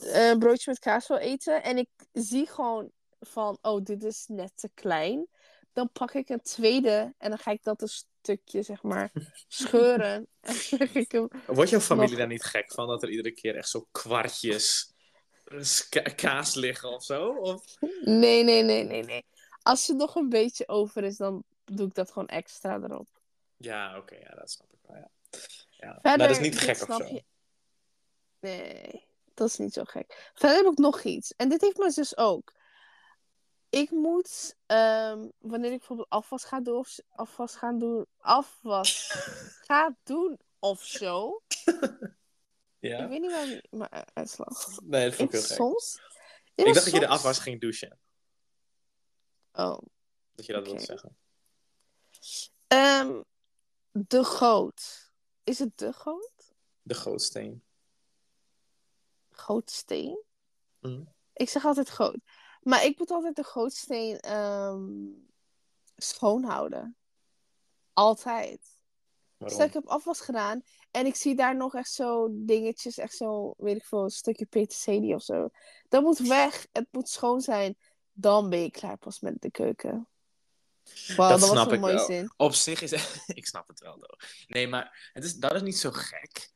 eh, 0.00 0.28
een 0.28 0.38
broodje 0.38 0.70
met 0.70 0.78
kaas 0.80 1.08
wil 1.08 1.16
eten 1.16 1.62
en 1.62 1.76
ik 1.78 1.88
zie 2.12 2.46
gewoon 2.46 2.90
van, 3.20 3.58
oh, 3.62 3.84
dit 3.84 4.04
is 4.04 4.24
net 4.28 4.52
te 4.54 4.70
klein, 4.74 5.28
dan 5.72 5.90
pak 5.92 6.12
ik 6.12 6.28
een 6.28 6.42
tweede 6.42 7.14
en 7.18 7.28
dan 7.28 7.38
ga 7.38 7.50
ik 7.50 7.62
dat 7.62 7.82
een 7.82 7.88
stukje, 8.22 8.62
zeg 8.62 8.82
maar, 8.82 9.12
scheuren. 9.48 10.26
En 10.40 10.54
leg 10.70 10.94
ik 10.94 11.12
hem. 11.12 11.28
Wordt 11.46 11.70
jouw 11.70 11.80
familie 11.80 12.08
nog- 12.10 12.18
daar 12.18 12.26
niet 12.28 12.44
gek 12.44 12.72
van 12.72 12.86
dat 12.88 13.02
er 13.02 13.10
iedere 13.10 13.30
keer 13.32 13.56
echt 13.56 13.68
zo 13.68 13.86
kwartjes 13.92 14.92
ka- 15.88 16.00
kaas 16.02 16.54
liggen 16.54 16.88
of 16.90 17.04
zo? 17.04 17.28
Of... 17.28 17.64
Nee, 18.04 18.44
nee, 18.44 18.62
nee, 18.62 18.84
nee, 18.84 19.02
nee. 19.02 19.24
Als 19.62 19.88
er 19.88 19.94
nog 19.96 20.14
een 20.14 20.28
beetje 20.28 20.68
over 20.68 21.04
is, 21.04 21.16
dan 21.16 21.44
doe 21.64 21.86
ik 21.86 21.94
dat 21.94 22.12
gewoon 22.12 22.28
extra 22.28 22.74
erop. 22.82 23.08
Ja, 23.56 23.96
oké, 23.98 24.14
ja, 24.14 24.34
dat 24.34 24.50
snap 24.50 24.72
ik 24.72 24.78
wel. 24.82 24.96
Ja. 24.96 25.10
Ja. 25.70 25.92
Verder, 25.92 26.18
maar 26.18 26.18
dat 26.18 26.30
is 26.30 26.38
niet 26.42 26.58
gek 26.58 26.88
of 26.88 26.96
zo. 26.96 27.14
je- 27.14 27.24
Nee, 28.40 29.04
dat 29.34 29.48
is 29.48 29.56
niet 29.56 29.72
zo 29.72 29.82
gek. 29.84 30.30
Verder 30.34 30.62
heb 30.64 30.72
ik 30.72 30.78
nog 30.78 31.02
iets. 31.02 31.34
En 31.36 31.48
dit 31.48 31.60
heeft 31.60 31.76
mijn 31.78 31.90
zus 31.90 32.16
ook. 32.16 32.52
Ik 33.72 33.90
moet, 33.90 34.56
ehm, 34.66 35.28
wanneer 35.38 35.72
ik 35.72 35.78
bijvoorbeeld 35.78 36.08
afwas 36.10 36.44
ga 36.44 36.60
doen, 36.60 36.76
of, 36.76 36.98
afwas 37.08 37.54
gaan 37.56 37.78
doen, 37.78 38.06
afwas 38.18 39.10
ga 39.66 39.96
doen 40.02 40.38
of 40.58 40.82
zo. 40.84 41.42
Ja? 42.78 42.98
Ik 43.02 43.08
weet 43.08 43.20
niet 43.20 43.30
waar 43.30 43.62
mijn- 43.70 44.04
uitslag. 44.14 44.80
Nee, 44.82 45.04
dat 45.08 45.14
vond 45.14 45.28
Ik 45.28 45.34
ik 45.34 45.46
heel 45.46 45.48
gek. 45.48 45.56
soms. 45.56 46.00
Ik 46.54 46.64
dacht 46.64 46.84
dat 46.84 46.94
je 46.94 47.00
de 47.00 47.06
afwas 47.08 47.38
ging 47.38 47.60
douchen. 47.60 47.98
Oh. 49.52 49.78
Dat 50.34 50.46
je 50.46 50.52
dat 50.52 50.60
Oké. 50.60 50.70
wilde 50.70 50.84
zeggen. 50.84 51.16
Ehm, 52.66 53.22
de 53.90 54.24
goot. 54.24 55.10
Is 55.44 55.58
het 55.58 55.78
de 55.78 55.92
goot? 55.92 56.52
De 56.82 56.94
gootsteen. 56.94 57.64
Gootsteen? 59.30 60.22
Mhm. 60.80 61.02
Ik 61.32 61.48
zeg 61.48 61.64
altijd 61.64 61.90
goot. 61.90 62.16
Maar 62.62 62.84
ik 62.84 62.98
moet 62.98 63.10
altijd 63.10 63.36
de 63.36 63.44
gootsteen 63.44 64.20
ehm 64.20 64.90
schoonhouden. 65.96 66.96
Altijd. 67.92 68.60
Waarom? 69.36 69.58
Stel 69.58 69.68
ik 69.68 69.74
heb 69.74 69.86
afwas 69.86 70.20
gedaan 70.20 70.62
en 70.90 71.06
ik 71.06 71.14
zie 71.14 71.34
daar 71.34 71.56
nog 71.56 71.74
echt 71.74 71.92
zo 71.92 72.28
dingetjes, 72.30 72.98
echt 72.98 73.16
zo, 73.16 73.54
weet 73.56 73.76
ik 73.76 73.84
veel, 73.84 74.02
een 74.02 74.10
stukje 74.10 74.46
peterselie 74.46 75.14
of 75.14 75.22
zo. 75.22 75.48
Dat 75.88 76.02
moet 76.02 76.18
weg, 76.18 76.66
het 76.72 76.86
moet 76.90 77.08
schoon 77.08 77.40
zijn. 77.40 77.76
Dan 78.12 78.50
ben 78.50 78.58
je 78.62 78.70
klaar 78.70 78.96
pas 78.96 79.20
met 79.20 79.34
de 79.40 79.50
keuken. 79.50 80.08
Wow, 81.16 81.28
Dat 81.28 81.40
dat, 81.40 81.48
snap 81.48 81.64
was 81.64 81.74
ik 81.74 81.80
mooie 81.80 81.94
wel. 81.94 82.04
zin. 82.04 82.32
Op 82.36 82.54
zich 82.54 82.82
is 82.82 82.92
ik 83.26 83.46
snap 83.46 83.68
het 83.68 83.80
wel, 83.80 83.92
though. 83.98 84.20
Nee, 84.46 84.68
maar 84.68 85.10
het 85.12 85.24
is, 85.24 85.34
dat 85.34 85.54
is 85.54 85.62
niet 85.62 85.78
zo 85.78 85.90
gek. 85.90 86.50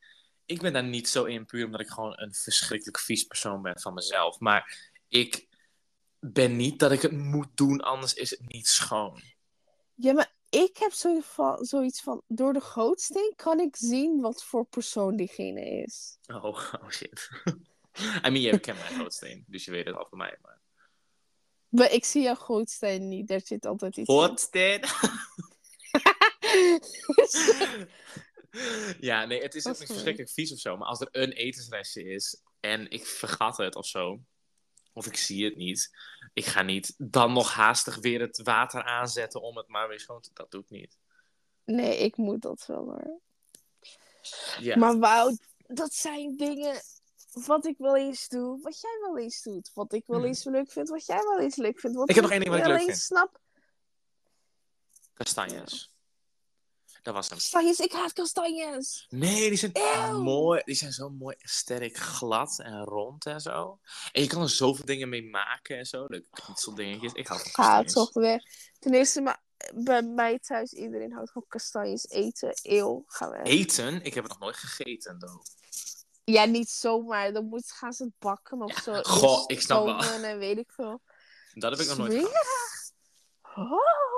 Ik 0.45 0.61
ben 0.61 0.73
daar 0.73 0.83
niet 0.83 1.09
zo 1.09 1.23
in, 1.23 1.45
puur 1.45 1.65
omdat 1.65 1.81
ik 1.81 1.89
gewoon 1.89 2.13
een 2.15 2.33
verschrikkelijk 2.33 2.99
vies 2.99 3.23
persoon 3.23 3.61
ben 3.61 3.79
van 3.79 3.93
mezelf. 3.93 4.39
Maar 4.39 4.91
ik 5.07 5.46
ben 6.19 6.55
niet 6.55 6.79
dat 6.79 6.91
ik 6.91 7.01
het 7.01 7.11
moet 7.11 7.57
doen, 7.57 7.81
anders 7.81 8.13
is 8.13 8.29
het 8.29 8.47
niet 8.47 8.67
schoon. 8.67 9.21
Ja, 9.93 10.13
maar 10.13 10.35
ik 10.49 10.77
heb 10.77 10.91
zo 10.91 11.19
van, 11.19 11.65
zoiets 11.65 12.01
van, 12.01 12.21
door 12.27 12.53
de 12.53 12.61
gootsteen 12.61 13.33
kan 13.35 13.59
ik 13.59 13.75
zien 13.75 14.21
wat 14.21 14.43
voor 14.43 14.65
persoon 14.65 15.15
diegene 15.15 15.83
is. 15.83 16.17
Oh, 16.27 16.43
oh 16.83 16.89
shit. 16.89 17.29
I 18.25 18.29
mean, 18.29 18.41
je 18.41 18.59
kent 18.59 18.77
mijn 18.77 18.93
gootsteen, 18.93 19.45
dus 19.47 19.65
je 19.65 19.71
weet 19.71 19.85
het 19.85 19.95
al 19.95 20.07
van 20.09 20.17
mij. 20.17 20.37
Maar... 20.41 20.61
Maar 21.67 21.91
ik 21.91 22.05
zie 22.05 22.21
jouw 22.21 22.35
gootsteen 22.35 23.07
niet, 23.07 23.27
daar 23.27 23.41
zit 23.43 23.65
altijd 23.65 23.97
iets. 23.97 24.09
Gootsteen? 24.09 24.79
ja, 29.09 29.25
nee, 29.25 29.41
het 29.41 29.55
is 29.55 29.65
niet 29.65 29.77
goed. 29.77 29.85
verschrikkelijk 29.85 30.31
vies 30.31 30.51
of 30.51 30.59
zo. 30.59 30.77
Maar 30.77 30.87
als 30.87 31.01
er 31.01 31.07
een 31.11 31.31
etensrestje 31.31 32.03
is 32.03 32.41
en 32.59 32.91
ik 32.91 33.05
vergat 33.05 33.57
het 33.57 33.75
of 33.75 33.85
zo, 33.85 34.19
of 34.97 35.05
ik 35.05 35.17
zie 35.17 35.45
het 35.45 35.55
niet, 35.55 35.97
ik 36.33 36.45
ga 36.45 36.61
niet 36.61 36.93
dan 36.97 37.33
nog 37.33 37.53
haastig 37.53 37.95
weer 37.95 38.21
het 38.21 38.41
water 38.43 38.83
aanzetten 38.83 39.41
om 39.41 39.57
het 39.57 39.67
maar 39.67 39.87
weer 39.87 39.99
schoon 39.99 40.21
te... 40.21 40.29
Dat 40.33 40.51
doe 40.51 40.61
ik 40.61 40.69
niet. 40.69 40.97
Nee, 41.65 41.97
ik 41.97 42.17
moet 42.17 42.41
dat 42.41 42.65
wel 42.65 42.83
hoor. 42.83 43.19
Ja. 44.59 44.77
Maar 44.77 44.97
wauw, 44.99 45.37
dat 45.67 45.93
zijn 45.93 46.37
dingen 46.37 46.81
wat 47.45 47.65
ik 47.65 47.77
wel 47.77 47.95
eens 47.97 48.27
doe, 48.27 48.61
wat 48.61 48.81
jij 48.81 48.97
wel 49.01 49.17
eens 49.17 49.41
doet. 49.41 49.71
Wat 49.73 49.93
ik 49.93 50.03
wel 50.05 50.19
Mhm. 50.19 50.27
eens 50.27 50.43
leuk 50.43 50.71
vind, 50.71 50.89
wat 50.89 51.05
jij 51.05 51.21
wel 51.21 51.39
eens 51.39 51.55
leuk 51.55 51.79
vindt. 51.79 51.97
Wat 51.97 52.09
Ik 52.09 52.15
heb 52.15 52.23
nog 52.23 52.33
één 52.33 52.41
ding 52.41 52.51
wat 52.51 52.61
ik 52.63 52.67
leuk 52.67 52.81
vind. 52.81 52.97
snap. 52.97 53.39
Kastanjes. 55.13 55.91
Dat 57.07 57.15
was 57.15 57.29
hem. 57.29 57.37
Kastanjes, 57.37 57.79
ik 57.79 57.91
haat 57.91 58.13
kastanjes. 58.13 59.05
Nee, 59.09 59.49
die 59.49 59.57
zijn 59.57 59.71
Eeuw. 59.73 60.21
mooi. 60.21 60.61
Die 60.65 60.75
zijn 60.75 60.91
zo 60.91 61.09
mooi 61.09 61.35
sterk 61.39 61.97
glad 61.97 62.59
en 62.59 62.83
rond 62.83 63.25
en 63.25 63.41
zo. 63.41 63.79
En 64.11 64.21
je 64.21 64.27
kan 64.27 64.41
er 64.41 64.49
zoveel 64.49 64.85
dingen 64.85 65.09
mee 65.09 65.23
maken 65.29 65.77
en 65.77 65.85
zo. 65.85 66.07
De 66.07 66.25
knutseldingetjes. 66.31 67.13
Ik 67.13 67.27
hou 67.27 67.39
van 67.39 67.49
Ga 67.49 67.63
kastanjes. 67.63 67.93
toch 67.93 68.13
weg. 68.13 68.43
Ten 68.79 68.93
eerste, 68.93 69.21
maar 69.21 69.41
bij 69.75 70.01
mij 70.01 70.39
thuis, 70.39 70.73
iedereen 70.73 71.11
houdt 71.13 71.31
van 71.31 71.45
kastanjes 71.47 72.09
eten. 72.09 72.51
Eeuw, 72.61 73.03
ga 73.07 73.29
weg. 73.29 73.43
Eten? 73.43 74.03
Ik 74.03 74.13
heb 74.13 74.23
het 74.23 74.31
nog 74.31 74.41
nooit 74.41 74.57
gegeten, 74.57 75.19
though. 75.19 75.41
Ja, 76.23 76.45
niet 76.45 76.69
zomaar. 76.69 77.33
Dan 77.33 77.45
moet, 77.45 77.71
gaan 77.71 77.93
ze 77.93 78.03
het 78.03 78.13
bakken 78.19 78.61
of 78.61 78.77
zo. 78.83 79.01
Goh, 79.01 79.43
ik 79.47 79.61
snap 79.61 79.85
wel. 79.85 80.23
En 80.23 80.37
weet 80.39 80.57
ik 80.57 80.71
veel. 80.71 81.01
Dat 81.53 81.71
heb 81.71 81.79
ik 81.79 81.87
nog 81.87 81.97
nooit 81.97 82.13
gehad. 82.13 82.93
Oh, 83.55 84.16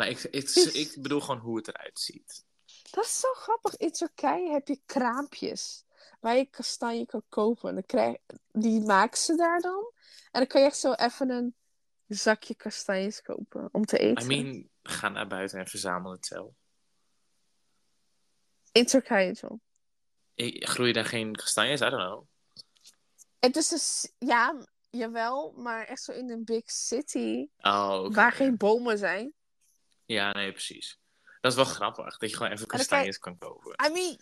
Maar 0.00 0.08
ik, 0.08 0.22
ik, 0.22 0.48
ik 0.72 0.96
bedoel 1.02 1.20
gewoon 1.20 1.40
hoe 1.40 1.56
het 1.56 1.68
eruit 1.68 2.00
ziet. 2.00 2.44
dat 2.90 3.04
is 3.04 3.20
zo 3.20 3.32
grappig. 3.32 3.76
In 3.76 3.92
Turkije 3.92 4.50
heb 4.50 4.68
je 4.68 4.80
kraampjes 4.86 5.84
waar 6.20 6.36
je 6.36 6.44
kastanje 6.46 7.06
kan 7.06 7.22
kopen. 7.28 7.74
Dan 7.74 7.86
krijg, 7.86 8.16
die 8.52 8.80
maken 8.80 9.18
ze 9.18 9.34
daar 9.36 9.60
dan. 9.60 9.92
En 10.30 10.40
dan 10.40 10.46
kan 10.46 10.60
je 10.60 10.66
echt 10.66 10.78
zo 10.78 10.92
even 10.92 11.30
een 11.30 11.54
zakje 12.06 12.54
kastanjes 12.54 13.22
kopen 13.22 13.68
om 13.72 13.84
te 13.84 13.98
eten. 13.98 14.24
I 14.24 14.26
mean, 14.42 14.68
ga 14.82 15.08
naar 15.08 15.26
buiten 15.26 15.58
en 15.58 15.66
verzamel 15.66 16.12
het 16.12 16.26
zelf. 16.26 16.52
In 18.72 18.86
Turkije, 18.86 19.32
John. 19.32 19.60
Ik- 20.34 20.68
Groeien 20.68 20.94
daar 20.94 21.04
geen 21.04 21.34
kastanjes? 21.36 21.80
I 21.80 21.88
don't 21.88 22.02
know. 22.02 22.24
Het 23.38 23.56
is 23.56 23.68
dus, 23.68 24.12
ja, 24.18 24.66
jawel, 24.90 25.52
maar 25.56 25.84
echt 25.86 26.02
zo 26.02 26.12
in 26.12 26.30
een 26.30 26.44
big 26.44 26.70
city 26.70 27.48
Oh, 27.58 28.14
waar 28.14 28.32
geen 28.32 28.56
bomen 28.56 28.98
zijn. 28.98 29.34
Ja, 30.10 30.32
nee, 30.32 30.52
precies. 30.52 30.98
Dat 31.40 31.50
is 31.50 31.56
wel 31.56 31.66
grappig, 31.66 32.18
dat 32.18 32.30
je 32.30 32.36
gewoon 32.36 32.52
even 32.52 32.66
kastanjes 32.66 33.18
kan 33.18 33.38
kopen. 33.38 33.86
I 33.86 33.92
mean, 33.92 34.20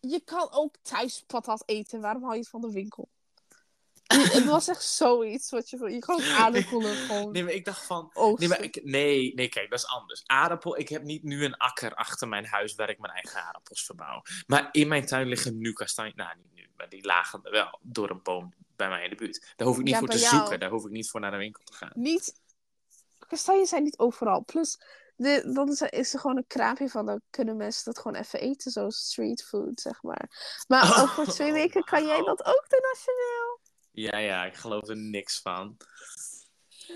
je 0.00 0.20
kan 0.24 0.48
ook 0.50 0.76
thuis 0.82 1.24
patat 1.26 1.62
eten. 1.66 2.00
Waarom 2.00 2.22
haal 2.22 2.32
je 2.32 2.38
het 2.38 2.48
van 2.48 2.60
de 2.60 2.72
winkel? 2.72 3.08
het 4.36 4.44
was 4.44 4.68
echt 4.68 4.84
zoiets 4.84 5.50
wat 5.50 5.70
je, 5.70 5.90
je 5.90 6.02
ook 6.06 6.22
aardappelen 6.22 6.96
gewoon 7.06 7.32
Nee, 7.32 7.44
maar 7.44 7.52
ik 7.52 7.64
dacht 7.64 7.84
van... 7.84 8.10
Nee, 8.36 8.48
maar 8.48 8.62
ik, 8.62 8.80
nee, 8.84 9.34
nee, 9.34 9.48
kijk, 9.48 9.70
dat 9.70 9.78
is 9.78 9.86
anders. 9.86 10.22
Aardappel, 10.26 10.78
ik 10.78 10.88
heb 10.88 11.02
niet 11.02 11.22
nu 11.22 11.44
een 11.44 11.56
akker 11.56 11.94
achter 11.94 12.28
mijn 12.28 12.46
huis 12.46 12.74
waar 12.74 12.90
ik 12.90 12.98
mijn 12.98 13.12
eigen 13.12 13.42
aardappels 13.42 13.84
verbouw. 13.84 14.22
Maar 14.46 14.68
in 14.72 14.88
mijn 14.88 15.06
tuin 15.06 15.28
liggen 15.28 15.58
nu 15.58 15.72
kastanjes. 15.72 16.14
Nou, 16.14 16.36
niet 16.36 16.52
nu, 16.54 16.68
maar 16.76 16.88
die 16.88 17.04
lagen 17.04 17.42
wel 17.42 17.78
door 17.82 18.10
een 18.10 18.22
boom 18.22 18.54
bij 18.76 18.88
mij 18.88 19.04
in 19.04 19.10
de 19.10 19.16
buurt. 19.16 19.52
Daar 19.56 19.66
hoef 19.66 19.78
ik 19.78 19.84
niet 19.84 19.92
Ja, 19.92 19.98
voor 19.98 20.08
te 20.08 20.18
jou. 20.18 20.36
zoeken. 20.36 20.60
Daar 20.60 20.70
hoef 20.70 20.84
ik 20.84 20.90
niet 20.90 21.10
voor 21.10 21.20
naar 21.20 21.30
de 21.30 21.36
winkel 21.36 21.64
te 21.64 21.72
gaan. 21.72 21.92
Niet, 21.94 22.40
kastanjes 23.28 23.68
zijn 23.68 23.82
niet 23.82 23.98
overal. 23.98 24.44
Plus, 24.44 24.78
de, 25.16 25.52
dan 25.52 25.68
is 25.70 25.80
er, 25.80 25.92
is 25.92 26.12
er 26.14 26.20
gewoon 26.20 26.36
een 26.36 26.46
kraampje 26.46 26.88
van, 26.88 27.06
dan 27.06 27.20
kunnen 27.30 27.56
mensen 27.56 27.84
dat 27.84 27.98
gewoon 28.02 28.16
even 28.20 28.40
eten, 28.40 28.70
zo 28.70 28.90
street 28.90 29.44
food, 29.44 29.80
zeg 29.80 30.02
maar. 30.02 30.30
Maar 30.68 30.82
Oh, 30.82 31.02
over 31.02 31.32
twee 31.32 31.52
weken 31.52 31.84
kan 31.84 32.06
jij 32.06 32.22
dat 32.22 32.44
ook 32.44 32.64
doen 32.68 32.80
nationaal. 32.92 33.60
Ja, 33.90 34.18
ja, 34.18 34.44
ik 34.44 34.54
geloof 34.54 34.88
er 34.88 34.96
niks 34.96 35.40
van. 35.40 35.76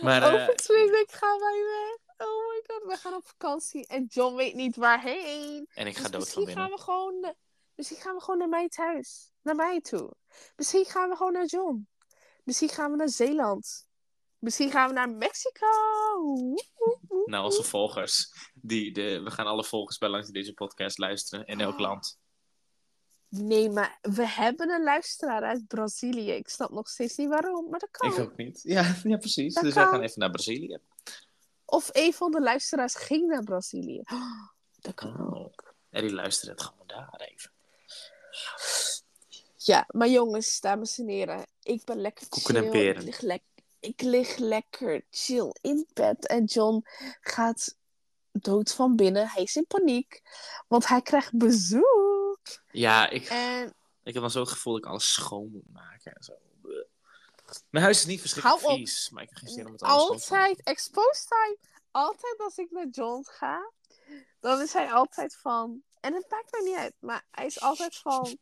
Maar, 0.01 0.23
eh, 0.23 0.35
Over 0.43 0.57
twee 0.57 0.91
weken 0.91 1.19
gaan 1.19 1.39
wij 1.39 1.63
weg. 1.65 2.17
Oh 2.29 2.49
my 2.49 2.63
god, 2.67 2.83
we 2.93 2.97
gaan 2.97 3.15
op 3.15 3.27
vakantie. 3.29 3.87
En 3.87 4.05
John 4.05 4.35
weet 4.37 4.55
niet 4.55 4.77
waarheen. 4.77 5.69
En 5.75 5.87
ik 5.87 5.97
ga 5.97 6.03
Dus 6.03 6.11
dood 6.11 6.11
van 6.11 6.19
misschien 6.21 6.45
binnen. 6.45 6.65
gaan 6.65 6.73
we 6.73 6.79
gewoon... 6.83 7.35
Misschien 7.75 7.99
gaan 7.99 8.15
we 8.15 8.21
gewoon 8.21 8.39
naar 8.39 8.49
mijn 8.49 8.69
thuis. 8.69 9.31
Naar 9.43 9.55
mij 9.55 9.81
toe. 9.81 10.13
Misschien 10.57 10.85
gaan 10.85 11.09
we 11.09 11.17
gewoon 11.17 11.33
naar 11.33 11.45
John. 11.47 11.89
Misschien 12.45 12.69
gaan 12.69 12.91
we 12.91 12.97
naar 12.97 13.09
Zeeland. 13.09 13.87
Misschien 14.39 14.71
gaan 14.71 14.89
we 14.89 14.95
naar 14.95 15.11
Mexico. 15.11 15.67
Nou, 17.25 17.45
onze 17.45 17.63
volgers. 17.63 18.33
Die, 18.55 18.93
de, 18.93 19.21
we 19.23 19.31
gaan 19.31 19.47
alle 19.47 19.65
volgers 19.65 19.99
bij 19.99 20.09
langs 20.09 20.27
die 20.27 20.35
deze 20.35 20.53
podcast 20.55 20.99
luisteren. 20.99 21.47
In 21.47 21.61
elk 21.61 21.73
Oh. 21.75 21.81
land. 21.81 22.19
Nee, 23.29 23.71
maar 23.71 23.99
we 24.03 24.27
hebben 24.29 24.71
een 24.71 24.83
luisteraar 24.83 25.43
uit 25.43 25.67
Brazilië. 25.67 26.31
Ik 26.31 26.49
snap 26.49 26.71
nog 26.71 26.89
steeds 26.89 27.17
niet 27.17 27.29
waarom, 27.29 27.69
maar 27.71 27.79
dat 27.79 27.91
kan. 27.91 28.13
Ik 28.13 28.19
ook 28.19 28.37
niet. 28.37 28.61
Ja, 28.63 28.95
ja 29.03 29.17
precies. 29.17 29.55
Dat 29.55 29.63
dus 29.65 29.75
wij 29.75 29.85
gaan 29.85 30.03
even 30.03 30.21
naar 30.21 30.31
Brazilië. 30.31 30.79
Of 31.65 31.89
een 31.93 32.13
van 32.15 32.31
de 32.31 32.41
luisteraars 32.41 32.95
ging 32.95 33.27
naar 33.27 33.45
Brazilië. 33.45 34.03
Oh, 34.13 34.49
dat 34.81 34.95
kan 34.95 35.35
ook. 35.35 35.63
Oh. 35.63 35.71
En 35.91 36.03
die 36.07 36.15
luisteren 36.15 36.55
het 36.55 36.63
gewoon 36.65 36.87
daar 36.87 37.21
even. 37.21 37.51
Ja, 39.57 39.85
maar 39.89 40.09
jongens, 40.09 40.61
dames 40.61 40.99
en 40.99 41.09
heren. 41.09 41.47
Ik 41.63 41.85
ben 41.85 42.01
lekker 42.01 42.29
Koeken 42.29 42.55
chill. 42.55 42.65
en 42.65 42.71
peren. 42.71 42.97
Ik 42.97 43.05
lig, 43.05 43.21
lek- 43.21 43.43
ik 43.89 44.01
lig 44.01 44.37
lekker 44.37 45.05
chill 45.11 45.55
in 45.61 45.87
bed. 45.93 46.27
En 46.27 46.45
John 46.45 46.85
gaat 47.21 47.77
dood 48.33 48.73
van 48.73 48.97
binnen. 48.97 49.29
Hij 49.29 49.43
is 49.43 49.57
in 49.57 49.67
paniek. 49.67 50.23
Want 50.67 50.87
hij 50.89 51.03
krijgt 51.03 51.37
bezoek. 51.37 52.39
Ja, 52.71 53.09
ik, 53.09 53.27
En 53.29 53.75
ik 54.03 54.13
heb 54.13 54.23
dan 54.23 54.31
zo 54.31 54.41
het 54.41 54.49
gevoel 54.49 54.73
dat 54.73 54.83
ik 54.83 54.89
alles 54.89 55.13
schoon 55.13 55.51
moet 55.51 55.73
maken. 55.73 56.13
En 56.13 56.23
zo. 56.23 56.33
Mijn 57.71 57.85
huis 57.85 57.99
is 57.99 58.07
niet 58.07 58.21
verschrikkelijk 58.21 58.63
Hou 58.63 58.75
op. 58.75 58.79
vies. 58.79 59.11
Maar 59.11 59.23
ik 59.23 59.29
heb 59.29 59.39
geen 59.39 59.49
zin 59.49 59.67
om 59.67 59.73
het 59.73 59.83
alles 59.83 60.09
altijd, 60.09 60.63
expose 60.63 61.27
time. 61.27 61.59
Altijd 61.91 62.39
als 62.39 62.57
ik 62.57 62.71
naar 62.71 62.89
John 62.91 63.25
ga, 63.25 63.73
dan 64.41 64.61
is 64.61 64.73
hij 64.73 64.93
altijd 64.93 65.37
van. 65.37 65.83
En 66.01 66.15
het 66.15 66.31
maakt 66.31 66.53
mij 66.53 66.61
niet 66.61 66.77
uit, 66.77 66.95
maar 66.99 67.25
hij 67.31 67.47
is 67.47 67.61
altijd 67.61 67.97
van. 67.97 68.39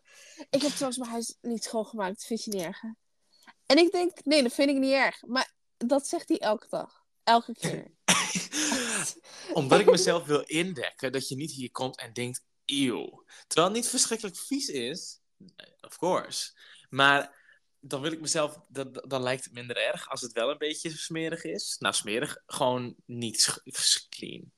Ik 0.51 0.62
heb 0.62 0.70
trouwens 0.70 0.99
mijn 0.99 1.11
huis 1.11 1.36
niet 1.40 1.64
schoongemaakt, 1.64 2.24
vind 2.24 2.44
je 2.44 2.51
niet 2.51 2.62
erg? 2.62 2.82
Hè?" 3.66 3.74
En 3.74 3.84
ik 3.84 3.92
denk, 3.92 4.24
nee, 4.24 4.42
dat 4.42 4.54
vind 4.54 4.70
ik 4.70 4.76
niet 4.76 4.92
erg. 4.92 5.22
Maar 5.26 5.52
dat 5.76 6.06
zegt 6.06 6.28
hij 6.28 6.38
elke 6.38 6.66
dag. 6.70 7.04
Elke 7.24 7.54
keer. 7.54 7.90
Omdat 9.52 9.80
ik 9.80 9.90
mezelf 9.90 10.24
wil 10.24 10.40
indekken 10.40 11.12
dat 11.12 11.28
je 11.28 11.36
niet 11.36 11.52
hier 11.52 11.70
komt 11.70 11.98
en 11.98 12.12
denkt, 12.12 12.44
eeuw. 12.64 13.24
Terwijl 13.46 13.68
het 13.72 13.76
niet 13.82 13.88
verschrikkelijk 13.90 14.36
vies 14.36 14.68
is, 14.68 15.20
of 15.80 15.98
course. 15.98 16.52
Maar 16.90 17.44
dan 17.80 18.00
wil 18.00 18.12
ik 18.12 18.20
mezelf, 18.20 18.58
dan, 18.68 18.92
dan 18.92 19.22
lijkt 19.22 19.44
het 19.44 19.52
minder 19.52 19.76
erg 19.76 20.10
als 20.10 20.20
het 20.20 20.32
wel 20.32 20.50
een 20.50 20.58
beetje 20.58 20.90
smerig 20.90 21.44
is. 21.44 21.76
Nou, 21.78 21.94
smerig, 21.94 22.42
gewoon 22.46 22.94
niet 23.04 23.62
clean. 24.08 24.52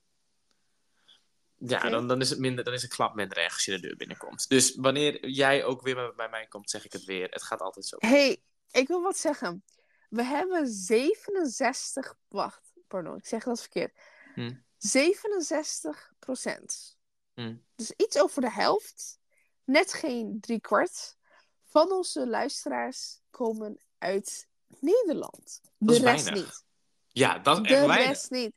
Ja, 1.61 1.88
dan, 1.88 2.09
dan 2.09 2.20
is 2.20 2.30
het 2.30 2.38
minder, 2.38 2.64
dan 2.64 2.74
is 2.74 2.82
een 2.82 2.88
klap 2.88 3.14
minder 3.14 3.38
erg 3.38 3.52
als 3.52 3.64
je 3.64 3.70
de 3.70 3.80
deur 3.80 3.96
binnenkomt. 3.96 4.48
Dus 4.48 4.74
wanneer 4.74 5.28
jij 5.28 5.64
ook 5.64 5.82
weer 5.82 5.94
bij- 5.94 6.12
bij 6.16 6.28
mij 6.28 6.46
komt, 6.46 6.70
zeg 6.70 6.84
ik 6.84 6.92
het 6.92 7.04
weer. 7.04 7.28
Het 7.30 7.42
gaat 7.42 7.61
altijd 7.61 7.86
zo. 7.86 7.96
hey, 7.98 8.42
ik 8.71 8.89
wil 8.89 9.03
wat 9.03 9.19
zeggen. 9.19 9.64
We 10.09 10.23
hebben 10.23 10.69
67. 10.69 12.14
Wacht, 12.29 12.73
pardon, 12.87 13.16
ik 13.16 13.27
zeg 13.27 13.45
dat 13.45 13.61
verkeerd. 13.61 13.99
Hm. 14.35 14.55
67 14.77 16.12
procent. 16.19 16.97
Hm. 17.35 17.57
Dus 17.75 17.91
iets 17.91 18.19
over 18.19 18.41
de 18.41 18.51
helft, 18.51 19.19
net 19.64 19.93
geen 19.93 20.41
driekwart, 20.41 21.16
van 21.64 21.93
onze 21.93 22.27
luisteraars 22.29 23.21
komen 23.31 23.81
uit 23.99 24.49
Nederland. 24.81 25.61
De 25.77 25.87
Dat 25.93 25.97
rest 25.97 26.25
weinig. 26.25 26.45
niet. 26.45 26.64
Ja, 27.09 27.39
dat 27.39 27.57
is 27.57 27.71
echt 27.71 27.81
De 27.81 27.87
weinig. 27.87 28.09
rest 28.09 28.31
niet. 28.31 28.53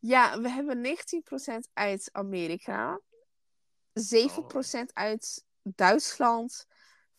Ja, 0.00 0.40
we 0.40 0.48
hebben 0.48 0.80
19% 0.82 1.68
uit 1.72 2.08
Amerika, 2.12 3.00
7% 3.92 4.92
uit 4.92 5.44
Duitsland. 5.62 6.66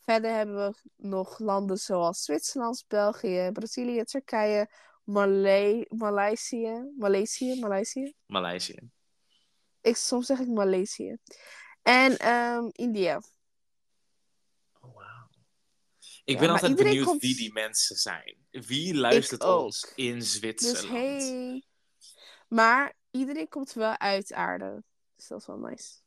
Verder 0.06 0.32
hebben 0.34 0.56
we 0.56 0.89
nog 0.95 1.39
landen 1.39 1.78
zoals 1.78 2.24
Zwitserland, 2.24 2.84
België, 2.88 3.49
Brazilië, 3.54 4.04
Turkije, 4.04 4.70
Malay, 5.04 5.86
Maleisië, 5.89 6.93
Maleisië, 6.97 7.60
Maleisië. 7.60 8.14
Maleisië. 8.26 8.80
Ik, 9.82 9.95
soms 9.95 10.26
zeg 10.26 10.39
ik 10.39 10.47
Maleisië. 10.47 11.18
En 11.82 12.18
ehm, 12.18 12.68
India. 12.72 13.22
Oh. 14.82 15.01
Ik 16.24 16.34
Ja, 16.34 16.39
ben 16.39 16.49
altijd 16.49 16.76
benieuwd 16.76 17.06
komt- 17.06 17.22
wie 17.22 17.36
die 17.36 17.54
mensen 17.54 17.95
zijn. 17.95 18.38
Wie 18.49 18.95
luistert 18.95 19.43
ons 19.43 19.91
in 19.95 20.22
Zwitserland? 20.22 20.82
Dus 20.82 20.89
hey. 20.89 21.66
Maar 22.47 22.93
iedereen 23.12 23.47
komt 23.49 23.74
wel 23.74 23.97
uit 23.97 24.34
aarde. 24.34 24.84
Dus 25.16 25.28
dat 25.28 25.39
is 25.39 25.45
wel 25.47 25.58
nice. 25.58 26.01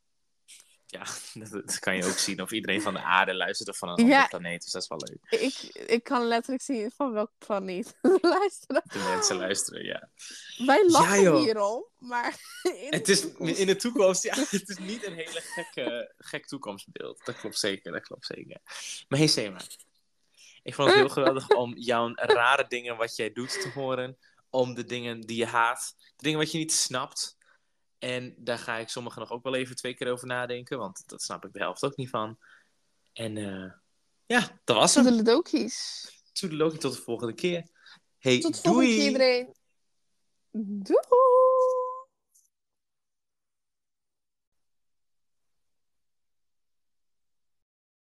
Ja, 0.89 1.03
dat, 1.51 1.79
kan 1.79 1.95
je 1.95 2.05
ook 2.05 2.17
zien. 2.17 2.41
Of 2.41 2.51
iedereen 2.51 2.81
van 2.81 2.93
de 2.93 3.01
aarde 3.01 3.33
luistert 3.35 3.69
of 3.69 3.77
van 3.77 3.89
een 3.89 3.95
Ja. 3.97 4.03
andere 4.03 4.27
planeet. 4.27 4.63
Dus 4.63 4.71
dat 4.71 4.81
is 4.81 4.87
wel 4.87 4.97
leuk. 5.03 5.41
Ik, 5.41 5.53
ik 5.87 6.03
kan 6.03 6.27
letterlijk 6.27 6.63
zien 6.63 6.91
van 6.95 7.11
welk 7.13 7.31
planeet 7.37 7.95
luisteren. 8.21 8.81
De 8.85 8.99
mensen 8.99 9.35
luisteren, 9.35 9.83
ja. 9.85 10.09
Wij 10.65 10.89
lachen 10.89 11.21
joh. 11.21 11.39
hierom, 11.39 11.85
maar 11.99 12.35
in 12.85 12.93
Het 12.93 13.05
de 13.05 13.11
is 13.11 13.21
toekomst- 13.21 13.57
in 13.57 13.67
de 13.67 13.75
toekomst, 13.75 14.23
ja, 14.23 14.35
het 14.35 14.69
is 14.69 14.77
niet 14.77 15.05
een 15.05 15.13
hele 15.13 15.41
gekke, 15.41 16.13
gek 16.17 16.45
toekomstbeeld. 16.47 17.25
Dat 17.25 17.35
klopt 17.39 17.59
zeker, 17.59 17.91
dat 17.91 18.01
klopt 18.03 18.25
zeker. 18.25 18.57
Maar 19.07 19.19
hey 19.19 19.27
Sema, 19.27 19.59
ik 20.63 20.73
vond 20.75 20.87
het 20.89 20.97
heel 20.97 21.09
geweldig 21.09 21.49
om 21.49 21.73
jouw 21.77 22.11
rare 22.15 22.65
dingen 22.67 22.97
wat 22.97 23.15
jij 23.15 23.33
doet 23.33 23.61
te 23.61 23.69
horen. 23.73 24.17
Om 24.49 24.73
de 24.73 24.85
dingen 24.85 25.21
die 25.21 25.37
je 25.37 25.45
haat, 25.45 25.95
de 25.97 26.23
dingen 26.23 26.39
wat 26.39 26.51
je 26.51 26.57
niet 26.57 26.73
snapt. 26.73 27.36
En 27.99 28.35
daar 28.37 28.57
ga 28.57 28.77
ik 28.77 28.89
sommige 28.89 29.19
nog 29.19 29.31
ook 29.31 29.43
wel 29.43 29.55
even 29.55 29.75
twee 29.75 29.93
keer 29.93 30.11
over 30.11 30.27
nadenken, 30.27 30.77
want 30.77 31.07
dat 31.07 31.21
snap 31.21 31.45
ik 31.45 31.53
de 31.53 31.59
helft 31.59 31.83
ook 31.83 31.95
niet 31.95 32.09
van. 32.09 32.37
En 33.13 33.37
eh, 33.37 33.71
ja, 34.25 34.59
dat 34.63 34.75
was 34.75 34.95
hem. 34.95 35.03
Toedeledokies. 35.03 36.07
Toedeledokie, 36.33 36.79
tot 36.79 36.93
de 36.95 37.01
volgende 37.01 37.33
keer. 37.33 37.67
Hey, 38.17 38.39
Tot 38.39 38.59
volgende 38.59 38.85
doei! 38.85 38.95
keer 38.97 39.05
iedereen. 39.05 39.55
Doei! 40.51 40.97